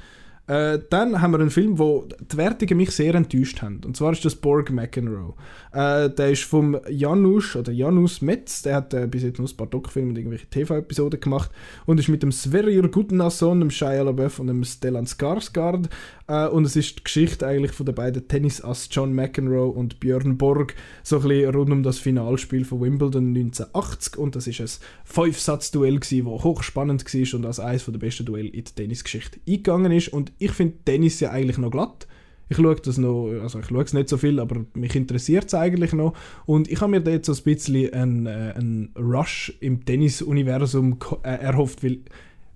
Äh, 0.47 0.79
dann 0.89 1.21
haben 1.21 1.31
wir 1.31 1.39
einen 1.39 1.49
Film, 1.49 1.79
wo 1.79 2.07
die 2.19 2.37
Wertungen 2.37 2.77
mich 2.77 2.91
sehr 2.91 3.15
enttäuscht 3.15 3.61
haben. 3.61 3.81
Und 3.83 3.97
zwar 3.97 4.11
ist 4.11 4.23
das 4.25 4.35
Borg 4.35 4.71
McEnroe. 4.71 5.33
Äh, 5.71 6.09
der 6.11 6.31
ist 6.31 6.43
vom 6.43 6.77
Janusz 6.89 7.55
oder 7.55 7.71
Janus 7.71 8.21
Metz. 8.21 8.61
Der 8.61 8.75
hat 8.75 8.93
äh, 8.93 9.07
bis 9.07 9.23
jetzt 9.23 9.39
nur 9.39 9.47
ein 9.47 9.57
paar 9.57 9.67
Doc-Filme 9.67 10.09
und 10.09 10.17
irgendwelche 10.17 10.47
TV-Episoden 10.47 11.19
gemacht 11.19 11.49
und 11.87 11.99
ist 11.99 12.09
mit 12.09 12.21
dem 12.21 12.31
Sverrir 12.31 12.87
Gudnason, 12.89 13.59
dem 13.59 13.71
Shia 13.71 14.03
LaBeouf 14.03 14.39
und 14.39 14.47
dem 14.47 14.63
Stellan 14.63 15.05
Skarsgård. 15.05 15.89
Äh, 16.27 16.47
und 16.47 16.65
es 16.65 16.75
ist 16.75 16.99
die 16.99 17.03
Geschichte 17.03 17.45
eigentlich 17.45 17.71
von 17.71 17.85
den 17.85 17.95
beiden 17.95 18.27
Tennisass 18.27 18.89
John 18.91 19.13
McEnroe 19.13 19.67
und 19.67 19.99
Björn 19.99 20.37
Borg 20.37 20.75
so 21.03 21.17
ein 21.17 21.27
bisschen 21.27 21.55
rund 21.55 21.71
um 21.71 21.83
das 21.83 21.99
Finalspiel 21.99 22.65
von 22.65 22.81
Wimbledon 22.81 23.35
1980 23.35 24.17
und 24.17 24.35
das 24.35 24.47
ist 24.47 24.61
ein 24.61 24.85
Fünf-Satz-Duell 25.05 25.99
das 25.99 26.11
hochspannend 26.25 27.05
war 27.05 27.39
und 27.39 27.45
als 27.45 27.59
eines 27.59 27.85
der 27.85 27.91
besten 27.93 28.25
Duelle 28.25 28.49
in 28.49 28.63
die 28.63 28.71
Tennisgeschichte 28.71 29.39
eingegangen 29.47 29.91
ist 29.91 30.09
und 30.09 30.31
ich 30.39 30.51
finde 30.51 30.75
Tennis 30.85 31.19
ja 31.19 31.31
eigentlich 31.31 31.57
noch 31.57 31.71
glatt. 31.71 32.07
Ich 32.47 32.57
schaue 32.57 32.75
das 32.75 32.99
noch, 32.99 33.31
also 33.41 33.59
ich 33.59 33.71
es 33.71 33.93
nicht 33.93 34.07
so 34.07 34.17
viel, 34.17 34.39
aber 34.39 34.65
mich 34.75 34.95
interessiert 34.95 35.45
es 35.47 35.55
eigentlich 35.55 35.93
noch. 35.93 36.13
Und 36.45 36.69
ich 36.69 36.79
habe 36.79 36.91
mir 36.91 37.01
da 37.01 37.09
jetzt 37.09 37.25
so 37.25 37.33
ein 37.33 37.43
bisschen 37.43 37.91
einen, 37.91 38.27
äh, 38.27 38.53
einen 38.55 38.93
Rush 38.95 39.51
im 39.61 39.83
Tennis-Universum 39.83 40.99
äh, 41.23 41.29
erhofft, 41.29 41.83
weil 41.83 42.01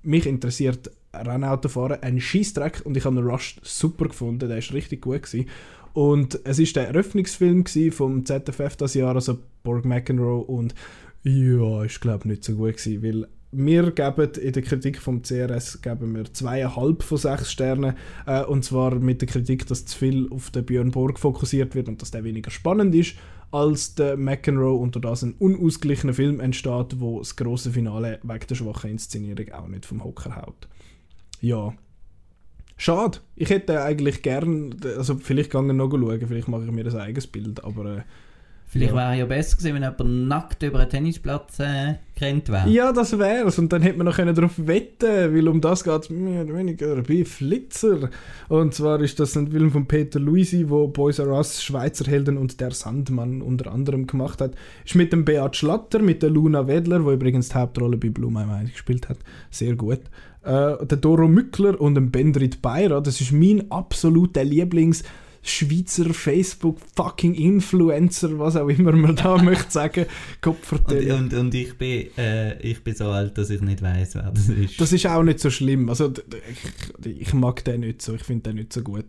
mich 0.03 0.27
interessiert 0.27 0.91
Rennautofahren 1.13 2.01
ein 2.01 2.19
Scheißdreck 2.19 2.81
und 2.85 2.95
ich 2.97 3.05
habe 3.05 3.15
den 3.15 3.25
Rush 3.25 3.59
super 3.63 4.07
gefunden, 4.07 4.47
der 4.47 4.57
ist 4.57 4.73
richtig 4.73 5.01
gut 5.01 5.23
gewesen. 5.23 5.49
Und 5.93 6.39
es 6.43 6.59
ist 6.59 6.75
der 6.75 6.87
Eröffnungsfilm 6.87 7.65
vom 7.91 8.25
ZFF 8.25 8.75
das 8.77 8.93
Jahr, 8.93 9.15
also 9.15 9.39
Borg 9.63 9.85
McEnroe 9.85 10.41
und 10.41 10.75
ja, 11.23 11.83
ist 11.83 11.99
glaube 11.99 12.27
nicht 12.27 12.43
so 12.43 12.55
gut 12.55 12.77
gewesen, 12.77 13.03
weil 13.03 13.27
wir 13.51 13.91
geben 13.91 14.31
in 14.35 14.53
der 14.53 14.61
Kritik 14.61 15.01
vom 15.01 15.23
CRS 15.23 15.81
geben 15.81 16.15
wir 16.15 16.31
zweieinhalb 16.31 17.01
von 17.01 17.17
sechs 17.17 17.51
Sternen 17.51 17.95
äh, 18.27 18.43
und 18.43 18.63
zwar 18.63 18.95
mit 18.95 19.21
der 19.21 19.27
Kritik, 19.27 19.65
dass 19.65 19.85
zu 19.85 19.97
viel 19.97 20.27
auf 20.29 20.51
den 20.51 20.65
Björn 20.65 20.91
Borg 20.91 21.17
fokussiert 21.17 21.73
wird 21.73 21.89
und 21.89 22.01
dass 22.01 22.11
der 22.11 22.23
weniger 22.23 22.51
spannend 22.51 22.93
ist 22.93 23.15
als 23.51 23.95
der 23.95 24.17
McEnroe 24.17 24.75
und 24.75 24.93
durch 24.93 25.01
das 25.01 25.23
ein 25.23 25.33
unausgeglichener 25.39 26.13
Film 26.13 26.39
entsteht, 26.39 26.99
wo 26.99 27.17
das 27.17 27.35
große 27.35 27.71
Finale 27.71 28.19
wegen 28.21 28.47
der 28.47 28.55
schwachen 28.55 28.91
Inszenierung 28.91 29.51
auch 29.51 29.67
nicht 29.67 29.87
vom 29.87 30.03
Hocker 30.03 30.35
haut. 30.35 30.67
Ja. 31.41 31.73
Schade. 32.77 33.19
Ich 33.35 33.49
hätte 33.49 33.81
eigentlich 33.83 34.21
gern, 34.21 34.75
also 34.97 35.15
vielleicht 35.15 35.51
kann 35.51 35.69
ich 35.69 35.75
noch 35.75 35.91
schauen, 35.91 36.27
vielleicht 36.27 36.47
mache 36.47 36.63
ich 36.65 36.71
mir 36.71 36.85
ein 36.85 36.95
eigenes 36.95 37.27
Bild, 37.27 37.63
aber 37.63 37.97
äh, 37.97 38.01
Vielleicht 38.71 38.91
Ja. 38.91 38.97
wäre 38.97 39.17
ja 39.17 39.25
besser 39.25 39.57
gewesen, 39.57 39.73
wenn 39.73 39.81
jemand 39.81 40.27
nackt 40.27 40.61
über 40.61 40.79
einen 40.81 40.89
Tennisplatz 40.91 41.59
äh, 41.59 41.95
gerannt 42.15 42.49
wäre. 42.49 42.69
Ja, 42.69 42.91
das 42.93 43.17
wär's. 43.17 43.57
Und 43.57 43.73
dann 43.73 43.81
hätte 43.81 43.97
man 43.97 44.05
noch 44.05 44.15
können 44.15 44.35
darauf 44.35 44.53
wetten 44.59 45.35
weil 45.35 45.47
um 45.47 45.59
das 45.59 45.83
geht 45.83 46.03
es 46.03 46.11
mehr 46.11 46.43
oder 46.43 46.55
weniger 46.55 47.01
bei 47.01 47.25
Flitzer. 47.25 48.11
Und 48.47 48.75
zwar 48.75 49.01
ist 49.01 49.19
das 49.19 49.35
ein 49.35 49.47
Film 49.49 49.71
von 49.71 49.87
Peter 49.87 50.19
Luisi, 50.19 50.69
wo 50.69 50.87
Boys 50.87 51.17
R 51.17 51.29
Us, 51.29 51.63
Schweizer 51.63 52.05
Helden 52.05 52.37
und 52.37 52.61
Der 52.61 52.69
Sandmann 52.69 53.41
unter 53.41 53.71
anderem 53.71 54.05
gemacht 54.05 54.39
hat. 54.39 54.53
Ist 54.85 54.93
mit 54.93 55.11
dem 55.13 55.25
Beat 55.25 55.55
Schlatter, 55.55 55.97
mit 55.97 56.21
der 56.21 56.29
Luna 56.29 56.67
Wedler, 56.67 57.03
wo 57.03 57.11
übrigens 57.11 57.49
die 57.49 57.55
Hauptrolle 57.55 57.97
bei 57.97 58.09
Blue 58.09 58.31
My 58.31 58.45
Mind 58.45 58.71
gespielt 58.71 59.09
hat. 59.09 59.17
Sehr 59.49 59.75
gut. 59.75 60.01
Äh, 60.49 60.83
der 60.83 60.97
Doro 60.97 61.27
Mückler 61.27 61.79
und 61.79 61.93
dem 61.93 62.09
Bendrit 62.09 62.63
Beira. 62.63 63.01
Das 63.01 63.21
ist 63.21 63.31
mein 63.31 63.69
absoluter 63.69 64.41
Lieblings- 64.41 65.03
Schweizer 65.41 66.13
Facebook 66.13 66.77
fucking 66.95 67.33
Influencer, 67.33 68.37
was 68.39 68.55
auch 68.55 68.67
immer 68.67 68.91
man 68.91 69.15
da 69.15 69.37
möchte 69.41 69.71
sagen, 69.71 70.05
Kopf 70.41 70.71
Und, 70.71 70.91
und, 70.91 71.33
und 71.33 71.55
ich, 71.55 71.77
bin, 71.77 72.07
äh, 72.17 72.59
ich 72.61 72.83
bin 72.83 72.95
so 72.95 73.05
alt, 73.05 73.37
dass 73.37 73.49
ich 73.49 73.61
nicht 73.61 73.81
weiß, 73.81 74.15
wer 74.15 74.31
das 74.31 74.49
ist. 74.49 74.79
Das 74.79 74.91
ist 74.91 75.05
auch 75.05 75.23
nicht 75.23 75.39
so 75.39 75.49
schlimm. 75.49 75.89
Also, 75.89 76.11
ich, 77.03 77.21
ich 77.21 77.33
mag 77.33 77.63
den 77.63 77.81
nicht 77.81 78.01
so. 78.01 78.13
Ich 78.13 78.23
finde 78.23 78.49
den 78.49 78.57
nicht 78.57 78.73
so 78.73 78.81
gut. 78.81 79.05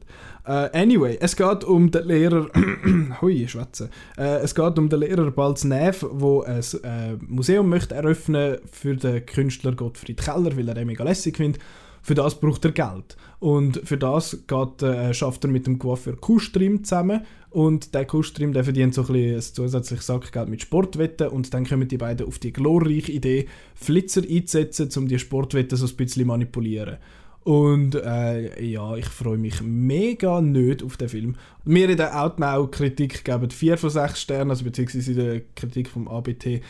Äh, 0.46 0.70
anyway, 0.78 1.18
es 1.20 1.36
geht 1.36 1.64
um 1.64 1.90
den 1.90 2.06
Lehrer. 2.06 2.48
Hui, 3.20 3.46
schwätze. 3.48 3.90
Äh, 4.16 4.38
es 4.38 4.54
geht 4.54 4.78
um 4.78 4.88
den 4.88 5.00
Lehrer 5.00 5.30
Balz 5.30 5.64
Neff, 5.64 6.06
wo 6.10 6.42
ein 6.42 6.60
äh, 6.82 7.16
Museum 7.26 7.68
möchte 7.68 7.94
eröffnen 7.94 8.58
für 8.70 8.96
den 8.96 9.26
Künstler 9.26 9.72
Gottfried 9.72 10.20
Keller, 10.20 10.56
weil 10.56 10.68
er 10.68 10.74
den 10.74 10.86
mega 10.86 11.04
lässig 11.04 11.36
findet. 11.36 11.60
Für 12.02 12.14
das 12.14 12.40
braucht 12.40 12.64
er 12.64 12.72
Geld. 12.72 13.16
Und 13.38 13.80
für 13.84 13.96
das 13.96 14.38
geht, 14.46 14.82
äh, 14.82 15.14
schafft 15.14 15.44
er 15.44 15.50
mit 15.50 15.66
dem 15.66 15.78
Coiffeur 15.78 16.16
Kustrim 16.16 16.84
zusammen. 16.84 17.22
Und 17.50 17.94
der 17.94 18.04
Kustrim 18.04 18.52
der 18.52 18.64
verdient 18.64 18.94
so 18.94 19.02
ein, 19.02 19.08
bisschen 19.08 19.36
ein 19.36 19.42
zusätzliches 19.42 20.06
Sackgeld 20.06 20.48
mit 20.48 20.62
Sportwetten. 20.62 21.28
Und 21.28 21.52
dann 21.52 21.66
kommen 21.66 21.88
die 21.88 21.98
beiden 21.98 22.26
auf 22.26 22.38
die 22.38 22.52
glorreiche 22.52 23.12
Idee, 23.12 23.48
Flitzer 23.74 24.22
einzusetzen, 24.28 24.90
um 24.96 25.08
die 25.08 25.18
Sportwetten 25.18 25.76
so 25.76 25.86
ein 25.86 25.96
bisschen 25.96 26.26
manipulieren. 26.26 26.98
Und 27.42 27.94
äh, 27.94 28.62
ja, 28.62 28.96
ich 28.96 29.06
freue 29.06 29.38
mich 29.38 29.62
mega 29.62 30.42
nicht 30.42 30.82
auf 30.82 30.98
den 30.98 31.08
Film. 31.08 31.36
Wir 31.64 31.88
in 31.88 31.96
der 31.96 32.22
Outnow-Kritik 32.22 33.24
geben 33.24 33.50
4 33.50 33.78
von 33.78 33.88
6 33.88 34.20
Sternen, 34.20 34.50
also 34.50 34.64
beziehungsweise 34.64 35.12
in 35.12 35.16
der 35.16 35.40
Kritik 35.56 35.88
vom 35.88 36.06
ABT. 36.06 36.46
Äh, 36.46 36.60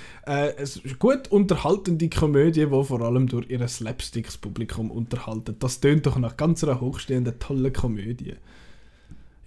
es 0.56 0.76
ist 0.76 0.84
eine 0.84 0.94
gut 0.94 1.28
unterhaltende 1.28 2.08
Komödie, 2.08 2.66
die 2.66 2.84
vor 2.84 3.00
allem 3.00 3.26
durch 3.26 3.50
ihr 3.50 3.66
Slapsticks-Publikum 3.66 4.92
unterhalten. 4.92 5.56
Das 5.58 5.80
tönt 5.80 6.06
doch 6.06 6.18
nach 6.18 6.36
ganz 6.36 6.62
einer 6.62 6.80
hochstehenden, 6.80 7.38
tollen 7.40 7.72
Komödie. 7.72 8.34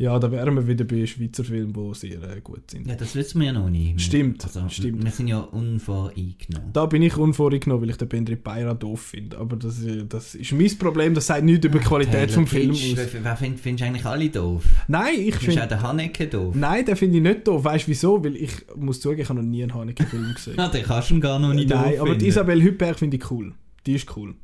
Ja, 0.04 0.20
da 0.20 0.30
wären 0.30 0.54
wir 0.56 0.68
wieder 0.68 0.84
bei 0.84 1.06
Schweizer 1.06 1.46
Filmen, 1.46 1.72
die 1.72 1.94
sehr 1.96 2.22
äh, 2.24 2.42
gut 2.42 2.70
sind. 2.72 2.86
Ja, 2.88 2.96
das 2.96 3.16
wissen 3.16 3.40
wir 3.40 3.48
ja 3.48 3.54
noch 3.54 3.70
nicht. 3.70 4.02
Stimmt, 4.02 4.44
Also, 4.44 4.68
stimmt. 4.68 5.02
Wir 5.02 5.12
sind 5.12 5.30
ja 5.30 5.40
unvoreingenommen. 5.40 6.74
Da 6.74 6.86
bin 6.88 7.02
ich 7.04 7.16
unvorgenommen, 7.16 7.84
weil 7.84 7.90
ich 7.92 7.96
den 7.96 8.10
Bendrit 8.10 8.44
Beira 8.44 8.74
doof 8.74 9.02
finde. 9.02 9.38
Aber 9.38 9.56
das, 9.56 9.82
äh, 9.82 10.04
das 10.04 10.36
ist 10.36 10.52
mein 10.52 10.78
Problem, 10.78 11.14
das 11.14 11.28
sagt 11.28 11.46
nichts 11.46 11.66
über 11.66 11.80
die 11.80 11.86
Qualität 11.86 12.14
Taylor 12.14 12.34
vom 12.34 12.48
Film 12.48 12.72
Kitsch, 12.74 13.00
aus. 13.00 13.08
Wer, 13.22 13.38
find, 13.38 13.60
findest 13.62 13.82
du 13.82 13.88
eigentlich 13.88 14.06
alle 14.06 14.30
doof? 14.30 14.64
Nein, 14.90 15.14
ich 15.20 15.36
Findest 15.36 15.42
du 15.44 15.48
auch 15.48 15.54
finde... 15.54 15.68
den 15.68 15.82
Haneke 15.82 16.28
doof? 16.28 16.56
Nein, 16.56 16.86
den 16.86 16.96
finde 16.98 17.18
ich 17.18 17.24
nicht 17.24 17.48
doof. 17.48 17.64
Weißt 17.64 17.86
du 17.86 17.92
wieso? 17.92 18.24
Weil 18.26 18.36
ich 18.36 18.52
muss 18.76 19.00
zugeben, 19.00 19.22
ich 19.22 19.30
habe 19.30 19.42
noch 19.42 19.48
nie 19.48 19.64
einen 19.64 19.74
Haneke-Film 19.74 20.34
gesehen. 20.36 20.56
Ja, 20.58 20.68
den 20.68 20.84
kannst 20.84 21.12
du 21.12 21.20
gar 21.22 21.40
noch 21.40 21.54
nicht 21.54 21.70
Nein, 21.70 21.94
doof 21.94 22.02
aber 22.02 22.16
die. 22.16 22.28
Isabelle 22.28 22.62
Hüppert 22.62 23.00
finde 23.00 23.16
ich 23.16 23.32
cool. 23.32 23.54
Die 23.86 23.96
ist 23.96 24.18
cool. 24.18 24.36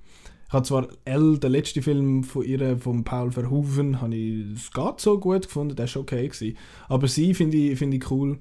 Ich 0.50 0.54
habe 0.54 0.66
zwar 0.66 0.88
Elle, 1.06 1.38
den 1.38 1.52
letzten 1.52 1.84
Film 1.84 2.24
von 2.24 2.44
ihr, 2.44 2.76
von 2.80 3.04
Paul 3.04 3.32
Verhoeven, 3.32 4.02
habe 4.02 4.16
ich, 4.16 4.46
es 4.56 4.72
geht 4.72 5.00
so 5.00 5.20
gut 5.20 5.44
gefunden, 5.44 5.76
der 5.76 5.86
ist 5.86 5.96
okay 5.96 6.28
gewesen. 6.28 6.58
Aber 6.88 7.08
sie 7.08 7.36
finde 7.36 7.56
ich, 7.56 7.78
finde 7.78 7.98
ich 7.98 8.10
cool. 8.10 8.40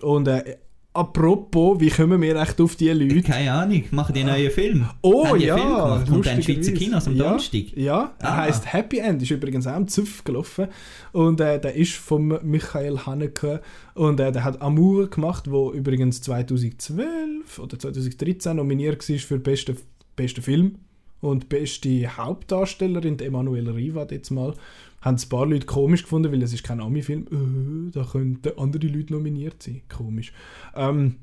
Und 0.00 0.26
äh, 0.26 0.56
apropos, 0.94 1.78
wie 1.78 1.90
kommen 1.90 2.22
wir 2.22 2.34
echt 2.36 2.58
auf 2.62 2.76
diese 2.76 2.94
Leute? 2.94 3.20
Keine 3.20 3.52
Ahnung, 3.52 3.84
machen 3.90 4.14
die 4.14 4.20
einen 4.20 4.30
neuen 4.30 4.50
Film? 4.50 4.86
Oh 5.02 5.26
Haben 5.26 5.38
ja, 5.40 5.54
Film 5.58 5.68
gemacht? 5.68 6.08
Kommt 6.08 6.26
in 6.28 6.42
Schweizer. 6.42 6.72
Kinos 6.72 7.06
am 7.06 7.16
ja, 7.16 7.24
Donnerstag? 7.24 7.76
Ja, 7.76 8.14
er 8.18 8.28
Ah. 8.30 8.36
heisst 8.38 8.72
Happy 8.72 8.96
End, 8.98 9.20
ist 9.20 9.30
übrigens 9.30 9.66
auch 9.66 9.76
im 9.76 9.86
Züff 9.86 10.24
gelaufen. 10.24 10.68
Und 11.12 11.42
äh, 11.42 11.60
der 11.60 11.74
ist 11.74 11.92
von 11.92 12.38
Michael 12.42 13.00
Haneke. 13.04 13.60
Und 13.92 14.18
äh, 14.18 14.32
der 14.32 14.44
hat 14.44 14.62
Amour 14.62 15.10
gemacht, 15.10 15.50
wo 15.50 15.72
übrigens 15.72 16.22
2012 16.22 17.58
oder 17.58 17.78
2013 17.78 18.56
nominiert 18.56 19.06
war 19.06 19.18
für 19.18 19.38
besten 19.38 19.76
beste 20.16 20.40
Film. 20.40 20.76
Und 21.20 21.48
beste 21.48 22.16
Hauptdarstellerin, 22.16 23.16
die 23.16 23.24
Emanuele 23.24 23.74
Riva 23.74 24.06
jetzt 24.10 24.30
mal, 24.30 24.54
haben 25.00 25.16
ein 25.16 25.28
paar 25.28 25.46
Leute 25.46 25.66
komisch 25.66 26.02
gefunden, 26.02 26.32
weil 26.32 26.42
es 26.42 26.52
ist 26.52 26.64
kein 26.64 26.80
Ami-Film. 26.80 27.26
Äh, 27.30 27.92
da 27.92 28.04
könnten 28.04 28.58
andere 28.58 28.86
Leute 28.86 29.12
nominiert 29.12 29.62
sein. 29.62 29.82
Komisch. 29.88 30.32
Ähm, 30.74 31.16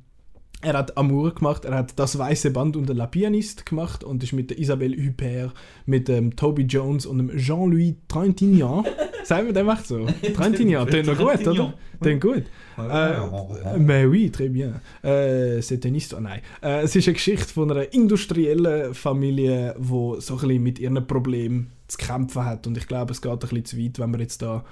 er 0.62 0.74
hat 0.74 0.98
Amour 0.98 1.36
gemacht, 1.36 1.66
er 1.66 1.76
hat 1.76 2.00
Das 2.00 2.18
Weiße 2.18 2.50
Band 2.50 2.76
und 2.76 2.90
La 2.90 3.06
Pianiste 3.06 3.64
gemacht 3.64 4.04
und 4.04 4.24
ist 4.24 4.34
mit 4.34 4.52
Isabelle 4.52 4.98
Huppert, 4.98 5.54
mit 5.86 6.08
dem 6.08 6.36
Toby 6.36 6.64
Jones 6.64 7.06
und 7.06 7.20
dem 7.20 7.38
Jean-Louis 7.38 7.94
Trintignant 8.08 8.88
Wir 9.30 9.54
dem 9.54 9.70
echt 9.70 9.88
so? 9.88 10.06
Trintignan, 10.36 10.88
tönt 10.88 11.08
noch 11.08 11.18
gut, 11.18 11.48
oder? 11.48 11.74
Tönt 12.02 12.22
gut. 12.22 12.44
Äh, 12.78 13.78
mais 13.80 14.06
oui, 14.06 14.30
très 14.30 14.50
bien. 14.50 14.80
Äh, 15.04 15.62
c'est 15.62 15.84
une 15.86 15.96
histoire. 15.96 16.22
Nein. 16.22 16.42
Äh, 16.62 16.84
es 16.84 16.96
ist 16.96 17.08
eine 17.08 17.16
Geschichte 17.16 17.54
von 17.54 17.72
einer 17.72 17.92
industriellen 17.94 18.94
Familie, 18.94 19.76
die 19.78 20.22
so 20.22 20.36
ein 20.36 20.40
bisschen 20.40 20.64
mit 20.64 20.80
ihren 20.80 21.06
Problemen 21.06 21.72
zu 21.88 21.98
kämpfen 21.98 22.46
hat. 22.46 22.68
Und 22.68 22.78
ich 22.78 22.88
glaube, 22.88 23.12
es 23.12 23.22
geht 23.22 23.32
ein 23.32 23.40
bisschen 23.40 23.66
zu 23.66 23.78
weit, 23.78 24.00
wenn 24.00 24.12
wir 24.12 24.20
jetzt 24.20 24.42
da 24.42 24.64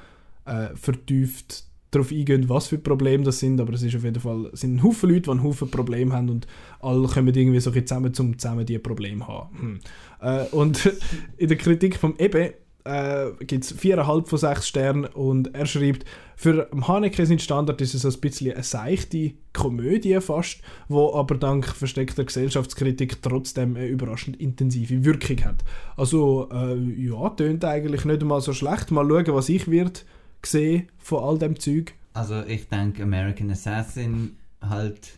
äh, 0.45 0.75
vertieft 0.75 1.65
darauf 1.91 2.11
eingehen, 2.11 2.49
was 2.49 2.67
für 2.67 2.77
Probleme 2.77 3.23
das 3.23 3.39
sind. 3.39 3.59
Aber 3.59 3.73
es 3.73 3.81
ist 3.81 3.95
auf 3.95 4.03
jeden 4.03 4.19
Fall, 4.19 4.49
sind 4.53 4.75
ein 4.75 4.83
Haufen 4.83 5.09
Leute, 5.09 5.21
die 5.21 5.31
einen 5.31 5.43
Haufen 5.43 5.71
Probleme 5.71 6.13
haben 6.13 6.29
und 6.29 6.47
alle 6.79 7.07
kommen 7.07 7.33
irgendwie 7.33 7.59
so 7.59 7.71
ein 7.71 7.87
zusammen, 7.87 8.13
um 8.19 8.37
zusammen 8.37 8.65
diese 8.65 8.79
Probleme 8.79 9.25
zu 9.25 9.27
haben. 9.27 9.59
Hm. 9.59 9.79
Äh, 10.21 10.45
und 10.51 10.93
in 11.37 11.47
der 11.47 11.57
Kritik 11.57 11.97
vom 11.97 12.15
Ebe 12.17 12.53
äh, 12.85 13.31
gibt 13.45 13.65
es 13.65 13.77
4,5 13.77 14.27
von 14.27 14.39
6 14.39 14.67
Sternen 14.67 15.05
und 15.05 15.53
er 15.53 15.65
schreibt, 15.65 16.05
für 16.37 16.69
Haneke 16.87 17.25
sein 17.25 17.39
Standard 17.39 17.81
ist 17.81 17.93
es 17.93 18.05
ein 18.05 18.19
bisschen 18.19 18.53
eine 18.53 18.63
seichte 18.63 19.33
Komödie 19.53 20.19
fast, 20.21 20.61
wo 20.87 21.13
aber 21.13 21.35
dank 21.35 21.65
versteckter 21.65 22.25
Gesellschaftskritik 22.25 23.21
trotzdem 23.21 23.75
eine 23.75 23.87
überraschend 23.87 24.37
intensive 24.37 25.05
Wirkung 25.05 25.43
hat. 25.45 25.63
Also 25.97 26.49
äh, 26.51 26.75
ja, 26.75 27.29
tönt 27.29 27.63
eigentlich 27.63 28.05
nicht 28.05 28.23
mal 28.23 28.41
so 28.41 28.53
schlecht. 28.53 28.91
Mal 28.91 29.07
schauen, 29.07 29.33
was 29.35 29.49
ich 29.49 29.69
wird 29.69 30.05
sehen 30.45 30.89
von 30.99 31.23
all 31.23 31.39
dem 31.39 31.59
Zeug. 31.59 31.93
Also 32.13 32.43
ich 32.43 32.67
denke 32.67 33.03
American 33.03 33.49
Assassin 33.49 34.37
halt, 34.61 35.17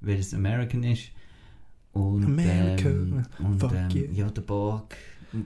weil 0.00 0.18
es 0.18 0.34
American 0.34 0.82
ist. 0.82 1.10
Und, 1.92 2.24
America, 2.24 2.88
ähm, 2.88 3.22
und 3.38 3.62
ähm, 3.62 3.88
yeah. 3.94 4.12
ja, 4.12 4.30
der 4.30 4.42
Borg 4.42 4.94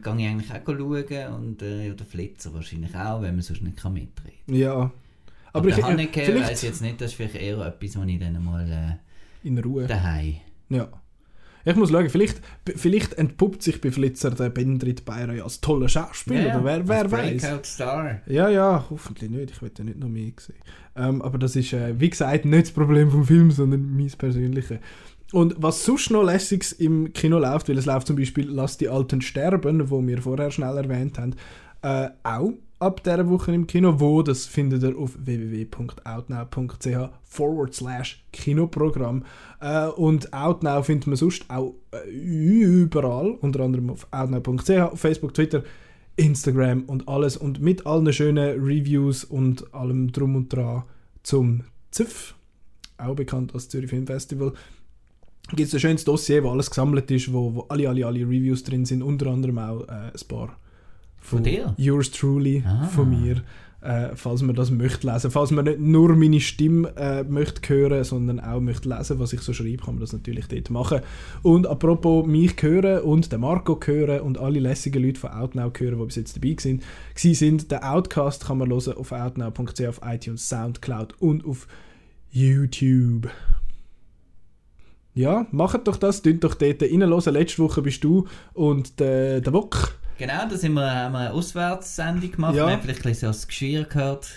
kann 0.02 0.18
ich 0.18 0.28
eigentlich 0.28 0.50
auch 0.52 0.64
schauen 0.66 1.34
und 1.34 1.62
äh, 1.62 1.88
ja, 1.88 1.94
der 1.94 2.06
Flitzer 2.06 2.52
wahrscheinlich 2.54 2.94
auch, 2.94 3.22
wenn 3.22 3.34
man 3.34 3.42
sonst 3.42 3.62
nicht 3.62 3.76
kann 3.76 3.92
mitreden 3.92 4.40
kann. 4.46 4.54
Ja. 4.54 4.72
Aber, 4.72 4.92
Aber 5.52 5.68
ich, 5.68 5.82
Haneke 5.82 6.22
vielleicht 6.22 6.50
weiss 6.50 6.62
jetzt 6.62 6.82
nicht, 6.82 7.00
das 7.00 7.10
ist 7.10 7.16
vielleicht 7.16 7.34
eher 7.34 7.58
etwas, 7.58 7.96
was 7.96 8.06
ich 8.06 8.18
dann 8.20 8.44
mal 8.44 8.70
äh, 8.70 9.46
in 9.46 9.58
Ruhe. 9.58 9.86
daheim. 9.86 10.36
Ja. 10.68 10.88
Ich 11.64 11.76
muss 11.76 11.90
schauen, 11.90 12.08
vielleicht, 12.08 12.40
vielleicht 12.74 13.14
entpuppt 13.14 13.62
sich 13.62 13.80
bei 13.80 13.90
Flitzer 13.90 14.30
der 14.30 14.48
Bendrit 14.48 15.04
Bayern 15.04 15.38
als 15.40 15.60
toller 15.60 15.88
Schauspieler, 15.88 16.56
oder 16.56 16.64
wer, 16.64 16.88
wer 16.88 17.10
weiß. 17.10 17.42
Breakout 17.42 17.64
Star. 17.64 18.20
Ja, 18.26 18.48
ja, 18.48 18.86
hoffentlich 18.88 19.30
nicht. 19.30 19.50
Ich 19.50 19.60
will 19.60 19.70
ja 19.76 19.84
nicht 19.84 19.98
noch 19.98 20.08
mehr 20.08 20.32
sehen. 20.38 20.56
Ähm, 20.96 21.20
aber 21.20 21.38
das 21.38 21.56
ist, 21.56 21.72
äh, 21.72 22.00
wie 22.00 22.08
gesagt, 22.08 22.46
nicht 22.46 22.68
das 22.68 22.70
Problem 22.72 23.10
vom 23.10 23.24
Film, 23.24 23.50
sondern 23.50 23.94
mein 23.94 24.08
persönliches. 24.08 24.78
Und 25.32 25.54
was 25.58 25.84
sonst 25.84 26.10
noch 26.10 26.24
lässiges 26.24 26.72
im 26.72 27.12
Kino 27.12 27.38
läuft, 27.38 27.68
weil 27.68 27.78
es 27.78 27.86
läuft 27.86 28.08
zum 28.08 28.16
Beispiel 28.16 28.48
Lass 28.48 28.78
die 28.78 28.88
Alten 28.88 29.20
sterben, 29.22 29.90
wo 29.90 30.04
wir 30.04 30.22
vorher 30.22 30.50
schnell 30.50 30.76
erwähnt 30.76 31.18
haben, 31.18 31.34
äh, 31.82 32.08
auch 32.24 32.52
ab 32.80 33.04
dieser 33.04 33.28
Woche 33.28 33.52
im 33.54 33.66
Kino. 33.66 34.00
Wo, 34.00 34.22
das 34.22 34.46
findet 34.46 34.82
ihr 34.82 34.96
auf 34.98 35.16
www.outnow.ch 35.24 37.10
forward 37.22 37.74
slash 37.74 38.24
Kinoprogramm. 38.32 39.24
Äh, 39.60 39.86
und 39.88 40.32
Outnow 40.32 40.84
findet 40.84 41.06
man 41.06 41.16
sonst 41.16 41.48
auch 41.48 41.74
äh, 41.92 42.10
überall, 42.10 43.36
unter 43.40 43.60
anderem 43.60 43.90
auf 43.90 44.08
outnow.ch, 44.10 44.70
auf 44.70 45.00
Facebook, 45.00 45.34
Twitter, 45.34 45.62
Instagram 46.16 46.84
und 46.86 47.08
alles. 47.08 47.36
Und 47.36 47.60
mit 47.60 47.86
allen 47.86 48.12
schönen 48.12 48.60
Reviews 48.60 49.22
und 49.22 49.72
allem 49.72 50.10
drum 50.10 50.34
und 50.34 50.48
dran 50.48 50.82
zum 51.22 51.62
ZIF, 51.92 52.34
auch 52.98 53.14
bekannt 53.14 53.54
als 53.54 53.68
Zürich 53.68 53.90
Film 53.90 54.06
Festival, 54.06 54.54
gibt 55.56 55.68
es 55.68 55.74
ein 55.74 55.80
schönes 55.80 56.04
Dossier, 56.04 56.42
wo 56.44 56.50
alles 56.50 56.70
gesammelt 56.70 57.10
ist, 57.10 57.32
wo, 57.32 57.54
wo 57.54 57.60
alle, 57.68 57.88
alle, 57.88 58.06
alle 58.06 58.20
Reviews 58.20 58.62
drin 58.64 58.84
sind, 58.84 59.02
unter 59.02 59.26
anderem 59.28 59.58
auch 59.58 59.82
äh, 59.88 59.92
ein 59.92 60.28
paar 60.28 60.56
Von 61.20 61.42
dir? 61.42 61.74
Yours 61.76 62.10
Truly, 62.10 62.62
Ah. 62.66 62.86
von 62.86 63.08
mir. 63.10 63.42
Äh, 63.82 64.14
falls 64.14 64.42
man 64.42 64.54
das 64.54 64.70
möchte 64.70 65.10
lesen. 65.10 65.30
Falls 65.30 65.50
man 65.52 65.64
nicht 65.64 65.80
nur 65.80 66.14
meine 66.14 66.38
Stimme 66.40 66.92
äh, 66.98 67.24
möchte 67.24 67.66
hören, 67.66 68.04
sondern 68.04 68.38
auch 68.38 68.60
möchte 68.60 68.90
lesen, 68.90 69.18
was 69.18 69.32
ich 69.32 69.40
so 69.40 69.54
schreibe, 69.54 69.78
kann 69.78 69.94
man 69.94 70.00
das 70.00 70.12
natürlich 70.12 70.48
dort 70.48 70.68
machen. 70.68 71.00
Und 71.42 71.66
apropos 71.66 72.26
mich 72.26 72.60
hören 72.60 73.00
und 73.00 73.32
den 73.32 73.40
Marco 73.40 73.80
hören 73.82 74.20
und 74.20 74.36
alle 74.36 74.60
lässigen 74.60 75.02
Leute 75.02 75.18
von 75.18 75.30
Outnow 75.30 75.72
hören, 75.78 75.98
die 75.98 76.04
bis 76.04 76.16
jetzt 76.16 76.36
dabei 76.36 76.56
sind, 76.60 76.82
gewesen 77.14 77.34
sind, 77.34 77.70
den 77.72 77.78
Outcast 77.78 78.44
kann 78.44 78.58
man 78.58 78.68
hören 78.68 78.98
auf 78.98 79.12
outnow.ch, 79.12 79.86
auf 79.86 80.00
iTunes, 80.04 80.46
Soundcloud 80.46 81.14
und 81.18 81.46
auf 81.46 81.66
YouTube. 82.30 83.28
Ja, 85.14 85.46
macht 85.50 85.86
doch 85.88 85.96
das, 85.96 86.22
tönt 86.22 86.44
doch 86.44 86.54
dort 86.54 86.82
reinhören. 86.82 87.34
Letzte 87.34 87.62
Woche 87.62 87.82
bist 87.82 88.02
du 88.04 88.26
und 88.52 88.98
der, 89.00 89.40
der 89.40 89.52
Wok. 89.52 89.96
Genau, 90.18 90.46
da 90.48 90.56
sind 90.56 90.74
wir, 90.74 90.90
haben 90.90 91.12
wir 91.12 91.18
eine 91.20 91.32
Auswärtssendung 91.32 92.30
gemacht. 92.30 92.54
Ja. 92.54 92.66
Wir 92.66 92.72
haben 92.74 92.82
vielleicht 92.82 93.00
ein 93.00 93.10
bisschen 93.10 93.32
so 93.32 93.38
das 93.38 93.48
Geschirr 93.48 93.84
gehört. 93.84 94.28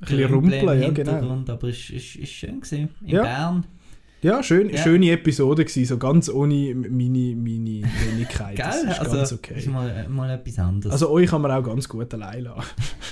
Ein 0.00 0.06
bisschen 0.06 0.32
rumpeln, 0.34 0.80
ja, 0.82 0.90
genau. 0.90 1.42
Aber 1.52 1.68
es 1.68 1.90
ist 1.90 2.28
schön 2.28 2.60
gewesen. 2.60 2.88
In 3.02 3.08
Ja. 3.08 3.22
Bern. 3.22 3.66
Ja, 4.22 4.42
schön, 4.42 4.68
Ja. 4.68 4.76
schöne 4.82 5.10
Episode 5.12 5.64
gewesen, 5.64 5.86
so 5.86 5.96
ganz 5.96 6.28
ohne 6.28 6.74
meine, 6.74 7.34
meine 7.34 7.82
Wenigkeit. 8.04 8.56
Gell? 8.56 8.66
Das 8.66 8.82
ist 8.84 8.98
also, 9.00 9.16
ganz 9.16 9.32
okay. 9.32 9.54
ist 9.58 9.66
mal, 9.66 10.06
mal 10.10 10.30
etwas 10.30 10.58
anderes. 10.58 10.92
Also 10.92 11.08
euch 11.10 11.30
kann 11.30 11.40
man 11.40 11.50
auch 11.50 11.62
ganz 11.62 11.88
gut 11.88 12.12
allein 12.12 12.42
lassen. 12.44 12.62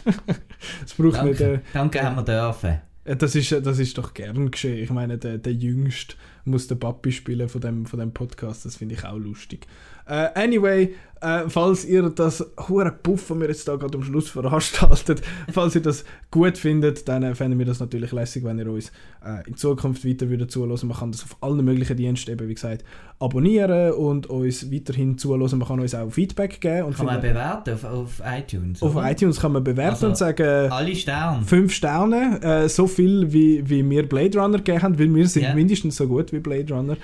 Es 0.84 0.92
braucht 0.94 1.22
nicht... 1.24 1.40
danke, 1.40 1.54
Äh, 1.54 1.58
danke 1.72 2.02
haben 2.02 2.16
wir 2.16 2.22
dürfen. 2.24 2.78
Äh, 3.08 3.16
das, 3.16 3.34
ist, 3.34 3.52
äh, 3.52 3.62
das 3.62 3.78
ist 3.78 3.98
doch 3.98 4.14
gern 4.14 4.50
geschehen. 4.50 4.82
Ich 4.82 4.90
meine, 4.90 5.18
der, 5.18 5.38
der 5.38 5.54
Jüngste 5.54 6.14
muss 6.44 6.68
den 6.68 6.78
Papi 6.78 7.12
spielen 7.12 7.48
von 7.48 7.60
dem, 7.60 7.86
von 7.86 7.98
dem 7.98 8.12
Podcast. 8.12 8.64
Das 8.64 8.76
finde 8.76 8.94
ich 8.94 9.04
auch 9.04 9.18
lustig. 9.18 9.66
Äh, 10.08 10.28
anyway, 10.34 10.94
äh, 11.20 11.48
falls 11.48 11.84
ihr 11.84 12.08
das 12.10 12.44
hure 12.68 12.92
Puff, 12.92 13.26
das 13.28 13.38
wir 13.40 13.48
jetzt 13.48 13.66
da 13.68 13.74
gerade 13.76 13.98
am 13.98 14.04
Schluss 14.04 14.28
veranstaltet, 14.30 15.20
falls 15.52 15.74
ihr 15.74 15.82
das 15.82 16.04
gut 16.30 16.56
findet, 16.56 17.08
dann 17.08 17.22
äh, 17.24 17.34
fänden 17.34 17.58
wir 17.58 17.66
das 17.66 17.80
natürlich 17.80 18.12
lässig, 18.12 18.44
wenn 18.44 18.58
ihr 18.58 18.70
uns 18.70 18.90
äh, 19.24 19.46
in 19.48 19.56
Zukunft 19.56 20.06
weiter 20.06 20.30
würdet 20.30 20.50
zuhören. 20.50 20.78
Man 20.88 20.96
kann 20.96 21.10
das 21.12 21.24
auf 21.24 21.36
allen 21.42 21.64
möglichen 21.64 21.96
Diensten 21.96 22.30
eben, 22.30 22.48
wie 22.48 22.54
gesagt, 22.54 22.84
abonnieren 23.18 23.92
und 23.92 24.28
uns 24.28 24.70
weiterhin 24.72 25.18
zuhören. 25.18 25.58
Man 25.58 25.66
kann 25.68 25.80
uns 25.80 25.94
auch 25.94 26.08
Feedback 26.10 26.60
geben. 26.60 26.84
Und 26.84 26.96
Kann 26.96 27.06
man 27.06 27.20
bewerten 27.20 27.74
auf, 27.74 27.84
auf 27.84 28.22
iTunes. 28.24 28.80
auf 28.82 28.94
oder? 28.94 29.10
iTunes 29.10 29.40
kann 29.40 29.52
man 29.52 29.64
bewerten 29.64 29.90
Also, 29.90 30.06
und 30.06 30.16
sagen, 30.16 30.70
Alle 30.70 30.94
Sterne. 30.94 31.44
fünf 31.44 31.72
Sterne, 31.72 32.40
äh, 32.42 32.68
so 32.68 32.86
viel 32.86 33.32
wie, 33.32 33.68
wie 33.68 33.88
wir 33.90 34.08
Blade 34.08 34.38
Runner 34.38 34.58
gegeben 34.58 34.82
haben, 34.82 34.98
weil 34.98 35.12
wir 35.12 35.26
sind 35.28 35.42
Ja. 35.42 35.54
mindestens 35.54 35.96
so 35.96 36.06
gut 36.06 36.32
wie 36.32 36.38
Blade 36.38 36.72
Runner. 36.72 36.96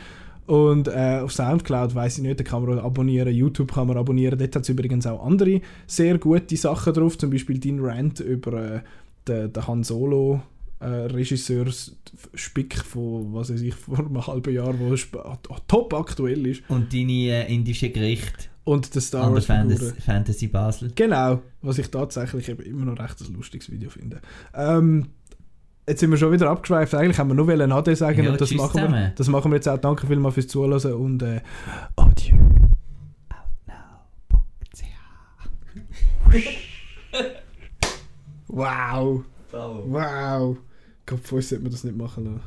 Und 0.47 0.89
äh, 0.89 1.21
auf 1.23 1.33
Soundcloud 1.33 1.95
weiß 1.95 2.19
ich 2.19 2.23
nicht, 2.25 2.39
da 2.41 2.45
kann 2.45 2.65
man 2.65 2.79
abonnieren, 2.79 3.35
YouTube 3.35 3.73
kann 3.73 3.87
man 3.87 3.97
abonnieren. 3.97 4.39
Dort 4.39 4.55
hat 4.55 4.63
es 4.63 4.69
übrigens 4.69 5.07
auch 5.07 5.25
andere 5.25 5.61
sehr 5.87 6.19
gute 6.19 6.57
Sachen 6.57 6.93
drauf, 6.93 7.17
zum 7.17 7.31
Beispiel 7.31 7.59
dein 7.59 7.81
Rant 7.81 8.21
über 8.21 8.77
äh, 8.77 8.81
den, 9.27 9.53
den 9.53 9.67
Han 9.67 9.85
Solo. 9.85 10.43
Äh, 10.81 10.87
Regisseurs 10.87 11.97
Spick 12.35 12.77
von 12.77 13.33
was 13.33 13.51
weiß 13.51 13.63
ich 13.63 13.75
vor 13.75 14.01
einem 14.01 14.27
halben 14.27 14.53
Jahr, 14.53 14.79
wo 14.79 14.93
sp- 14.93 15.23
top 15.67 15.95
aktuell 15.95 16.47
ist 16.47 16.63
Und 16.69 16.93
deine 16.93 17.13
äh, 17.47 17.55
indische 17.55 17.89
Gerichte 17.91 18.49
und 18.65 18.95
der 18.95 19.01
Star 19.01 19.33
Wars 19.33 19.47
Fantasy. 19.47 19.93
Fantasy 20.01 20.47
Basel. 20.49 20.91
Genau, 20.95 21.41
was 21.63 21.79
ich 21.79 21.89
tatsächlich 21.91 22.49
immer 22.49 22.87
noch 22.87 22.99
recht 22.99 23.21
ein 23.21 23.35
lustiges 23.35 23.71
Video 23.71 23.89
finde. 23.89 24.21
Ähm, 24.55 25.07
jetzt 25.89 26.01
sind 26.01 26.11
wir 26.11 26.17
schon 26.17 26.33
wieder 26.33 26.51
abgeschweift. 26.51 26.95
Eigentlich 26.95 27.19
haben 27.19 27.29
wir 27.29 27.35
nur 27.35 27.47
wollen 27.47 27.73
Ade 27.73 27.95
sagen 27.97 28.25
Ja, 28.25 28.31
und 28.31 28.41
das 28.41 28.53
machen, 28.53 28.75
wir, 28.75 28.87
zusammen. 28.87 29.13
das 29.17 29.29
machen 29.29 29.51
wir 29.51 29.57
jetzt 29.57 29.69
auch. 29.69 29.79
Danke 29.79 30.07
vielmals 30.07 30.35
fürs 30.35 30.49
Zuhören 30.49 30.93
und 30.95 31.23
äh, 31.23 31.41
adieu. 31.97 32.37
Wow, 38.49 39.25
Bravo. 39.51 39.85
wow. 39.87 40.57
Vorher 41.23 41.43
sollte 41.43 41.63
man 41.63 41.73
das 41.73 41.85
nicht 41.85 41.97
machen 41.97 42.25
lassen. 42.25 42.41